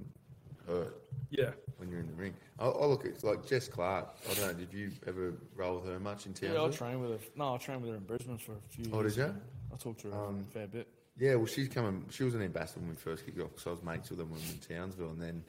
hurt 0.65 1.01
Yeah. 1.29 1.51
when 1.77 1.89
you're 1.89 1.99
in 1.99 2.07
the 2.07 2.13
ring. 2.13 2.33
I, 2.57 2.67
I 2.67 2.85
look 2.85 3.05
at 3.05 3.21
like 3.25 3.45
Jess 3.45 3.67
Clark. 3.67 4.15
I 4.29 4.33
don't 4.33 4.47
know. 4.47 4.53
Did 4.53 4.73
you 4.73 4.91
ever 5.07 5.33
roll 5.55 5.79
with 5.79 5.89
her 5.91 5.99
much 5.99 6.25
in 6.25 6.33
Yeah, 6.41 6.63
I 6.63 6.69
trained 6.69 7.01
with 7.01 7.11
her. 7.11 7.27
No, 7.35 7.55
I 7.55 7.57
trained 7.57 7.81
with 7.81 7.91
her 7.91 7.97
in 7.97 8.03
Brisbane 8.03 8.37
for 8.37 8.53
a 8.53 8.55
few 8.69 8.85
Oh, 8.93 9.01
years. 9.01 9.17
Oh, 9.17 9.23
did 9.23 9.27
ya? 9.33 9.33
I 9.73 9.75
talked 9.77 9.99
to 10.01 10.11
her 10.11 10.25
Um, 10.25 10.45
a 10.49 10.53
fair 10.53 10.67
bit. 10.67 10.87
Yeah, 11.19 11.35
well, 11.35 11.47
she's 11.47 11.67
coming. 11.67 12.05
She 12.09 12.23
was 12.23 12.35
an 12.35 12.43
ambassador 12.43 12.79
when 12.79 12.89
we 12.89 12.95
first 12.95 13.25
kicked 13.25 13.39
off, 13.41 13.49
so 13.57 13.71
I 13.71 13.73
was 13.73 13.83
mates 13.83 14.09
with 14.09 14.19
them 14.19 14.29
when 14.29 14.39
we 14.39 14.45
were 14.45 14.53
in 14.53 14.59
Townsville, 14.59 15.09
and 15.09 15.21
then 15.21 15.43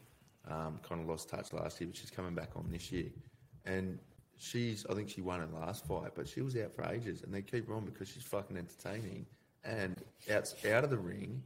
um, 0.49 0.81
kind 0.83 1.01
of 1.01 1.07
lost 1.09 1.29
touch 1.29 1.53
last 1.53 1.81
year. 1.81 1.89
But 1.89 1.97
she's 1.97 2.11
coming 2.11 2.35
back 2.35 2.51
on 2.57 2.67
this 2.73 2.91
year, 2.91 3.11
and 3.67 3.99
she's. 4.39 4.87
I 4.91 4.95
think 4.95 5.09
she 5.11 5.21
won 5.21 5.41
her 5.41 5.49
last 5.61 5.87
fight, 5.87 6.13
but 6.15 6.27
she 6.29 6.41
was 6.41 6.57
out 6.57 6.75
for 6.75 6.85
ages, 6.91 7.23
and 7.23 7.33
they 7.33 7.43
keep 7.43 7.69
her 7.69 7.75
on 7.75 7.85
because 7.85 8.09
she's 8.09 8.23
fucking 8.25 8.57
entertaining. 8.57 9.27
And 9.65 10.03
out 10.31 10.55
out 10.71 10.85
of 10.85 10.91
the 10.91 10.99
ring, 10.99 11.43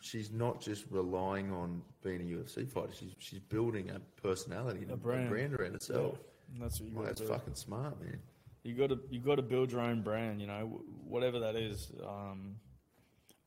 she's 0.00 0.30
not 0.30 0.60
just 0.60 0.84
relying 0.90 1.52
on 1.52 1.82
being 2.02 2.20
a 2.20 2.24
UFC 2.24 2.68
fighter. 2.68 2.92
She's 2.98 3.14
she's 3.18 3.40
building 3.40 3.90
a 3.90 4.00
personality, 4.22 4.82
and 4.82 4.90
a, 4.90 4.94
A 4.94 4.96
brand. 4.96 5.28
brand 5.28 5.54
around 5.54 5.72
herself. 5.74 6.18
And 6.52 6.62
that's 6.62 6.80
what 6.80 6.88
you 6.90 6.96
Well, 6.96 7.06
that's 7.06 7.20
do. 7.20 7.26
fucking 7.26 7.54
smart, 7.56 8.00
man. 8.02 8.18
You 8.64 8.74
got 8.74 8.88
to 8.90 8.98
you 9.10 9.20
got 9.20 9.36
to 9.36 9.42
build 9.42 9.70
your 9.72 9.80
own 9.82 10.02
brand. 10.02 10.40
You 10.40 10.46
know, 10.46 10.80
whatever 11.04 11.38
that 11.40 11.56
is. 11.56 11.92
Um, 12.06 12.56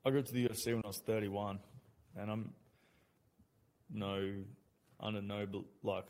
I 0.06 0.10
got 0.12 0.26
to 0.26 0.34
the 0.34 0.48
UFC 0.48 0.68
when 0.74 0.82
I 0.84 0.88
was 0.88 1.00
31, 1.06 1.60
and 2.18 2.32
I'm 2.32 2.54
no 3.89 4.34
under 5.00 5.22
no 5.22 5.48
like. 5.84 6.08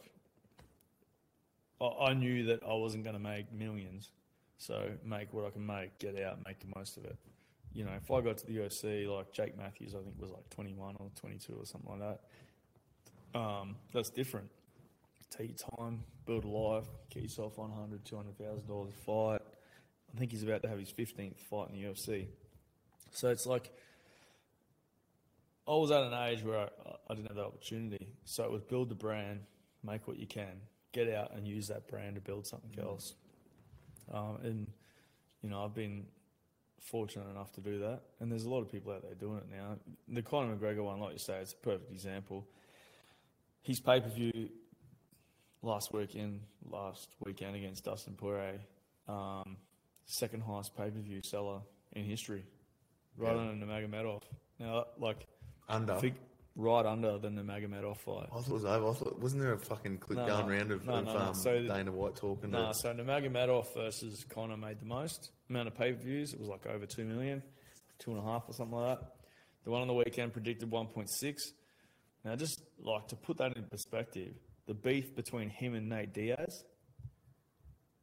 I, 1.82 2.14
knew 2.14 2.46
that 2.46 2.62
I 2.64 2.74
wasn't 2.74 3.04
going 3.04 3.16
to 3.16 3.22
make 3.22 3.52
millions, 3.52 4.10
so 4.58 4.92
make 5.04 5.34
what 5.34 5.46
I 5.46 5.50
can 5.50 5.66
make, 5.66 5.98
get 6.00 6.20
out, 6.22 6.38
make 6.46 6.60
the 6.60 6.68
most 6.76 6.98
of 6.98 7.06
it. 7.06 7.18
You 7.74 7.86
know, 7.86 7.94
if 7.96 8.12
I 8.12 8.22
got 8.22 8.38
to 8.40 8.46
the 8.46 8.58
UFC 8.58 9.08
like 9.08 9.32
Jake 9.32 9.58
Matthews, 9.58 9.96
I 9.96 10.00
think 10.00 10.20
was 10.20 10.32
like 10.32 10.50
21 10.50 10.98
or 11.00 11.10
22 11.20 11.54
or 11.54 11.66
something 11.66 11.90
like 11.90 12.00
that. 12.00 13.40
Um, 13.40 13.76
that's 13.94 14.10
different 14.10 14.50
take 15.32 15.50
your 15.50 15.78
time, 15.78 16.04
build 16.26 16.44
a 16.44 16.48
life, 16.48 16.86
get 17.10 17.24
yourself 17.24 17.58
100, 17.58 18.06
200,000 18.06 18.68
dollars 18.68 18.90
a 18.90 19.04
fight. 19.04 19.42
I 20.14 20.20
think 20.20 20.32
he's 20.32 20.44
about 20.44 20.62
to 20.64 20.70
have 20.70 20.78
his 20.78 20.92
15th 20.92 21.40
fight 21.50 21.70
in 21.70 21.82
the 21.82 21.88
UFC. 21.88 22.28
So 23.12 23.30
it's 23.30 23.46
like 23.46 23.72
I 25.68 25.72
was 25.72 25.92
at 25.92 26.04
an 26.04 26.14
age 26.14 26.44
where 26.44 26.60
I, 26.60 26.68
I 27.10 27.16
didn't 27.16 27.28
have 27.28 27.38
that 27.38 27.46
opportunity. 27.46 28.08
So 28.26 28.44
it 28.44 28.52
was 28.52 28.62
build 28.62 28.90
the 28.90 28.96
brand, 28.96 29.42
make 29.84 30.08
what 30.08 30.20
you 30.20 30.28
can, 30.28 30.60
get 30.92 31.10
out 31.14 31.34
and 31.36 31.48
use 31.48 31.68
that 31.68 31.88
brand 31.88 32.16
to 32.16 32.22
build 32.22 32.46
something 32.46 32.72
else. 32.84 33.16
Um, 34.14 34.38
and 34.44 34.68
you 35.42 35.50
know, 35.50 35.64
I've 35.64 35.74
been 35.74 36.06
fortunate 36.80 37.30
enough 37.30 37.52
to 37.54 37.62
do 37.62 37.80
that. 37.80 38.02
And 38.20 38.32
there's 38.32 38.46
a 38.46 38.50
lot 38.50 38.62
of 38.62 38.72
people 38.72 38.92
out 38.92 39.02
there 39.04 39.14
doing 39.16 39.38
it 39.38 39.48
now. 39.52 39.78
The 40.08 40.22
Conor 40.22 40.56
McGregor 40.56 40.84
one, 40.84 41.00
like 41.00 41.14
you 41.14 41.20
say, 41.20 41.38
it's 41.40 41.54
a 41.54 41.58
perfect 41.58 41.92
example. 41.92 42.48
His 43.62 43.80
pay 43.80 44.02
per 44.02 44.10
view 44.10 44.50
last 45.62 45.94
weekend, 45.94 46.42
last 46.70 47.10
weekend 47.24 47.56
against 47.56 47.86
Dustin 47.86 48.16
Poirier, 48.16 48.60
um, 49.08 49.58
second 50.06 50.42
highest 50.44 50.76
pay 50.76 50.90
per 50.90 51.00
view 51.00 51.22
seller 51.22 51.60
in 51.94 52.04
history, 52.04 52.46
right 53.18 53.36
Yeah. 53.36 53.42
under 53.42 53.66
Nurmagomedov. 53.66 54.24
Now, 54.60 54.86
like, 54.98 55.28
Under. 55.70 55.96
think 56.00 56.16
right 56.56 56.86
under 56.86 57.18
than 57.18 57.36
the 57.36 57.42
Nurmagomedov 57.42 57.98
fight. 57.98 58.28
I 58.32 58.36
thought 58.36 58.48
it 58.48 58.54
was 58.54 58.66
over. 58.66 58.90
I 58.90 58.94
thought, 58.94 59.20
wasn't 59.20 59.42
there 59.42 59.54
a 59.54 59.58
fucking 59.60 60.00
clip 60.00 60.20
No, 60.20 60.28
going 60.28 60.48
no. 60.48 60.54
round 60.54 60.72
of, 60.72 60.86
No, 60.86 60.94
of. 60.96 61.08
Um, 61.08 61.34
So- 61.36 61.62
Dana 61.64 61.92
White 61.92 62.16
talking? 62.16 62.52
No, 62.52 62.68
to, 62.68 62.74
so 62.74 62.94
Nurmagomedov 62.94 63.74
versus 63.76 64.26
Conor 64.30 64.58
made 64.58 64.80
the 64.80 64.86
most 64.86 65.32
amount 65.50 65.68
of 65.70 65.76
pay 65.76 65.94
per 65.94 66.02
views. 66.02 66.34
It 66.34 66.40
was 66.40 66.50
like 66.50 66.66
over 66.66 66.86
two 66.86 67.06
million, 67.06 67.42
two 68.00 68.12
and 68.12 68.20
a 68.20 68.24
half 68.24 68.44
or 68.48 68.54
something 68.54 68.78
like 68.78 69.00
that. 69.00 69.08
The 69.64 69.72
one 69.72 69.82
on 69.82 69.88
the 69.88 69.94
weekend 69.94 70.34
predicted 70.34 70.70
1.6. 70.70 71.36
Now, 72.26 72.36
just 72.36 72.62
like 72.80 73.08
to 73.10 73.16
put 73.16 73.38
that 73.38 73.56
in 73.56 73.64
perspective, 73.64 74.34
the 74.68 74.74
beef 74.74 75.16
between 75.16 75.50
him 75.50 75.74
and 75.76 75.88
Nate 75.90 76.14
Diaz 76.14 76.64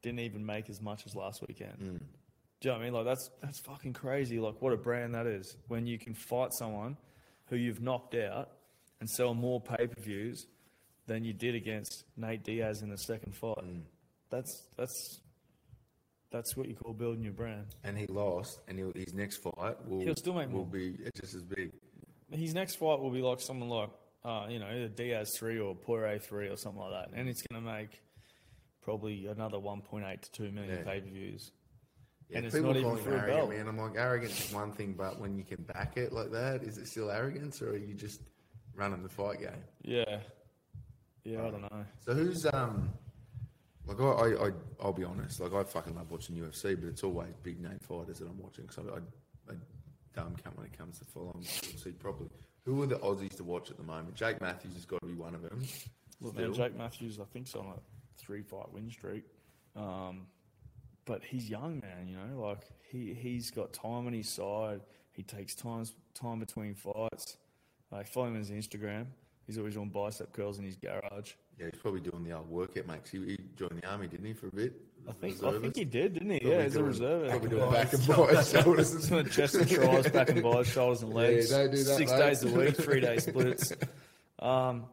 didn't 0.03 0.21
even 0.21 0.45
make 0.45 0.71
as 0.71 0.81
much 0.81 1.05
as 1.07 1.15
last 1.15 1.43
weekend. 1.47 1.79
Do 1.79 1.85
you 2.69 2.71
know 2.71 2.73
what 2.73 2.81
I 2.81 2.85
mean? 2.85 2.93
Like 2.95 3.05
that's 3.05 3.31
that's 3.43 3.61
fucking 3.61 3.93
crazy. 3.93 4.39
Like 4.41 4.61
what 4.61 4.73
a 4.73 4.77
brand 4.77 5.15
that 5.15 5.27
is 5.27 5.57
when 5.69 5.87
you 5.87 5.99
can 5.99 6.15
fight 6.15 6.51
someone 6.59 6.97
who 7.49 7.57
you've 7.57 7.81
knocked 7.81 8.15
out 8.15 8.51
and 9.01 9.09
sell 9.09 9.35
more 9.35 9.61
pay 9.61 9.87
per 9.87 10.01
views 10.01 10.47
than 11.07 11.25
you 11.25 11.33
did 11.33 11.55
against 11.55 12.05
Nate 12.17 12.43
Diaz 12.45 12.83
in 12.83 12.91
the 12.91 12.99
second 12.99 13.35
fight. 13.35 13.57
That's 14.31 14.65
that's 14.77 15.21
that's 16.31 16.57
what 16.57 16.69
you 16.69 16.75
call 16.75 16.93
building 16.93 17.25
your 17.25 17.33
brand. 17.33 17.67
and 17.85 17.97
he 17.97 18.07
lost, 18.07 18.61
and 18.69 18.79
his 18.95 19.15
next 19.15 19.39
fight 19.39 19.77
will 19.87 20.01
He'll 20.01 20.15
still 20.17 20.35
make 20.35 20.49
will 20.49 20.59
more. 20.59 20.67
be 20.67 20.99
just 21.21 21.35
as 21.35 21.43
big. 21.43 21.73
His 22.31 22.53
next 22.53 22.77
fight 22.77 22.99
will 23.01 23.11
be 23.11 23.23
like 23.23 23.41
someone 23.41 23.71
like 23.71 23.89
uh, 24.25 24.47
you 24.51 24.59
know 24.59 24.67
either 24.67 24.89
Diaz 24.89 25.31
three 25.39 25.59
or 25.59 25.75
Poirier 25.75 26.19
three 26.19 26.49
or 26.49 26.57
something 26.57 26.83
like 26.83 26.93
that, 27.11 27.19
and 27.19 27.29
it's 27.29 27.43
going 27.51 27.65
to 27.65 27.71
make 27.73 28.03
probably 28.83 29.27
another 29.27 29.59
1.8 29.59 30.21
to 30.23 30.31
2 30.33 30.51
million 30.51 30.79
Yeah. 30.79 30.83
pay 30.93 31.01
per 31.01 31.09
views. 31.11 31.53
Yeah, 32.29 32.39
And 32.39 32.47
it's 32.47 32.55
people 32.55 32.75
not 32.75 32.83
call 32.83 32.99
even 32.99 33.13
him 33.13 33.21
arrogant, 33.21 33.51
man. 33.51 33.69
I'm 33.69 33.79
like, 33.79 33.97
arrogance 33.97 34.47
is 34.47 34.53
one 34.53 34.73
thing, 34.73 34.95
but 34.97 35.19
when 35.19 35.37
you 35.37 35.45
can 35.45 35.63
back 35.63 35.97
it 35.97 36.13
like 36.13 36.31
that, 36.33 36.63
is 36.63 36.77
it 36.77 36.87
still 36.87 37.11
arrogance, 37.11 37.63
or 37.63 37.71
are 37.71 37.77
you 37.77 37.95
just 37.95 38.21
running 38.75 39.03
the 39.03 39.09
fight 39.09 39.41
game? 39.41 39.65
Yeah, 39.83 40.19
yeah, 41.25 41.47
I 41.47 41.51
don't 41.51 41.63
know. 41.63 41.85
So 42.05 42.13
who's 42.15 42.47
um, 42.53 42.91
like 43.87 44.01
I, 44.01 44.05
I, 44.05 44.49
I 44.49 44.51
I'll 44.81 44.93
be 44.93 45.05
honest, 45.05 45.41
like 45.41 45.55
I 45.55 45.63
fucking 45.65 45.95
love 45.95 46.11
watching 46.11 46.37
UFC, 46.37 46.79
but 46.79 46.89
it's 46.89 47.03
always 47.03 47.33
big 47.43 47.61
name 47.63 47.79
fighters 47.81 48.19
that 48.19 48.29
I'm 48.29 48.39
watching 48.39 48.67
because 48.67 48.85
I, 48.87 48.97
I, 48.97 49.53
I 49.53 49.57
dumb 50.15 50.37
cunt 50.45 50.57
when 50.57 50.67
it 50.67 50.77
comes 50.77 50.99
to 50.99 51.05
following 51.07 51.43
UFC 51.43 51.99
properly. 51.99 52.31
Who 52.65 52.83
are 52.83 52.87
the 52.87 52.97
Aussies 52.97 53.35
to 53.37 53.45
watch 53.45 53.71
at 53.71 53.79
the 53.79 53.83
moment? 53.83 54.15
Jake 54.15 54.43
Matthews 54.43 54.75
has 54.75 54.85
got 54.85 55.01
to 55.01 55.07
be 55.07 55.15
one 55.15 55.35
of 55.35 55.41
them. 55.43 55.63
Look, 56.21 56.37
man, 56.37 56.53
Jake 56.53 56.77
Matthews, 56.77 57.19
I 57.19 57.25
think's 57.33 57.55
on 57.55 57.67
a 57.67 58.19
three 58.19 58.43
fight 58.43 58.71
win 58.73 58.91
streak. 58.91 59.25
Um, 59.75 60.27
but 61.09 61.25
he's 61.25 61.49
young, 61.49 61.81
man. 61.81 62.07
You 62.07 62.17
know, 62.19 62.47
like 62.47 62.61
he 62.93 63.15
he's 63.15 63.51
got 63.51 63.73
time 63.73 64.07
on 64.07 64.13
his 64.13 64.29
side. 64.29 64.83
He 65.13 65.23
takes 65.25 65.55
times 65.55 65.95
time 66.15 66.39
between 66.39 66.75
fights. 66.75 67.39
I 67.91 68.03
follow 68.05 68.27
him 68.27 68.35
on 68.35 68.41
his 68.41 68.51
Instagram. 68.51 69.07
He's 69.47 69.57
always 69.57 69.75
doing 69.75 69.89
bicep 69.89 70.31
curls 70.35 70.59
in 70.59 70.65
his 70.67 70.77
garage. 70.77 71.33
Yeah, 71.59 71.67
he's 71.73 71.81
probably 71.81 72.01
doing 72.01 72.23
the 72.23 72.33
old 72.33 72.51
workout, 72.51 72.87
mate. 72.87 73.01
He, 73.11 73.19
he 73.19 73.39
joined 73.57 73.81
the 73.83 73.89
army, 73.89 74.07
didn't 74.07 74.27
he, 74.27 74.35
for 74.35 74.49
a 74.49 74.53
bit? 74.53 74.75
I 75.09 75.13
think 75.13 75.43
I 75.43 75.59
think 75.59 75.75
he 75.75 75.85
did, 75.87 76.13
didn't 76.13 76.31
he? 76.31 76.41
Probably 76.41 76.59
yeah, 76.59 76.65
as 76.65 76.77
a 76.77 76.85
reserve. 76.85 77.31
Probably 77.31 77.49
doing 77.49 77.73
back 77.73 77.93
and 77.95 78.07
biceps, 78.07 78.51
shoulders. 78.63 79.09
Doing 79.09 79.27
chest 79.31 79.55
and 79.55 80.13
back 80.13 80.29
and 80.29 80.43
biceps, 80.43 80.69
shoulders 80.73 81.03
and 81.03 81.15
legs. 81.15 81.49
don't 81.49 81.71
do 81.71 81.83
that, 81.83 81.97
Six 81.97 82.13
mate. 82.13 82.19
days 82.19 82.45
a 82.45 82.49
week, 82.49 82.77
three 82.77 83.01
day 83.01 83.19
splits. 83.29 83.73
Um, 84.39 84.85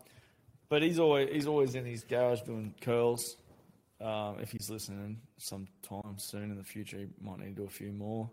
but 0.70 0.82
he's 0.82 1.00
always 1.00 1.30
he's 1.34 1.48
always 1.48 1.76
in 1.76 1.84
his 1.86 2.06
garage 2.06 2.42
doing 2.44 2.74
curls. 2.80 3.36
Um, 4.02 4.38
if 4.42 4.52
he's 4.52 4.70
listening 4.70 5.22
sometime 5.38 6.18
soon 6.18 6.52
in 6.52 6.58
the 6.58 6.64
future, 6.64 6.98
he 6.98 7.08
might 7.22 7.40
need 7.40 7.56
to 7.56 7.62
do 7.62 7.64
a 7.66 7.70
few 7.70 7.92
more. 7.94 8.30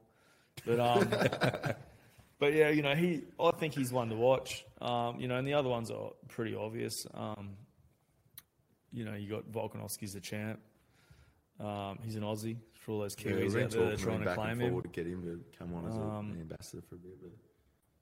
But 0.67 0.81
um, 0.81 1.09
but 2.39 2.53
yeah, 2.53 2.69
you 2.71 2.83
know, 2.83 2.95
he 2.95 3.23
I 3.41 3.53
think 3.53 3.75
he's 3.75 3.93
one 3.93 4.09
to 4.09 4.17
watch. 4.17 4.65
Um, 4.81 5.21
you 5.21 5.29
know, 5.29 5.37
and 5.37 5.47
the 5.47 5.55
other 5.55 5.69
ones 5.69 5.91
are 5.91 6.11
pretty 6.29 6.55
obvious. 6.57 7.07
Um, 7.15 7.51
you 8.93 9.05
know, 9.05 9.15
you 9.15 9.29
got 9.31 9.51
Volkanovski's 9.51 10.13
the 10.15 10.21
champ. 10.21 10.61
Um, 11.61 11.99
he's 12.03 12.17
an 12.17 12.23
Aussie 12.23 12.57
for 12.75 12.93
all 12.93 13.01
those 13.01 13.15
Yeah, 13.19 13.33
Kiwis 13.33 13.55
we've 13.55 13.65
out 13.65 13.71
there 13.71 13.85
that 13.85 13.93
are 13.93 13.97
talking 13.97 14.05
trying 14.05 14.21
to 14.25 14.35
claim 14.35 14.61
him. 14.61 14.83
to 14.83 14.89
get 14.89 15.07
him 15.07 15.23
to 15.23 15.59
come 15.59 15.75
on 15.75 15.87
as 15.87 15.95
Um, 15.95 16.33
an 16.33 16.41
ambassador 16.41 16.83
for 16.89 16.97
a 16.97 16.99
bit. 16.99 17.23
But 17.23 17.31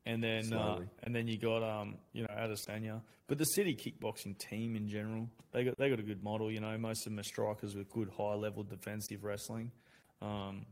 And 0.07 0.23
then, 0.25 0.53
uh, 0.53 0.81
and 1.03 1.15
then 1.15 1.29
you 1.29 1.37
got, 1.37 1.63
um, 1.63 1.97
you 2.13 2.23
know, 2.23 2.29
Adesanya. 2.29 3.03
But 3.27 3.39
the 3.39 3.45
city 3.45 3.77
kickboxing 3.77 4.39
team 4.39 4.75
in 4.75 4.89
general, 4.89 5.29
they 5.53 5.65
got 5.65 5.79
they 5.79 5.89
got 5.89 6.01
a 6.01 6.03
good 6.03 6.23
model. 6.23 6.51
You 6.51 6.61
know, 6.61 6.77
most 6.79 7.07
of 7.07 7.13
them 7.13 7.21
are 7.21 7.25
strikers 7.25 7.77
with 7.77 7.91
good 7.91 8.11
high 8.17 8.35
level 8.35 8.63
defensive 8.63 9.23
wrestling. 9.23 9.71
Um, 10.23 10.67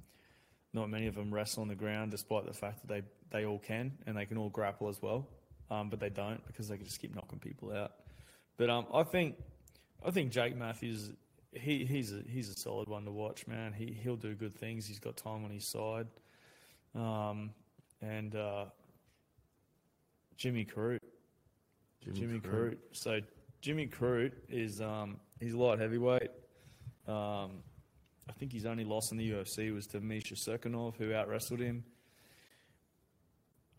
not 0.72 0.90
many 0.90 1.06
of 1.06 1.14
them 1.14 1.32
wrestle 1.32 1.62
on 1.62 1.68
the 1.68 1.74
ground, 1.74 2.10
despite 2.10 2.46
the 2.46 2.52
fact 2.52 2.80
that 2.80 2.88
they 2.88 3.02
they 3.30 3.46
all 3.46 3.58
can 3.58 3.92
and 4.06 4.16
they 4.16 4.24
can 4.24 4.38
all 4.38 4.48
grapple 4.48 4.88
as 4.88 5.00
well. 5.00 5.28
Um, 5.70 5.90
but 5.90 6.00
they 6.00 6.10
don't 6.10 6.44
because 6.46 6.68
they 6.68 6.76
can 6.76 6.86
just 6.86 7.00
keep 7.00 7.14
knocking 7.14 7.38
people 7.38 7.72
out. 7.72 7.92
But 8.56 8.70
um, 8.70 8.86
I 8.92 9.02
think 9.02 9.36
I 10.04 10.10
think 10.10 10.32
Jake 10.32 10.56
Matthews 10.56 11.12
he 11.52 11.84
he's 11.84 12.12
a 12.12 12.22
he's 12.28 12.48
a 12.48 12.54
solid 12.54 12.88
one 12.88 13.04
to 13.04 13.10
watch, 13.10 13.46
man. 13.46 13.72
He 13.72 13.96
he'll 14.02 14.16
do 14.16 14.34
good 14.34 14.56
things. 14.56 14.86
He's 14.86 14.98
got 14.98 15.16
time 15.16 15.44
on 15.44 15.50
his 15.50 15.70
side, 15.70 16.06
um, 16.94 17.50
and 18.02 18.34
uh, 18.34 18.66
Jimmy 20.38 20.64
Crute, 20.64 21.00
Jimmy, 22.14 22.38
Crute. 22.38 22.78
So 22.92 23.20
Jimmy 23.60 23.86
Crute 23.88 24.32
is 24.48 24.80
um, 24.80 25.18
he's 25.40 25.52
light 25.52 25.78
heavyweight. 25.80 26.30
Um, 27.06 27.62
I 28.28 28.32
think 28.38 28.52
his 28.52 28.64
only 28.66 28.84
loss 28.84 29.10
in 29.10 29.18
the 29.18 29.30
UFC 29.30 29.74
was 29.74 29.86
to 29.88 30.00
Misha 30.00 30.34
Cirkunov, 30.34 30.96
who 30.96 31.12
out 31.12 31.28
wrestled 31.28 31.60
him. 31.60 31.82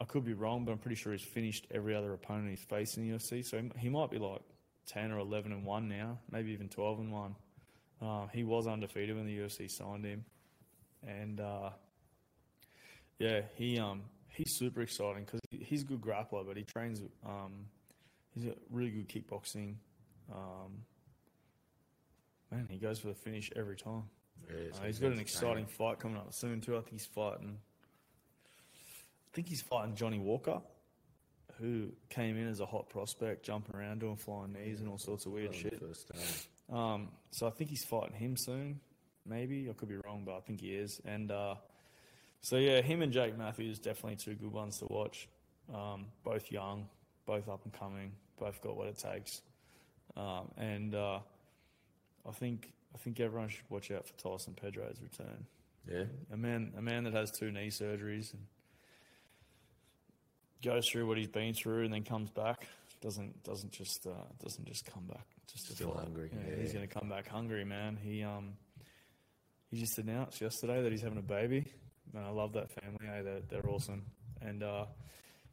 I 0.01 0.05
could 0.05 0.26
be 0.26 0.34
wrong, 0.34 0.66
but 0.66 0.72
I'm 0.72 0.78
pretty 0.78 0.95
sure 0.95 1.12
he's 1.12 1.24
finished 1.24 1.68
every 1.72 1.95
other 1.95 2.14
opponent 2.14 2.49
he's 2.49 2.64
faced 2.64 2.97
in 2.97 3.03
the 3.10 3.16
UFC. 3.18 3.41
So 3.43 3.62
he- 3.62 3.72
he 3.80 3.89
might 3.89 4.10
be 4.10 4.18
like 4.18 4.41
10 4.88 5.12
or 5.12 5.20
11 5.20 5.51
and 5.51 5.66
1 5.66 5.88
now, 5.88 6.20
maybe 6.32 6.51
even 6.51 6.70
12 6.70 6.99
and 6.99 7.12
1. 7.12 7.36
Uh, 8.01 8.28
he 8.28 8.43
was 8.43 8.66
undefeated 8.66 9.16
when 9.16 9.26
the 9.26 9.38
UFC 9.38 9.68
signed 9.70 10.05
him. 10.05 10.24
And 11.05 11.39
uh, 11.41 11.72
yeah, 13.20 13.41
he 13.55 13.78
um, 13.78 14.03
he's 14.30 14.55
super 14.57 14.82
exciting 14.82 15.26
because 15.26 15.39
he's 15.70 15.82
a 15.84 15.86
good 15.86 16.01
grappler, 16.01 16.45
but 16.45 16.57
he 16.57 16.63
trains, 16.63 17.01
um, 17.26 17.65
he's 18.34 18.45
a 18.45 18.53
really 18.72 18.89
good 18.89 19.07
kickboxing. 19.07 19.76
Um, 20.32 20.84
man, 22.51 22.67
he 22.70 22.78
goes 22.78 22.99
for 22.99 23.07
the 23.07 23.13
finish 23.13 23.51
every 23.55 23.76
time. 23.78 24.03
Yeah, 24.49 24.55
Uh, 24.82 24.86
he's 24.86 24.99
got 24.99 25.11
an 25.11 25.20
exciting 25.20 25.65
fight 25.65 25.99
coming 25.99 26.17
up 26.17 26.34
soon 26.34 26.61
too. 26.61 26.76
I 26.78 26.80
think 26.82 26.93
he's 26.93 27.05
fighting. 27.05 27.57
I 29.32 29.36
think 29.36 29.47
he's 29.47 29.61
fighting 29.61 29.95
Johnny 29.95 30.17
Walker, 30.20 30.59
who 31.59 31.89
came 32.09 32.36
in 32.38 32.47
as 32.47 32.59
a 32.61 32.65
hot 32.65 32.89
prospect, 32.89 33.45
jumping 33.45 33.76
around, 33.76 33.99
doing 33.99 34.15
flying 34.15 34.53
knees 34.53 34.80
and 34.80 34.89
all 34.89 34.97
sorts 34.97 35.26
of 35.26 35.34
weird 35.34 35.53
shit. 35.53 35.80
Um, 36.72 37.09
so 37.32 37.45
I 37.47 37.51
think 37.51 37.70
he's 37.70 37.84
fighting 37.86 38.15
him 38.15 38.36
soon. 38.38 38.80
Maybe 39.26 39.67
I 39.70 39.74
could 39.74 39.89
be 39.89 39.97
wrong, 39.97 40.24
but 40.26 40.36
I 40.38 40.39
think 40.39 40.61
he 40.61 40.74
is. 40.74 40.99
And 41.05 41.32
uh, 41.32 41.55
so 42.41 42.57
yeah, 42.57 42.82
him 42.82 43.01
and 43.03 43.11
Jake 43.11 43.38
Matthews 43.38 43.78
definitely 43.78 44.15
two 44.15 44.34
good 44.36 44.51
ones 44.51 44.78
to 44.80 44.86
watch. 44.89 45.28
Um, 45.74 46.07
both 46.24 46.51
young, 46.51 46.88
both 47.26 47.47
up 47.47 47.61
and 47.63 47.74
coming, 47.74 48.11
both 48.39 48.61
got 48.61 48.76
what 48.76 48.88
it 48.88 48.97
takes. 48.97 49.41
Um, 50.17 50.51
and 50.57 50.95
uh, 50.95 51.20
I 52.28 52.32
think 52.32 52.74
I 52.93 52.97
think 52.97 53.20
everyone 53.20 53.49
should 53.49 53.70
watch 53.70 53.91
out 53.91 54.07
for 54.07 54.13
Tyson 54.17 54.55
Pedro's 54.59 54.97
return. 55.01 55.45
Yeah. 55.89 56.05
A 56.34 56.38
man, 56.38 56.74
a 56.78 56.82
man 56.82 57.03
that 57.05 57.13
has 57.13 57.32
two 57.32 57.51
knee 57.51 57.70
surgeries 57.70 58.34
and 58.34 58.43
goes 60.63 60.89
through 60.89 61.07
what 61.07 61.17
he's 61.17 61.28
been 61.28 61.53
through 61.53 61.86
and 61.86 61.93
then 61.93 62.03
comes 62.03 62.32
back. 62.32 62.67
Doesn't 63.01 63.43
doesn't 63.43 63.72
just 63.72 64.07
uh, 64.07 64.26
doesn't 64.43 64.65
just 64.65 64.86
come 64.86 65.05
back 65.05 65.26
just 65.51 65.74
Still 65.74 65.93
hungry, 65.93 66.30
Yeah, 66.34 66.55
yeah. 66.55 66.61
He's 66.61 66.74
going 66.74 66.88
to 66.88 66.93
come 66.93 67.09
back 67.09 67.28
hungry, 67.28 67.65
man. 67.65 67.97
He 68.01 68.24
um 68.24 68.53
he 69.72 69.80
just 69.80 69.97
announced 69.97 70.41
yesterday 70.41 70.82
that 70.82 70.91
he's 70.91 71.01
having 71.01 71.17
a 71.17 71.24
baby. 71.24 71.65
And 72.13 72.26
I 72.26 72.30
love 72.30 72.53
that 72.53 72.72
family. 72.72 73.05
Hey, 73.05 73.22
they're, 73.24 73.41
they're 73.49 73.70
awesome. 73.70 74.03
And 74.41 74.63
uh, 74.63 74.86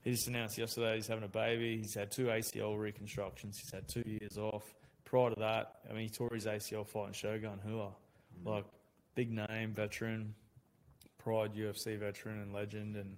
he 0.06 0.12
just 0.12 0.28
announced 0.28 0.56
yesterday 0.56 0.94
he's 0.94 1.08
having 1.08 1.24
a 1.24 1.28
baby. 1.28 1.78
He's 1.78 1.94
had 1.94 2.12
two 2.12 2.26
ACL 2.26 2.78
reconstructions. 2.78 3.58
He's 3.58 3.72
had 3.72 3.88
two 3.88 4.04
years 4.06 4.38
off. 4.38 4.62
Prior 5.04 5.30
to 5.30 5.40
that, 5.40 5.78
I 5.90 5.94
mean, 5.94 6.04
he 6.04 6.08
tore 6.08 6.30
his 6.32 6.46
ACL 6.46 6.86
fighting 6.86 7.12
Shogun 7.12 7.58
Rua, 7.66 7.88
like 8.44 8.66
big 9.16 9.32
name 9.32 9.72
veteran, 9.74 10.32
pride 11.18 11.56
UFC 11.56 11.98
veteran 11.98 12.40
and 12.40 12.52
legend, 12.52 12.94
and 12.94 13.16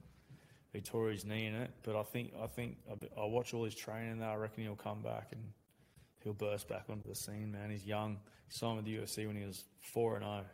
he 0.73 0.81
tore 0.81 1.11
his 1.11 1.27
knee 1.27 1.45
in 1.45 1.55
it. 1.55 1.71
But 1.83 1.95
I 1.95 2.05
think 2.05 2.33
I 2.43 2.47
think 2.47 2.79
I, 2.91 3.21
I 3.21 3.27
watch 3.27 3.53
all 3.53 3.65
his 3.65 3.75
training. 3.75 4.21
Now 4.21 4.33
I 4.33 4.37
reckon 4.37 4.63
he'll 4.63 4.75
come 4.75 5.03
back 5.03 5.29
and 5.33 5.43
he'll 6.25 6.33
burst 6.33 6.69
back 6.69 6.85
onto 6.89 7.07
the 7.07 7.15
scene. 7.15 7.53
Man, 7.53 7.71
he's 7.71 7.85
young. 7.85 8.17
He 8.47 8.57
signed 8.57 8.77
with 8.77 8.87
the 8.87 8.97
UFC 8.97 9.27
when 9.27 9.37
he 9.37 9.45
was 9.45 9.65
four 9.83 10.17
and 10.17 10.25
zero, 10.25 10.45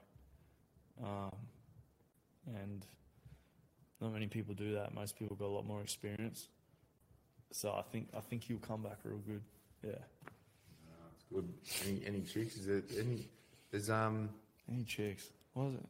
um, 1.05 1.37
and 2.57 2.85
not 4.05 4.13
many 4.13 4.27
people 4.29 4.55
do 4.55 4.75
that. 4.75 4.95
Most 4.95 5.19
people 5.19 5.35
got 5.37 5.47
a 5.47 5.55
lot 5.55 5.67
more 5.67 5.81
experience. 5.83 6.49
So 7.53 7.73
I 7.73 7.83
think 7.83 8.09
I 8.17 8.21
think 8.21 8.45
he'll 8.45 8.59
come 8.59 8.83
back 8.83 8.99
real 9.05 9.19
good. 9.19 9.43
Yeah. 9.85 9.93
It's 11.15 11.25
good. 11.33 11.49
Any, 11.87 12.03
any 12.07 12.21
chicks? 12.23 12.57
Is 12.57 12.67
there 12.67 12.83
any? 12.99 13.29
There's 13.71 13.91
um. 13.91 14.29
Any 14.71 14.85
chicks? 14.85 15.29
What 15.53 15.67
was 15.67 15.75
it? 15.75 15.87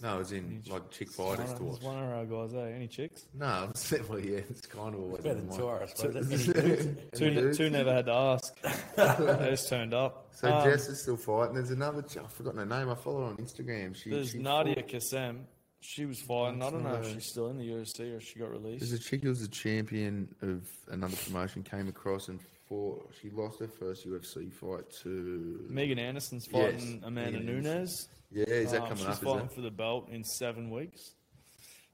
No, 0.00 0.20
it's 0.20 0.30
in 0.30 0.62
Any 0.64 0.72
like 0.72 0.90
chick 0.92 1.10
fighters 1.10 1.46
to 1.46 1.52
It's 1.54 1.60
watch. 1.60 1.82
one 1.82 2.00
of 2.02 2.10
our 2.10 2.24
guys. 2.24 2.54
Eh? 2.54 2.70
Any 2.76 2.86
chicks? 2.86 3.24
No, 3.34 3.66
it's 3.70 3.92
well, 4.08 4.20
yeah, 4.20 4.38
it's 4.48 4.64
kind 4.66 4.94
of 4.94 5.00
always 5.00 5.22
Better 5.22 5.34
than 5.36 5.48
been 5.48 5.56
two, 5.58 5.66
mine. 5.66 5.78
I 5.82 5.86
suppose. 5.86 6.44
Two, 6.46 6.96
Any 7.26 7.34
ne- 7.34 7.40
dudes? 7.40 7.58
two 7.58 7.70
never 7.70 7.92
had 7.92 8.06
to 8.06 8.12
ask. 8.12 8.60
they 8.96 9.50
just 9.50 9.68
turned 9.68 9.94
up. 9.94 10.28
So 10.36 10.52
Um, 10.52 10.64
Jess 10.70 10.88
is 10.88 11.02
still 11.02 11.16
fighting. 11.16 11.54
There's 11.56 11.70
another. 11.72 12.04
I've 12.22 12.32
forgotten 12.32 12.60
her 12.60 12.66
name. 12.66 12.88
I 12.90 12.94
follow 12.94 13.20
her 13.22 13.26
on 13.26 13.36
Instagram. 13.38 13.96
She. 13.96 14.10
There's 14.10 14.30
she 14.30 14.38
Nadia 14.38 14.76
fought- 14.76 14.88
Kassem. 14.88 15.38
She 15.80 16.06
was 16.06 16.20
fighting. 16.20 16.62
I 16.62 16.70
don't 16.70 16.82
know 16.82 16.94
if 16.94 17.12
she's 17.12 17.26
still 17.30 17.48
in 17.48 17.56
the 17.58 17.68
UFC 17.68 18.16
or 18.16 18.20
she 18.20 18.38
got 18.38 18.50
There's 18.50 18.62
released. 18.62 18.92
a 18.92 18.98
chick 18.98 19.22
who 19.22 19.28
was 19.28 19.42
a 19.42 19.48
champion 19.48 20.28
of 20.42 20.66
another 20.90 21.16
promotion. 21.16 21.62
Came 21.62 21.88
across 21.88 22.28
and 22.28 22.40
fought. 22.68 23.10
She 23.22 23.30
lost 23.30 23.60
her 23.60 23.68
first 23.68 24.06
UFC 24.06 24.52
fight 24.52 24.84
to. 25.02 25.64
Megan 25.70 25.98
Anderson's 25.98 26.48
Yes, 26.52 26.72
fighting 26.72 27.02
Amanda 27.04 27.38
Megan 27.38 27.62
Nunes. 27.62 28.08
Yeah, 28.32 28.44
is 28.46 28.72
that 28.72 28.82
Um, 28.82 28.88
coming 28.88 28.98
she's 28.98 29.06
up? 29.06 29.12
Is 29.14 29.18
fighting 29.20 29.48
for 29.48 29.60
the 29.60 29.70
belt 29.70 30.08
in 30.10 30.24
seven 30.24 30.70
weeks. 30.70 31.14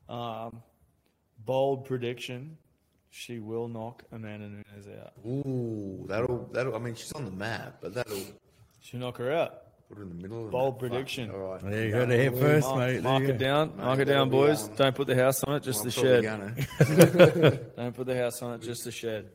Um, 0.09 0.63
bold 1.45 1.85
prediction: 1.85 2.57
she 3.11 3.39
will 3.39 3.69
knock 3.69 4.03
Amanda 4.13 4.49
Nunes 4.49 4.89
out. 5.01 5.13
Ooh, 5.27 6.07
that'll 6.09 6.49
that'll. 6.53 6.75
I 6.75 6.79
mean, 6.79 6.95
she's 6.95 7.13
on 7.13 7.25
the 7.27 7.31
map, 7.31 7.79
but 7.81 7.93
that'll 7.95 8.19
She'll 8.81 9.01
knock 9.01 9.19
her 9.19 9.31
out. 9.33 9.64
Put 9.95 9.99
her 9.99 10.03
in 10.05 10.17
the 10.17 10.23
middle. 10.23 10.39
Of 10.41 10.45
the 10.47 10.51
Bold 10.51 10.75
map. 10.75 10.81
Fuck, 10.81 10.91
prediction. 10.91 11.31
All 11.31 11.39
right. 11.39 11.61
There 11.63 11.87
you 11.87 11.93
heard 11.95 12.11
it 12.11 12.21
here 12.21 12.33
first, 12.33 12.67
Mark, 12.67 12.79
mate. 12.81 12.93
There 12.95 13.03
mark 13.03 13.23
it 13.25 13.39
down. 13.39 13.69
Mate, 13.69 13.77
mark 13.85 13.99
it 14.01 14.05
that'll 14.07 14.25
down, 14.25 14.31
be 14.31 14.37
boys. 14.37 14.69
on. 14.69 14.75
Don't 14.75 14.95
put 14.97 15.07
the 15.07 15.15
house 15.15 15.45
on 15.45 15.55
it, 15.55 15.63
just 15.63 15.79
Well, 15.79 15.85
the 15.85 15.91
shed. 15.91 17.71
Don't 17.77 17.95
put 17.95 18.07
the 18.07 18.17
house 18.17 18.43
on 18.43 18.55
it, 18.55 18.63
just 18.63 18.85
the 18.85 18.91
shed. 18.91 19.31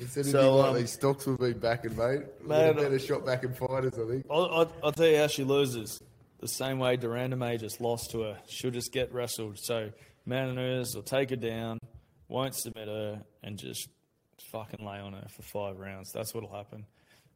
Instead 0.00 0.20
of 0.20 0.26
So, 0.26 0.32
so, 0.32 0.56
like 0.56 0.68
um, 0.70 0.76
these 0.76 0.92
stocks 0.92 1.26
will 1.26 1.36
be 1.36 1.52
backing, 1.52 1.96
mate. 1.96 2.22
Mate, 2.42 2.74
Mate, 2.74 2.76
better 2.76 2.98
shot 2.98 3.24
back 3.24 3.44
in 3.44 3.52
fighters, 3.54 3.94
I 3.98 4.10
think. 4.10 4.26
I'll, 4.30 4.46
I'll, 4.46 4.72
I'll 4.84 4.92
tell 4.92 5.06
you 5.06 5.18
how 5.18 5.26
she 5.28 5.44
loses. 5.44 6.00
The 6.40 6.48
same 6.48 6.78
way 6.78 6.96
de 6.96 7.06
Randamie 7.06 7.60
just 7.60 7.80
lost 7.80 8.10
to 8.12 8.22
her. 8.22 8.38
She'll 8.48 8.70
just 8.70 8.92
get 8.92 9.12
wrestled. 9.12 9.58
So 9.58 9.90
Mananers 10.26 10.94
will 10.94 11.02
take 11.02 11.30
her 11.30 11.36
down, 11.36 11.78
won't 12.28 12.54
submit 12.54 12.88
her, 12.88 13.22
and 13.42 13.58
just 13.58 13.88
fucking 14.50 14.84
lay 14.84 14.98
on 14.98 15.12
her 15.12 15.26
for 15.28 15.42
five 15.42 15.78
rounds. 15.78 16.10
That's 16.12 16.32
what'll 16.34 16.52
happen. 16.52 16.86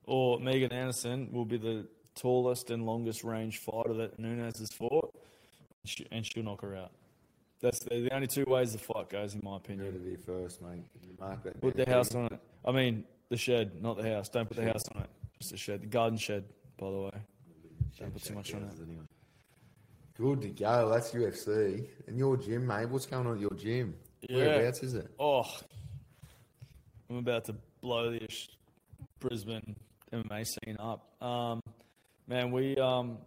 Or 0.06 0.40
Megan 0.40 0.72
Anderson 0.72 1.28
will 1.32 1.44
be 1.44 1.58
the 1.58 1.86
tallest 2.14 2.70
and 2.70 2.84
longest 2.86 3.24
range 3.24 3.58
fighter 3.58 3.94
that 3.94 4.18
Nunes 4.18 4.58
has 4.58 4.68
fought, 4.72 5.12
and 5.82 5.88
she- 5.90 6.06
and 6.10 6.24
she'll 6.26 6.42
knock 6.44 6.62
her 6.62 6.76
out. 6.76 6.92
That's 7.60 7.78
the, 7.80 8.00
the 8.00 8.14
only 8.14 8.26
two 8.26 8.44
ways 8.46 8.72
the 8.72 8.78
fight 8.78 9.08
goes, 9.08 9.34
in 9.34 9.40
my 9.42 9.50
Go 9.52 9.56
opinion. 9.56 9.92
to 9.92 9.98
the 9.98 10.16
first, 10.16 10.60
mate. 10.60 10.84
Mark 11.18 11.42
that 11.44 11.60
Put 11.60 11.76
the 11.76 11.88
house 11.88 12.14
on 12.14 12.26
it. 12.26 12.40
I 12.64 12.72
mean, 12.72 13.04
the 13.30 13.36
shed, 13.38 13.80
not 13.82 13.96
the 13.96 14.02
house. 14.14 14.28
Don't 14.28 14.46
put 14.46 14.56
the 14.58 14.64
house 14.66 14.82
on 14.94 15.02
it. 15.02 15.10
Just 15.38 15.52
the 15.52 15.56
shed. 15.56 15.80
The 15.82 15.86
garden 15.86 16.18
shed, 16.18 16.44
by 16.76 16.90
the 16.90 16.96
way. 16.98 17.10
Don't 17.98 18.12
put 18.12 18.22
too 18.22 18.34
much 18.34 18.52
on 18.54 18.62
it. 18.64 18.72
Anyway. 18.82 19.04
Good 20.16 20.42
to 20.42 20.48
go. 20.48 20.90
That's 20.90 21.12
UFC. 21.12 21.86
And 22.06 22.18
your 22.18 22.36
gym, 22.36 22.66
mate. 22.66 22.88
What's 22.88 23.06
going 23.06 23.26
on 23.26 23.34
at 23.36 23.40
your 23.40 23.54
gym? 23.54 23.94
Yeah. 24.28 24.36
Whereabouts 24.46 24.82
is 24.82 24.94
it? 24.94 25.10
Oh, 25.18 25.44
I'm 27.10 27.16
about 27.16 27.44
to 27.46 27.54
blow 27.80 28.10
this 28.10 28.48
Brisbane 29.20 29.76
MMA 30.12 30.46
scene 30.46 30.76
up. 30.78 31.22
Um, 31.22 31.60
man, 32.26 32.50
we 32.50 32.76
um, 32.76 33.18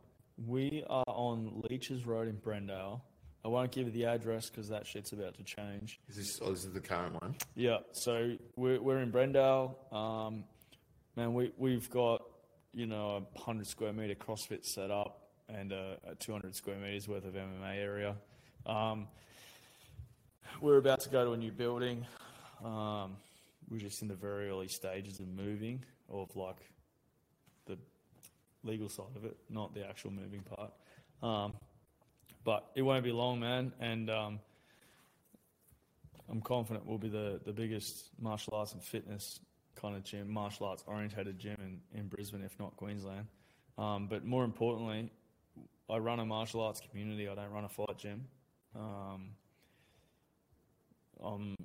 we 0.46 0.84
are 0.90 1.04
on 1.08 1.64
Leitchs 1.64 2.06
Road 2.06 2.28
in 2.28 2.38
Brendale. 2.38 3.02
I 3.44 3.50
won't 3.50 3.72
give 3.72 3.88
you 3.88 3.94
the 3.94 4.06
address 4.06 4.50
because 4.50 4.68
that 4.70 4.86
shit's 4.86 5.14
about 5.14 5.36
to 5.36 5.44
change. 5.44 6.00
Is 6.10 6.18
this, 6.18 6.40
oh, 6.42 6.52
this 6.52 6.66
is 6.66 6.74
the 6.74 6.82
current 6.82 7.22
one. 7.22 7.36
Yeah, 7.56 7.78
so 7.94 8.36
we're, 8.58 8.82
we're 8.82 9.00
in 9.00 9.12
Brendale. 9.12 9.74
Um, 9.94 10.44
man, 11.16 11.34
we, 11.34 11.54
we've 11.58 11.90
got, 11.90 12.24
you 12.74 12.88
know, 12.88 13.10
a 13.12 13.20
100 13.38 13.66
square 13.68 13.94
meter 13.94 14.16
CrossFit 14.16 14.66
set 14.66 14.92
up 14.92 15.30
and 15.48 15.72
a, 15.72 15.98
a 16.06 16.16
200 16.16 16.56
square 16.56 16.76
meters 16.76 17.08
worth 17.08 17.26
of 17.26 17.36
MMA 17.36 17.78
area. 17.78 18.16
Um, 18.66 19.08
we're 20.60 20.78
about 20.78 21.00
to 21.02 21.10
go 21.10 21.24
to 21.24 21.32
a 21.32 21.38
new 21.38 21.52
building. 21.52 22.06
Um, 22.66 23.16
we're 23.70 23.80
just 23.80 24.02
in 24.02 24.10
the 24.10 24.16
very 24.16 24.50
early 24.50 24.68
stages 24.68 25.20
of 25.20 25.28
moving, 25.30 25.86
of 26.10 26.36
like 26.36 26.58
legal 28.64 28.90
side 28.90 29.16
of 29.16 29.26
it, 29.26 29.38
not 29.50 29.74
the 29.74 29.88
actual 29.88 30.12
moving 30.12 30.42
part. 30.42 30.72
Um, 31.22 31.54
but 32.44 32.72
it 32.76 32.82
won't 32.82 33.04
be 33.04 33.12
long, 33.12 33.40
man. 33.40 33.74
And 33.80 34.10
um, 34.10 34.40
I'm 36.30 36.42
confident 36.42 36.86
we'll 36.86 36.98
be 36.98 37.10
the, 37.10 37.40
the 37.46 37.52
biggest 37.52 38.10
martial 38.20 38.56
arts 38.56 38.74
and 38.74 38.84
fitness 38.84 39.40
kind 39.76 39.96
of 39.96 40.04
gym, 40.04 40.30
martial 40.30 40.66
arts 40.66 40.84
orientated 40.88 41.40
gym 41.40 41.58
in, 41.94 42.00
in 42.00 42.08
Brisbane, 42.08 42.44
if 42.44 42.58
not 42.60 42.76
Queensland. 42.78 43.28
Um, 43.78 44.08
but 44.08 44.26
more 44.26 44.44
importantly, 44.44 45.12
I 45.90 45.98
run 45.98 46.20
a 46.20 46.26
martial 46.26 46.62
arts 46.62 46.82
community. 46.90 47.28
I 47.28 47.36
don't 47.36 47.52
run 47.52 47.64
a 47.64 47.70
fight 47.70 47.98
gym. 47.98 48.26
Um, 48.76 49.30
I'm 51.24 51.56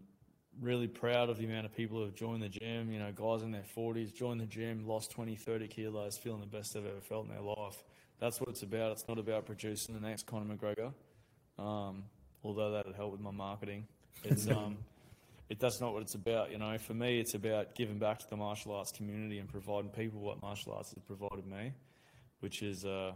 really 0.60 0.86
proud 0.86 1.30
of 1.30 1.38
the 1.38 1.44
amount 1.44 1.66
of 1.66 1.74
people 1.74 1.98
who 1.98 2.04
have 2.04 2.14
joined 2.14 2.42
the 2.42 2.48
gym. 2.48 2.92
You 2.92 2.98
know, 2.98 3.12
guys 3.12 3.42
in 3.42 3.52
their 3.52 3.64
40s 3.76 4.14
joined 4.14 4.40
the 4.40 4.46
gym, 4.46 4.86
lost 4.86 5.10
20, 5.12 5.36
30 5.36 5.68
kilos, 5.68 6.18
feeling 6.18 6.40
the 6.40 6.46
best 6.46 6.74
they've 6.74 6.84
ever 6.84 7.00
felt 7.00 7.26
in 7.26 7.32
their 7.32 7.42
life. 7.42 7.82
That's 8.20 8.40
what 8.40 8.50
it's 8.50 8.62
about. 8.62 8.92
It's 8.92 9.08
not 9.08 9.18
about 9.18 9.46
producing 9.46 9.94
the 9.94 10.00
next 10.00 10.26
Conor 10.26 10.54
McGregor, 10.54 10.92
um, 11.58 12.04
although 12.44 12.72
that'd 12.72 12.94
help 12.94 13.12
with 13.12 13.20
my 13.20 13.30
marketing. 13.30 13.86
It's 14.24 14.46
um, 14.48 14.78
it, 15.48 15.58
that's 15.58 15.80
not 15.80 15.92
what 15.92 16.02
it's 16.02 16.14
about. 16.14 16.52
You 16.52 16.58
know, 16.58 16.78
for 16.78 16.94
me, 16.94 17.18
it's 17.18 17.34
about 17.34 17.74
giving 17.74 17.98
back 17.98 18.20
to 18.20 18.30
the 18.30 18.36
martial 18.36 18.74
arts 18.74 18.92
community 18.92 19.38
and 19.38 19.48
providing 19.48 19.90
people 19.90 20.20
what 20.20 20.40
martial 20.40 20.72
arts 20.72 20.94
has 20.94 21.02
provided 21.04 21.46
me, 21.46 21.72
which 22.40 22.62
is 22.62 22.84
a, 22.84 23.14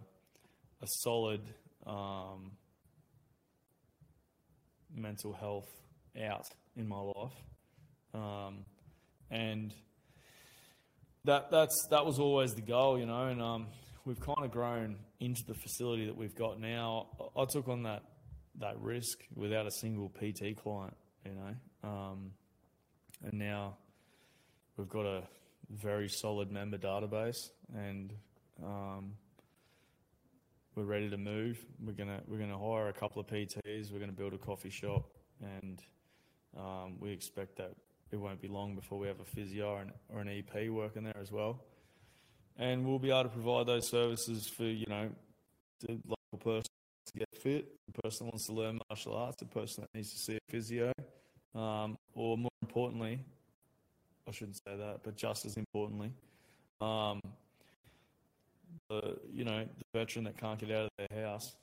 a 0.82 0.86
solid 0.86 1.42
um, 1.86 2.50
mental 4.94 5.32
health 5.32 5.70
out 6.20 6.48
in 6.76 6.86
my 6.86 7.00
life, 7.00 7.32
um, 8.14 8.64
and 9.30 9.74
that 11.24 11.50
that's 11.50 11.86
that 11.90 12.04
was 12.04 12.18
always 12.18 12.54
the 12.54 12.62
goal, 12.62 12.98
you 12.98 13.06
know. 13.06 13.26
And 13.26 13.42
um, 13.42 13.66
we've 14.04 14.20
kind 14.20 14.44
of 14.44 14.50
grown 14.50 14.96
into 15.20 15.42
the 15.46 15.54
facility 15.54 16.06
that 16.06 16.16
we've 16.16 16.34
got 16.34 16.60
now. 16.60 17.08
I 17.36 17.42
I 17.42 17.44
took 17.50 17.68
on 17.68 17.82
that 17.84 18.02
that 18.58 18.80
risk 18.80 19.18
without 19.34 19.66
a 19.66 19.70
single 19.70 20.08
PT 20.10 20.56
client, 20.56 20.96
you 21.24 21.32
know, 21.32 21.88
um, 21.88 22.32
and 23.22 23.34
now 23.34 23.76
we've 24.76 24.88
got 24.88 25.06
a 25.06 25.22
very 25.70 26.08
solid 26.08 26.50
member 26.50 26.78
database, 26.78 27.50
and 27.74 28.12
um, 28.64 29.12
we're 30.74 30.84
ready 30.84 31.10
to 31.10 31.16
move. 31.16 31.58
We're 31.84 31.92
gonna 31.92 32.20
we're 32.26 32.38
gonna 32.38 32.58
hire 32.58 32.88
a 32.88 32.92
couple 32.92 33.20
of 33.20 33.26
PTs. 33.26 33.92
We're 33.92 34.00
gonna 34.00 34.12
build 34.12 34.34
a 34.34 34.38
coffee 34.38 34.70
shop, 34.70 35.08
and 35.40 35.80
um, 36.58 36.96
we 37.00 37.10
expect 37.12 37.56
that 37.56 37.72
it 38.10 38.16
won't 38.16 38.40
be 38.40 38.48
long 38.48 38.74
before 38.74 38.98
we 38.98 39.08
have 39.08 39.20
a 39.20 39.24
physio 39.24 39.78
and, 39.78 39.90
or 40.12 40.20
an 40.20 40.28
EP 40.28 40.68
working 40.70 41.04
there 41.04 41.16
as 41.20 41.32
well. 41.32 41.60
And 42.58 42.86
we'll 42.86 42.98
be 42.98 43.10
able 43.10 43.24
to 43.24 43.28
provide 43.28 43.66
those 43.66 43.88
services 43.88 44.48
for 44.48 44.64
you 44.64 44.86
know 44.88 45.10
the 45.80 45.98
local 46.06 46.38
person 46.52 46.70
to 47.06 47.18
get 47.18 47.28
fit, 47.36 47.68
the 47.86 48.02
person 48.02 48.26
that 48.26 48.32
wants 48.32 48.46
to 48.46 48.52
learn 48.52 48.78
martial 48.88 49.14
arts, 49.14 49.36
the 49.38 49.44
person 49.44 49.82
that 49.82 49.94
needs 49.94 50.10
to 50.12 50.18
see 50.18 50.36
a 50.36 50.50
physio, 50.50 50.92
um, 51.54 51.96
or 52.14 52.38
more 52.38 52.50
importantly, 52.62 53.20
I 54.26 54.32
shouldn't 54.32 54.56
say 54.56 54.76
that, 54.76 55.00
but 55.02 55.16
just 55.16 55.44
as 55.44 55.56
importantly, 55.56 56.12
um, 56.80 57.20
the 58.88 59.18
you 59.32 59.44
know 59.44 59.64
the 59.64 59.98
veteran 59.98 60.24
that 60.24 60.38
can't 60.38 60.58
get 60.58 60.70
out 60.70 60.86
of 60.86 60.90
their 61.10 61.24
house, 61.24 61.54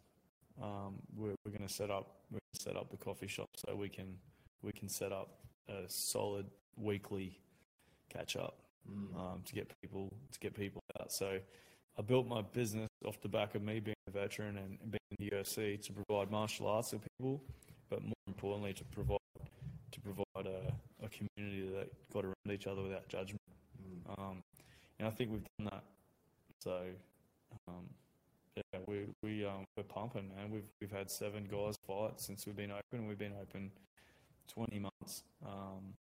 um, 0.61 0.95
we're, 1.15 1.35
we're 1.45 1.51
going 1.51 1.67
to 1.67 1.73
set 1.73 1.89
up 1.89 2.17
we're 2.31 2.39
set 2.53 2.77
up 2.77 2.89
the 2.91 2.97
coffee 2.97 3.27
shop 3.27 3.49
so 3.55 3.75
we 3.75 3.89
can 3.89 4.15
we 4.63 4.71
can 4.71 4.89
set 4.89 5.11
up 5.11 5.29
a 5.69 5.83
solid 5.87 6.45
weekly 6.77 7.39
catch 8.09 8.35
up 8.35 8.59
um, 9.15 9.41
to 9.45 9.53
get 9.53 9.71
people 9.81 10.09
to 10.31 10.39
get 10.39 10.53
people 10.53 10.81
out. 10.99 11.11
So 11.11 11.39
I 11.97 12.01
built 12.01 12.27
my 12.27 12.41
business 12.41 12.89
off 13.05 13.21
the 13.21 13.29
back 13.29 13.55
of 13.55 13.61
me 13.61 13.79
being 13.79 13.95
a 14.07 14.11
veteran 14.11 14.57
and, 14.57 14.77
and 14.81 14.91
being 14.91 14.99
in 15.11 15.29
the 15.29 15.35
UFC 15.35 15.81
to 15.83 15.93
provide 15.93 16.31
martial 16.31 16.67
arts 16.67 16.89
to 16.91 16.99
people, 17.19 17.43
but 17.89 18.01
more 18.01 18.13
importantly 18.27 18.73
to 18.73 18.83
provide 18.85 19.19
to 19.91 19.99
provide 20.01 20.47
a, 20.47 20.73
a 21.05 21.09
community 21.09 21.69
that 21.75 21.89
got 22.11 22.25
around 22.25 22.51
each 22.51 22.65
other 22.65 22.81
without 22.81 23.07
judgment. 23.07 23.39
Um, 24.17 24.41
and 24.99 25.07
I 25.07 25.11
think 25.11 25.31
we've 25.31 25.45
done 25.59 25.69
that. 25.71 25.83
So 26.59 26.81
um, 27.67 27.89
yeah, 28.55 28.79
we 28.87 29.05
we 29.21 29.45
um, 29.45 29.65
we're 29.77 29.83
pumping, 29.83 30.29
man. 30.35 30.49
We've 30.51 30.69
we've 30.81 30.91
had 30.91 31.09
seven 31.09 31.47
guys 31.49 31.75
fight 31.87 32.19
since 32.19 32.45
we've 32.45 32.55
been 32.55 32.71
open. 32.71 33.07
We've 33.07 33.17
been 33.17 33.33
open 33.39 33.71
twenty 34.47 34.79
months. 34.79 35.23
Um, 35.45 35.93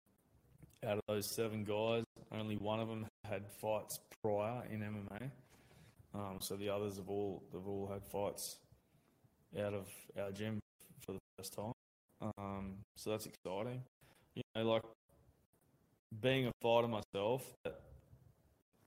out 0.84 0.98
of 0.98 1.02
those 1.06 1.30
seven 1.34 1.64
guys, 1.64 2.04
only 2.32 2.56
one 2.56 2.80
of 2.80 2.88
them 2.88 3.06
had 3.24 3.46
fights 3.60 4.00
prior 4.22 4.62
in 4.70 4.80
MMA. 4.80 5.30
Um, 6.14 6.38
so 6.40 6.56
the 6.56 6.68
others 6.68 6.96
have 6.96 7.08
all 7.08 7.42
they've 7.52 7.66
all 7.66 7.88
had 7.90 8.04
fights 8.04 8.58
out 9.58 9.74
of 9.74 9.88
our 10.20 10.30
gym 10.32 10.60
for 11.04 11.12
the 11.12 11.18
first 11.38 11.54
time. 11.54 11.72
Um, 12.38 12.76
so 12.96 13.10
that's 13.10 13.26
exciting. 13.26 13.82
You 14.34 14.42
know, 14.54 14.64
like 14.64 14.82
being 16.20 16.46
a 16.46 16.52
fighter 16.60 16.88
myself, 16.88 17.44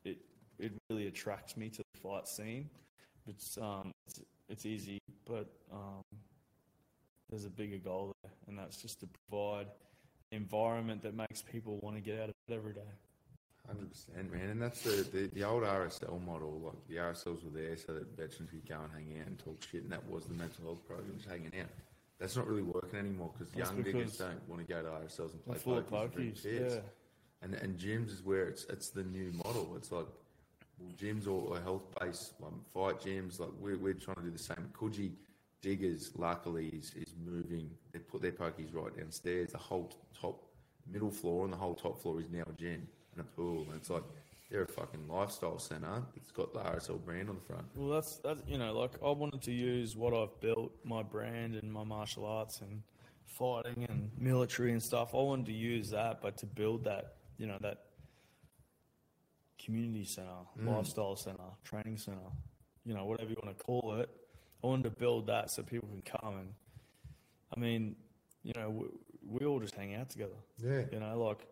it 0.03 0.17
it 0.59 0.71
really 0.89 1.07
attracts 1.07 1.57
me 1.57 1.69
to 1.69 1.81
the 1.93 1.99
fight 1.99 2.27
scene. 2.27 2.69
It's 3.27 3.57
um 3.57 3.91
it's, 4.07 4.21
it's 4.49 4.65
easy, 4.65 4.99
but 5.25 5.47
um, 5.71 6.03
there's 7.29 7.45
a 7.45 7.49
bigger 7.49 7.77
goal 7.77 8.13
there, 8.23 8.31
and 8.47 8.57
that's 8.57 8.77
just 8.77 8.99
to 9.01 9.07
provide 9.07 9.67
an 10.31 10.37
environment 10.37 11.01
that 11.03 11.15
makes 11.15 11.41
people 11.41 11.79
want 11.81 11.95
to 11.95 12.01
get 12.01 12.19
out 12.19 12.29
of 12.29 12.35
it 12.47 12.53
every 12.53 12.73
day. 12.73 12.81
Hundred 13.67 13.89
percent, 13.89 14.31
man, 14.31 14.49
and 14.49 14.61
that's 14.61 14.81
the, 14.81 15.07
the 15.11 15.27
the 15.33 15.43
old 15.43 15.63
RSL 15.63 16.23
model. 16.23 16.61
Like 16.63 16.87
the 16.87 16.95
RSLs 16.97 17.43
were 17.43 17.59
there 17.59 17.75
so 17.77 17.93
that 17.93 18.15
veterans 18.15 18.51
could 18.51 18.67
go 18.69 18.75
and 18.75 18.91
hang 18.93 19.19
out 19.19 19.27
and 19.27 19.39
talk 19.39 19.57
shit, 19.71 19.83
and 19.83 19.91
that 19.91 20.07
was 20.07 20.25
the 20.25 20.35
mental 20.35 20.65
health 20.65 20.87
program, 20.87 21.13
just 21.17 21.27
hanging 21.27 21.51
out. 21.59 21.69
That's 22.19 22.35
not 22.35 22.47
really 22.47 22.61
working 22.61 22.99
anymore 22.99 23.31
because 23.33 23.53
That's 23.53 23.71
young 23.71 23.81
diggers 23.81 24.17
don't 24.17 24.47
want 24.47 24.65
to 24.65 24.71
go 24.71 24.81
to 24.81 24.87
RSLs 24.87 25.33
and 25.33 25.45
play 25.45 25.73
They're 25.73 25.81
pokies 25.81 26.45
and 26.45 26.71
yeah. 26.71 26.79
And 27.41 27.53
and 27.55 27.77
gyms 27.77 28.11
is 28.11 28.23
where 28.23 28.47
it's 28.47 28.65
it's 28.65 28.89
the 28.89 29.03
new 29.03 29.31
model. 29.43 29.73
It's 29.75 29.91
like 29.91 30.05
well, 30.79 30.91
gyms 31.01 31.27
or, 31.27 31.55
or 31.55 31.59
health 31.61 31.83
based 31.99 32.33
like 32.39 32.51
um, 32.51 32.61
fight 32.73 33.01
gyms. 33.01 33.39
Like 33.39 33.49
we're 33.59 33.77
we're 33.77 33.93
trying 33.93 34.17
to 34.17 34.21
do 34.23 34.31
the 34.31 34.39
same. 34.39 34.69
Coogee 34.73 35.11
diggers, 35.61 36.11
luckily, 36.15 36.67
is, 36.67 36.93
is 36.95 37.13
moving. 37.25 37.69
They 37.91 37.99
put 37.99 38.21
their 38.21 38.31
pokies 38.31 38.73
right 38.73 38.95
downstairs. 38.95 39.51
The 39.51 39.57
whole 39.57 39.91
top 40.19 40.43
middle 40.91 41.11
floor 41.11 41.43
and 41.43 41.53
the 41.53 41.57
whole 41.57 41.75
top 41.75 42.01
floor 42.01 42.19
is 42.19 42.27
now 42.31 42.43
a 42.47 42.53
gym 42.53 42.87
and 43.13 43.21
a 43.21 43.23
pool. 43.23 43.65
And 43.67 43.75
it's 43.75 43.89
like 43.89 44.03
they're 44.49 44.63
a 44.63 44.67
fucking 44.67 45.07
lifestyle 45.07 45.59
center. 45.59 46.03
It's 46.15 46.31
got 46.31 46.53
the 46.53 46.59
RSL 46.59 47.03
brand 47.03 47.29
on 47.29 47.35
the 47.35 47.41
front. 47.41 47.65
Well, 47.75 47.89
that's 47.89 48.17
that's 48.17 48.41
you 48.47 48.57
know, 48.57 48.73
like 48.73 48.91
I 49.03 49.09
wanted 49.09 49.41
to 49.43 49.51
use 49.51 49.95
what 49.95 50.13
I've 50.13 50.39
built, 50.39 50.71
my 50.83 51.03
brand 51.03 51.55
and 51.55 51.71
my 51.71 51.83
martial 51.83 52.25
arts 52.25 52.61
and 52.61 52.81
fighting 53.25 53.85
and 53.89 54.11
military 54.17 54.71
and 54.71 54.81
stuff. 54.81 55.13
I 55.13 55.17
wanted 55.17 55.47
to 55.47 55.53
use 55.53 55.89
that, 55.89 56.21
but 56.21 56.37
to 56.37 56.45
build 56.45 56.83
that, 56.85 57.15
you 57.37 57.47
know, 57.47 57.57
that 57.61 57.85
community 59.63 60.05
center, 60.05 60.29
mm. 60.59 60.67
lifestyle 60.67 61.15
center, 61.15 61.49
training 61.63 61.97
center, 61.97 62.29
you 62.85 62.93
know, 62.93 63.05
whatever 63.05 63.29
you 63.29 63.37
want 63.43 63.57
to 63.57 63.63
call 63.63 63.95
it. 63.99 64.09
I 64.65 64.67
wanted 64.67 64.83
to 64.83 64.99
build 64.99 65.27
that 65.27 65.51
so 65.51 65.61
people 65.61 65.87
can 65.89 66.01
come 66.01 66.37
and, 66.39 66.49
I 67.55 67.59
mean, 67.59 67.95
you 68.43 68.53
know, 68.55 68.69
we, 68.71 68.87
we 69.27 69.45
all 69.45 69.59
just 69.59 69.75
hang 69.75 69.93
out 69.93 70.09
together. 70.09 70.33
Yeah. 70.57 70.81
You 70.91 70.99
know, 70.99 71.23
like 71.23 71.45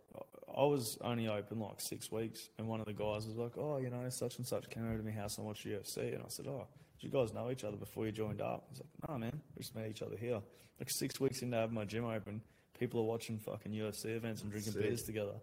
I 0.56 0.64
was 0.64 0.98
only 1.02 1.28
open 1.28 1.60
like 1.60 1.80
six 1.80 2.12
weeks, 2.12 2.50
and 2.58 2.68
one 2.68 2.80
of 2.80 2.86
the 2.88 2.94
guys 2.94 3.26
was 3.28 3.36
like, 3.36 3.58
"Oh, 3.58 3.78
you 3.78 3.90
know, 3.90 4.04
such 4.10 4.38
and 4.38 4.48
such 4.48 4.70
came 4.70 4.88
over 4.88 4.98
to 4.98 5.04
my 5.04 5.12
house 5.12 5.38
and 5.38 5.46
watched 5.46 5.66
UFC," 5.66 6.14
and 6.14 6.22
I 6.24 6.28
said, 6.28 6.48
"Oh, 6.48 6.68
did 7.00 7.08
you 7.08 7.10
guys 7.10 7.34
know 7.34 7.50
each 7.52 7.64
other 7.64 7.78
before 7.78 8.06
you 8.06 8.12
joined 8.12 8.42
up?" 8.42 8.66
He's 8.70 8.80
like, 8.80 9.10
"No, 9.10 9.18
man, 9.18 9.42
we 9.56 9.62
just 9.62 9.76
met 9.76 9.90
each 9.90 10.02
other 10.02 10.16
here." 10.16 10.42
Like 10.80 10.90
six 10.90 11.20
weeks 11.20 11.42
into 11.42 11.58
having 11.58 11.76
my 11.76 11.86
gym 11.86 12.06
open, 12.06 12.42
people 12.78 13.00
are 13.00 13.06
watching 13.06 13.40
fucking 13.40 13.72
UFC 13.72 14.16
events 14.16 14.42
and 14.42 14.52
drinking 14.52 14.74
Sick. 14.74 14.82
beers 14.82 15.02
together, 15.02 15.36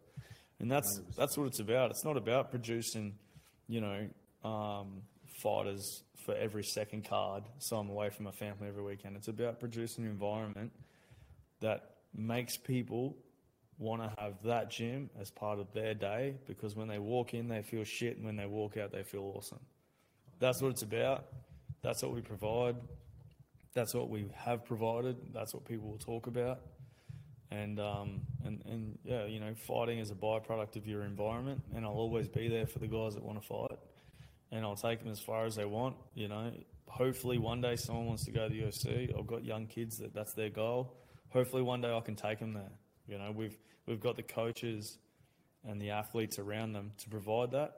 and 0.61 0.71
that's 0.71 1.01
that's 1.17 1.37
what 1.37 1.47
it's 1.47 1.61
about. 1.61 1.91
It's 1.91 2.05
not 2.05 2.17
about 2.17 2.51
producing, 2.51 3.15
you 3.69 3.81
know, 3.81 4.09
um, 4.49 5.03
fighters 5.43 6.03
for 6.25 6.35
every 6.35 6.65
second 6.65 7.09
card, 7.09 7.45
so 7.59 7.77
I'm 7.77 7.89
away 7.89 8.11
from 8.11 8.27
my 8.27 8.31
family 8.31 8.69
every 8.69 8.83
weekend. 8.83 9.17
It's 9.17 9.29
about 9.29 9.59
producing 9.59 10.05
an 10.05 10.11
environment 10.11 10.73
that 11.61 11.95
makes 12.15 12.57
people 12.57 13.17
want 13.79 14.03
to 14.03 14.23
have 14.23 14.35
that 14.45 14.71
gym 14.71 15.09
as 15.19 15.31
part 15.31 15.59
of 15.59 15.73
their 15.73 15.95
day 15.95 16.35
because 16.47 16.77
when 16.77 16.89
they 16.89 16.99
walk 16.99 17.33
in, 17.33 17.49
they 17.49 17.62
feel 17.62 17.85
shit, 17.85 18.17
and 18.17 18.27
when 18.27 18.37
they 18.37 18.47
walk 18.47 18.77
out, 18.77 18.93
they 18.93 19.03
feel 19.03 19.33
awesome. 19.35 19.61
That's 20.39 20.61
what 20.61 20.71
it's 20.71 20.83
about. 20.83 21.25
That's 21.83 22.03
what 22.03 22.12
we 22.12 22.21
provide. 22.21 22.77
That's 23.75 23.95
what 23.95 24.11
we 24.11 24.27
have 24.35 24.65
provided. 24.65 25.17
That's 25.33 25.55
what 25.55 25.65
people 25.65 25.89
will 25.89 25.99
talk 25.99 26.27
about. 26.27 26.61
And 27.51 27.81
um, 27.81 28.21
and 28.45 28.62
and 28.67 28.99
yeah, 29.05 29.27
you 29.27 29.41
know, 29.41 29.55
fighting 29.55 29.99
is 29.99 30.11
a 30.11 30.15
byproduct 30.15 30.77
of 30.77 30.87
your 30.87 31.03
environment, 31.03 31.62
and 31.75 31.85
I'll 31.85 31.93
always 31.93 32.29
be 32.29 32.49
there 32.49 32.67
for 32.67 32.79
the 32.79 32.87
guys 32.87 33.15
that 33.15 33.25
want 33.25 33.41
to 33.41 33.47
fight, 33.47 33.79
and 34.52 34.64
I'll 34.64 34.77
take 34.77 35.01
them 35.01 35.10
as 35.10 35.20
far 35.20 35.44
as 35.44 35.56
they 35.56 35.64
want. 35.64 35.97
You 36.14 36.28
know, 36.28 36.52
hopefully 36.89 37.39
one 37.39 37.60
day 37.60 37.77
someone 37.77 38.06
wants 38.06 38.24
to 38.24 38.31
go 38.31 38.48
to 38.48 38.55
the 38.55 38.62
UFC. 38.62 39.16
I've 39.16 39.27
got 39.27 39.44
young 39.44 39.66
kids 39.66 39.98
that 39.98 40.12
that's 40.14 40.35
their 40.35 40.51
goal. 40.51 40.97
Hopefully 41.31 41.62
one 41.62 41.81
day 41.81 41.94
I 41.94 42.01
can 42.01 42.16
take 42.16 42.40
them 42.40 42.52
there. 42.52 42.72
You 43.06 43.18
know, 43.18 43.32
we've 43.35 43.56
we've 43.86 44.01
got 44.01 44.16
the 44.16 44.22
coaches 44.22 44.98
and 45.66 45.81
the 45.81 45.90
athletes 45.90 46.39
around 46.39 46.72
them 46.72 46.93
to 46.98 47.09
provide 47.09 47.52
that. 47.52 47.77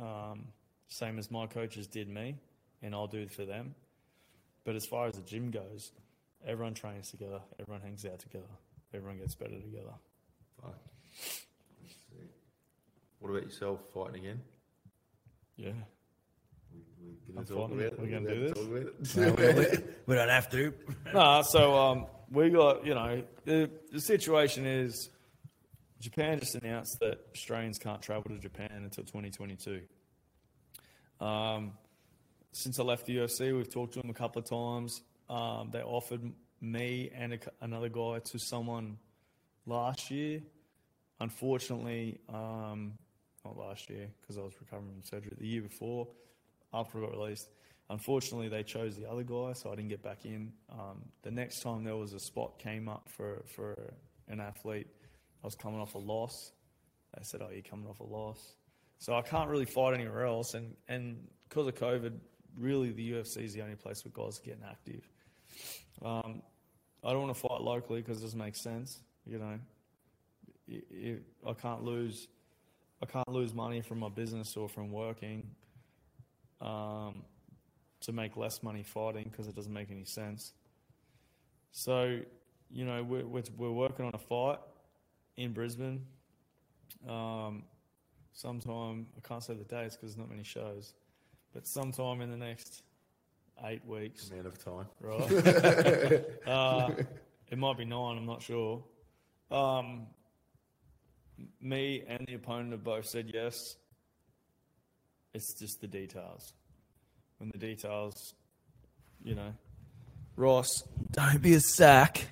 Um, 0.00 0.48
same 0.88 1.18
as 1.18 1.30
my 1.30 1.46
coaches 1.46 1.86
did 1.86 2.08
me, 2.08 2.36
and 2.82 2.94
I'll 2.94 3.06
do 3.06 3.26
for 3.28 3.44
them. 3.44 3.74
But 4.64 4.76
as 4.76 4.86
far 4.86 5.06
as 5.06 5.14
the 5.14 5.22
gym 5.22 5.50
goes, 5.50 5.92
everyone 6.46 6.74
trains 6.74 7.10
together, 7.10 7.40
everyone 7.58 7.82
hangs 7.82 8.04
out 8.04 8.18
together, 8.18 8.44
everyone 8.94 9.18
gets 9.18 9.34
better 9.34 9.58
together. 9.60 9.94
Fuck. 10.62 10.78
What 13.18 13.30
about 13.30 13.42
yourself 13.42 13.80
fighting 13.92 14.24
again? 14.24 14.40
Yeah. 15.56 15.72
We, 17.02 17.10
we 17.26 17.34
gonna 17.34 17.40
I'm 17.40 17.46
talk 17.46 17.70
fighting. 17.70 17.86
about 17.86 17.92
it? 17.92 18.00
We're 18.00 18.20
gonna 18.20 18.34
do 18.34 18.48
talk 18.48 19.38
about 19.38 19.58
it? 19.58 19.86
we, 20.06 20.12
we 20.12 20.14
don't 20.14 20.28
have 20.28 20.50
to. 20.50 20.74
Nah, 21.14 21.42
so 21.42 21.74
um, 21.76 22.06
we 22.30 22.50
got 22.50 22.84
you 22.84 22.94
know 22.94 23.22
the 23.44 23.70
the 23.92 24.00
situation 24.00 24.66
is 24.66 25.10
Japan 26.00 26.38
just 26.40 26.54
announced 26.56 26.98
that 27.00 27.18
Australians 27.34 27.78
can't 27.78 28.02
travel 28.02 28.30
to 28.30 28.38
Japan 28.38 28.70
until 28.72 29.04
2022. 29.04 29.82
Um, 31.20 31.72
since 32.52 32.78
I 32.78 32.82
left 32.82 33.06
the 33.06 33.16
UFC, 33.16 33.56
we've 33.56 33.72
talked 33.72 33.94
to 33.94 34.00
them 34.00 34.10
a 34.10 34.14
couple 34.14 34.40
of 34.40 34.48
times. 34.48 35.02
Um, 35.28 35.70
they 35.72 35.82
offered 35.82 36.22
me 36.60 37.10
and 37.14 37.34
a, 37.34 37.38
another 37.60 37.88
guy 37.88 38.20
to 38.24 38.38
someone 38.38 38.98
last 39.66 40.10
year. 40.10 40.40
Unfortunately, 41.20 42.20
um, 42.28 42.92
not 43.44 43.56
last 43.56 43.90
year 43.90 44.08
because 44.20 44.38
I 44.38 44.42
was 44.42 44.52
recovering 44.60 44.92
from 44.92 45.02
surgery. 45.02 45.32
The 45.38 45.46
year 45.46 45.62
before, 45.62 46.08
after 46.72 46.98
I 46.98 47.00
got 47.02 47.18
released, 47.18 47.48
unfortunately 47.90 48.48
they 48.48 48.62
chose 48.62 48.96
the 48.96 49.08
other 49.08 49.22
guy, 49.22 49.52
so 49.52 49.72
I 49.72 49.76
didn't 49.76 49.88
get 49.88 50.02
back 50.02 50.24
in. 50.24 50.52
Um, 50.70 51.02
the 51.22 51.30
next 51.30 51.60
time 51.60 51.84
there 51.84 51.96
was 51.96 52.12
a 52.12 52.20
spot 52.20 52.58
came 52.58 52.88
up 52.88 53.08
for 53.08 53.42
for 53.46 53.94
an 54.28 54.40
athlete, 54.40 54.86
I 55.42 55.46
was 55.46 55.54
coming 55.54 55.80
off 55.80 55.94
a 55.94 55.98
loss. 55.98 56.52
They 57.16 57.22
said, 57.22 57.40
"Oh, 57.42 57.48
you're 57.50 57.62
coming 57.62 57.88
off 57.88 58.00
a 58.00 58.04
loss," 58.04 58.54
so 58.98 59.14
I 59.14 59.22
can't 59.22 59.48
really 59.48 59.64
fight 59.64 59.94
anywhere 59.94 60.26
else. 60.26 60.54
And 60.54 60.76
and 60.88 61.26
because 61.48 61.66
of 61.66 61.74
COVID, 61.74 62.12
really 62.56 62.90
the 62.92 63.12
UFC 63.12 63.44
is 63.44 63.54
the 63.54 63.62
only 63.62 63.76
place 63.76 64.04
where 64.04 64.12
guys 64.14 64.38
are 64.38 64.42
getting 64.42 64.64
active. 64.68 65.08
Um, 66.02 66.42
I 67.04 67.12
don't 67.12 67.22
want 67.22 67.34
to 67.34 67.40
fight 67.40 67.60
locally 67.60 68.00
because 68.00 68.18
it 68.18 68.22
doesn't 68.22 68.38
make 68.38 68.56
sense. 68.56 69.00
You 69.24 69.38
know, 69.38 69.58
it, 70.66 70.84
it, 70.90 71.22
I 71.46 71.54
can't 71.54 71.82
lose. 71.82 72.28
I 73.00 73.06
can't 73.06 73.28
lose 73.28 73.54
money 73.54 73.80
from 73.80 74.00
my 74.00 74.08
business 74.08 74.56
or 74.56 74.68
from 74.68 74.90
working 74.90 75.48
um, 76.60 77.22
to 78.00 78.12
make 78.12 78.36
less 78.36 78.62
money 78.62 78.82
fighting 78.82 79.28
because 79.30 79.48
it 79.48 79.54
doesn't 79.54 79.72
make 79.72 79.90
any 79.90 80.04
sense. 80.04 80.52
So, 81.72 82.20
you 82.70 82.84
know, 82.84 83.02
we're, 83.02 83.26
we're, 83.26 83.42
we're 83.56 83.70
working 83.70 84.04
on 84.04 84.12
a 84.14 84.18
fight 84.18 84.58
in 85.36 85.52
Brisbane. 85.52 86.04
Um, 87.08 87.64
sometime, 88.32 89.06
I 89.16 89.26
can't 89.26 89.42
say 89.42 89.54
the 89.54 89.64
dates 89.64 89.96
because 89.96 90.14
there's 90.14 90.18
not 90.18 90.30
many 90.30 90.44
shows, 90.44 90.94
but 91.52 91.66
sometime 91.66 92.20
in 92.20 92.30
the 92.30 92.36
next 92.36 92.82
eight 93.64 93.84
weeks, 93.84 94.30
amount 94.30 94.46
of 94.46 94.64
time. 94.64 94.86
right? 95.00 96.24
uh, 96.46 96.90
it 97.50 97.58
might 97.58 97.78
be 97.78 97.84
nine, 97.84 98.16
I'm 98.16 98.26
not 98.26 98.42
sure. 98.42 98.82
Um, 99.50 100.06
me 101.60 102.04
and 102.06 102.24
the 102.26 102.34
opponent 102.34 102.72
have 102.72 102.84
both 102.84 103.06
said 103.06 103.30
yes. 103.32 103.76
It's 105.34 105.58
just 105.58 105.80
the 105.80 105.86
details. 105.86 106.52
When 107.38 107.50
the 107.50 107.58
details, 107.58 108.34
you 109.22 109.34
know, 109.34 109.54
Ross, 110.36 110.84
don't 111.12 111.42
be 111.42 111.54
a 111.54 111.60
sack. 111.60 112.28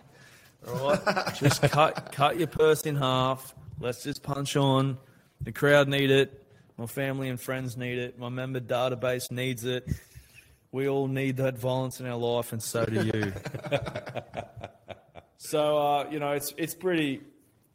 All 0.66 0.90
right, 0.90 1.34
just 1.40 1.62
cut 1.62 2.12
cut 2.12 2.38
your 2.38 2.48
purse 2.48 2.82
in 2.82 2.96
half. 2.96 3.54
Let's 3.78 4.02
just 4.02 4.22
punch 4.22 4.56
on. 4.56 4.98
The 5.42 5.52
crowd 5.52 5.88
need 5.88 6.10
it. 6.10 6.42
My 6.78 6.86
family 6.86 7.28
and 7.28 7.40
friends 7.40 7.76
need 7.76 7.98
it. 7.98 8.18
My 8.18 8.28
member 8.28 8.60
database 8.60 9.30
needs 9.30 9.64
it. 9.64 9.88
We 10.72 10.88
all 10.88 11.08
need 11.08 11.36
that 11.38 11.58
violence 11.58 12.00
in 12.00 12.06
our 12.06 12.16
life, 12.16 12.52
and 12.52 12.62
so 12.62 12.84
do 12.84 13.04
you. 13.04 13.32
so 15.38 15.78
uh, 15.78 16.10
you 16.10 16.18
know, 16.18 16.32
it's 16.32 16.52
it's 16.56 16.74
pretty, 16.74 17.22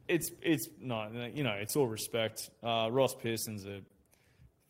it's 0.07 0.31
it's 0.41 0.67
no, 0.79 1.09
you 1.33 1.43
know, 1.43 1.53
it's 1.53 1.75
all 1.75 1.87
respect. 1.87 2.49
Uh, 2.63 2.89
Ross 2.91 3.15
Pearson's 3.15 3.65
a 3.65 3.81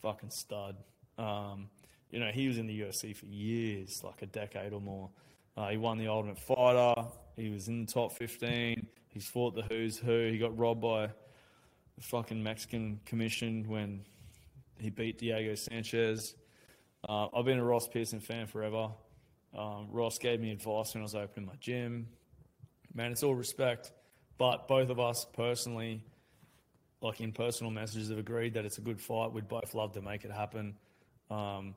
fucking 0.02 0.30
stud. 0.30 0.76
Um, 1.18 1.69
you 2.10 2.19
know, 2.19 2.32
he 2.32 2.48
was 2.48 2.57
in 2.57 2.68
the 2.68 2.82
UFC 2.82 3.15
for 3.15 3.26
years, 3.26 4.03
like 4.03 4.22
a 4.22 4.26
decade 4.26 4.73
or 4.73 4.82
more. 4.82 5.10
Uh, 5.56 5.69
he 5.69 5.78
won 5.78 5.98
the 5.98 6.07
Ultimate 6.07 6.40
Fighter. 6.40 7.07
He 7.36 7.49
was 7.49 7.68
in 7.68 7.86
the 7.86 7.91
top 7.91 8.11
15. 8.14 8.88
He's 9.10 9.28
fought 9.28 9.56
the 9.56 9.64
who's 9.64 9.98
who. 9.98 10.30
He 10.30 10.38
got 10.38 10.57
robbed 10.57 10.82
by 10.82 11.07
the 11.98 12.03
fucking 12.03 12.41
Mexican 12.41 12.99
commission 13.06 13.65
when 13.68 14.02
he 14.78 14.90
beat 14.90 15.18
Diego 15.19 15.56
Sanchez. 15.56 16.36
Uh, 17.07 17.28
I've 17.34 17.45
been 17.45 17.60
a 17.60 17.64
Ross 17.64 17.88
Pearson 17.88 18.19
fan 18.19 18.48
forever. 18.48 18.90
Um, 19.57 19.88
Ross 19.91 20.18
gave 20.18 20.40
me 20.40 20.52
advice 20.52 20.94
when 20.94 21.02
I 21.02 21.03
was 21.03 21.15
opening 21.15 21.48
my 21.48 21.56
gym. 21.60 22.07
Man, 22.94 23.11
it's 23.11 23.23
all 23.23 23.36
respect. 23.36 23.91
But 24.38 24.68
both 24.68 24.90
of 24.90 24.99
us 24.99 25.26
personally, 25.34 26.03
like 27.02 27.19
in 27.19 27.32
personal 27.32 27.72
messages, 27.72 28.10
have 28.10 28.19
agreed 28.19 28.53
that 28.53 28.65
it's 28.65 28.78
a 28.78 28.82
good 28.82 29.02
fight. 29.02 29.32
We'd 29.32 29.48
both 29.48 29.73
love 29.73 29.94
to 29.94 30.02
make 30.02 30.23
it 30.23 30.32
happen. 30.32 30.76
Um, 31.30 31.76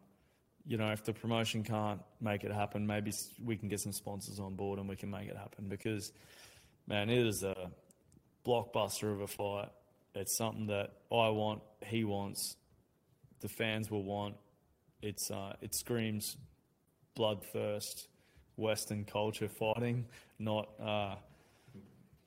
you 0.67 0.77
know, 0.77 0.91
if 0.93 1.05
the 1.05 1.13
promotion 1.13 1.63
can't 1.63 2.01
make 2.21 2.45
it 2.45 2.53
happen, 2.53 2.87
maybe 2.87 3.13
we 3.43 3.57
can 3.57 3.69
get 3.69 3.81
some 3.81 3.93
sponsors 3.93 4.39
on 4.39 4.55
board 4.55 4.79
and 4.79 4.89
we 4.89 4.97
can 4.97 5.11
make 5.11 5.29
it 5.29 5.37
happen 5.37 5.69
because, 5.69 6.13
man, 6.87 7.11
it 7.11 7.27
is 7.27 7.43
a 7.43 7.71
blockbuster 8.47 9.13
of 9.13 9.21
a 9.21 9.27
fight. 9.27 9.69
It's 10.15 10.37
something 10.37 10.67
that 10.69 10.91
I 11.11 11.29
want, 11.29 11.61
he 11.87 12.05
wants, 12.05 12.57
the 13.41 13.49
fans 13.49 13.91
will 13.91 14.05
want. 14.05 14.37
It's 15.03 15.31
uh, 15.31 15.55
it 15.61 15.75
screams 15.75 16.37
bloodthirst, 17.19 18.07
Western 18.57 19.05
culture 19.05 19.49
fighting, 19.49 20.07
not 20.39 20.69
uh, 20.83 21.17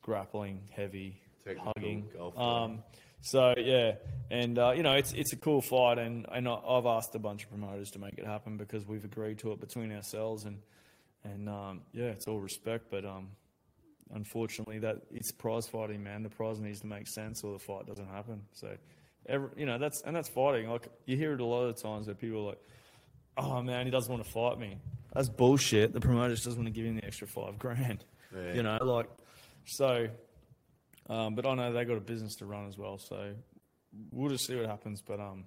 grappling, 0.02 0.61
heavy, 0.69 1.22
hugging. 1.56 2.10
Um, 2.36 2.84
so 3.22 3.53
yeah, 3.57 3.95
and 4.30 4.57
uh, 4.60 4.72
you 4.72 4.84
know 4.84 4.94
it's 4.94 5.14
it's 5.14 5.34
a 5.34 5.38
cool 5.38 5.61
fight, 5.61 5.98
and 5.98 6.26
and 6.32 6.48
I've 6.48 6.86
asked 6.86 7.15
a 7.15 7.19
bunch 7.19 7.44
of 7.44 7.49
promoters 7.49 7.91
to 7.91 7.99
make 7.99 8.18
it 8.18 8.26
happen 8.26 8.57
because 8.57 8.86
we've 8.86 9.06
agreed 9.06 9.40
to 9.40 9.52
it 9.52 9.60
between 9.60 9.91
ourselves, 9.91 10.45
and 10.45 10.60
and 11.24 11.49
um, 11.49 11.82
yeah, 11.94 12.06
it's 12.06 12.28
all 12.28 12.40
respect, 12.40 12.86
but 12.90 13.06
um, 13.06 13.30
unfortunately 14.14 14.80
that 14.80 15.02
it's 15.11 15.32
prize 15.32 15.68
fighting, 15.68 16.03
man. 16.03 16.24
The 16.24 16.30
prize 16.30 16.60
needs 16.60 16.82
to 16.82 16.88
make 16.88 17.07
sense, 17.07 17.44
or 17.44 17.53
the 17.53 17.60
fight 17.60 17.86
doesn't 17.86 18.07
happen. 18.07 18.44
So, 18.53 18.76
every, 19.26 19.49
you 19.57 19.65
know 19.65 19.78
that's 19.78 20.02
and 20.03 20.15
that's 20.15 20.30
fighting. 20.30 20.69
Like 20.69 20.88
you 21.06 21.18
hear 21.18 21.34
it 21.34 21.41
a 21.41 21.45
lot 21.45 21.64
of 21.64 21.82
times 21.82 22.07
where 22.07 22.15
people 22.15 22.41
are 22.41 22.49
like, 22.49 22.61
"Oh 23.38 23.61
man, 23.61 23.86
he 23.86 23.91
doesn't 23.91 24.11
want 24.11 24.24
to 24.24 24.32
fight 24.32 24.60
me." 24.60 24.78
That's 25.14 25.30
bullshit. 25.30 25.94
The 25.94 25.99
promoter 25.99 26.34
just 26.34 26.45
doesn't 26.45 26.60
want 26.60 26.74
to 26.74 26.80
give 26.80 26.86
him 26.86 26.95
the 26.95 27.06
extra 27.06 27.28
five 27.28 27.57
grand. 27.57 28.06
Yeah. 28.36 28.53
You 28.53 28.64
know, 28.64 28.78
like 28.82 29.10
so. 29.65 30.07
Um, 31.09 31.35
but 31.35 31.45
I 31.45 31.55
know 31.55 31.71
they 31.71 31.85
got 31.85 31.97
a 31.97 32.01
business 32.01 32.35
to 32.35 32.45
run 32.45 32.67
as 32.67 32.77
well, 32.77 32.97
so 32.97 33.34
we'll 34.11 34.29
just 34.29 34.45
see 34.45 34.55
what 34.55 34.65
happens. 34.65 35.01
But 35.01 35.19
um, 35.19 35.45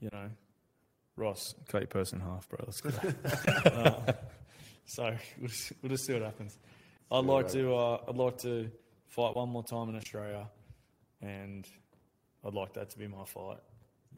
you 0.00 0.08
know, 0.12 0.30
Ross, 1.16 1.54
cut 1.68 1.82
your 1.82 1.88
person 1.88 2.20
in 2.20 2.26
half, 2.26 2.48
bro. 2.48 2.58
Let's 2.66 2.80
go. 2.80 2.90
uh, 3.70 4.12
so 4.84 5.14
we'll 5.38 5.48
just, 5.48 5.72
we'll 5.80 5.90
just 5.90 6.06
see 6.06 6.12
what 6.12 6.22
happens. 6.22 6.58
I'd 7.10 7.24
like 7.24 7.48
to 7.52 7.74
uh, 7.74 7.98
I'd 8.08 8.16
like 8.16 8.38
to 8.38 8.70
fight 9.08 9.36
one 9.36 9.48
more 9.48 9.64
time 9.64 9.88
in 9.88 9.96
Australia, 9.96 10.48
and 11.20 11.66
I'd 12.44 12.54
like 12.54 12.74
that 12.74 12.90
to 12.90 12.98
be 12.98 13.06
my 13.06 13.24
fight. 13.24 13.58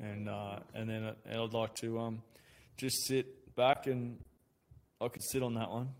And 0.01 0.28
uh, 0.28 0.59
and 0.74 0.89
then 0.89 1.15
and 1.27 1.40
I'd 1.40 1.52
like 1.52 1.74
to 1.77 2.01
um, 2.01 2.23
just 2.77 3.06
sit 3.06 3.55
back 3.55 3.86
and 3.86 4.19
I 5.01 5.09
could 5.09 5.23
sit 5.23 5.43
on 5.43 5.55
that 5.55 5.70
one. 5.70 5.90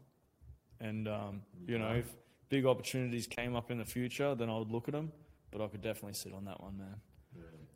And 0.81 1.07
um, 1.09 1.43
you 1.67 1.79
know, 1.79 1.93
if 1.93 2.07
big 2.55 2.67
opportunities 2.67 3.27
came 3.27 3.57
up 3.57 3.73
in 3.73 3.79
the 3.79 3.85
future, 3.85 4.33
then 4.37 4.49
I 4.49 4.57
would 4.57 4.71
look 4.71 4.87
at 4.87 4.93
them. 4.93 5.11
But 5.51 5.61
I 5.61 5.67
could 5.67 5.83
definitely 5.83 6.15
sit 6.15 6.33
on 6.33 6.45
that 6.45 6.61
one, 6.63 6.79
man. 6.79 6.95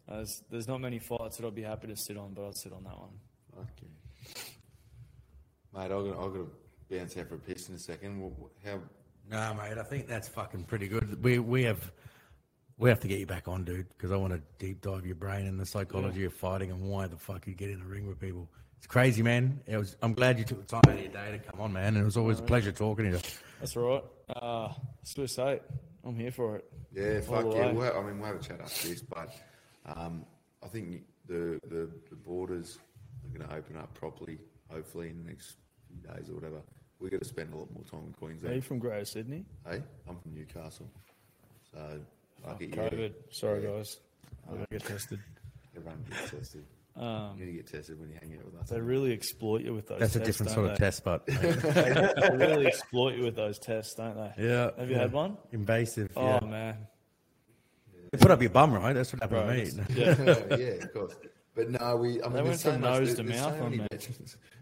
There's, 0.08 0.42
there's 0.50 0.68
not 0.68 0.80
many 0.80 1.00
fights 1.00 1.36
that 1.36 1.46
I'd 1.46 1.54
be 1.54 1.62
happy 1.62 1.88
to 1.88 1.96
sit 1.96 2.16
on, 2.16 2.32
but 2.32 2.46
I'd 2.46 2.56
sit 2.56 2.72
on 2.72 2.84
that 2.84 2.96
one. 2.96 3.10
Okay. 3.58 3.90
Mate, 5.74 5.82
I've 5.82 5.88
got, 5.90 6.24
I've 6.24 6.32
got 6.32 6.34
to 6.34 6.50
bounce 6.90 7.16
out 7.16 7.28
for 7.28 7.34
a 7.34 7.38
piss 7.38 7.68
in 7.68 7.74
a 7.74 7.78
second. 7.78 8.20
Wh- 8.22 8.40
wh- 8.40 8.66
How 8.66 8.78
No, 9.28 9.54
mate, 9.54 9.78
I 9.78 9.82
think 9.82 10.06
that's 10.06 10.28
fucking 10.28 10.64
pretty 10.64 10.86
good. 10.88 11.22
We 11.22 11.40
we 11.40 11.64
have 11.64 11.92
we 12.78 12.88
have 12.88 13.00
to 13.00 13.08
get 13.08 13.18
you 13.18 13.26
back 13.26 13.48
on, 13.48 13.64
dude, 13.64 13.88
because 13.90 14.12
I 14.12 14.16
want 14.16 14.32
to 14.32 14.40
deep 14.64 14.80
dive 14.80 15.04
your 15.04 15.16
brain 15.16 15.46
and 15.46 15.58
the 15.60 15.66
psychology 15.66 16.24
of 16.24 16.32
fighting 16.32 16.70
and 16.70 16.80
why 16.82 17.06
the 17.08 17.16
fuck 17.16 17.46
you 17.46 17.54
get 17.54 17.68
in 17.70 17.80
the 17.80 17.84
ring 17.86 18.06
with 18.06 18.18
people. 18.20 18.48
It's 18.78 18.86
crazy, 18.86 19.22
man. 19.22 19.60
It 19.66 19.76
was. 19.76 19.96
I'm 20.02 20.14
glad 20.14 20.38
you 20.38 20.44
took 20.44 20.60
the 20.60 20.66
time 20.66 20.82
out 20.86 20.94
of 20.94 21.00
your 21.00 21.12
day 21.12 21.32
to 21.32 21.38
come 21.38 21.60
on, 21.60 21.72
man. 21.72 21.88
And 21.88 21.98
it 21.98 22.04
was 22.04 22.16
always 22.16 22.38
a 22.38 22.44
pleasure 22.44 22.72
talking 22.72 23.06
to 23.06 23.10
you. 23.18 23.20
That's 23.60 23.76
all 23.76 23.82
right. 23.88 24.04
Uh, 24.36 24.72
Swiss 25.02 25.38
8. 25.38 25.60
I'm 26.04 26.16
here 26.16 26.30
for 26.30 26.56
it. 26.56 26.64
Yeah, 26.94 27.20
fuck 27.20 27.44
yeah. 27.44 27.66
way. 27.66 27.72
We'll 27.72 27.84
have, 27.84 27.96
I 27.96 28.02
mean, 28.02 28.18
we'll 28.18 28.28
have 28.28 28.40
a 28.40 28.42
chat 28.42 28.60
after 28.60 28.88
this, 28.88 29.02
but 29.02 29.34
um, 29.84 30.24
I 30.62 30.68
think 30.68 31.02
the, 31.26 31.60
the 31.68 31.90
the 32.08 32.16
borders 32.16 32.78
are 33.24 33.36
going 33.38 33.48
to 33.48 33.54
open 33.54 33.76
up 33.76 33.92
properly, 33.94 34.38
hopefully 34.70 35.10
in 35.10 35.22
the 35.22 35.30
next 35.30 35.56
few 35.86 35.96
days 35.98 36.30
or 36.30 36.34
whatever. 36.34 36.62
We're 37.00 37.10
going 37.10 37.20
to 37.20 37.28
spend 37.28 37.52
a 37.52 37.56
lot 37.56 37.68
more 37.72 37.84
time 37.84 38.06
in 38.06 38.12
Queensland. 38.12 38.52
Are 38.52 38.56
you 38.56 38.62
from 38.62 38.78
Greater 38.78 39.04
Sydney? 39.04 39.44
Hey, 39.68 39.82
I'm 40.08 40.16
from 40.16 40.34
Newcastle, 40.34 40.90
so 41.72 42.00
it, 42.58 42.70
COVID. 42.72 42.98
yeah. 42.98 43.08
Sorry, 43.30 43.62
guys. 43.62 43.98
I 44.48 44.54
gotta 44.54 44.66
get 44.70 44.84
tested. 44.84 45.20
Everyone 45.76 46.04
gets 46.10 46.30
tested. 46.30 46.64
Um, 46.98 47.36
you 47.38 47.44
need 47.46 47.52
to 47.52 47.56
get 47.58 47.66
tested 47.70 47.98
when 48.00 48.10
you 48.10 48.16
hang 48.20 48.36
out 48.38 48.44
with 48.44 48.60
us. 48.60 48.68
they 48.70 48.80
really 48.80 49.12
exploit 49.12 49.62
you 49.62 49.74
with 49.74 49.86
those 49.88 50.00
That's 50.00 50.16
a 50.16 50.20
different 50.20 50.48
don't 50.54 50.64
sort 50.64 50.70
of 50.72 50.78
test, 50.78 51.04
but 51.04 51.26
They 51.26 52.28
really 52.36 52.66
exploit 52.66 53.14
you 53.16 53.24
with 53.24 53.36
those 53.36 53.58
tests, 53.58 53.94
don't 53.94 54.16
they? 54.16 54.44
yeah. 54.48 54.70
Have 54.78 54.90
you 54.90 54.96
had 54.96 55.12
one? 55.12 55.36
Invasive. 55.52 56.10
Oh, 56.16 56.22
yeah. 56.24 56.40
man. 56.46 56.76
They 58.12 58.18
put 58.18 58.30
up 58.30 58.40
your 58.40 58.50
bum, 58.50 58.72
right? 58.72 58.94
That's 58.94 59.12
what 59.12 59.22
happened 59.22 59.46
Bro, 59.46 59.84
to 59.84 59.92
me. 59.92 60.44
yeah. 60.50 60.56
yeah, 60.56 60.84
of 60.84 60.92
course. 60.94 61.14
But 61.54 61.70
no, 61.70 61.96
we. 61.96 62.22
I 62.22 62.26
mean, 62.28 62.32
They 62.36 62.42
went 62.42 62.44
there's 62.46 62.60
so 62.62 62.72
from 62.72 62.80
much- 62.80 63.00
nose 63.00 63.14
to 63.16 63.22
mouth 63.24 63.58
so 63.58 63.64
on 63.64 63.70
me. 63.72 63.86
Yeah, 63.90 63.98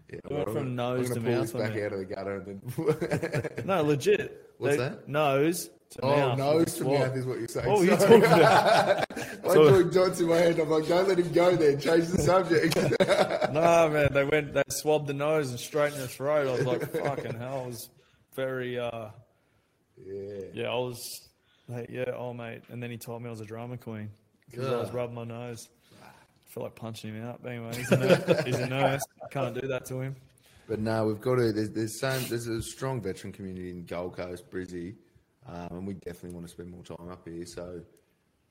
They 0.09 0.35
went 0.35 0.47
I'm 0.49 0.53
from 0.53 0.53
gonna- 0.53 0.69
nose 0.97 1.09
I'm 1.11 1.13
to 1.15 1.19
gonna 1.21 1.29
pull 1.29 1.31
mouth 1.37 1.41
this 1.51 1.55
on 1.55 1.61
back 1.61 1.83
out 1.83 1.93
of 1.93 1.99
the 1.99 2.05
gutter 2.05 2.35
and 2.37 3.55
then. 3.57 3.65
No, 3.67 3.81
legit. 3.83 4.51
What's 4.57 4.75
They- 4.77 4.81
that? 4.83 5.07
Nose 5.07 5.69
Oh, 6.03 6.35
nose 6.35 6.73
to 6.75 6.85
What? 6.85 6.99
mouth 6.99 7.15
is 7.15 7.25
what 7.25 7.39
you're 7.39 7.47
saying. 7.47 7.67
What 7.67 7.79
were 7.79 7.85
you 7.85 7.97
Sorry. 7.97 8.21
talking 8.21 8.23
about? 8.23 9.05
I 9.49 9.53
took 9.53 9.93
Johnson 9.93 10.25
in 10.25 10.29
my 10.29 10.37
hand. 10.37 10.59
I'm 10.59 10.69
like, 10.69 10.87
don't 10.87 11.07
let 11.07 11.17
him 11.17 11.31
go 11.31 11.55
there. 11.55 11.77
Change 11.77 12.07
the 12.07 12.21
subject. 12.21 12.75
no, 13.53 13.89
man, 13.89 14.09
they 14.11 14.23
went, 14.25 14.53
they 14.53 14.63
swabbed 14.69 15.07
the 15.07 15.13
nose 15.13 15.49
and 15.49 15.59
straightened 15.59 16.01
the 16.01 16.07
throat. 16.07 16.47
I 16.47 16.51
was 16.51 16.65
like, 16.65 16.91
fucking 17.03 17.39
hell. 17.39 17.61
I 17.63 17.67
was 17.67 17.89
very, 18.35 18.77
uh, 18.77 19.09
yeah. 20.05 20.41
yeah, 20.53 20.69
I 20.69 20.75
was, 20.75 21.29
like, 21.67 21.89
yeah, 21.89 22.11
oh, 22.15 22.33
mate. 22.33 22.61
And 22.69 22.83
then 22.83 22.91
he 22.91 22.97
told 22.97 23.21
me 23.21 23.27
I 23.27 23.31
was 23.31 23.41
a 23.41 23.45
drama 23.45 23.77
queen 23.77 24.09
because 24.49 24.67
I 24.67 24.77
was 24.77 24.91
rubbing 24.91 25.15
my 25.15 25.23
nose. 25.23 25.69
I 26.03 26.09
feel 26.53 26.63
like 26.63 26.75
punching 26.75 27.13
him 27.13 27.25
out. 27.25 27.39
But 27.41 27.53
anyway, 27.53 27.75
he's 27.75 27.91
a 27.91 27.97
nurse. 27.97 28.45
he's 28.45 28.59
a 28.59 28.67
nurse. 28.67 29.01
I 29.23 29.27
Can't 29.29 29.59
do 29.59 29.67
that 29.67 29.85
to 29.87 30.01
him. 30.01 30.15
But 30.67 30.79
no, 30.79 31.05
we've 31.05 31.21
got 31.21 31.35
to. 31.35 31.53
There's 31.53 31.71
there's, 31.71 31.99
some, 31.99 32.21
there's 32.27 32.47
a 32.47 32.61
strong 32.61 33.01
veteran 33.01 33.31
community 33.31 33.69
in 33.69 33.85
Gold 33.85 34.17
Coast, 34.17 34.51
Brizzy, 34.51 34.95
um, 35.47 35.67
and 35.77 35.87
we 35.87 35.93
definitely 35.95 36.31
want 36.31 36.45
to 36.45 36.51
spend 36.51 36.69
more 36.71 36.83
time 36.83 37.09
up 37.11 37.27
here. 37.27 37.45
So 37.45 37.81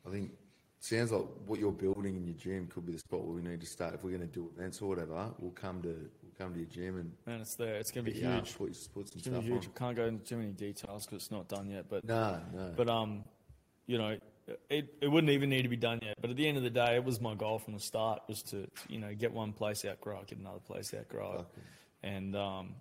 I 0.07 0.11
think 0.11 0.31
sounds 0.79 1.11
like 1.11 1.25
what 1.47 1.59
you're 1.59 1.73
building 1.73 2.17
in 2.17 2.25
your 2.27 2.37
gym 2.37 2.67
could 2.69 2.87
be 2.87 2.93
the 2.93 2.99
spot 2.99 3.25
where 3.25 3.35
we 3.35 3.43
need 3.43 3.61
to 3.61 3.67
start. 3.67 3.95
If 3.95 4.05
we're 4.05 4.11
going 4.17 4.29
to 4.29 4.35
do 4.35 4.51
events 4.57 4.81
or 4.83 4.89
whatever, 4.89 5.29
we'll 5.39 5.51
come 5.53 5.83
to 5.83 5.89
we'll 5.89 6.33
come 6.39 6.53
to 6.53 6.59
your 6.61 6.69
gym 6.69 6.97
and 6.99 7.13
Man, 7.27 7.41
it's 7.41 7.55
there. 7.57 7.77
It's 7.77 7.91
going 7.91 8.07
to 8.07 8.13
be 8.13 8.19
yeah, 8.19 8.37
huge. 8.37 8.57
put, 8.57 8.69
put 8.69 8.77
some 8.77 9.01
It's 9.03 9.13
going 9.13 9.21
stuff 9.23 9.35
to 9.35 9.41
be 9.41 9.47
huge. 9.53 9.65
on. 9.67 9.73
I 9.75 9.79
can't 9.79 9.97
go 9.97 10.05
into 10.07 10.25
too 10.25 10.37
many 10.37 10.53
details 10.53 11.07
because 11.07 11.23
it's 11.23 11.31
not 11.31 11.49
done 11.49 11.69
yet. 11.71 11.87
But 11.89 12.05
No, 12.05 12.41
no. 12.55 12.73
But 12.77 12.89
um, 12.89 13.25
you 13.87 13.99
know, 13.99 14.17
it, 14.71 14.95
it 15.01 15.09
wouldn't 15.09 15.31
even 15.33 15.49
need 15.51 15.63
to 15.63 15.69
be 15.69 15.77
done 15.77 15.99
yet. 16.03 16.15
But 16.21 16.31
at 16.31 16.37
the 16.37 16.47
end 16.47 16.57
of 16.57 16.63
the 16.63 16.71
day, 16.71 16.95
it 16.97 17.05
was 17.05 17.21
my 17.21 17.35
goal 17.35 17.59
from 17.59 17.75
the 17.75 17.81
start 17.81 18.23
was 18.29 18.43
to 18.45 18.69
you 18.89 18.99
know 19.01 19.13
get 19.15 19.33
one 19.33 19.53
place 19.53 19.85
out, 19.85 20.01
grow 20.01 20.21
it, 20.21 20.29
get 20.29 20.39
another 20.39 20.61
place 20.61 20.95
out, 20.95 21.09
grow 21.09 21.41
it, 21.41 22.07
and 22.07 22.37
um, 22.37 22.75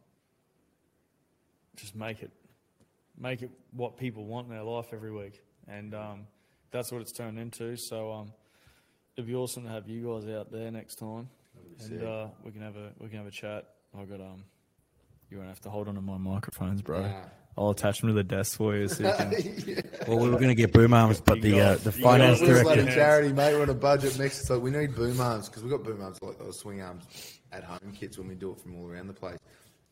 just 1.76 1.96
make 1.96 2.22
it 2.22 2.32
make 3.18 3.42
it 3.42 3.50
what 3.72 3.98
people 3.98 4.26
want 4.26 4.48
in 4.48 4.54
their 4.54 4.64
life 4.64 4.88
every 4.94 5.12
week, 5.12 5.42
and 5.68 5.94
um, 5.94 6.28
that's 6.72 6.92
what 6.92 7.02
it's 7.02 7.12
turned 7.12 7.40
into. 7.40 7.76
So 7.78 8.12
um, 8.12 8.32
it'd 9.16 9.28
be 9.28 9.36
awesome 9.36 9.64
to 9.64 9.70
have 9.70 9.88
you 9.88 10.14
guys 10.14 10.30
out 10.30 10.52
there 10.52 10.72
next 10.72 10.96
time, 10.96 11.30
and 11.80 12.04
uh, 12.04 12.28
we 12.44 12.52
can 12.52 12.62
have 12.62 12.76
a 12.76 12.92
we 13.00 13.10
can 13.10 13.18
have 13.18 13.28
a 13.28 13.32
chat. 13.32 13.66
I 13.98 14.04
got 14.06 14.20
um, 14.22 14.44
you 15.30 15.38
won't 15.38 15.50
have 15.50 15.62
to 15.62 15.70
hold 15.70 15.88
on 15.88 15.96
to 15.96 16.02
my 16.02 16.18
microphones, 16.18 16.82
bro. 16.82 17.02
Nah. 17.02 17.22
I'll 17.58 17.70
attach 17.70 18.02
them 18.02 18.10
to 18.10 18.14
the 18.14 18.24
desk 18.24 18.58
for 18.58 18.76
you 18.76 18.90
so 18.90 19.08
you 19.08 19.14
can. 19.14 19.84
Well, 20.08 20.20
we 20.20 20.30
were 20.30 20.36
going 20.36 20.50
to 20.50 20.56
get 20.56 20.72
boom 20.72 20.94
arms, 20.94 21.20
but 21.22 21.42
the 21.42 21.60
uh, 21.60 21.76
the 21.78 21.92
finance 21.92 22.40
got- 22.40 22.48
director. 22.48 22.70
like 22.70 22.80
a 22.92 22.94
charity, 22.94 23.34
mate. 23.34 23.54
We're 23.54 23.62
on 23.64 23.70
a 23.70 23.74
budget 23.74 24.20
mix. 24.20 24.40
It's 24.42 24.50
like 24.50 24.62
we 24.62 24.70
need 24.72 24.94
boom 24.94 25.20
arms 25.20 25.48
because 25.50 25.64
we've 25.64 25.72
got 25.72 25.84
boom 25.84 26.02
arms 26.02 26.20
like 26.22 26.38
those 26.38 26.60
swing 26.60 26.82
arms 26.82 27.06
at 27.52 27.64
home 27.64 27.94
kits 27.98 28.18
when 28.18 28.28
we 28.28 28.36
do 28.36 28.52
it 28.52 28.60
from 28.60 28.76
all 28.76 28.86
around 28.88 29.08
the 29.08 29.14
place. 29.14 29.38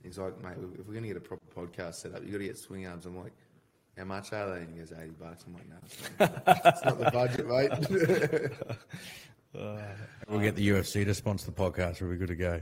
He's 0.03 0.17
like, 0.17 0.41
mate, 0.43 0.53
if 0.77 0.85
we're 0.85 0.93
going 0.93 1.03
to 1.03 1.07
get 1.07 1.17
a 1.17 1.21
proper 1.21 1.41
podcast 1.55 1.95
set 1.95 2.13
up, 2.13 2.21
you've 2.23 2.31
got 2.33 2.39
to 2.39 2.43
get 2.45 2.57
swing 2.57 2.85
arms. 2.87 3.05
I'm 3.05 3.17
like, 3.17 3.31
how 3.97 4.03
much 4.05 4.33
are 4.33 4.49
they? 4.55 4.61
And 4.61 4.71
he 4.73 4.79
goes, 4.79 4.91
80 4.91 5.09
bucks. 5.19 5.45
I'm 5.47 5.53
like, 5.53 5.69
no, 5.69 5.75
it's 5.85 6.01
not, 6.19 6.65
it's 6.65 6.83
not 6.85 6.99
the 6.99 7.11
budget, 7.11 7.47
mate. 7.47 8.51
Uh, 9.55 9.77
we'll 10.27 10.39
get 10.39 10.55
the 10.55 10.67
UFC 10.67 11.05
to 11.05 11.13
sponsor 11.13 11.45
the 11.45 11.51
podcast. 11.51 12.01
We'll 12.01 12.09
be 12.09 12.17
good 12.17 12.29
to 12.29 12.35
go. 12.35 12.59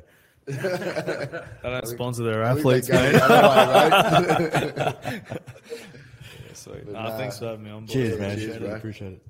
I 1.64 1.70
don't 1.70 1.88
sponsor 1.88 2.24
their 2.26 2.44
I 2.44 2.54
think 2.56 2.66
they 2.66 2.78
athletes, 2.78 2.90
mate. 2.90 3.12
the 3.14 3.24
other 3.24 4.50
way, 4.50 5.22
mate. 5.22 5.24
Sweet. 6.54 6.84
But 6.86 6.92
Nah, 6.94 7.04
nah. 7.10 7.18
thanks 7.18 7.40
for 7.40 7.46
having 7.46 7.64
me 7.64 7.70
on 7.72 7.86
board. 7.86 7.92
Cheers, 7.92 8.20
man. 8.20 8.38
cheers, 8.38 8.58
bro. 8.58 8.76
Appreciate 8.76 9.14
it. 9.14 9.22